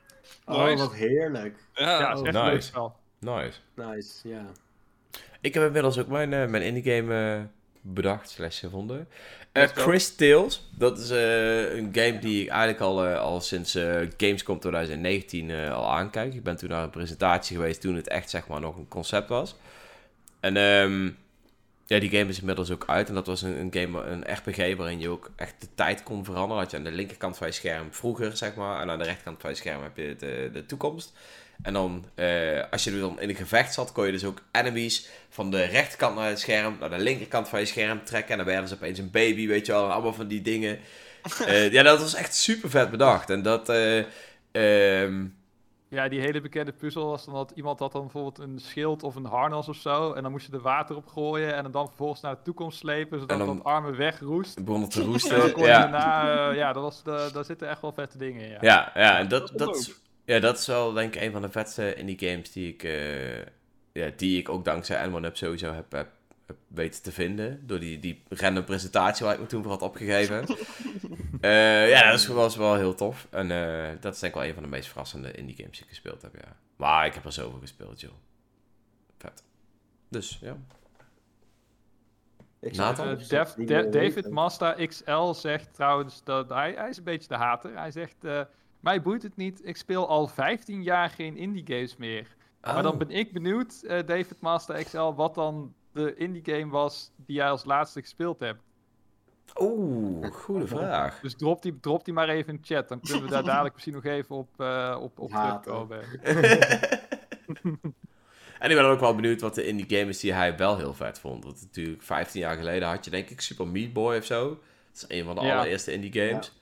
Oh, 0.47 0.65
Nice. 0.65 0.77
wat 0.77 0.95
heerlijk. 0.95 1.59
Ja, 1.75 2.01
ja, 2.01 2.09
dat 2.09 2.21
is 2.21 2.27
echt 2.27 2.33
nice. 2.33 2.47
een 2.47 2.53
leuk 2.53 2.63
spel. 2.63 2.97
Nice. 3.19 3.59
Nice, 3.75 4.29
ja. 4.29 4.45
Ik 5.41 5.55
heb 5.55 5.63
inmiddels 5.63 5.99
ook 5.99 6.07
mijn, 6.09 6.33
eh, 6.33 6.47
mijn 6.47 6.63
indie 6.63 6.93
game 6.95 7.35
eh, 7.37 7.43
bedacht, 7.81 8.31
slash 8.31 8.61
gevonden. 8.61 9.09
Eh, 9.53 9.69
go. 9.69 9.83
Chris 9.83 10.15
Tales. 10.17 10.71
Dat 10.79 10.99
is 10.99 11.11
eh, 11.11 11.75
een 11.77 11.89
game 11.93 12.19
die 12.19 12.43
ik 12.43 12.49
eigenlijk 12.49 12.81
al, 12.81 13.05
eh, 13.07 13.21
al 13.21 13.41
sinds 13.41 13.75
eh, 13.75 14.01
Gamescom 14.17 14.59
2019 14.59 15.51
eh, 15.51 15.75
al 15.75 15.91
aankijk. 15.93 16.35
Ik 16.35 16.43
ben 16.43 16.57
toen 16.57 16.69
naar 16.69 16.83
een 16.83 16.91
presentatie 16.91 17.57
geweest 17.57 17.81
toen 17.81 17.95
het 17.97 18.09
echt 18.09 18.31
zeg 18.31 18.49
maar 18.49 18.61
nog 18.61 18.77
een 18.77 18.89
concept 18.89 19.29
was. 19.29 19.57
En 20.41 20.57
ehm, 20.57 21.11
ja, 21.87 21.99
die 21.99 22.11
game 22.11 22.31
is 22.31 22.39
inmiddels 22.39 22.71
ook 22.71 22.85
uit. 22.87 23.09
En 23.09 23.15
dat 23.15 23.27
was 23.27 23.43
een, 23.43 23.59
een 23.61 23.73
game, 23.73 24.03
een 24.03 24.25
RPG 24.33 24.77
waarin 24.77 25.01
je 25.01 25.09
ook 25.09 25.31
echt 25.37 25.55
de 25.59 25.69
tijd 25.75 26.03
kon 26.03 26.25
veranderen. 26.25 26.63
Had 26.63 26.71
je 26.71 26.77
aan 26.77 26.85
de 26.85 26.91
linkerkant 26.91 27.37
van 27.37 27.47
je 27.47 27.53
scherm 27.53 27.89
vroeger, 27.91 28.37
zeg 28.37 28.55
maar. 28.55 28.81
En 28.81 28.91
aan 28.91 28.99
de 28.99 29.05
rechterkant 29.05 29.41
van 29.41 29.51
je 29.51 29.57
scherm 29.57 29.83
heb 29.83 29.97
je 29.97 30.17
de, 30.19 30.51
de 30.53 30.67
toekomst. 30.67 31.13
En 31.63 31.73
dan, 31.73 32.05
eh, 32.15 32.63
als 32.71 32.85
je 32.85 33.01
dan 33.01 33.21
in 33.21 33.29
een 33.29 33.35
gevecht 33.35 33.75
zat, 33.75 33.93
kon 33.93 34.07
je 34.07 34.13
dus 34.13 34.25
ook 34.25 34.43
enemies 34.53 35.09
van 35.29 35.51
de 35.51 35.65
rechterkant 35.65 36.17
naar 36.17 36.29
het 36.29 36.41
scherm, 36.41 36.77
naar 36.81 36.91
de 36.91 36.99
linkerkant 36.99 37.49
van 37.49 37.61
je 37.61 37.67
scherm 37.67 38.05
trekken. 38.05 38.31
En 38.31 38.37
dan 38.37 38.47
werden 38.47 38.69
ze 38.69 38.75
opeens 38.75 38.99
een 38.99 39.11
baby, 39.11 39.47
weet 39.47 39.67
je 39.67 39.73
wel. 39.73 39.85
en 39.85 39.93
Allemaal 39.93 40.15
van 40.15 40.29
die 40.29 40.43
dingen. 40.43 40.79
Eh, 41.47 41.73
ja, 41.73 41.83
dat 41.83 42.01
was 42.01 42.15
echt 42.15 42.35
super 42.35 42.71
vet 42.71 42.91
bedacht. 42.91 43.31
En 43.31 43.43
dat, 43.43 43.69
eh, 43.69 43.99
ehm, 44.53 45.25
Ja, 45.95 46.09
die 46.09 46.21
hele 46.21 46.41
bekende 46.41 46.73
puzzel 46.73 47.07
was 47.07 47.25
dan 47.25 47.35
dat 47.35 47.53
iemand 47.55 47.79
had 47.79 47.93
dan 47.93 48.01
bijvoorbeeld 48.03 48.39
een 48.39 48.59
schild 48.59 49.03
of 49.03 49.15
een 49.15 49.25
harnas 49.25 49.69
of 49.69 49.77
zo. 49.77 50.13
En 50.13 50.23
dan 50.23 50.31
moest 50.33 50.47
je 50.47 50.53
er 50.53 50.61
water 50.61 50.97
op 50.97 51.07
gooien 51.07 51.55
en 51.55 51.71
dan 51.71 51.87
vervolgens 51.87 52.21
naar 52.21 52.35
de 52.35 52.43
toekomst 52.43 52.79
slepen, 52.79 53.21
zodat 53.21 53.39
dan- 53.39 53.57
dat 53.57 53.65
arme 53.65 53.91
wegroest. 53.97 54.65
begonnen 54.65 54.89
te 54.89 54.99
En 55.01 55.05
dan 55.05 55.13
roesten. 55.13 55.59
Ja, 55.59 55.79
daarna, 55.81 56.49
eh, 56.51 56.57
ja, 56.57 56.73
dat 56.73 56.83
was 56.83 57.03
de, 57.03 57.31
daar 57.33 57.45
zitten 57.45 57.69
echt 57.69 57.81
wel 57.81 57.93
vette 57.93 58.19
dingen 58.19 58.43
in. 58.43 58.51
Ja. 58.51 58.59
ja, 58.61 58.91
ja, 58.95 59.19
en 59.19 59.29
dat, 59.29 59.53
Dat 59.57 60.01
ja, 60.25 60.39
dat 60.39 60.59
is 60.59 60.67
wel 60.67 60.93
denk 60.93 61.15
ik 61.15 61.23
een 61.23 61.33
van 61.33 61.43
de 61.43 61.51
vetste 61.51 61.95
indie 61.95 62.19
games 62.29 62.53
die 62.53 62.73
ik, 62.73 62.83
eh, 62.83 63.39
ja, 63.93 64.11
die 64.17 64.39
ik 64.39 64.49
ook 64.49 64.65
dankzij 64.65 65.09
N1UP 65.09 65.37
sowieso 65.37 65.73
heb, 65.73 65.93
heb, 65.93 66.09
heb 66.47 66.57
weten 66.69 67.03
te 67.03 67.13
vinden. 67.13 67.63
Door 67.67 67.79
die, 67.81 67.99
die 67.99 68.23
random 68.29 68.65
presentatie 68.65 69.25
waar 69.25 69.35
ik 69.35 69.41
me 69.41 69.47
toen 69.47 69.63
voor 69.63 69.73
had 69.73 69.83
opgegeven. 69.83 70.45
Eh, 71.45 71.89
ja, 71.91 72.11
dat 72.11 72.19
is- 72.21 72.27
was 72.27 72.57
wel 72.57 72.75
heel 72.75 72.95
tof. 72.95 73.27
En 73.31 73.51
eh, 73.51 73.91
dat 74.01 74.15
is 74.15 74.21
denk 74.21 74.33
ik 74.35 74.39
wel 74.41 74.49
een 74.49 74.55
van 74.55 74.63
de 74.63 74.69
meest 74.69 74.89
verrassende 74.89 75.33
indie 75.33 75.57
games 75.57 75.73
die 75.73 75.83
ik 75.83 75.89
gespeeld 75.89 76.23
heb, 76.23 76.35
ja. 76.35 76.57
Maar 76.77 77.07
ik 77.07 77.15
heb 77.15 77.25
er 77.25 77.33
zoveel 77.33 77.59
gespeeld, 77.61 78.01
joh. 78.01 78.13
Vet. 79.19 79.45
Dus, 80.09 80.39
ja. 80.41 80.57
Ik 82.61 82.77
Nathan? 82.77 83.09
Eh, 83.19 83.29
Da- 83.29 83.49
meer 83.57 83.91
David. 83.91 84.31
Mazda 84.31 84.73
XL 84.87 85.33
zegt 85.33 85.75
trouwens 85.75 86.25
dat 86.25 86.49
hij, 86.49 86.73
hij 86.73 86.89
is 86.89 86.97
een 86.97 87.05
beetje 87.05 87.29
de 87.29 87.35
hater. 87.37 87.77
Hij 87.79 87.91
zegt: 87.91 88.25
eh, 88.25 88.41
Mij 88.81 89.03
boeit 89.03 89.23
het 89.23 89.37
niet, 89.37 89.61
ik 89.67 89.77
speel 89.77 90.09
al 90.09 90.27
15 90.27 90.83
jaar 90.83 91.11
geen 91.11 91.37
indie 91.37 91.65
games 91.67 91.97
meer. 91.97 92.37
Maar 92.61 92.83
dan 92.83 92.93
Oh. 92.93 92.99
ben 92.99 93.11
ik 93.11 93.33
benieuwd, 93.33 93.83
eh, 93.83 94.07
David 94.07 94.41
Mazda 94.41 94.83
XL, 94.83 95.13
wat 95.13 95.35
dan 95.35 95.75
de 95.93 96.15
indie 96.15 96.43
game 96.45 96.71
was 96.71 97.11
die 97.17 97.37
jij 97.37 97.49
als 97.51 97.65
laatste 97.65 98.01
gespeeld 98.01 98.41
hebt. 98.41 98.63
Oeh, 99.61 100.33
goede 100.33 100.67
vraag. 100.67 101.21
Dus 101.21 101.37
drop 101.37 101.63
die, 101.63 101.81
drop 101.81 102.05
die 102.05 102.15
maar 102.15 102.29
even 102.29 102.49
in 102.55 102.61
de 102.63 102.75
chat. 102.75 102.89
Dan 102.89 103.01
kunnen 103.01 103.23
we 103.23 103.29
daar 103.29 103.45
dadelijk 103.53 103.73
misschien 103.75 103.95
nog 103.95 104.05
even 104.05 104.37
op, 104.37 104.49
eh, 104.61 104.97
op, 105.01 105.19
op 105.19 105.31
terugkomen. 105.31 106.01
En 108.59 108.71
ik 108.71 108.77
ben 108.77 108.85
ook 108.85 109.01
wel 109.01 109.15
benieuwd 109.15 109.41
wat 109.41 109.55
de 109.55 109.67
indie 109.67 109.99
game 109.99 110.11
is 110.11 110.21
die 110.21 110.33
hij 110.33 110.57
wel 110.57 110.77
heel 110.77 110.95
vet 110.95 111.19
vond. 111.19 111.45
Want 111.45 111.61
natuurlijk 111.61 112.03
15 112.03 112.41
jaar 112.41 112.57
geleden 112.57 112.89
had 112.89 113.05
je 113.05 113.11
denk 113.11 113.29
ik 113.31 113.41
Super 113.41 113.69
Meat 113.69 113.93
Boy 113.93 114.17
of 114.17 114.25
zo. 114.25 114.49
Dat 114.49 114.59
is 114.93 115.05
een 115.09 115.25
van 115.25 115.35
de 115.35 115.41
Ja. 115.41 115.55
allereerste 115.57 115.93
indie 115.93 116.13
games. 116.13 116.53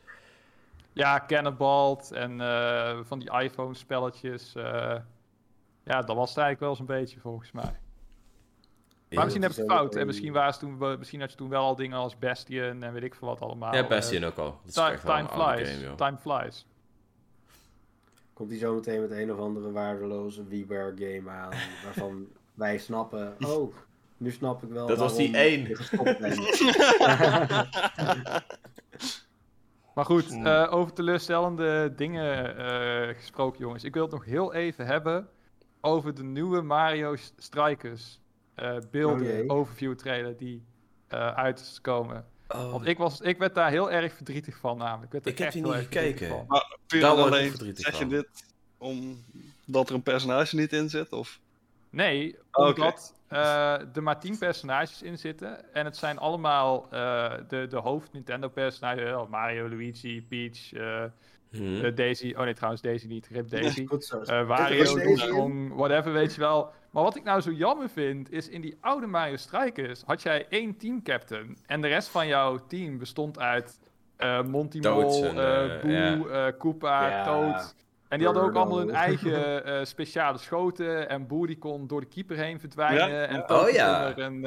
Ja, 0.93 1.25
Cannonball 1.27 1.97
en 2.11 2.41
eh, 2.41 2.99
van 3.03 3.19
die 3.19 3.31
iPhone-spelletjes. 3.41 4.55
eh, 4.55 4.97
ja, 5.85 6.03
dat 6.03 6.17
was 6.17 6.29
het 6.29 6.39
eigenlijk 6.39 6.61
wel 6.61 6.77
zo'n 6.77 6.87
beetje 6.87 7.21
volgens 7.21 7.53
mij. 7.53 7.77
Maar 9.15 9.23
misschien 9.25 9.43
heb 9.43 9.51
ik 9.53 9.57
het 9.57 9.67
fout. 9.67 9.95
En 9.97 10.07
misschien, 10.07 10.33
was 10.33 10.59
toen, 10.59 10.79
we- 10.79 10.97
misschien 10.99 11.21
had 11.21 11.31
je 11.31 11.37
toen 11.37 11.49
wel 11.49 11.63
al 11.63 11.77
dingen 11.77 11.97
als 11.99 12.19
Bastion 12.19 12.83
en 12.83 12.93
weet 12.93 13.03
ik 13.03 13.15
veel 13.15 13.29
wat 13.29 13.41
allemaal. 13.41 13.75
Ja, 13.75 13.83
eh, 13.83 13.89
Bastion 13.89 14.25
ook 14.25 14.37
al. 14.37 14.61
Dat 14.65 14.75
Time, 14.75 15.29
flies. 15.29 15.71
game, 15.83 15.95
time 15.95 16.17
flies. 16.19 16.67
Komt 18.33 18.51
hij 18.51 18.59
zo 18.59 18.75
meteen 18.75 19.01
met 19.01 19.11
een 19.11 19.33
of 19.33 19.39
andere 19.39 19.73
waardeloze 19.73 20.47
WiiWare 20.47 20.93
game 20.99 21.31
aan, 21.31 21.51
waarvan 21.85 22.27
wij 22.55 22.79
snappen, 22.79 23.37
oh, 23.47 23.75
nu 24.17 24.31
snap 24.31 24.63
ik 24.63 24.69
wel 24.71 24.87
Dat 24.87 24.99
was 24.99 25.17
die 25.17 25.37
één. 25.37 25.67
Maar 29.95 30.05
goed, 30.05 30.29
Hmm. 30.29 30.47
eh, 30.47 30.73
over 30.73 30.93
teleurstellende 30.93 31.93
dingen 31.97 32.57
eh, 32.57 33.15
gesproken, 33.17 33.61
jongens. 33.61 33.85
Ik 33.85 33.95
wil 33.95 34.03
het 34.03 34.13
nog 34.13 34.25
heel 34.25 34.55
even 34.55 34.87
hebben 34.87 35.29
over 35.81 36.15
de 36.15 36.23
nieuwe 36.23 36.61
Mario 36.63 37.17
Strikers 37.37 38.21
eh, 38.55 38.77
beelden, 38.91 39.27
Oh 39.27 39.33
jee. 39.33 39.49
overview 39.49 39.95
trailer 39.95 40.37
die 40.37 40.65
eh, 41.09 41.35
uit 41.35 41.61
is 41.61 41.81
komen. 41.81 42.25
Oh, 42.49 42.71
Want 42.71 42.87
ik, 42.87 42.99
was, 42.99 43.21
ik 43.21 43.39
werd 43.39 43.55
daar 43.55 43.71
heel 43.71 43.91
erg 43.91 44.13
verdrietig 44.13 44.57
van 44.57 44.79
namelijk. 44.79 45.13
Ik, 45.13 45.25
heb 45.25 45.39
echt 45.39 45.53
die 45.53 45.63
heel 45.63 45.73
niet 45.73 45.83
gekeken. 45.83 46.45
Maar 46.49 46.77
puur 46.87 47.07
alleen, 47.07 47.49
verdrietig 47.49 47.85
zeg 47.85 47.99
je 47.99 48.07
dit 48.07 48.51
omdat 48.79 49.89
er 49.89 49.95
een 49.95 50.03
personage 50.03 50.57
niet 50.57 50.73
in 50.73 50.91
zit? 50.91 51.13
Of? 51.13 51.41
Nee, 51.91 52.37
Oh, 52.53 52.67
omdat 52.67 53.15
eh, 53.29 53.97
er 53.97 54.03
maar 54.03 54.21
10 54.21 54.39
personages 54.39 55.03
in 55.03 55.19
zitten. 55.19 55.75
En 55.75 55.85
het 55.85 55.97
zijn 55.97 56.19
allemaal 56.19 56.87
eh, 56.91 57.33
de, 57.49 57.67
de 57.67 57.77
hoofd 57.77 58.13
Nintendo 58.13 58.49
personages. 58.49 59.29
Mario, 59.29 59.69
Luigi, 59.69 60.23
Peach, 60.29 60.73
eh, 61.53 61.59
hm. 61.59 61.85
eh, 61.85 61.95
Daisy. 61.95 62.35
Oh 62.37 62.45
nee, 62.45 62.55
trouwens 62.55 62.83
Daisy 62.83 63.07
niet. 63.07 63.29
Rip 63.31 63.51
Daisy. 63.51 63.87
Eh, 64.27 64.47
Wario, 64.47 64.85
Donkey? 64.85 65.29
Kong, 65.29 65.75
whatever, 65.75 66.13
weet 66.13 66.35
je 66.35 66.41
wel. 66.41 66.71
Maar 66.91 67.03
wat 67.03 67.17
ik 67.17 67.25
nou 67.25 67.41
zo 67.41 67.51
jammer 67.51 67.89
vind, 67.89 68.33
is 68.33 68.49
in 68.49 68.61
die 68.61 68.77
oude 68.81 69.07
Mario 69.07 69.37
Strikers 69.37 70.03
had 70.07 70.23
jij 70.23 70.47
één 70.49 70.77
teamcaptain. 70.77 71.57
En 71.67 71.81
de 71.81 71.89
rest 71.89 72.09
van 72.09 72.27
jouw 72.27 72.67
team 72.67 72.99
bestond 72.99 73.39
uit 73.39 73.81
eh, 74.17 74.43
Monty 74.43 74.79
Mol, 74.79 75.33
Boo, 75.33 76.29
eh, 76.29 76.53
Koopa. 76.59 77.25
Toad. 77.25 77.75
En 78.13 78.19
die 78.19 78.27
hadden 78.27 78.45
ook 78.47 78.55
allemaal 78.55 78.79
hun 78.79 78.91
eigen 78.91 79.65
eh, 79.65 79.85
speciale 79.85 80.39
schoten. 80.39 81.09
En 81.09 81.27
die 81.29 81.59
kon 81.59 81.87
door 81.87 82.01
de 82.01 82.07
keeper 82.07 82.37
heen 82.37 82.61
verdwijnen. 82.61 83.09
Ja, 83.11 83.25
En 83.25 83.51
Oh, 83.51 83.69
ja. 83.71 84.13
kon 84.13 84.23
er 84.23 84.31
een, 84.31 84.45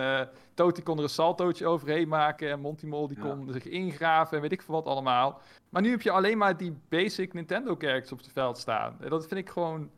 eh, 0.56 0.84
kon 0.84 0.98
er 0.98 1.04
een 1.04 1.10
saltootje 1.10 1.68
overheen 1.68 2.08
maken. 2.08 2.50
En 2.50 2.60
Monty 2.60 2.86
Mol 2.86 3.08
die 3.08 3.18
Ja. 3.18 3.24
kon 3.24 3.52
zich 3.52 3.66
ingraven 3.66 4.36
en 4.36 4.42
weet 4.42 4.52
ik 4.52 4.62
veel 4.62 4.74
wat 4.76 4.86
allemaal. 4.86 5.42
Maar 5.70 5.82
nu 5.82 5.90
heb 5.90 6.02
je 6.02 6.12
alleen 6.12 6.38
maar 6.38 6.58
die 6.58 6.78
basic 6.90 7.34
Nintendo 7.34 7.76
characters 7.78 8.12
op 8.12 8.18
het 8.18 8.32
veld 8.32 8.58
staan. 8.58 8.98
En 9.00 9.10
dat 9.10 9.28
vind 9.28 9.40
ik 9.40 9.50
gewoon... 9.50 9.90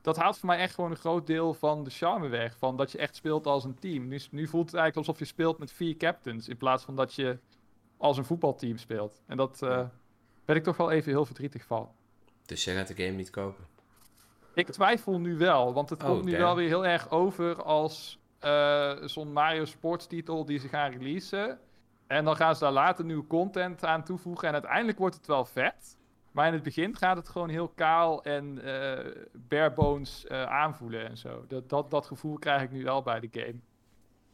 Dat 0.00 0.16
haalt 0.16 0.38
voor 0.38 0.48
mij 0.48 0.58
echt 0.58 0.74
gewoon 0.74 0.90
een 0.90 0.96
groot 0.96 1.26
deel 1.26 1.54
van 1.54 1.84
de 1.84 1.90
charme 1.90 2.28
weg. 2.28 2.56
Van 2.58 2.76
dat 2.76 2.92
je 2.92 2.98
echt 2.98 3.16
speelt 3.16 3.46
als 3.46 3.64
een 3.64 3.78
team. 3.78 4.08
Nu, 4.08 4.20
nu 4.30 4.46
voelt 4.46 4.66
het 4.70 4.74
eigenlijk 4.74 4.96
alsof 4.96 5.18
je 5.18 5.24
speelt 5.24 5.58
met 5.58 5.72
vier 5.72 5.96
captains. 5.96 6.48
In 6.48 6.56
plaats 6.56 6.84
van 6.84 6.96
dat 6.96 7.14
je 7.14 7.38
als 7.96 8.16
een 8.18 8.24
voetbalteam 8.24 8.76
speelt. 8.76 9.22
En 9.26 9.36
dat 9.36 9.62
eh 9.62 9.80
ben 10.44 10.56
ik 10.56 10.62
toch 10.62 10.76
wel 10.76 10.90
even 10.90 11.10
heel 11.12 11.24
verdrietig 11.26 11.64
van. 11.64 11.88
Dus 12.46 12.64
jij 12.64 12.74
gaat 12.74 12.88
de 12.88 12.94
game 13.04 13.16
niet 13.16 13.30
kopen? 13.30 13.64
Ik 14.54 14.70
twijfel 14.70 15.18
nu 15.20 15.36
wel, 15.38 15.72
want 15.72 15.90
het 15.90 16.02
Oh, 16.02 16.08
komt 16.08 16.24
nu 16.24 16.30
damn. 16.30 16.42
wel 16.42 16.56
weer 16.56 16.68
heel 16.68 16.86
erg 16.86 17.10
over 17.10 17.62
als 17.62 18.18
eh, 18.38 18.92
zo'n 19.04 19.32
Mario 19.32 19.64
Sports 19.64 20.06
titel 20.06 20.44
die 20.44 20.58
ze 20.58 20.68
gaan 20.68 20.90
releasen. 20.90 21.58
En 22.06 22.24
dan 22.24 22.36
gaan 22.36 22.54
ze 22.54 22.60
daar 22.60 22.72
later 22.72 23.04
nieuwe 23.04 23.26
content 23.26 23.84
aan 23.84 24.04
toevoegen 24.04 24.48
en 24.48 24.52
uiteindelijk 24.54 24.98
wordt 24.98 25.14
het 25.14 25.26
wel 25.26 25.44
vet. 25.44 25.96
Maar 26.32 26.46
in 26.46 26.52
het 26.52 26.62
begin 26.62 26.96
gaat 26.96 27.16
het 27.16 27.28
gewoon 27.28 27.48
heel 27.48 27.68
kaal 27.68 28.24
en 28.24 28.64
eh 28.64 29.22
bare 29.32 29.72
bones 29.72 30.26
eh, 30.26 30.42
aanvoelen 30.44 31.08
en 31.08 31.16
zo. 31.18 31.44
Dat, 31.48 31.68
dat, 31.68 31.90
dat 31.90 32.06
gevoel 32.06 32.38
krijg 32.38 32.62
ik 32.62 32.70
nu 32.70 32.84
wel 32.84 33.02
bij 33.02 33.20
de 33.20 33.28
game. 33.32 33.58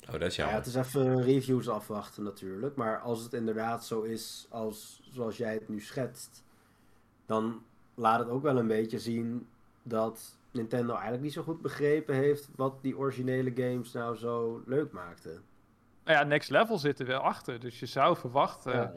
Oh, 0.07 0.13
dat 0.21 0.23
is 0.23 0.37
Ja, 0.37 0.43
jammer. 0.43 0.65
het 0.65 0.67
is 0.67 0.75
even 0.75 1.23
reviews 1.23 1.69
afwachten 1.69 2.23
natuurlijk. 2.23 2.77
Maar 2.77 3.01
als 3.01 3.23
het 3.23 3.33
inderdaad 3.33 3.85
zo 3.87 4.03
is 4.03 4.47
als 4.51 5.01
zoals 5.13 5.37
jij 5.37 5.55
het 5.55 5.69
nu 5.69 5.81
schetst, 5.81 6.45
dan 7.27 7.63
laat 7.99 8.19
het 8.19 8.29
ook 8.29 8.43
wel 8.43 8.59
een 8.59 8.67
beetje 8.67 8.99
zien 8.99 9.47
dat 9.83 10.37
Nintendo 10.51 10.93
eigenlijk 10.93 11.23
niet 11.23 11.33
zo 11.33 11.43
goed 11.43 11.63
begrepen 11.63 12.15
heeft 12.15 12.49
wat 12.57 12.83
die 12.83 12.99
originele 12.99 13.53
games 13.55 13.93
nou 13.93 14.17
zo 14.17 14.63
leuk 14.67 14.93
maakten. 14.93 15.43
Nou 16.05 16.19
ja, 16.19 16.25
Next 16.25 16.51
Level 16.51 16.79
zit 16.79 17.01
er 17.01 17.07
wel 17.07 17.21
achter, 17.21 17.61
dus 17.61 17.81
je 17.81 17.87
zou 17.87 18.17
verwachten... 18.17 18.73
Ja. 18.73 18.95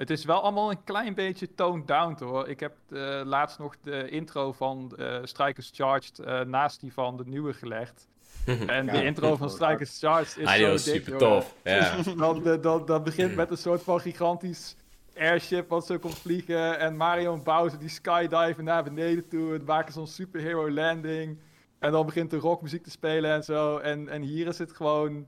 Het 0.00 0.10
is 0.10 0.24
wel 0.24 0.42
allemaal 0.42 0.70
een 0.70 0.84
klein 0.84 1.14
beetje 1.14 1.54
toned 1.54 1.86
down 1.86 2.24
hoor. 2.24 2.48
Ik 2.48 2.60
heb 2.60 2.72
eh, 2.90 3.20
laatst 3.24 3.58
nog 3.58 3.76
de 3.82 4.08
intro 4.08 4.52
van 4.52 4.92
eh, 4.96 5.18
Strikers 5.22 5.70
Charged 5.74 6.18
eh, 6.18 6.40
naast 6.40 6.80
die 6.80 6.92
van 6.92 7.16
de 7.16 7.24
nieuwe 7.26 7.52
gelegd. 7.52 8.08
En 8.46 8.86
Ja, 8.86 8.92
de 8.92 9.04
intro 9.04 9.36
van 9.36 9.50
Strikers 9.50 9.98
Charged 9.98 10.38
is 10.38 10.46
Ah, 10.46 10.54
zo 10.54 10.70
dik, 10.70 10.78
super 10.78 11.18
tof. 11.18 11.54
Ja. 11.64 11.96
Dan, 12.60 12.86
dan, 12.86 13.02
begint 13.02 13.34
met 13.34 13.50
een 13.50 13.56
soort 13.56 13.82
van 13.82 14.00
gigantisch 14.00 14.76
airship 15.20 15.68
wat 15.68 15.86
zo 15.86 15.98
komt 15.98 16.18
vliegen. 16.18 16.78
En 16.78 16.96
Mario 16.96 17.34
en 17.34 17.42
Bowser 17.42 17.78
die 17.78 17.88
skydiven 17.88 18.64
naar 18.64 18.84
beneden 18.84 19.28
toe. 19.28 19.54
En 19.54 19.64
maken 19.64 19.92
zo'n 19.92 20.06
superhero 20.06 20.70
landing. 20.70 21.38
En 21.78 21.92
dan 21.92 22.06
begint 22.06 22.30
de 22.30 22.36
rockmuziek 22.36 22.82
te 22.82 22.90
spelen 22.90 23.30
en 23.32 23.44
zo. 23.44 23.78
En, 23.78 24.08
en 24.08 24.22
hier 24.22 24.46
is 24.46 24.58
het 24.58 24.72
gewoon 24.72 25.26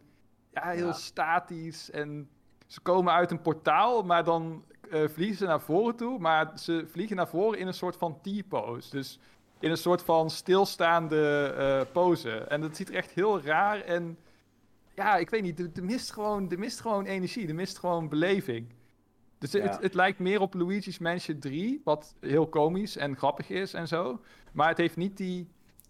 ja, 0.53 0.69
heel 0.69 0.87
Ja. 0.87 0.93
statisch. 0.93 1.91
En 1.91 2.29
ze 2.67 2.81
komen 2.81 3.13
uit 3.13 3.31
een 3.31 3.43
portaal, 3.43 4.03
maar 4.03 4.25
dan 4.25 4.65
eh, 4.91 5.09
vliegen 5.09 5.37
ze 5.37 5.45
naar 5.47 5.61
voren 5.61 5.97
toe. 5.97 6.19
Maar 6.19 6.51
ze 6.59 6.85
vliegen 6.91 7.17
naar 7.17 7.29
voren 7.29 7.59
in 7.59 7.67
een 7.67 7.75
soort 7.75 7.97
van 7.97 8.21
T-pose. 8.21 8.91
Dus 8.91 9.19
in 9.61 9.71
een 9.71 9.77
soort 9.77 10.03
van 10.03 10.31
stilstaande 10.31 11.55
eh, 11.57 11.93
pose. 11.93 12.31
En 12.31 12.61
dat 12.61 12.77
ziet 12.77 12.89
er 12.89 12.95
echt 12.95 13.11
heel 13.11 13.41
raar 13.41 13.81
en 13.81 14.19
ja, 14.95 15.17
ik 15.17 15.31
weet 15.31 15.43
niet, 15.43 15.59
er, 15.59 15.71
er 15.75 15.85
mist 15.85 16.13
gewoon, 16.13 16.51
er 16.51 16.59
mist 16.59 16.81
gewoon 16.81 17.05
energie, 17.05 17.49
er 17.49 17.55
mist 17.55 17.79
gewoon 17.79 18.09
beleving. 18.09 18.67
Dus 19.43 19.53
Ja. 19.53 19.61
het, 19.61 19.79
het 19.83 19.95
lijkt 19.95 20.19
meer 20.19 20.41
op 20.41 20.55
Luigi's 20.55 20.99
Mansion 20.99 21.39
3, 21.39 21.81
wat 21.85 22.15
heel 22.21 22.47
komisch 22.47 22.97
en 22.97 23.17
grappig 23.17 23.49
is 23.49 23.75
en 23.75 23.89
zo. 23.89 24.21
Maar 24.53 24.69
het 24.69 24.79
heeft 24.79 24.97
niet 24.97 25.17
die, 25.17 25.49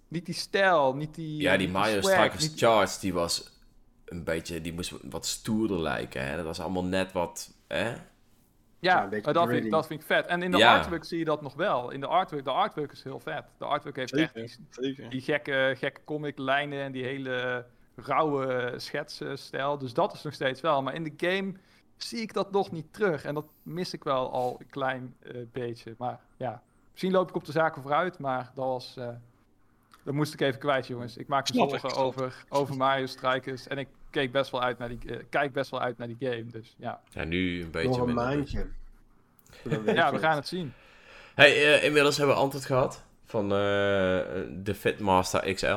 niet 0.09 0.27
die 0.27 0.35
stijl, 0.35 0.95
niet 0.95 1.15
die 1.15 1.41
Ja, 1.43 1.57
die 1.57 1.66
niet 1.66 1.77
Mario 1.77 2.01
Strikers 2.01 2.49
niet- 2.49 2.59
Charge, 2.59 3.01
die 3.01 3.12
was 3.12 3.61
een 4.05 4.24
beetje, 4.24 4.61
die 4.61 4.73
moest 4.73 4.93
wat 5.03 5.27
stoerder 5.27 5.81
lijken. 5.81 6.27
Hè? 6.27 6.37
Dat 6.37 6.45
was 6.45 6.61
allemaal 6.61 6.85
net 6.85 7.12
wat, 7.12 7.55
hè? 7.69 7.95
Ja, 8.79 9.07
dat, 9.07 9.49
vind, 9.49 9.65
ik- 9.65 9.70
dat 9.70 9.87
vind 9.87 10.01
ik 10.01 10.07
vet. 10.07 10.27
En 10.27 10.43
in 10.43 10.51
de 10.51 10.57
Ja. 10.57 10.77
artwork 10.77 11.05
zie 11.05 11.19
je 11.19 11.24
dat 11.24 11.43
nog 11.43 11.55
wel. 11.55 11.91
In 11.91 12.01
de 12.01 12.07
artwork, 12.07 12.45
de 12.45 12.51
artwork 12.51 12.93
is 12.93 13.03
heel 13.03 13.20
vet. 13.20 13.45
De 13.59 13.65
artwork 13.65 13.97
heeft 13.97 14.12
echt 14.12 14.35
die, 14.81 15.09
die 15.09 15.20
gekke, 15.20 15.74
gekke 15.79 16.01
comic 16.05 16.39
lijnen 16.39 16.83
en 16.83 16.93
die 16.93 17.05
hele 17.05 17.66
rauwe 17.97 18.74
schetsenstijl. 18.77 19.79
Dus 19.79 19.95
dat 19.95 20.12
is 20.12 20.23
nog 20.23 20.35
steeds 20.35 20.61
wel. 20.61 20.83
Maar 20.83 20.95
in 20.95 21.03
de 21.05 21.12
game 21.16 21.53
zie 22.03 22.20
ik 22.20 22.33
dat 22.33 22.51
nog 22.53 22.70
niet 22.70 22.93
terug. 22.93 23.24
En 23.24 23.35
dat 23.35 23.45
mis 23.62 23.93
ik 23.93 24.05
wel 24.05 24.33
al 24.33 24.57
een 24.61 24.70
klein 24.70 25.15
eh, 25.23 25.37
beetje. 25.53 25.95
Maar 25.99 26.20
ja, 26.37 26.62
misschien 26.91 27.12
loop 27.12 27.29
ik 27.29 27.35
op 27.37 27.45
de 27.45 27.53
zaken 27.53 27.83
vooruit. 27.83 28.19
Maar 28.19 28.51
dat 28.55 28.65
was... 28.65 28.95
eh, 28.97 29.09
dat 30.05 30.15
moest 30.15 30.35
ik 30.35 30.41
even 30.41 30.61
kwijt, 30.61 30.87
jongens. 30.87 31.16
Ik 31.16 31.27
maak 31.29 31.49
me 31.53 31.57
zorgen 31.57 31.95
over, 31.97 32.45
over 32.49 32.77
Mario 32.77 33.07
Strikers. 33.07 33.66
En 33.69 33.79
ik 33.79 33.89
keek 34.11 34.33
best 34.33 34.51
wel 34.51 34.62
uit 34.62 34.79
naar 34.79 34.89
die, 34.89 34.99
eh, 35.16 35.24
kijk 35.31 35.53
best 35.53 35.70
wel 35.70 35.81
uit 35.81 35.99
naar 35.99 36.07
die 36.09 36.16
game. 36.19 36.47
Dus 36.47 36.74
ja, 36.79 37.01
Ja, 37.11 37.24
nu 37.24 37.62
een 37.62 37.70
beetje 37.70 37.89
Nog 37.89 37.99
een 37.99 38.07
minder. 38.07 38.24
maandje. 38.24 38.66
Ja 39.95 40.12
we 40.12 40.19
gaan 40.19 40.37
het 40.37 40.47
zien. 40.49 40.73
Hey, 41.35 41.74
eh, 41.74 41.85
inmiddels 41.85 42.16
hebben 42.16 42.35
we 42.35 42.41
antwoord 42.43 42.65
gehad 42.65 43.05
van 43.24 43.45
eh, 43.45 43.49
de 44.51 44.74
Fitmaster 44.74 45.55
XL. 45.55 45.77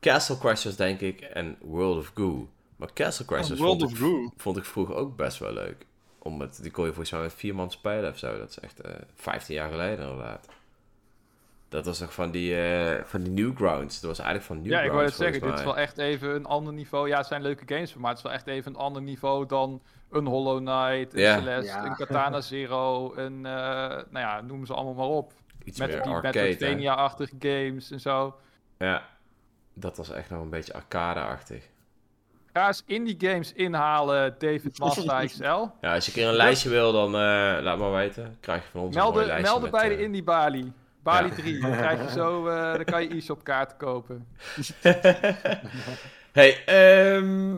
Castle 0.00 0.38
Crashers, 0.38 0.76
denk 0.76 1.00
ik, 1.00 1.20
en 1.20 1.56
World 1.60 1.98
of 1.98 2.10
Goo. 2.14 2.48
Maar 2.76 2.92
Castle 2.92 3.24
Crashers 3.24 3.60
World 3.60 3.80
vond, 3.80 3.92
ik, 3.92 3.98
Goo. 3.98 4.30
vond 4.36 4.56
ik 4.56 4.64
vroeger 4.64 4.94
ook 4.94 5.16
best 5.16 5.38
wel 5.38 5.52
leuk. 5.52 5.86
Omdat 6.18 6.58
die 6.62 6.70
kon 6.70 6.84
je 6.84 6.90
volgens 6.90 7.10
mij 7.10 7.20
met 7.20 7.34
vier 7.34 7.54
man 7.54 7.70
spelen 7.70 8.10
of 8.10 8.18
zo. 8.18 8.38
Dat 8.38 8.48
is 8.48 8.58
echt 8.60 8.80
eh 8.80 8.94
15 9.14 9.54
jaar 9.54 9.70
geleden 9.70 9.98
inderdaad. 10.08 10.48
Dat 11.68 11.84
was 11.86 12.00
nog 12.00 12.14
van 12.14 12.30
die, 12.30 12.60
eh, 12.60 13.04
van 13.04 13.22
die 13.22 13.32
Newgrounds. 13.32 14.00
Dat 14.00 14.10
was 14.10 14.18
eigenlijk 14.18 14.46
van 14.48 14.56
Ja, 14.56 14.62
Newgrounds 14.62 14.86
ik 14.86 14.92
wou 14.92 15.04
het 15.04 15.14
zeggen, 15.14 15.40
dit 15.50 15.58
is 15.58 15.64
wel 15.64 15.76
echt 15.78 15.98
even 15.98 16.34
een 16.34 16.44
ander 16.46 16.72
niveau. 16.72 17.08
Ja, 17.08 17.16
het 17.16 17.26
zijn 17.26 17.42
leuke 17.42 17.62
games, 17.74 17.94
maar 17.94 18.08
het 18.08 18.18
is 18.18 18.24
wel 18.24 18.32
echt 18.32 18.46
even 18.46 18.72
een 18.74 18.78
ander 18.78 19.02
niveau 19.02 19.46
dan 19.46 19.82
een 20.10 20.26
Hollow 20.26 20.56
Knight, 20.58 21.14
een 21.14 21.20
Ja. 21.20 21.38
Celeste, 21.38 21.72
Ja. 21.72 21.84
een 21.86 21.94
Katana 21.96 22.40
Zero, 22.40 23.14
een, 23.14 23.46
eh, 23.46 23.52
nou 23.88 24.06
ja, 24.10 24.40
noem 24.40 24.66
ze 24.66 24.74
allemaal 24.74 24.94
maar 24.94 25.16
op. 25.16 25.32
mij. 25.32 25.66
Iets 25.66 25.78
Met 25.78 25.88
meer 25.88 26.02
die? 26.02 26.12
Metroidvania-achtige 26.12 27.34
games 27.38 27.90
en 27.90 28.00
zo. 28.00 28.36
Ja, 28.78 29.02
dat 29.74 29.96
was 29.96 30.10
echt 30.10 30.30
nog 30.30 30.40
een 30.42 30.50
beetje 30.50 30.72
arcade-achtig. 30.74 31.68
Ga 32.56 32.66
eens 32.66 32.82
indie 32.86 33.16
games 33.18 33.52
inhalen, 33.52 34.34
David 34.38 34.78
Mazda 34.80 35.24
XL. 35.26 35.44
Ja, 35.44 35.94
als 35.94 36.06
je 36.06 36.10
een 36.10 36.16
keer 36.16 36.28
een 36.28 36.34
lijstje 36.34 36.68
wil, 36.68 36.92
dan 36.92 37.06
eh, 37.06 37.62
laat 37.62 37.78
maar 37.78 37.92
weten. 37.92 38.36
Krijg 38.40 38.62
je 38.62 38.70
van 38.70 38.80
ons 38.80 38.94
een 38.94 39.00
Melden, 39.02 39.26
lijstje 39.26 39.42
melden 39.42 39.70
met, 39.70 39.80
bij 39.80 39.88
de 39.88 39.94
eh, 39.94 40.02
Indie 40.02 40.22
Bali. 40.22 40.72
Bali 41.02 41.28
Ja. 41.28 41.34
3, 41.34 41.60
dan 41.60 41.70
krijg 41.70 42.02
je 42.02 42.10
zo, 42.10 42.46
eh, 42.46 42.72
dan 42.72 42.84
kan 42.84 43.02
je 43.02 43.14
e-shop 43.14 43.44
kaarten 43.44 43.76
kopen. 43.76 44.26
hey, 46.38 46.64
ehm 46.64 47.54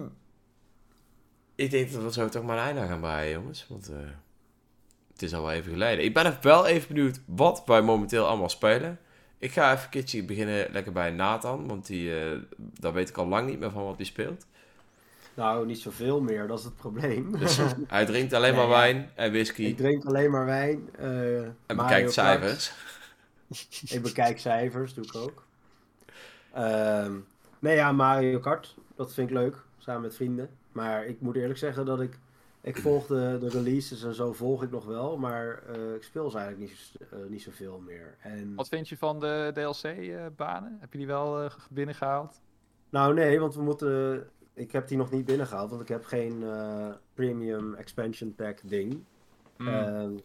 ik 1.58 1.70
denk 1.70 1.92
dat 1.92 2.02
we 2.02 2.12
zo 2.12 2.28
toch 2.28 2.42
maar 2.42 2.56
een 2.56 2.64
einde 2.64 2.80
aan 2.80 2.88
gaan 2.88 3.00
breien, 3.00 3.32
jongens. 3.32 3.66
Want 3.68 3.88
eh, 3.88 3.96
het 5.12 5.22
is 5.22 5.34
al 5.34 5.42
wel 5.42 5.52
even 5.52 5.72
geleden. 5.72 6.04
Ik 6.04 6.14
ben 6.14 6.38
wel 6.40 6.66
even 6.66 6.94
benieuwd 6.94 7.20
wat 7.26 7.62
wij 7.66 7.82
momenteel 7.82 8.26
allemaal 8.26 8.48
spelen. 8.48 8.98
Ik 9.38 9.52
ga 9.52 9.72
even 9.72 9.84
een 9.84 9.90
keertje 9.90 10.24
beginnen 10.24 10.66
lekker 10.72 10.92
bij 10.92 11.10
Nathan. 11.10 11.68
Want 11.68 11.86
die, 11.86 12.20
eh, 12.20 12.38
daar 12.56 12.92
weet 12.92 13.08
ik 13.08 13.16
al 13.16 13.26
lang 13.26 13.48
niet 13.48 13.58
meer 13.58 13.70
van 13.70 13.84
wat 13.84 13.96
hij 13.96 14.04
speelt. 14.04 14.46
Nou, 15.38 15.66
niet 15.66 15.78
zoveel 15.78 16.20
meer, 16.20 16.46
dat 16.46 16.58
is 16.58 16.64
het 16.64 16.76
probleem. 16.76 17.38
Dus 17.38 17.58
hij 17.86 18.06
drinkt 18.06 18.32
alleen 18.32 18.54
maar 18.54 18.66
Nee, 18.66 18.76
wijn 18.76 19.10
en 19.14 19.30
whisky 19.32 19.62
ik 19.64 19.76
drink 19.76 20.04
alleen 20.04 20.30
maar 20.30 20.44
wijn. 20.44 20.88
eh, 20.96 21.42
en 21.42 21.54
bekijkt 21.66 21.90
Kart. 22.00 22.12
cijfers. 22.12 22.72
Ik 23.94 24.02
bekijk 24.02 24.38
cijfers, 24.38 24.94
doe 24.94 25.04
ik 25.04 25.14
ook. 25.14 25.42
Ehm, 26.52 27.12
nee, 27.58 27.74
ja, 27.76 27.92
Mario 27.92 28.38
Kart. 28.38 28.74
Dat 28.96 29.14
vind 29.14 29.30
ik 29.30 29.36
leuk, 29.36 29.56
samen 29.78 30.02
met 30.02 30.14
vrienden. 30.14 30.50
Maar 30.72 31.06
ik 31.06 31.20
moet 31.20 31.36
eerlijk 31.36 31.58
zeggen 31.58 31.86
dat 31.86 32.00
ik... 32.00 32.18
Ik 32.60 32.76
volg 32.76 33.06
de, 33.06 33.36
de 33.40 33.48
releases 33.48 34.02
en 34.02 34.14
zo 34.14 34.32
volg 34.32 34.62
ik 34.62 34.70
nog 34.70 34.84
wel, 34.84 35.16
maar 35.18 35.62
eh, 35.68 35.94
ik 35.94 36.02
speel 36.02 36.30
ze 36.30 36.38
eigenlijk 36.38 36.70
niet, 36.70 36.78
zo- 36.80 37.16
eh, 37.16 37.28
niet 37.30 37.42
zoveel 37.42 37.82
meer. 37.86 38.14
En, 38.20 38.54
Wat 38.54 38.68
vind 38.68 38.88
je 38.88 38.96
van 38.96 39.20
de 39.20 39.50
DLC-banen? 39.54 40.76
Heb 40.80 40.92
je 40.92 40.98
die 40.98 41.06
wel 41.06 41.42
eh, 41.42 41.50
binnengehaald? 41.70 42.40
nou 42.90 43.14
nee, 43.14 43.40
want 43.40 43.54
we 43.54 43.62
moeten... 43.62 44.28
Ik 44.58 44.72
heb 44.72 44.88
die 44.88 44.96
nog 44.96 45.10
niet 45.10 45.24
binnengehaald, 45.24 45.70
want 45.70 45.82
ik 45.82 45.88
heb 45.88 46.04
geen 46.04 46.42
eh, 46.42 46.88
premium 47.14 47.74
expansion 47.74 48.34
pack 48.34 48.58
ding. 48.62 49.04
Hmm. 49.56 49.68
Ehm, 49.68 50.18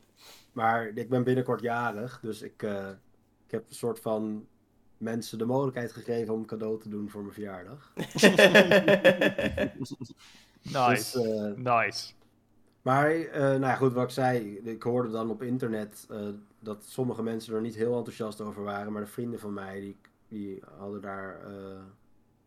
maar 0.52 0.88
ik 0.88 1.10
ben 1.10 1.24
binnenkort 1.24 1.62
jarig, 1.62 2.20
dus 2.22 2.42
ik, 2.42 2.64
eh, 2.64 2.90
ik 3.46 3.52
heb 3.52 3.70
een 3.70 3.76
soort 3.76 4.00
van 4.00 4.48
mensen 4.98 5.38
de 5.38 5.46
mogelijkheid 5.46 5.92
gegeven 5.92 6.34
om 6.34 6.40
een 6.40 6.46
cadeau 6.46 6.80
te 6.80 6.90
doen 6.90 7.10
voor 7.10 7.22
mijn 7.22 7.34
verjaardag. 7.34 7.94
nice. 10.62 10.90
Dus, 10.90 11.16
eh, 11.16 11.52
nice. 11.56 12.14
maar, 12.82 13.12
eh, 13.12 13.42
nou 13.42 13.62
ja, 13.62 13.76
goed, 13.76 13.94
wat 13.94 14.04
ik 14.04 14.10
zei, 14.10 14.58
ik 14.58 14.84
hoorde 14.84 15.10
dan 15.10 15.30
op 15.30 15.42
internet 15.42 16.08
eh, 16.10 16.28
dat 16.60 16.86
sommige 16.86 17.24
mensen 17.24 17.56
er 17.56 17.62
niet 17.62 17.76
heel 17.76 17.98
enthousiast 17.98 18.42
over 18.42 18.64
waren, 18.64 18.92
maar 18.92 19.02
de 19.02 19.08
vrienden 19.08 19.40
van 19.40 19.54
mij, 19.54 19.80
die, 19.80 19.98
die 20.28 20.62
hadden 20.78 21.02
daar, 21.02 21.42
eh, 21.46 21.84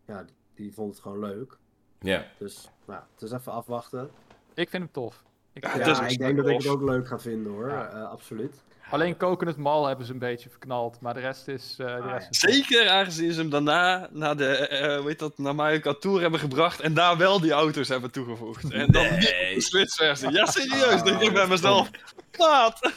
ja, 0.07 0.23
die, 0.23 0.35
die 0.55 0.73
vonden 0.73 0.95
het 0.95 1.03
gewoon 1.03 1.19
leuk. 1.19 1.59
Ja. 2.01 2.24
Dus, 2.39 2.68
nou, 2.86 3.01
het 3.14 3.23
is 3.23 3.32
even 3.32 3.52
afwachten. 3.52 4.10
Ik 4.55 4.70
vind 4.70 4.82
hem 4.82 4.93
tof. 4.93 5.23
Ik 5.52 5.64
Ja, 5.64 5.70
het 6.02 6.12
ik 6.12 6.18
denk 6.18 6.36
dat 6.36 6.48
ik 6.48 6.56
het 6.56 6.66
ook 6.66 6.82
leuk 6.82 7.09
ga 7.09 7.18
vinden 7.18 7.52
hoor, 7.52 7.68
Ja. 7.68 7.89
eh, 7.89 8.10
absoluut. 8.10 8.55
Alleen 8.90 9.16
kokend 9.16 9.56
mal 9.56 9.86
hebben 9.86 10.06
ze 10.06 10.12
een 10.12 10.18
beetje 10.18 10.48
verknald, 10.51 11.01
maar 11.01 11.14
de 11.14 11.20
rest 11.20 11.48
is... 11.48 11.77
eh, 11.78 11.86
de 11.86 11.93
Ah, 12.02 12.10
rest 12.10 12.28
is 12.31 12.39
Zeker 12.39 12.89
aangezien 12.89 13.32
ze 13.32 13.40
hem 13.40 13.51
daarna 13.51 14.09
naar 14.12 14.36
de, 14.36 14.47
eh, 14.56 14.98
hoe 14.98 15.09
heet 15.09 15.18
dat, 15.18 15.39
naar 15.39 15.55
Mario 15.55 15.81
Kart 15.81 16.01
Tour 16.01 16.20
hebben 16.20 16.40
gebracht 16.40 16.81
en 16.81 16.94
daar 16.94 17.16
wel 17.16 17.40
die 17.40 17.52
auto's 17.52 17.89
hebben 17.89 18.10
toegevoegd. 18.10 18.70
En 18.73 18.93
dan 18.93 19.02
Nee. 19.02 19.55
de 19.55 19.60
Switch 19.60 19.94
versie. 19.94 20.31
Ja, 20.31 20.47
serieus, 20.47 21.02
denk 21.02 21.20
ik 21.20 21.32
bij 21.32 21.43
Ah, 21.43 21.48
mezelf. 21.48 21.90
Wat? 22.36 22.93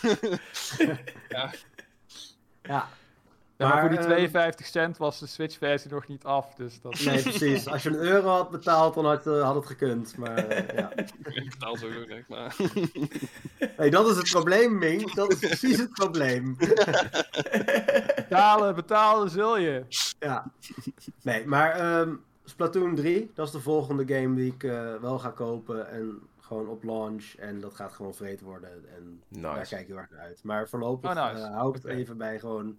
Ja, 1.30 1.52
Ja, 2.62 2.88
maar, 3.60 3.70
Maar, 3.70 3.80
voor 3.80 3.90
die 3.90 3.98
ehm, 3.98 4.08
52 4.08 4.66
cent 4.66 4.98
was 4.98 5.20
de 5.20 5.28
Switch-versie 5.28 5.92
nog 5.92 6.08
niet 6.08 6.24
af, 6.24 6.54
dus 6.54 6.82
dat... 6.82 7.04
nee 7.04 7.22
precies. 7.22 7.68
Als 7.68 7.84
je 7.84 7.90
een 7.90 7.96
euro 7.96 8.30
had 8.30 8.50
betaald, 8.50 8.94
dan 8.94 9.06
had, 9.06 9.28
eh, 9.28 9.42
had 9.42 9.56
het 9.56 9.66
gekund. 9.66 10.18
Maar 10.18 10.36
eh, 10.38 10.76
ja. 10.78 10.92
Ik 11.34 11.50
betaal 11.50 11.78
zo 11.78 11.88
niet, 11.90 12.28
maar... 12.28 12.56
Hey, 13.76 13.90
dat 13.90 14.10
is 14.10 14.18
het 14.18 14.30
probleem, 14.30 14.78
Ming. 14.78 15.14
Dat 15.14 15.32
is 15.32 15.40
precies 15.40 15.78
het 15.78 15.92
probleem. 15.92 16.58
Betalen, 18.16 18.76
betalen 18.76 19.30
zul 19.30 19.58
je. 19.58 19.86
Ja. 20.20 20.52
Nee, 21.22 21.48
maar 21.48 21.72
ehm, 21.72 22.16
Splatoon 22.44 22.96
3, 22.96 23.32
dat 23.34 23.46
is 23.46 23.52
de 23.52 23.60
volgende 23.60 24.16
game 24.16 24.36
die 24.36 24.54
ik 24.54 24.64
eh, 24.64 24.96
wel 25.02 25.20
ga 25.20 25.30
kopen. 25.30 25.90
En 25.90 26.20
gewoon 26.40 26.68
op 26.68 26.84
launch. 26.84 27.34
En 27.38 27.60
dat 27.60 27.76
gaat 27.76 27.94
gewoon 27.94 28.14
vreed 28.14 28.42
worden. 28.42 28.70
En 28.96 29.22
daar 29.42 29.68
kijk 29.68 29.82
ik 29.82 29.88
heel 29.88 29.98
erg 29.98 30.10
naar 30.10 30.20
uit. 30.20 30.40
Maar 30.44 30.70
voorlopig 30.70 31.10
Oh, 31.10 31.32
nice. 31.32 31.46
hou 31.46 31.70
ik 31.70 31.84
het 31.84 31.92
even 31.92 32.18
bij 32.18 32.40
gewoon 32.40 32.78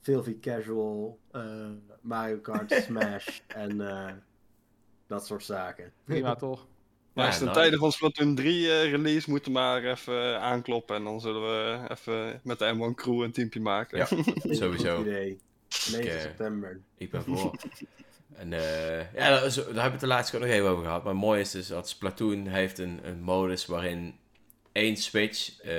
Filthy 0.00 0.38
Casual, 0.40 1.18
eh, 1.32 1.66
Mario 2.00 2.38
Kart, 2.38 2.72
Smash 2.86 3.38
en 3.46 3.80
eh, 3.88 4.12
dat 5.06 5.26
soort 5.26 5.44
zaken. 5.44 5.92
Prima, 6.04 6.34
toch? 6.46 6.66
Maar 7.12 7.24
Ja, 7.26 7.30
als 7.30 7.38
ten 7.40 7.52
tijde 7.52 7.76
van 7.76 7.92
Splatoon 7.92 8.34
3 8.34 8.70
eh, 8.72 8.90
release 8.90 9.30
moeten 9.30 9.52
we 9.52 9.58
maar 9.58 9.84
even 9.84 10.40
aankloppen 10.40 10.96
en 10.96 11.04
dan 11.04 11.20
zullen 11.20 11.42
we 11.42 11.78
even 11.90 12.40
met 12.44 12.58
de 12.58 12.74
M1 12.74 12.94
crew 12.94 13.20
een 13.22 13.32
teampje 13.32 13.60
maken. 13.60 13.98
Ja. 13.98 14.06
Sowieso. 14.60 15.00
idee. 15.00 15.38
9 15.90 16.10
eh, 16.14 16.20
september. 16.20 16.80
Ik 16.96 17.10
ben 17.10 17.22
voor. 17.24 17.54
En 18.34 18.52
eh, 18.52 19.12
ja, 19.14 19.28
daar, 19.28 19.44
is- 19.44 19.54
daar 19.54 19.64
hebben 19.64 19.82
we 19.84 19.90
het 19.90 20.00
de 20.00 20.06
laatste 20.06 20.36
keer 20.38 20.46
nog 20.46 20.54
even 20.56 20.68
over 20.68 20.84
gehad. 20.84 21.04
Maar 21.04 21.16
mooi 21.16 21.40
is 21.40 21.50
dus 21.50 21.66
dat 21.68 21.88
Splatoon 21.88 22.46
heeft 22.46 22.78
een, 22.78 23.00
een 23.02 23.20
modus 23.20 23.66
waarin 23.66 24.18
één 24.78 24.96
switch 24.96 25.60
eh, 25.60 25.72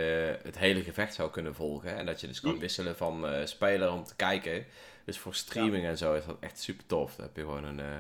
het 0.44 0.58
hele 0.58 0.84
gevecht 0.84 1.14
zou 1.14 1.32
kunnen 1.32 1.56
volgen. 1.56 1.96
En 1.96 2.06
dat 2.06 2.22
je 2.22 2.28
dus 2.28 2.42
kan 2.42 2.60
wisselen 2.60 2.98
van 2.98 3.28
eh, 3.28 3.46
speler 3.46 3.92
om 3.92 4.04
te 4.04 4.16
kijken. 4.16 4.66
Dus 5.06 5.18
voor 5.18 5.34
streaming 5.34 5.86
en 5.86 5.98
zo 5.98 6.14
is 6.14 6.26
dat 6.26 6.38
echt 6.40 6.60
super 6.60 6.86
tof. 6.86 7.16
Dan 7.16 7.26
heb 7.26 7.36
je 7.36 7.42
gewoon 7.42 7.64
een, 7.64 7.80
eh, 7.80 7.98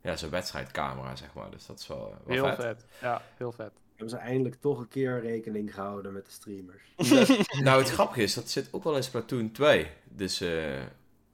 ja, 0.00 0.16
zo'n 0.16 0.30
wedstrijdcamera, 0.30 1.16
zeg 1.16 1.34
maar. 1.34 1.50
Dus 1.50 1.66
dat 1.66 1.78
is 1.78 1.86
wel, 1.86 2.16
wel 2.24 2.34
Heel 2.34 2.46
vet. 2.46 2.56
vet. 2.56 2.86
Ja, 3.00 3.22
heel 3.36 3.52
vet. 3.52 3.72
Hebben 3.88 4.08
ze 4.08 4.16
eindelijk 4.16 4.60
toch 4.60 4.78
een 4.78 4.88
keer 4.88 5.20
rekening 5.20 5.74
gehouden 5.74 6.12
met 6.12 6.26
de 6.26 6.32
streamers. 6.32 6.82
nou, 7.66 7.80
het 7.82 7.90
grappige 7.90 8.22
is, 8.22 8.34
dat 8.34 8.50
zit 8.50 8.68
ook 8.70 8.84
wel 8.84 8.96
in 8.96 9.02
Splatoon 9.02 9.52
2. 9.52 9.90
Dus 10.04 10.40
eh, 10.40 10.82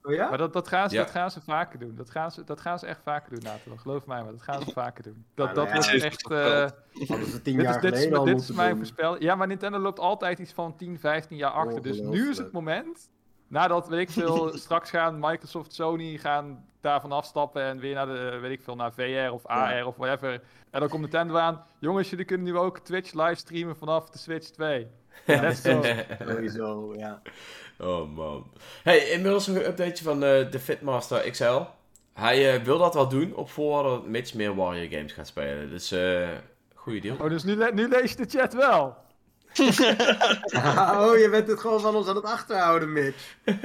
Oh 0.03 0.13
ja? 0.15 0.29
Maar 0.29 0.39
dat, 0.39 0.53
dat, 0.53 0.69
gaan 0.69 0.89
ze, 0.89 0.95
Ja. 0.97 1.03
dat 1.03 1.11
gaan 1.11 1.31
ze 1.31 1.41
vaker 1.41 1.79
doen. 1.79 1.95
Dat 1.95 2.11
gaan 2.11 2.31
ze, 2.31 2.45
dat 2.45 2.61
gaan 2.61 2.79
ze 2.79 2.87
echt 2.87 3.01
vaker 3.03 3.31
doen, 3.31 3.43
Nathan. 3.43 3.79
Geloof 3.79 4.07
mij, 4.07 4.23
maar 4.23 4.33
dat 4.33 4.43
gaan 4.43 4.63
ze 4.63 4.71
vaker 4.83 5.03
doen. 5.03 5.25
Dat, 5.35 5.55
Nou, 5.55 5.67
dat 5.69 5.75
nou 5.81 5.87
wordt 5.91 6.03
ja. 6.03 6.07
echt... 6.07 6.31
eh, 6.31 7.09
Hadden 7.09 7.27
ze 7.29 7.43
tien 7.43 7.57
dit 7.57 7.65
jaar 7.65 7.75
is, 7.75 7.81
dit 7.81 7.93
is, 7.93 7.99
geleden 7.99 8.19
al 8.19 8.25
dit 8.25 8.33
is 8.35 8.39
moeten 8.41 8.57
mijn 8.57 8.69
doen. 8.69 8.79
voorspel. 8.79 9.23
Ja, 9.23 9.35
maar 9.35 9.47
Nintendo 9.47 9.79
loopt 9.79 9.99
altijd 9.99 10.39
iets 10.39 10.53
van 10.53 10.77
10, 10.77 10.99
15 10.99 11.37
jaar 11.37 11.51
achter. 11.51 11.83
Dus 11.83 12.01
nu 12.01 12.29
is 12.31 12.39
het 12.39 12.53
moment. 12.53 13.11
Nadat, 13.49 13.89
weet 13.89 14.01
ik 14.01 14.11
veel, 14.11 14.51
straks 14.59 14.91
gaan 14.91 15.19
Microsoft, 15.19 15.73
Sony 15.75 16.17
gaan 16.19 16.65
daarvan 16.81 17.13
afstappen 17.13 17.63
en 17.63 17.79
weer 17.79 17.95
naar 17.95 18.07
de, 18.07 18.39
weet 18.41 18.53
ik 18.53 18.63
veel, 18.63 18.77
naar 18.77 18.93
VR 18.93 19.33
of 19.33 19.47
AR 19.47 19.77
Ja. 19.77 19.85
of 19.85 19.97
whatever. 19.97 20.33
En 20.71 20.81
dan 20.81 20.89
komt 20.89 21.01
Nintendo 21.03 21.37
aan. 21.37 21.65
Jongens, 21.79 22.11
jullie 22.11 22.25
kunnen 22.25 22.47
nu 22.47 22.57
ook 22.57 22.79
Twitch 22.79 23.13
livestreamen 23.13 23.77
vanaf 23.77 24.11
de 24.11 24.19
Switch 24.19 24.49
2. 24.49 24.87
Let's 25.27 25.61
go. 25.61 25.83
Sowieso, 26.27 26.95
ja. 26.97 27.23
Oh 27.81 28.17
man. 28.17 28.51
Hey, 28.83 28.99
inmiddels 28.99 29.47
nog 29.47 29.57
een 29.57 29.67
updateje 29.67 30.05
van 30.05 30.25
eh, 30.25 30.51
de 30.51 30.59
Fitmaster 30.61 31.31
XL. 31.31 31.61
Hij 32.13 32.55
eh, 32.55 32.63
wil 32.63 32.79
dat 32.79 32.95
wel 32.95 33.09
doen 33.09 33.35
op 33.35 33.51
voorwaarde 33.51 33.89
dat 33.89 34.07
Mitch 34.07 34.35
meer 34.35 34.55
Warrior 34.55 34.91
games 34.91 35.13
gaat 35.13 35.27
spelen. 35.27 35.71
Dus 35.71 35.93
eh 35.93 36.29
goede 36.75 37.01
deal. 37.01 37.17
Oh, 37.21 37.29
dus 37.29 37.43
nu, 37.45 37.55
le- 37.57 37.71
nu 37.75 37.89
lees 37.89 38.11
je 38.11 38.17
de 38.27 38.39
chat 38.39 38.53
wel. 38.53 38.97
oh, 41.05 41.19
je 41.19 41.29
bent 41.31 41.49
het 41.49 41.61
gewoon 41.61 41.81
van 41.81 41.95
ons 41.97 42.09
aan 42.09 42.17
het 42.17 42.25
achterhouden, 42.25 42.93
Mitch. 42.93 43.37
We 43.45 43.57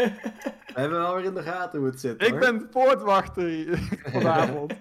hebben 0.73 0.99
wel 0.99 1.15
weer 1.15 1.25
in 1.25 1.33
de 1.33 1.41
gaten 1.43 1.79
hoe 1.79 1.87
het 1.87 1.99
zit, 1.99 2.21
Ik 2.21 2.29
hoor. 2.29 2.39
ben 2.39 2.57
de 2.57 2.65
poortwachter 2.65 3.43
hier 3.43 3.79
vanavond. 4.11 4.73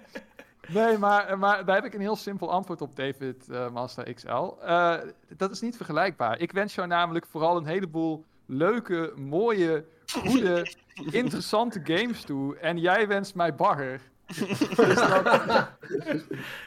Nee, 0.67 0.97
maar, 0.97 1.39
maar 1.39 1.65
daar 1.65 1.75
heb 1.75 1.85
ik 1.85 1.93
een 1.93 1.99
heel 2.01 2.15
simpel 2.15 2.51
antwoord 2.51 2.81
op, 2.81 2.95
David 2.95 3.49
eh, 3.49 3.69
Master 3.69 4.13
XL. 4.13 4.53
Eh, 4.61 4.95
dat 5.37 5.51
is 5.51 5.61
niet 5.61 5.75
vergelijkbaar. 5.75 6.39
Ik 6.39 6.51
wens 6.51 6.75
jou 6.75 6.87
namelijk 6.87 7.25
vooral 7.29 7.57
een 7.57 7.65
heleboel 7.65 8.25
leuke, 8.45 9.13
mooie, 9.15 9.85
goede, 10.05 10.67
interessante 11.21 11.79
games 11.83 12.21
toe. 12.21 12.57
En 12.57 12.77
jij 12.77 13.07
wenst 13.07 13.35
mij 13.35 13.55
bagger. 13.55 14.01
Dus 14.25 14.67
dat, 14.95 15.23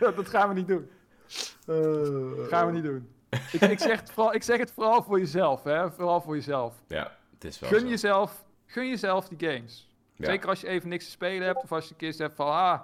dat, 0.00 0.16
dat 0.16 0.28
gaan 0.28 0.48
we 0.48 0.55
niet 0.55 0.68
doen. 0.68 0.90
Eh, 1.66 2.48
Gaan 2.48 2.66
we 2.66 2.72
niet 2.72 2.82
doen. 2.84 3.09
Ik, 3.52 3.60
ik, 3.60 3.78
zeg, 3.78 4.00
het 4.00 4.10
vooral, 4.10 4.34
ik 4.34 4.42
zeg 4.42 4.59
het 4.59 4.72
vooral 4.72 5.02
voor 5.02 5.18
jezelf, 5.18 5.62
hè. 5.64 5.90
Vooral 5.90 6.20
voor 6.20 6.34
jezelf. 6.34 6.74
Ja, 6.88 7.16
het 7.34 7.44
is 7.44 7.59
wel 7.59 7.70
Gun 7.70 7.80
zo. 7.80 7.86
jezelf, 7.86 8.44
gun 8.66 8.88
jezelf 8.88 9.28
die 9.28 9.48
games. 9.50 9.88
Ja. 10.14 10.26
Zeker 10.26 10.48
als 10.48 10.60
je 10.60 10.66
even 10.66 10.88
niks 10.88 11.05
te 11.05 11.10
spelen 11.10 11.46
hebt. 11.46 11.62
Of 11.62 11.72
als 11.72 11.84
je 11.84 11.90
een 11.90 11.96
keer 11.96 12.12
zegt 12.12 12.34
van, 12.34 12.46
ah, 12.46 12.80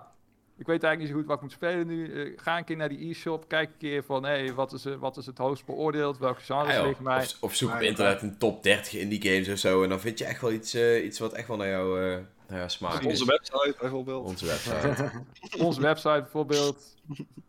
ik 0.56 0.66
weet 0.66 0.82
eigenlijk 0.82 0.98
niet 0.98 1.08
zo 1.08 1.14
goed 1.16 1.26
wat 1.26 1.36
ik 1.36 1.42
moet 1.42 1.52
spelen 1.52 1.86
nu. 1.86 2.12
Eh, 2.24 2.32
ga 2.36 2.58
een 2.58 2.64
keer 2.64 2.76
naar 2.76 2.88
die 2.88 3.10
e-shop. 3.10 3.48
Kijk 3.48 3.68
een 3.68 3.76
keer 3.78 4.02
van, 4.04 4.24
hé, 4.24 4.54
wat, 4.54 4.72
is, 4.72 4.84
er- 4.84 4.98
wat 4.98 5.16
is 5.16 5.26
het 5.26 5.38
hoogst 5.38 5.66
beoordeeld? 5.66 6.18
Welke 6.18 6.40
genres 6.40 6.76
Ah, 6.76 6.86
liggen 6.86 7.04
mij? 7.04 7.18
Of, 7.22 7.36
of 7.40 7.54
zoek 7.54 7.72
op 7.74 7.80
internet 7.80 8.22
een 8.22 8.38
top 8.38 8.62
30 8.62 8.94
indie 8.94 9.22
games 9.22 9.48
of 9.48 9.58
zo. 9.58 9.82
En 9.82 9.88
dan 9.88 10.00
vind 10.00 10.18
je 10.18 10.24
echt 10.24 10.40
wel 10.40 10.52
iets, 10.52 10.74
eh, 10.74 11.04
iets 11.04 11.18
wat 11.18 11.32
echt 11.32 11.48
wel 11.48 11.56
naar, 11.56 11.68
jou, 11.68 12.00
eh, 12.10 12.16
naar 12.48 12.58
jouw 12.58 12.68
smaak 12.68 13.00
is. 13.00 13.06
Onze 13.06 13.24
website 13.26 13.74
bijvoorbeeld. 13.80 14.26
Onze 14.28 14.46
website. 14.46 15.10
Onze 15.64 15.80
website 15.80 16.20
bijvoorbeeld. 16.20 16.92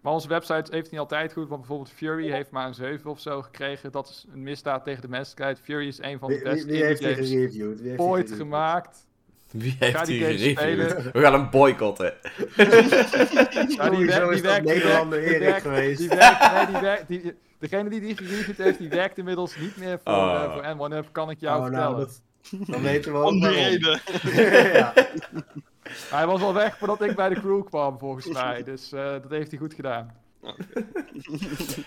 Maar 0.01 0.13
onze 0.13 0.27
website 0.27 0.71
heeft 0.75 0.91
niet 0.91 0.99
altijd 0.99 1.33
goed. 1.33 1.47
Want 1.47 1.59
bijvoorbeeld 1.59 1.91
Fury 1.91 2.31
heeft 2.31 2.51
maar 2.51 2.67
een 2.67 2.73
7 2.73 3.09
of 3.09 3.19
zo 3.19 3.41
gekregen. 3.41 3.91
Dat 3.91 4.09
is 4.09 4.25
een 4.33 4.43
misdaad 4.43 4.83
tegen 4.83 5.01
de 5.01 5.07
menselijkheid. 5.07 5.59
Fury 5.59 5.87
is 5.87 5.97
een 6.01 6.19
van 6.19 6.29
de 6.29 6.35
wie, 6.35 6.43
beste 6.43 6.67
wie 6.67 6.83
heeft 6.83 6.99
die 6.99 7.09
indie 7.09 7.25
games 7.27 7.79
heeft 7.79 7.83
die 7.83 7.99
ooit 7.99 8.31
gemaakt. 8.31 9.07
Wie 9.57 9.75
heeft 9.79 9.97
Ga 9.97 10.03
die 10.05 10.37
die 10.37 10.55
gereviewd? 10.57 11.11
We 11.11 11.21
gaan 11.21 11.33
hem 11.33 11.49
boycotten. 11.49 12.13
Ja, 12.55 13.89
die, 13.89 14.05
werkt, 14.05 14.33
die 14.43 14.61
Nederlander 14.73 15.19
werkt, 15.21 15.29
die 15.29 15.35
Erik 15.35 15.39
werkt, 15.39 15.61
geweest. 15.61 15.99
die 15.99 16.09
werkt, 16.09 16.51
nee, 16.53 16.65
die 16.65 16.79
werkt, 16.81 17.07
die, 17.07 17.33
degene 17.59 17.89
die 17.89 17.99
die 18.01 18.17
gereviewd 18.17 18.57
heeft, 18.57 18.77
die 18.79 18.89
werkt 18.89 19.17
inmiddels 19.17 19.55
niet 19.57 19.77
meer 19.77 19.99
voor, 20.03 20.13
Oh. 20.13 20.43
eh, 20.43 20.53
voor 20.53 20.91
N1Up, 21.03 21.11
kan 21.11 21.29
ik 21.29 21.39
jou 21.39 21.57
Oh, 21.57 21.63
vertellen. 21.65 21.91
nou, 21.91 22.05
dat, 22.05 22.21
dan 22.67 22.81
weten 22.81 23.11
we 23.11 23.17
ook 23.17 23.25
Om 23.25 23.39
die 23.39 23.41
waarom. 23.41 23.63
reden. 23.63 24.01
ja. 24.79 24.93
Hij 26.17 26.25
was 26.27 26.41
al 26.41 26.53
weg 26.53 26.77
voordat 26.77 27.01
ik 27.01 27.15
bij 27.15 27.29
de 27.29 27.35
crew 27.39 27.65
kwam, 27.65 27.99
volgens 27.99 28.27
mij, 28.27 28.63
dus 28.63 28.91
eh, 28.91 29.03
dat 29.11 29.29
heeft 29.29 29.51
hij 29.51 29.59
goed 29.59 29.73
gedaan. 29.73 30.13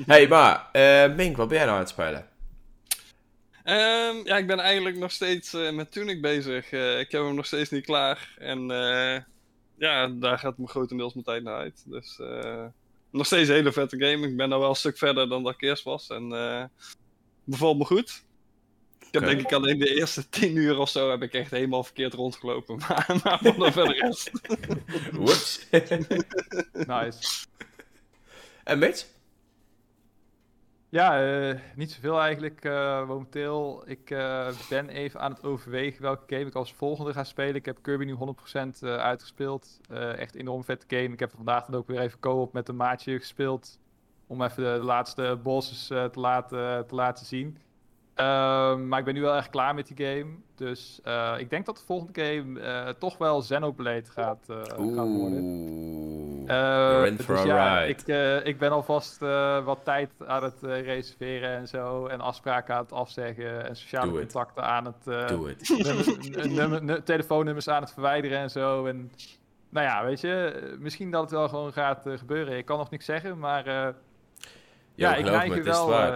hey, 0.07 0.28
maar 0.28 0.69
eh 0.73 1.15
Mink, 1.15 1.36
wat 1.36 1.49
ben 1.49 1.57
jij 1.57 1.66
nou 1.66 1.77
aan 1.78 1.82
het 1.85 1.93
spelen? 1.93 2.27
Ehm, 3.69 4.16
ja, 4.24 4.36
ik 4.36 4.47
ben 4.47 4.59
eigenlijk 4.59 4.97
nog 4.97 5.12
steeds 5.12 5.53
eh, 5.53 5.70
met 5.70 5.93
Tunic 5.93 6.20
bezig. 6.20 6.70
Eh, 6.70 6.99
ik 6.99 7.11
heb 7.11 7.23
hem 7.23 7.35
nog 7.35 7.47
steeds 7.47 7.70
niet 7.70 7.85
klaar. 7.85 8.35
En 8.39 8.70
eh, 8.70 9.23
ja, 9.78 10.09
daar 10.09 10.39
gaat 10.39 10.59
me 10.59 10.66
grotendeels 10.66 11.12
mijn 11.12 11.24
tijd 11.24 11.43
naar 11.43 11.59
uit. 11.59 11.82
Dus 11.86 12.19
eh, 12.20 12.65
Nog 13.11 13.27
steeds 13.27 13.49
een 13.49 13.55
hele 13.55 13.73
vette 13.73 13.99
game. 13.99 14.27
Ik 14.27 14.36
ben 14.36 14.49
nou 14.49 14.61
wel 14.61 14.70
een 14.70 14.77
stuk 14.77 14.99
verder 14.99 15.28
dan 15.28 15.43
dat 15.43 15.55
ik 15.55 15.62
eerst 15.62 15.85
was. 15.85 16.09
En 16.09 16.32
eh 16.32 16.65
bevalt 17.45 17.78
me 17.78 17.85
goed. 17.85 18.24
Ik 18.99 19.15
heb 19.15 19.24
denk 19.24 19.40
ik 19.40 19.53
alleen 19.53 19.78
de 19.78 19.95
eerste 19.95 20.28
10 20.39 20.57
uur 20.57 20.78
of 20.78 20.89
zo 20.89 21.11
heb 21.11 21.23
ik 21.23 21.32
echt 21.32 21.51
helemaal 21.51 21.85
verkeerd 21.85 22.15
rondgelopen. 22.15 22.77
Maar, 22.89 23.20
maar 23.24 23.39
voor 23.43 23.65
de 23.65 23.73
verder 23.73 23.99
rest. 23.99 24.31
Whoops. 25.12 25.66
Nice. 26.97 27.47
en 28.65 28.78
Mitch? 28.78 29.05
Ja, 30.90 31.23
eh, 31.23 31.59
niet 31.77 31.93
zoveel 31.93 32.20
eigenlijk 32.20 32.65
eh, 32.65 33.06
momenteel. 33.06 33.82
Ik 33.86 34.10
eh, 34.10 34.48
ben 34.69 34.89
even 34.89 35.20
aan 35.20 35.31
het 35.32 35.44
overwegen 35.44 36.02
welke 36.02 36.35
game 36.35 36.48
ik 36.48 36.55
als 36.55 36.73
volgende 36.73 37.12
ga 37.12 37.24
spelen. 37.24 37.55
Ik 37.55 37.65
heb 37.65 37.78
Kirby 37.82 38.05
nu 38.05 38.15
100% 38.15 38.82
eh, 38.82 38.97
uitgespeeld. 38.97 39.81
Echt 40.16 40.35
enorm 40.35 40.65
vette 40.65 40.97
game. 40.97 41.12
Ik 41.12 41.20
heb 41.20 41.31
vandaag 41.36 41.65
dan 41.65 41.81
ook 41.81 41.86
weer 41.86 42.01
even 42.01 42.19
co-op 42.19 42.52
met 42.52 42.69
een 42.69 42.77
maatje 42.77 43.19
gespeeld. 43.19 43.78
Om 44.27 44.43
even 44.43 44.62
de, 44.62 44.85
laatste 44.85 45.39
bosses 45.43 45.86
te, 45.86 46.10
laten, 46.15 46.86
te 46.86 46.94
laten 46.94 47.27
zien. 47.27 47.59
Ehm, 48.15 48.89
maar 48.89 48.98
ik 48.98 49.05
ben 49.05 49.15
nu 49.15 49.20
wel 49.20 49.36
echt 49.36 49.51
klaar 49.51 49.74
met 49.74 49.86
die 49.86 50.06
game. 50.06 50.35
Dus 50.55 51.01
ik 51.39 51.51
denk 51.51 51.66
dat 51.66 51.77
de 51.77 51.85
volgende 51.85 52.24
game 52.24 52.94
toch 52.98 53.19
wel 53.19 53.40
Xenoblade 53.40 54.10
gaat, 54.10 54.44
gaat 54.47 55.09
worden. 55.09 56.38
Oeh. 56.48 56.56
Eh, 56.56 56.90
You're 56.92 57.06
in 57.06 57.18
for 57.18 57.34
dus 57.34 57.44
a 57.44 57.46
ja, 57.46 57.78
ride. 57.80 57.88
ik, 57.88 58.08
eh, 58.08 58.46
ik 58.46 58.58
ben 58.58 58.70
alvast 58.70 59.22
eh, 59.22 59.64
wat 59.64 59.78
tijd 59.84 60.10
aan 60.26 60.42
het 60.42 60.62
eh, 60.62 60.82
reserveren 60.82 61.50
en 61.56 61.68
zo. 61.68 62.06
En 62.06 62.20
afspraken 62.20 62.74
aan 62.74 62.82
het 62.82 62.92
afzeggen. 62.92 63.66
En 63.68 63.76
sociale 63.76 64.10
contacten 64.12 64.62
aan 64.64 64.84
het. 64.84 65.06
eh, 65.06 65.26
Doe 65.28 65.48
het. 65.48 67.06
telefoonnummers 67.06 67.68
aan 67.68 67.82
het 67.82 67.92
verwijderen 67.92 68.38
en 68.38 68.50
zo. 68.50 68.86
En 68.86 69.10
nou 69.68 69.86
ja, 69.86 70.04
weet 70.04 70.20
je, 70.20 70.76
misschien 70.78 71.10
dat 71.10 71.20
het 71.22 71.30
wel 71.30 71.48
gewoon 71.48 71.72
gaat 71.72 72.02
gebeuren. 72.16 72.56
Ik 72.56 72.64
kan 72.64 72.78
nog 72.78 72.90
niks 72.90 73.04
zeggen, 73.04 73.38
maar 73.38 73.66
eh, 73.66 73.88
ja, 74.94 75.14
ik 75.16 75.24
neig 75.24 75.48
me, 75.48 75.56
er 75.56 75.64
wel, 75.64 76.12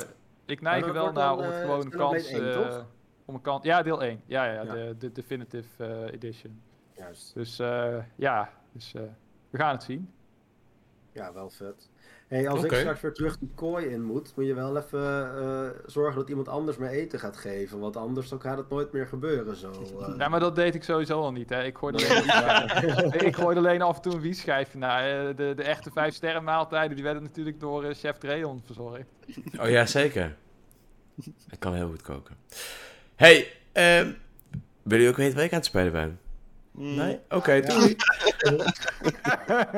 ik 0.47 0.61
neig 0.61 0.87
er 0.87 0.93
wel 0.93 1.13
naar 1.13 1.33
om 1.37 1.43
het 1.45 1.55
gewoon 1.61 1.81
een 1.81 1.91
kans... 1.91 2.27
1, 2.27 2.49
eh, 2.49 2.53
toch? 2.55 2.85
om 3.25 3.35
een 3.35 3.41
kans, 3.41 3.65
ja, 3.65 3.83
deel 3.83 4.03
1. 4.03 4.23
Ja, 4.27 4.45
ja, 4.45 4.53
Ja. 4.53 4.73
De, 4.75 4.95
de 4.99 5.13
Definitive 5.13 5.85
eh, 5.85 6.13
Edition. 6.13 6.63
Juist. 6.97 7.35
Dus 7.35 7.59
eh, 7.59 7.95
ja, 8.17 8.51
dus, 8.73 8.95
eh, 8.95 9.03
we 9.51 9.59
gaan 9.59 9.73
het 9.75 9.83
zien. 9.83 10.13
Ja, 11.13 11.33
wel 11.33 11.51
vet. 11.51 11.91
Hey, 12.29 12.49
als 12.49 12.63
ik 12.65 12.71
straks 12.81 13.01
weer 13.01 13.13
terug 13.13 13.39
die 13.39 13.51
kooi 13.55 13.87
in 13.87 14.03
moet, 14.03 14.33
moet 14.37 14.47
je 14.47 14.55
wel 14.55 14.77
even 14.77 15.37
eh, 15.39 15.69
zorgen 15.87 16.17
dat 16.17 16.29
iemand 16.29 16.49
anders 16.49 16.77
me 16.77 16.89
eten 16.89 17.19
gaat 17.19 17.37
geven. 17.37 17.79
Want 17.79 17.97
anders 17.97 18.29
dan 18.29 18.41
gaat 18.41 18.59
het 18.59 18.69
nooit 18.69 18.93
meer 18.93 19.07
gebeuren 19.07 19.57
zo. 19.57 19.71
eh. 20.01 20.15
Ja, 20.19 20.29
maar 20.29 20.41
dat 20.41 20.57
deed 20.57 20.75
ik 20.75 20.83
sowieso 20.85 21.21
al 21.21 21.33
niet. 21.33 21.49
Hè. 21.49 21.65
Ik 21.65 21.79
gooide 21.79 21.99
alleen, 22.09 23.03
een 23.13 23.21
ik 23.27 23.37
gooide 23.37 23.61
alleen 23.61 23.83
af 23.83 23.97
en 23.97 24.03
toe 24.03 24.15
een 24.15 24.21
wietschijfje 24.21 24.79
naar. 24.79 25.29
Eh, 25.29 25.37
De, 25.37 25.53
de 25.57 25.63
echte 25.63 25.91
vijf 25.91 26.15
sterren 26.15 26.45
maaltijden 26.45 26.95
die 26.95 27.05
werden 27.05 27.23
natuurlijk 27.23 27.61
door 27.61 27.95
chef 27.95 28.19
Dreon 28.19 28.63
verzorgd. 28.65 29.05
Oh 29.61 29.69
ja, 29.69 29.87
zeker. 29.87 30.37
Ik 31.51 31.59
kan 31.59 31.75
heel 31.75 31.89
goed 31.89 32.03
koken. 32.03 32.37
Hey, 33.15 33.53
ehm 33.73 34.05
willen 34.83 35.05
jullie 35.05 35.09
ook 35.09 35.17
weten 35.17 35.35
waar 35.37 35.45
ik 35.45 35.51
aan 35.53 35.59
het 35.59 35.67
spelen 35.67 35.93
ben? 35.93 36.21
Nee? 36.75 37.19
Oké, 37.29 37.53
Ja. 37.53 37.61
doei. 37.61 37.97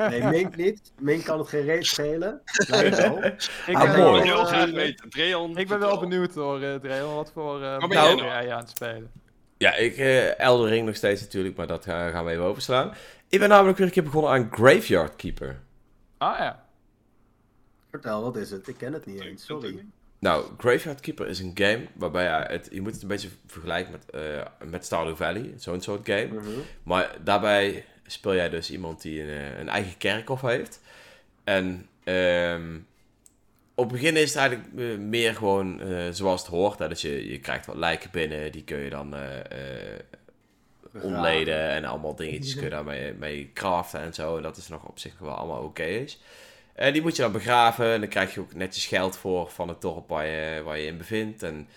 Nee, 0.09 0.23
Mink 0.23 0.55
niet. 0.55 0.91
Mink 0.99 1.23
kan 1.23 1.39
het 1.39 1.47
geen 1.47 1.63
reet 1.65 1.85
schelen. 1.85 2.41
Ik, 2.57 2.69
Ah, 3.75 3.91
ben, 3.91 3.99
mooi. 3.99 4.21
Eh, 4.21 4.25
heel 4.27 4.45
graag 4.45 4.71
weten. 4.71 5.09
Dreon, 5.09 5.57
ik 5.57 5.67
ben 5.67 5.79
wel 5.79 5.89
vertel. 5.89 6.09
benieuwd 6.09 6.35
hoor, 6.35 6.61
eh 6.61 6.75
Dreon. 6.75 7.15
Wat 7.15 7.31
voor 7.33 7.61
uh, 7.61 7.77
ben 7.77 7.89
nou? 7.89 8.23
jij 8.23 8.53
aan 8.53 8.59
het 8.59 8.69
spelen? 8.69 9.11
Ja, 9.57 9.73
ik, 9.75 9.97
eh 9.97 10.39
Elden 10.39 10.69
Ring 10.69 10.85
nog 10.85 10.95
steeds 10.95 11.21
natuurlijk, 11.21 11.55
maar 11.55 11.67
dat 11.67 11.83
gaan, 11.85 12.11
gaan 12.11 12.25
we 12.25 12.31
even 12.31 12.43
overslaan. 12.43 12.93
Ik 13.29 13.39
ben 13.39 13.49
namelijk 13.49 13.77
weer 13.77 13.87
een 13.87 13.93
keer 13.93 14.03
begonnen 14.03 14.31
aan 14.31 14.47
Graveyard 14.51 15.15
Keeper. 15.15 15.59
Ah 16.17 16.39
ja. 16.39 16.65
Vertel, 17.89 18.21
wat 18.21 18.35
is 18.35 18.51
het? 18.51 18.67
Ik 18.67 18.77
ken 18.77 18.93
het 18.93 19.05
niet 19.05 19.21
eens. 19.21 19.45
Sorry. 19.45 19.85
Nou, 20.25 20.45
Graveyard 20.57 20.99
Keeper 20.99 21.27
is 21.27 21.39
een 21.39 21.51
game 21.53 21.85
waarbij 21.93 22.23
je 22.23 22.29
het, 22.29 22.67
je 22.71 22.81
moet 22.81 22.93
het 22.93 23.01
een 23.01 23.07
beetje 23.07 23.29
vergelijken 23.47 23.91
met, 23.91 24.09
eh, 24.09 24.69
met 24.69 24.85
Stardew 24.85 25.15
Valley, 25.15 25.53
zo'n 25.57 25.81
soort 25.81 26.07
game. 26.07 26.25
Mhm. 26.25 26.49
Maar 26.83 27.15
daarbij 27.23 27.85
speel 28.07 28.35
jij 28.35 28.49
dus 28.49 28.71
iemand 28.71 29.01
die 29.01 29.21
een, 29.21 29.29
eh, 29.29 29.59
een 29.59 29.69
eigen 29.69 29.97
kerkhof 29.97 30.41
heeft. 30.41 30.81
En 31.43 31.87
ehm, 32.03 32.75
op 33.75 33.89
het 33.89 34.01
begin 34.01 34.15
is 34.15 34.33
het 34.33 34.37
eigenlijk 34.37 34.69
eh, 34.77 34.97
meer 34.97 35.35
gewoon 35.35 35.81
zoals 36.11 36.41
het 36.41 36.49
hoort. 36.49 36.79
Hè? 36.79 36.87
Dus 36.87 37.01
je, 37.01 37.29
je 37.29 37.39
krijgt 37.39 37.65
wat 37.65 37.75
lijken 37.75 38.09
binnen, 38.11 38.51
die 38.51 38.63
kun 38.63 38.77
je 38.77 38.89
dan 38.89 39.15
ontleden 41.01 41.69
en 41.69 41.85
allemaal 41.85 42.15
dingetjes 42.15 42.53
kun 42.53 42.63
je 42.63 42.69
daarmee 42.69 43.13
mee 43.13 43.51
craften 43.53 43.99
en 43.99 44.13
zo. 44.13 44.37
En 44.37 44.43
dat 44.43 44.57
is 44.57 44.67
nog 44.67 44.83
op 44.83 44.99
zich 44.99 45.19
wel 45.19 45.33
allemaal 45.33 45.63
oké 45.63 45.83
is. 45.83 46.19
En 46.75 46.93
die 46.93 47.01
moet 47.01 47.15
je 47.15 47.21
dan 47.21 47.31
begraven 47.31 47.93
en 47.93 47.99
dan 47.99 48.09
krijg 48.09 48.33
je 48.33 48.39
ook 48.39 48.53
netjes 48.53 48.85
geld 48.85 49.17
voor 49.17 49.49
van 49.49 49.67
het 49.67 49.81
dorp 49.81 50.09
waar 50.09 50.25
je, 50.25 50.61
waar 50.63 50.79
je 50.79 50.85
in 50.85 50.97
bevindt. 50.97 51.43
En 51.43 51.67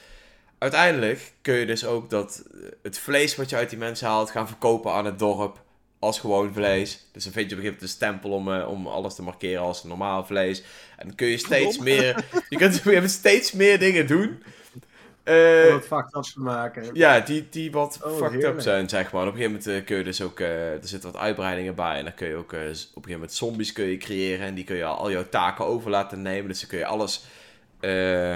uiteindelijk 0.58 1.32
kun 1.42 1.54
je 1.54 1.66
dus 1.66 1.84
ook 1.84 2.10
dat, 2.10 2.44
eh, 2.52 2.60
het 2.82 2.98
vlees 2.98 3.36
wat 3.36 3.50
je 3.50 3.56
uit 3.56 3.70
die 3.70 3.78
mensen 3.78 4.08
haalt 4.08 4.30
gaan 4.30 4.46
verkopen 4.46 4.92
aan 4.92 5.04
het 5.04 5.18
dorp 5.18 5.62
als 5.98 6.20
gewoon 6.20 6.52
vlees. 6.52 7.08
Dus 7.12 7.24
dan 7.24 7.32
vind 7.32 7.50
je 7.50 7.56
op 7.56 7.62
een 7.62 7.64
gegeven 7.64 7.64
moment 7.64 7.82
een 7.82 7.88
stempel 7.88 8.30
om, 8.30 8.52
eh, 8.52 8.68
om 8.68 8.86
alles 8.86 9.14
te 9.14 9.22
markeren 9.22 9.62
als 9.62 9.84
normaal 9.84 10.24
vlees. 10.24 10.62
En 10.96 11.06
dan 11.06 11.16
kun 11.16 11.26
je 11.26 11.38
steeds 11.38 11.78
meer, 11.78 12.24
je 12.48 12.56
kunt 12.56 13.10
steeds 13.10 13.52
meer 13.52 13.78
dingen 13.78 14.06
doen. 14.06 14.42
Eh, 15.28 15.68
Om 15.68 15.74
het 15.74 15.86
fucked 15.86 16.14
up 16.16 16.22
te 16.22 16.40
maken. 16.40 16.90
ja, 16.92 17.20
die, 17.20 17.46
die 17.50 17.72
wat 17.72 18.00
Oh, 18.04 18.16
fucked 18.16 18.44
up 18.44 18.60
zijn, 18.60 18.88
zeg 18.88 19.12
maar. 19.12 19.22
En 19.22 19.28
op 19.28 19.34
een 19.34 19.40
gegeven 19.40 19.58
moment 19.64 19.80
eh, 19.80 19.86
kun 19.86 19.96
je 19.96 20.04
dus 20.04 20.22
ook... 20.22 20.40
eh, 20.40 20.72
er 20.72 20.88
zitten 20.88 21.12
wat 21.12 21.20
uitbreidingen 21.20 21.74
bij. 21.74 21.96
En 21.98 22.04
dan 22.04 22.14
kun 22.14 22.28
je 22.28 22.34
ook 22.36 22.52
eh, 22.52 22.58
op 22.60 22.64
een 22.66 22.74
gegeven 22.76 23.10
moment 23.12 23.32
zombies 23.32 23.72
kun 23.72 23.84
je 23.84 23.96
creëren. 23.96 24.46
En 24.46 24.54
die 24.54 24.64
kun 24.64 24.76
je 24.76 24.84
al, 24.84 24.96
al 24.96 25.10
jouw 25.10 25.28
taken 25.28 25.64
over 25.64 25.90
laten 25.90 26.22
nemen. 26.22 26.48
Dus 26.48 26.60
dan 26.60 26.68
kun 26.68 26.78
je 26.78 26.86
alles 26.86 27.24
eh, 27.80 28.30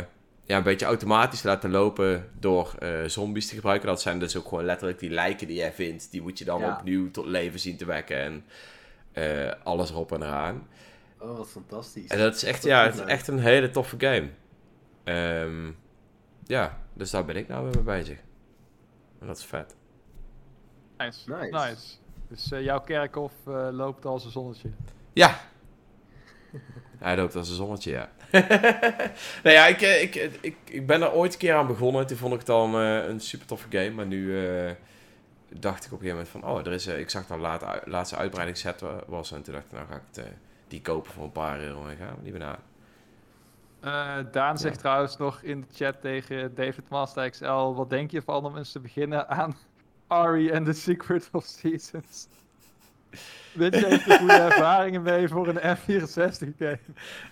ja, 0.45 0.57
een 0.57 0.63
beetje 0.63 0.87
automatisch 0.87 1.43
laten 1.43 1.71
lopen 1.71 2.29
door 2.39 2.75
eh, 2.79 2.89
zombies 3.07 3.49
te 3.49 3.55
gebruiken. 3.55 3.89
Dat 3.89 4.01
zijn 4.03 4.19
dus 4.19 4.37
ook 4.37 4.49
gewoon 4.49 4.65
letterlijk 4.65 4.99
die 4.99 5.11
lijken 5.11 5.47
die 5.47 5.57
jij 5.57 5.73
vindt. 5.73 6.11
Die 6.11 6.23
moet 6.23 6.39
je 6.39 6.45
dan 6.45 6.61
Ja. 6.61 6.77
opnieuw 6.79 7.11
tot 7.11 7.27
leven 7.27 7.61
zien 7.61 7.77
te 7.77 7.85
wekken. 7.85 8.17
En 8.17 8.45
eh, 9.13 9.53
alles 9.65 9.91
erop 9.91 10.13
en 10.13 10.23
eraan. 10.23 10.69
Oh, 11.19 11.37
wat 11.37 11.49
fantastisch. 11.51 12.07
En 12.11 12.19
dat 12.19 12.35
is 12.35 12.45
echt, 12.45 12.63
Dat 12.63 12.71
ja, 12.71 12.81
is 12.81 12.85
het 12.87 12.95
is 12.95 13.01
leuk. 13.01 13.09
echt 13.11 13.29
een 13.29 13.39
hele 13.39 13.71
toffe 13.71 13.97
game. 13.99 14.29
Ehm, 15.05 15.71
ja, 16.47 16.79
dus 16.93 17.11
daar 17.11 17.25
ben 17.25 17.37
ik 17.37 17.49
nou 17.49 17.65
mee 17.65 17.83
bezig. 17.83 18.19
En 19.21 19.27
dat 19.27 19.37
is 19.39 19.45
vet. 19.45 19.77
Nice. 20.99 21.31
Nice. 21.31 21.51
nice. 21.69 21.97
Dus 22.29 22.53
eh, 22.53 22.63
jouw 22.63 22.81
kerkhof 22.81 23.33
eh, 23.47 23.69
loopt 23.71 24.05
als 24.05 24.25
een 24.25 24.31
zonnetje. 24.31 24.71
Ja. 25.13 25.41
Hij 26.99 27.17
loopt 27.17 27.37
als 27.37 27.49
een 27.49 27.55
zonnetje, 27.55 27.91
ja. 27.91 28.11
nou 29.43 29.55
ja, 29.57 29.67
ik, 29.67 29.81
eh, 29.81 30.03
ik, 30.03 30.15
ik, 30.41 30.57
ik 30.65 30.87
ben 30.87 31.03
er 31.03 31.13
ooit 31.13 31.33
een 31.33 31.39
keer 31.39 31.55
aan 31.55 31.67
begonnen. 31.67 32.07
Toen 32.07 32.17
vond 32.17 32.33
ik 32.33 32.39
het 32.39 32.47
dan 32.47 32.75
eh, 32.75 33.07
een 33.09 33.21
super 33.21 33.47
toffe 33.47 33.67
game. 33.71 33.91
Maar 33.91 34.07
nu 34.07 34.47
eh, 34.47 34.71
dacht 35.49 35.85
ik 35.85 35.93
op 35.93 36.01
een 36.01 36.07
gegeven 36.07 36.09
moment 36.25 36.29
van... 36.29 36.45
Oh, 36.45 36.59
er 36.67 36.73
is, 36.73 36.87
eh, 36.87 36.99
ik 36.99 37.11
zag 37.11 37.27
dat 37.27 37.39
laat, 37.39 37.87
laatste 37.87 38.17
uitbreidingsset 38.17 38.81
wa- 38.81 39.03
was. 39.07 39.33
En 39.33 39.43
toen 39.43 39.55
dacht 39.55 39.67
ik, 39.67 39.73
nou 39.73 39.87
ga 39.87 39.95
ik 39.95 40.03
het, 40.13 40.27
die 40.69 40.83
kopen 40.83 41.13
voor 41.13 41.25
een 41.25 41.33
paar 41.33 41.61
euro. 41.61 41.87
En 41.87 41.97
gaan 41.97 42.15
we 42.17 42.23
die 42.23 42.33
banaan. 42.33 42.59
Eh, 43.83 44.17
Daan 44.33 44.59
zegt 44.59 44.75
Ja. 44.75 44.81
trouwens 44.81 45.17
nog 45.17 45.43
in 45.43 45.61
de 45.61 45.67
chat 45.75 46.01
tegen 46.01 46.55
David 46.55 46.89
Master 46.89 47.31
XL: 47.31 47.45
wat 47.75 47.91
denk 47.91 48.11
je 48.11 48.23
van 48.23 48.45
om 48.45 48.57
eens 48.57 48.73
te 48.73 48.81
beginnen 48.81 49.29
aan 49.29 49.57
Ari 50.07 50.53
and 50.53 50.67
the 50.67 50.73
Secret 50.73 51.29
of 51.33 51.45
Seasons? 51.45 52.29
Weet 53.53 53.75
je, 53.75 53.87
heeft 53.87 54.11
er 54.11 54.19
goede 54.19 54.33
ervaringen 54.33 55.03
mee 55.03 55.29
voor 55.29 55.49
een 55.49 55.77
F64 55.77 56.57
game. 56.59 56.79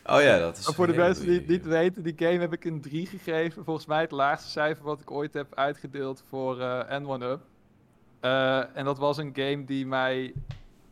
Oh 0.05 0.20
ja, 0.22 0.39
dat 0.39 0.56
is 0.56 0.64
Maar 0.66 0.74
voor 0.74 0.86
de 0.86 0.94
mensen 0.94 1.24
die 1.27 1.39
het 1.39 1.48
niet 1.48 1.64
weten, 1.66 2.02
die 2.02 2.14
game 2.16 2.39
heb 2.39 2.52
ik 2.52 2.64
een 2.64 2.81
3 2.81 3.06
gegeven. 3.06 3.64
Volgens 3.64 3.86
mij 3.86 4.01
het 4.01 4.10
laagste 4.10 4.48
cijfer 4.51 4.85
wat 4.85 5.01
ik 5.01 5.10
ooit 5.10 5.35
heb 5.35 5.55
uitgedeeld 5.55 6.22
voor 6.28 6.60
eh 6.60 7.01
N1-Up. 7.01 7.40
Eh, 8.20 8.77
en 8.77 8.85
dat 8.85 8.98
was 8.98 9.16
een 9.18 9.32
game 9.35 9.64
die 9.64 9.86
mij 9.86 10.35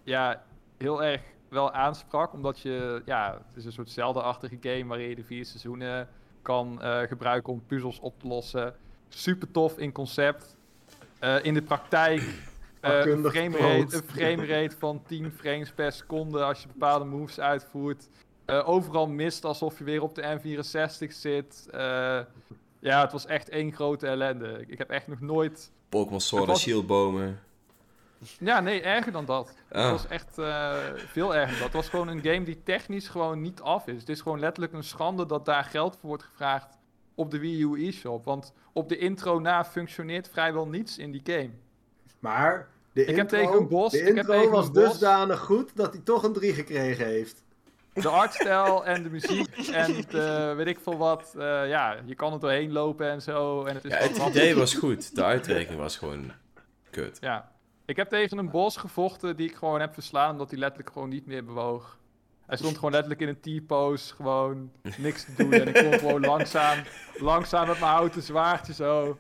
ja, 0.02 0.42
heel 0.78 1.02
erg 1.04 1.20
wel 1.48 1.72
aansprak. 1.72 2.32
Omdat 2.32 2.60
je, 2.60 3.02
ja, 3.04 3.32
het 3.48 3.56
is 3.56 3.64
een 3.64 3.72
soort 3.72 3.90
Zelda-achtige 3.90 4.56
game 4.60 4.84
waarin 4.86 5.08
je 5.08 5.14
de 5.14 5.24
vier 5.24 5.44
seizoenen 5.44 6.08
kan 6.42 6.82
eh, 6.82 7.00
gebruiken 7.00 7.52
om 7.52 7.62
puzzels 7.66 8.00
op 8.00 8.20
te 8.20 8.26
lossen. 8.26 8.74
Super 9.08 9.50
tof 9.50 9.78
in 9.78 9.92
concept. 9.92 10.56
Eh, 11.18 11.44
in 11.44 11.54
de 11.54 11.62
praktijk 11.62 12.20
eh, 12.80 13.04
een 13.04 14.02
framerate 14.06 14.76
van 14.78 15.02
10 15.06 15.32
frames 15.32 15.72
per 15.72 15.92
seconde 15.92 16.42
als 16.44 16.62
je 16.62 16.68
bepaalde 16.68 17.04
moves 17.04 17.40
uitvoert. 17.40 18.08
Eh, 18.44 18.68
overal 18.68 19.06
mist 19.06 19.44
alsof 19.44 19.78
je 19.78 19.84
weer 19.84 20.02
op 20.02 20.14
de 20.14 20.22
N64 20.22 21.12
zit. 21.12 21.68
Eh, 21.70 21.80
ja, 22.80 23.00
het 23.00 23.12
was 23.12 23.26
echt 23.26 23.48
één 23.48 23.72
grote 23.72 24.06
ellende. 24.06 24.64
Ik 24.66 24.78
heb 24.78 24.90
echt 24.90 25.06
nog 25.08 25.20
nooit... 25.20 25.70
Pokémon 25.88 26.20
Sword 26.20 26.42
en 26.42 26.48
was- 26.48 26.60
Shield 26.60 26.86
bomen. 26.86 27.40
Ja, 28.38 28.60
nee, 28.60 28.80
erger 28.82 29.12
dan 29.12 29.24
dat. 29.24 29.54
Het 29.68 29.76
Ah. 29.78 29.90
was 29.90 30.06
echt 30.06 30.38
eh, 30.38 30.74
veel 30.96 31.34
erger 31.34 31.48
dan 31.50 31.56
dat. 31.56 31.66
Het 31.66 31.72
was 31.72 31.88
gewoon 31.88 32.08
een 32.08 32.22
game 32.22 32.42
die 32.44 32.62
technisch 32.62 33.08
gewoon 33.08 33.40
niet 33.40 33.60
af 33.60 33.86
is. 33.86 34.00
Het 34.00 34.08
is 34.08 34.20
gewoon 34.20 34.38
letterlijk 34.40 34.72
een 34.74 34.84
schande 34.84 35.26
dat 35.26 35.44
daar 35.44 35.64
geld 35.64 35.96
voor 36.00 36.08
wordt 36.08 36.22
gevraagd 36.22 36.78
op 37.14 37.30
de 37.30 37.38
Wii 37.38 37.62
U 37.62 37.86
eShop. 37.88 38.24
Want 38.24 38.52
op 38.72 38.88
de 38.88 38.98
intro 38.98 39.38
na 39.38 39.64
functioneert 39.64 40.28
vrijwel 40.32 40.66
niets 40.66 40.98
in 40.98 41.10
die 41.10 41.20
game. 41.24 41.50
Maar 42.18 42.68
de 42.92 43.00
Ik 43.00 43.06
heb 43.06 43.18
intro, 43.18 43.38
tegen 43.38 43.56
een 43.60 43.68
bos- 43.68 43.92
de 43.92 43.98
ik 43.98 44.06
heb 44.06 44.16
intro 44.16 44.32
tegen 44.32 44.50
was 44.50 44.72
dusdanig 44.72 45.38
goed 45.40 45.76
dat 45.76 45.92
hij 45.92 46.02
toch 46.04 46.22
een 46.22 46.32
3 46.32 46.54
gekregen 46.54 47.06
heeft. 47.06 47.42
de 47.92 48.08
artstijl 48.08 48.84
en 48.86 49.02
de 49.02 49.10
muziek 49.10 49.56
en 49.72 50.04
de, 50.08 50.52
weet 50.56 50.66
ik 50.66 50.78
veel 50.82 50.96
wat. 50.96 51.34
eh, 51.38 51.68
ja, 51.68 51.96
je 52.04 52.14
kan 52.14 52.32
er 52.32 52.40
doorheen 52.40 52.72
lopen 52.72 53.10
en 53.10 53.22
zo. 53.22 53.64
En 53.64 53.74
het 53.74 53.84
is 53.84 53.90
Ja, 53.92 53.98
het 53.98 54.16
idee 54.28 54.54
was 54.56 54.74
goed. 54.74 55.14
De 55.14 55.24
uitwerking 55.24 55.78
was 55.78 55.96
gewoon 55.96 56.32
kut. 56.90 57.18
Ja. 57.20 57.50
Ik 57.88 57.96
heb 57.96 58.08
tegen 58.08 58.38
een 58.38 58.50
bos 58.50 58.76
gevochten 58.76 59.36
die 59.36 59.48
ik 59.48 59.56
gewoon 59.56 59.80
heb 59.80 59.94
verslaan 59.94 60.30
omdat 60.30 60.50
hij 60.50 60.58
letterlijk 60.58 60.92
gewoon 60.92 61.08
niet 61.08 61.26
meer 61.26 61.44
bewoog. 61.44 61.98
Hij 62.46 62.56
stond 62.56 62.74
gewoon 62.74 62.90
letterlijk 62.90 63.20
in 63.20 63.28
een 63.28 63.64
T-pose, 63.64 64.14
gewoon 64.14 64.72
niks 64.98 65.24
te 65.24 65.34
doen. 65.36 65.52
En 65.52 65.68
ik 65.68 65.74
kon 65.90 65.98
gewoon 65.98 66.20
langzaam, 66.20 66.82
langzaam 67.18 67.66
met 67.66 67.80
mijn 67.80 67.92
houten 67.92 68.22
zwaardje 68.22 68.72
zo 68.72 69.18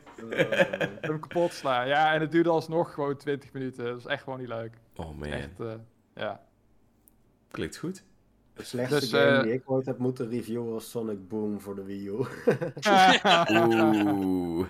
hem 1.00 1.20
kapot 1.20 1.52
slaan. 1.52 1.86
Ja, 1.88 2.14
en 2.14 2.20
het 2.20 2.30
duurde 2.30 2.50
alsnog 2.50 2.94
gewoon 2.94 3.16
20 3.16 3.52
minuten. 3.52 3.84
Dat 3.84 3.98
is 3.98 4.06
echt 4.06 4.22
gewoon 4.22 4.38
niet 4.38 4.48
leuk. 4.48 4.72
Oh 4.96 5.18
man, 5.18 5.28
Echt, 5.28 5.60
eh, 5.60 5.74
ja. 6.14 6.40
klinkt 7.50 7.76
goed. 7.76 8.04
De 8.58 8.64
slechtste 8.64 9.00
Dus, 9.00 9.10
game 9.10 9.36
eh, 9.36 9.42
die 9.42 9.52
ik 9.52 9.62
ooit 9.64 9.86
heb 9.86 9.98
moeten 9.98 10.28
reviewen 10.28 10.72
was 10.72 10.90
Sonic 10.90 11.28
Boom 11.28 11.60
voor 11.60 11.74
de 11.74 11.82
Wii 11.84 12.08
U. 12.08 12.12
Oeh. 13.52 14.66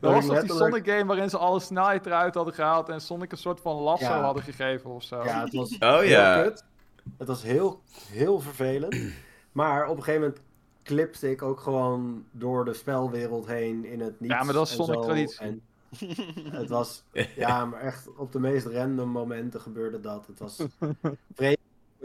Dat 0.00 0.12
was 0.12 0.26
toch 0.26 0.40
die 0.40 0.52
Sonic 0.52 0.86
game 0.86 1.04
waarin 1.04 1.30
ze 1.30 1.38
alle 1.38 1.60
snelheid 1.60 2.06
eruit 2.06 2.34
hadden 2.34 2.54
gehaald 2.54 2.88
en 2.88 3.00
Sonic 3.00 3.32
een 3.32 3.38
soort 3.38 3.60
van 3.60 3.76
lasso 3.76 4.04
Ja. 4.04 4.20
hadden 4.22 4.42
gegeven 4.42 4.90
of 4.90 5.02
zo. 5.02 5.24
Ja, 5.24 5.44
het 5.44 5.52
was 5.54 5.76
Oh 5.78 5.98
heel 5.98 6.02
ja. 6.02 6.42
kut. 6.42 6.64
Het 7.18 7.28
was 7.28 7.42
heel, 7.42 7.80
heel 8.10 8.40
vervelend. 8.40 8.96
Maar 9.52 9.88
op 9.88 9.96
een 9.96 10.02
gegeven 10.02 10.20
moment 10.26 10.40
clipte 10.82 11.30
ik 11.30 11.42
ook 11.42 11.60
gewoon 11.60 12.24
door 12.30 12.64
de 12.64 12.72
spelwereld 12.72 13.46
heen 13.46 13.84
in 13.84 14.00
het 14.00 14.20
niets. 14.20 14.34
Ja, 14.34 14.42
maar 14.42 14.54
dat 14.54 14.66
is 14.68 14.78
en 14.78 14.84
Sonic 14.84 15.02
traditie. 15.02 15.40
En 15.40 15.62
het 16.50 16.68
was, 16.68 17.04
ja, 17.36 17.64
maar 17.64 17.80
echt 17.80 18.08
op 18.16 18.32
de 18.32 18.40
meest 18.40 18.66
random 18.66 19.08
momenten 19.08 19.60
gebeurde 19.60 20.00
dat. 20.00 20.26
Het 20.26 20.38
was 20.38 20.62
vreemd. 21.34 21.58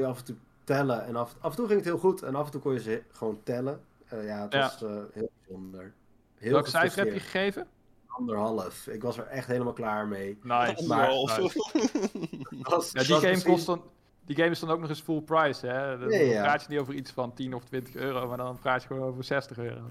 Af 0.03 0.17
en 0.17 0.23
toe 0.25 0.35
tellen. 0.75 1.05
En 1.05 1.15
af, 1.15 1.35
af 1.39 1.49
en 1.49 1.55
toe 1.55 1.65
ging 1.67 1.79
het 1.79 1.87
heel 1.87 1.97
goed. 1.97 2.21
En 2.21 2.35
af 2.35 2.45
en 2.45 2.51
toe 2.51 2.61
kon 2.61 2.73
je 2.73 2.79
ze 2.79 3.03
gewoon 3.11 3.39
tellen. 3.43 3.81
Eh, 4.07 4.25
ja, 4.25 4.41
het 4.41 4.53
Ja. 4.53 4.59
was 4.59 4.83
eh, 4.83 4.89
heel 5.13 5.29
bijzonder. 5.45 5.93
Heel 6.35 6.51
Welk 6.51 6.67
cijfer 6.67 7.03
heb 7.03 7.13
je 7.13 7.19
gegeven? 7.19 7.67
Anderhalf. 8.07 8.87
Ik 8.87 9.01
was 9.01 9.17
er 9.17 9.25
echt 9.27 9.47
helemaal 9.47 9.73
klaar 9.73 10.07
mee. 10.07 10.37
Nice. 10.43 10.85
Maar- 10.87 11.09
was- 12.69 12.91
Ja, 12.91 13.03
die 13.03 13.15
game, 13.15 13.43
kost 13.43 13.65
dan, 13.65 13.81
die 14.25 14.35
game 14.35 14.49
is 14.49 14.59
dan 14.59 14.69
ook 14.69 14.79
nog 14.79 14.89
eens 14.89 15.01
full 15.01 15.21
price, 15.21 15.67
hè? 15.67 15.97
Dan 15.97 16.09
Ja, 16.09 16.19
ja. 16.19 16.41
praat 16.41 16.61
je 16.61 16.67
niet 16.69 16.79
over 16.79 16.93
iets 16.93 17.11
van 17.11 17.33
10 17.33 17.53
of 17.53 17.63
20 17.63 17.95
euro, 17.95 18.27
maar 18.27 18.37
dan 18.37 18.59
praat 18.59 18.81
je 18.81 18.87
gewoon 18.87 19.07
over 19.07 19.23
60 19.23 19.57
euro. 19.57 19.81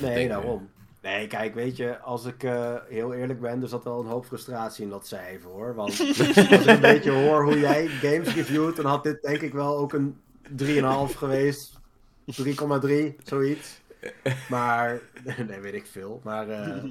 Nee, 0.00 0.28
daarom. 0.28 0.70
Nee, 1.02 1.26
kijk, 1.26 1.54
weet 1.54 1.76
je, 1.76 1.98
als 1.98 2.24
ik 2.24 2.42
eh, 2.42 2.74
heel 2.88 3.14
eerlijk 3.14 3.40
ben, 3.40 3.62
er 3.62 3.68
zat 3.68 3.84
wel 3.84 4.00
een 4.00 4.06
hoop 4.06 4.26
frustratie 4.26 4.84
in 4.84 4.90
dat 4.90 5.06
cijfer 5.06 5.50
hoor. 5.50 5.74
Want 5.74 6.00
als 6.08 6.18
ik 6.18 6.66
een 6.66 6.80
beetje 6.80 7.10
hoor 7.10 7.44
hoe 7.44 7.58
jij 7.58 7.86
games 7.86 8.34
reviewt, 8.34 8.76
dan 8.76 8.84
had 8.84 9.02
dit 9.02 9.22
denk 9.22 9.40
ik 9.40 9.52
wel 9.52 9.76
ook 9.76 9.92
een 9.92 10.20
3,5 10.56 11.16
geweest. 11.16 11.78
3,3, 12.42 13.16
zoiets. 13.24 13.80
Maar, 14.48 15.00
nee, 15.48 15.60
weet 15.60 15.74
ik 15.74 15.86
veel. 15.86 16.20
Maar, 16.24 16.48
eh 16.48 16.82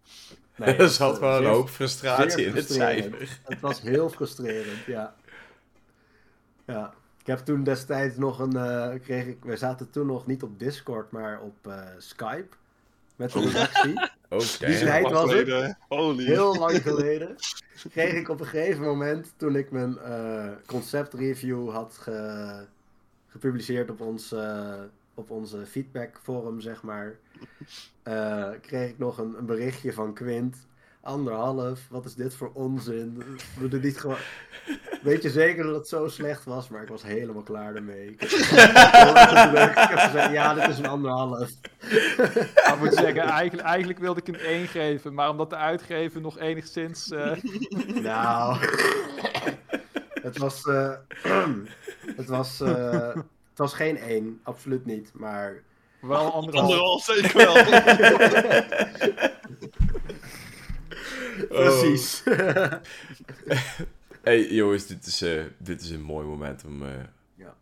nee, 0.56 0.74
er 0.74 0.88
zat 0.88 1.18
wel 1.18 1.38
een 1.38 1.46
hoop 1.46 1.68
frustratie 1.68 2.44
in 2.44 2.54
het 2.54 2.72
cijfer. 2.72 3.40
Het 3.44 3.60
was 3.60 3.80
heel 3.80 4.08
frustrerend, 4.08 4.84
ja. 4.86 5.14
Ja. 6.66 6.94
Ik 7.20 7.26
heb 7.26 7.38
toen 7.38 7.64
destijds 7.64 8.16
nog 8.16 8.38
een, 8.38 8.56
eh, 8.56 9.00
kreeg 9.02 9.26
ik, 9.26 9.44
we 9.44 9.56
zaten 9.56 9.90
toen 9.90 10.06
nog 10.06 10.26
niet 10.26 10.42
op 10.42 10.58
Discord, 10.58 11.10
maar 11.10 11.40
op 11.40 11.66
eh, 11.66 11.82
Skype. 11.98 12.56
Met 13.16 13.32
de 13.32 13.40
redactie. 13.40 13.92
Oké. 14.28 14.66
Die 14.66 14.76
zei- 14.76 14.84
Tijd 14.84 15.10
was 15.10 15.32
het. 15.32 15.76
Holy. 15.88 16.24
Heel 16.24 16.56
lang 16.58 16.82
geleden. 16.82 17.36
Kreeg 17.90 18.12
ik 18.12 18.28
op 18.28 18.40
een 18.40 18.46
gegeven 18.46 18.82
moment, 18.82 19.32
toen 19.36 19.56
ik 19.56 19.70
mijn 19.70 19.98
eh 19.98 20.48
concept 20.66 21.14
review 21.14 21.70
had 21.70 21.98
ge- 22.00 22.64
gepubliceerd 23.26 23.90
op 23.90 24.00
ons, 24.00 24.32
eh, 24.32 24.80
op 25.14 25.30
onze 25.30 25.66
feedback 25.66 26.20
forum, 26.22 26.60
zeg 26.60 26.82
maar. 26.82 27.14
eh, 28.02 28.48
kreeg 28.60 28.90
ik 28.90 28.98
nog 28.98 29.18
een, 29.18 29.34
een 29.38 29.46
berichtje 29.46 29.92
van 29.92 30.14
Quint. 30.14 30.66
Anderhalf, 31.06 31.80
wat 31.90 32.04
is 32.04 32.14
dit 32.14 32.34
voor 32.34 32.50
onzin? 32.54 33.22
We 33.58 33.68
doen 33.68 33.80
niet 33.80 33.98
gewoon... 34.00 34.16
Weet 35.02 35.22
je 35.22 35.30
zeker 35.30 35.64
dat 35.64 35.74
het 35.74 35.88
zo 35.88 36.08
slecht 36.08 36.44
was? 36.44 36.68
Maar 36.68 36.82
ik 36.82 36.88
was 36.88 37.02
helemaal 37.02 37.42
klaar 37.42 37.74
ermee. 37.74 38.08
Ik 38.08 38.20
heb, 38.20 38.30
ik 38.30 39.88
heb 39.88 39.98
gezegd, 39.98 40.32
ja, 40.32 40.54
dit 40.54 40.68
is 40.68 40.78
een 40.78 40.86
anderhalf. 40.86 41.50
Ik 41.80 42.76
moet 42.78 42.94
zeggen, 42.94 43.22
eigenlijk, 43.22 43.68
eigenlijk 43.68 43.98
wilde 43.98 44.20
ik 44.20 44.26
hem 44.26 44.34
1 44.36 44.66
geven, 44.68 45.14
maar 45.14 45.30
omdat 45.30 45.50
de 45.50 45.56
uitgever 45.56 46.20
nog 46.20 46.38
enigszins... 46.38 47.10
eh, 47.10 47.32
Nou, 48.02 48.56
het 50.22 50.38
was, 50.38 50.62
eh, 50.64 50.92
het 52.16 52.26
was, 52.28 52.60
eh, 52.60 53.14
het 53.50 53.56
was 53.58 53.74
geen 53.74 53.98
één, 53.98 54.40
absoluut 54.42 54.86
niet, 54.86 55.10
maar 55.14 55.62
wel 56.00 56.32
anderhalf. 56.32 56.64
Anderhalf 56.70 57.02
zeker 57.04 57.36
wel. 57.36 57.54
precies. 61.48 62.22
Hey 64.22 64.46
jongens, 64.48 64.86
dit 64.86 65.06
is, 65.06 65.22
eh, 65.22 65.42
dit 65.58 65.80
is 65.80 65.90
een 65.90 66.02
mooi 66.02 66.26
moment 66.26 66.64
om, 66.64 66.82
eh, 66.82 66.88
Ja. 67.34 67.54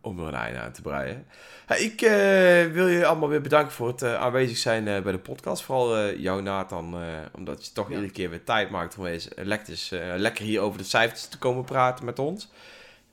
om 0.00 0.18
er 0.20 0.26
een 0.26 0.34
einde 0.34 0.58
aan 0.60 0.72
te 0.72 0.82
breien. 0.82 1.26
Hey, 1.66 1.78
ik 1.80 2.00
eh, 2.00 2.72
wil 2.72 2.88
je 2.88 3.06
allemaal 3.06 3.28
weer 3.28 3.40
bedanken 3.40 3.72
voor 3.72 3.88
het 3.88 4.02
aanwezig 4.04 4.56
zijn 4.56 4.84
bij 4.84 5.12
de 5.12 5.18
podcast. 5.18 5.62
Vooral 5.62 6.14
jou 6.14 6.42
Nathan, 6.42 6.96
omdat 7.32 7.66
je 7.66 7.72
toch 7.72 7.88
Ja. 7.88 7.94
iedere 7.94 8.12
keer 8.12 8.30
weer 8.30 8.44
tijd 8.44 8.70
maakt 8.70 8.96
om 8.98 9.06
eens 9.06 9.28
lekker, 9.36 9.78
lekker 10.18 10.44
hier 10.44 10.60
over 10.60 10.78
de 10.78 10.84
cijfers 10.84 11.26
te 11.26 11.38
komen 11.38 11.64
praten 11.64 12.04
met 12.04 12.18
ons. 12.18 12.50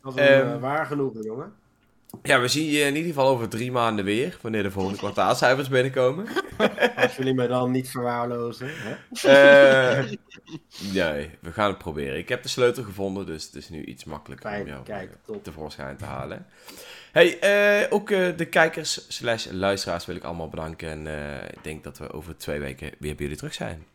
Dat 0.01 0.13
was 0.13 0.15
een 0.15 0.21
Ehm, 0.29 0.47
eh, 0.53 0.59
waar 0.61 0.85
genoegen, 0.85 1.23
jongen. 1.23 1.53
Ja, 2.23 2.39
we 2.41 2.47
zien 2.47 2.65
je 2.65 2.79
in 2.79 2.95
ieder 2.95 3.13
geval 3.13 3.27
over 3.27 3.49
drie 3.49 3.71
maanden 3.71 4.05
weer, 4.05 4.37
wanneer 4.41 4.63
de 4.63 4.71
volgende 4.71 4.97
kwartaalcijfers 4.97 5.67
binnenkomen. 5.69 6.27
Als 6.95 7.15
jullie 7.15 7.33
me 7.33 7.47
dan 7.47 7.71
niet 7.71 7.89
verwaarlozen. 7.89 8.69
Hè? 8.71 8.95
Eh, 9.99 10.11
nee, 10.93 11.29
we 11.39 11.51
gaan 11.51 11.69
het 11.69 11.77
proberen. 11.77 12.17
Ik 12.17 12.29
heb 12.29 12.43
de 12.43 12.49
sleutel 12.49 12.83
gevonden, 12.83 13.25
dus 13.25 13.45
het 13.45 13.55
is 13.55 13.69
nu 13.69 13.83
iets 13.83 14.03
makkelijker 14.03 14.49
Fijn, 14.49 14.61
om 14.61 14.67
jou 14.67 14.83
kijk, 14.83 15.09
eh, 15.09 15.15
top. 15.25 15.43
tevoorschijn 15.43 15.97
te 15.97 16.05
halen. 16.05 16.45
Hey, 17.11 17.39
eh, 17.39 17.93
ook 17.93 18.09
eh, 18.09 18.37
de 18.37 18.45
kijkers 18.45 19.05
slash 19.07 19.47
luisteraars 19.51 20.05
wil 20.05 20.15
ik 20.15 20.23
allemaal 20.23 20.49
bedanken. 20.49 20.89
En 20.89 21.07
eh, 21.07 21.43
ik 21.51 21.63
denk 21.63 21.83
dat 21.83 21.97
we 21.97 22.11
over 22.11 22.37
twee 22.37 22.59
weken 22.59 22.87
weer 22.99 23.15
bij 23.15 23.23
jullie 23.23 23.37
terug 23.37 23.53
zijn. 23.53 23.85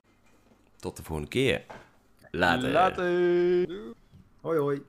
Tot 0.76 0.96
de 0.96 1.02
volgende 1.02 1.30
keer. 1.30 1.62
Later. 2.30 2.70
Later. 2.70 3.04
Hoi 4.40 4.58
hoi. 4.58 4.82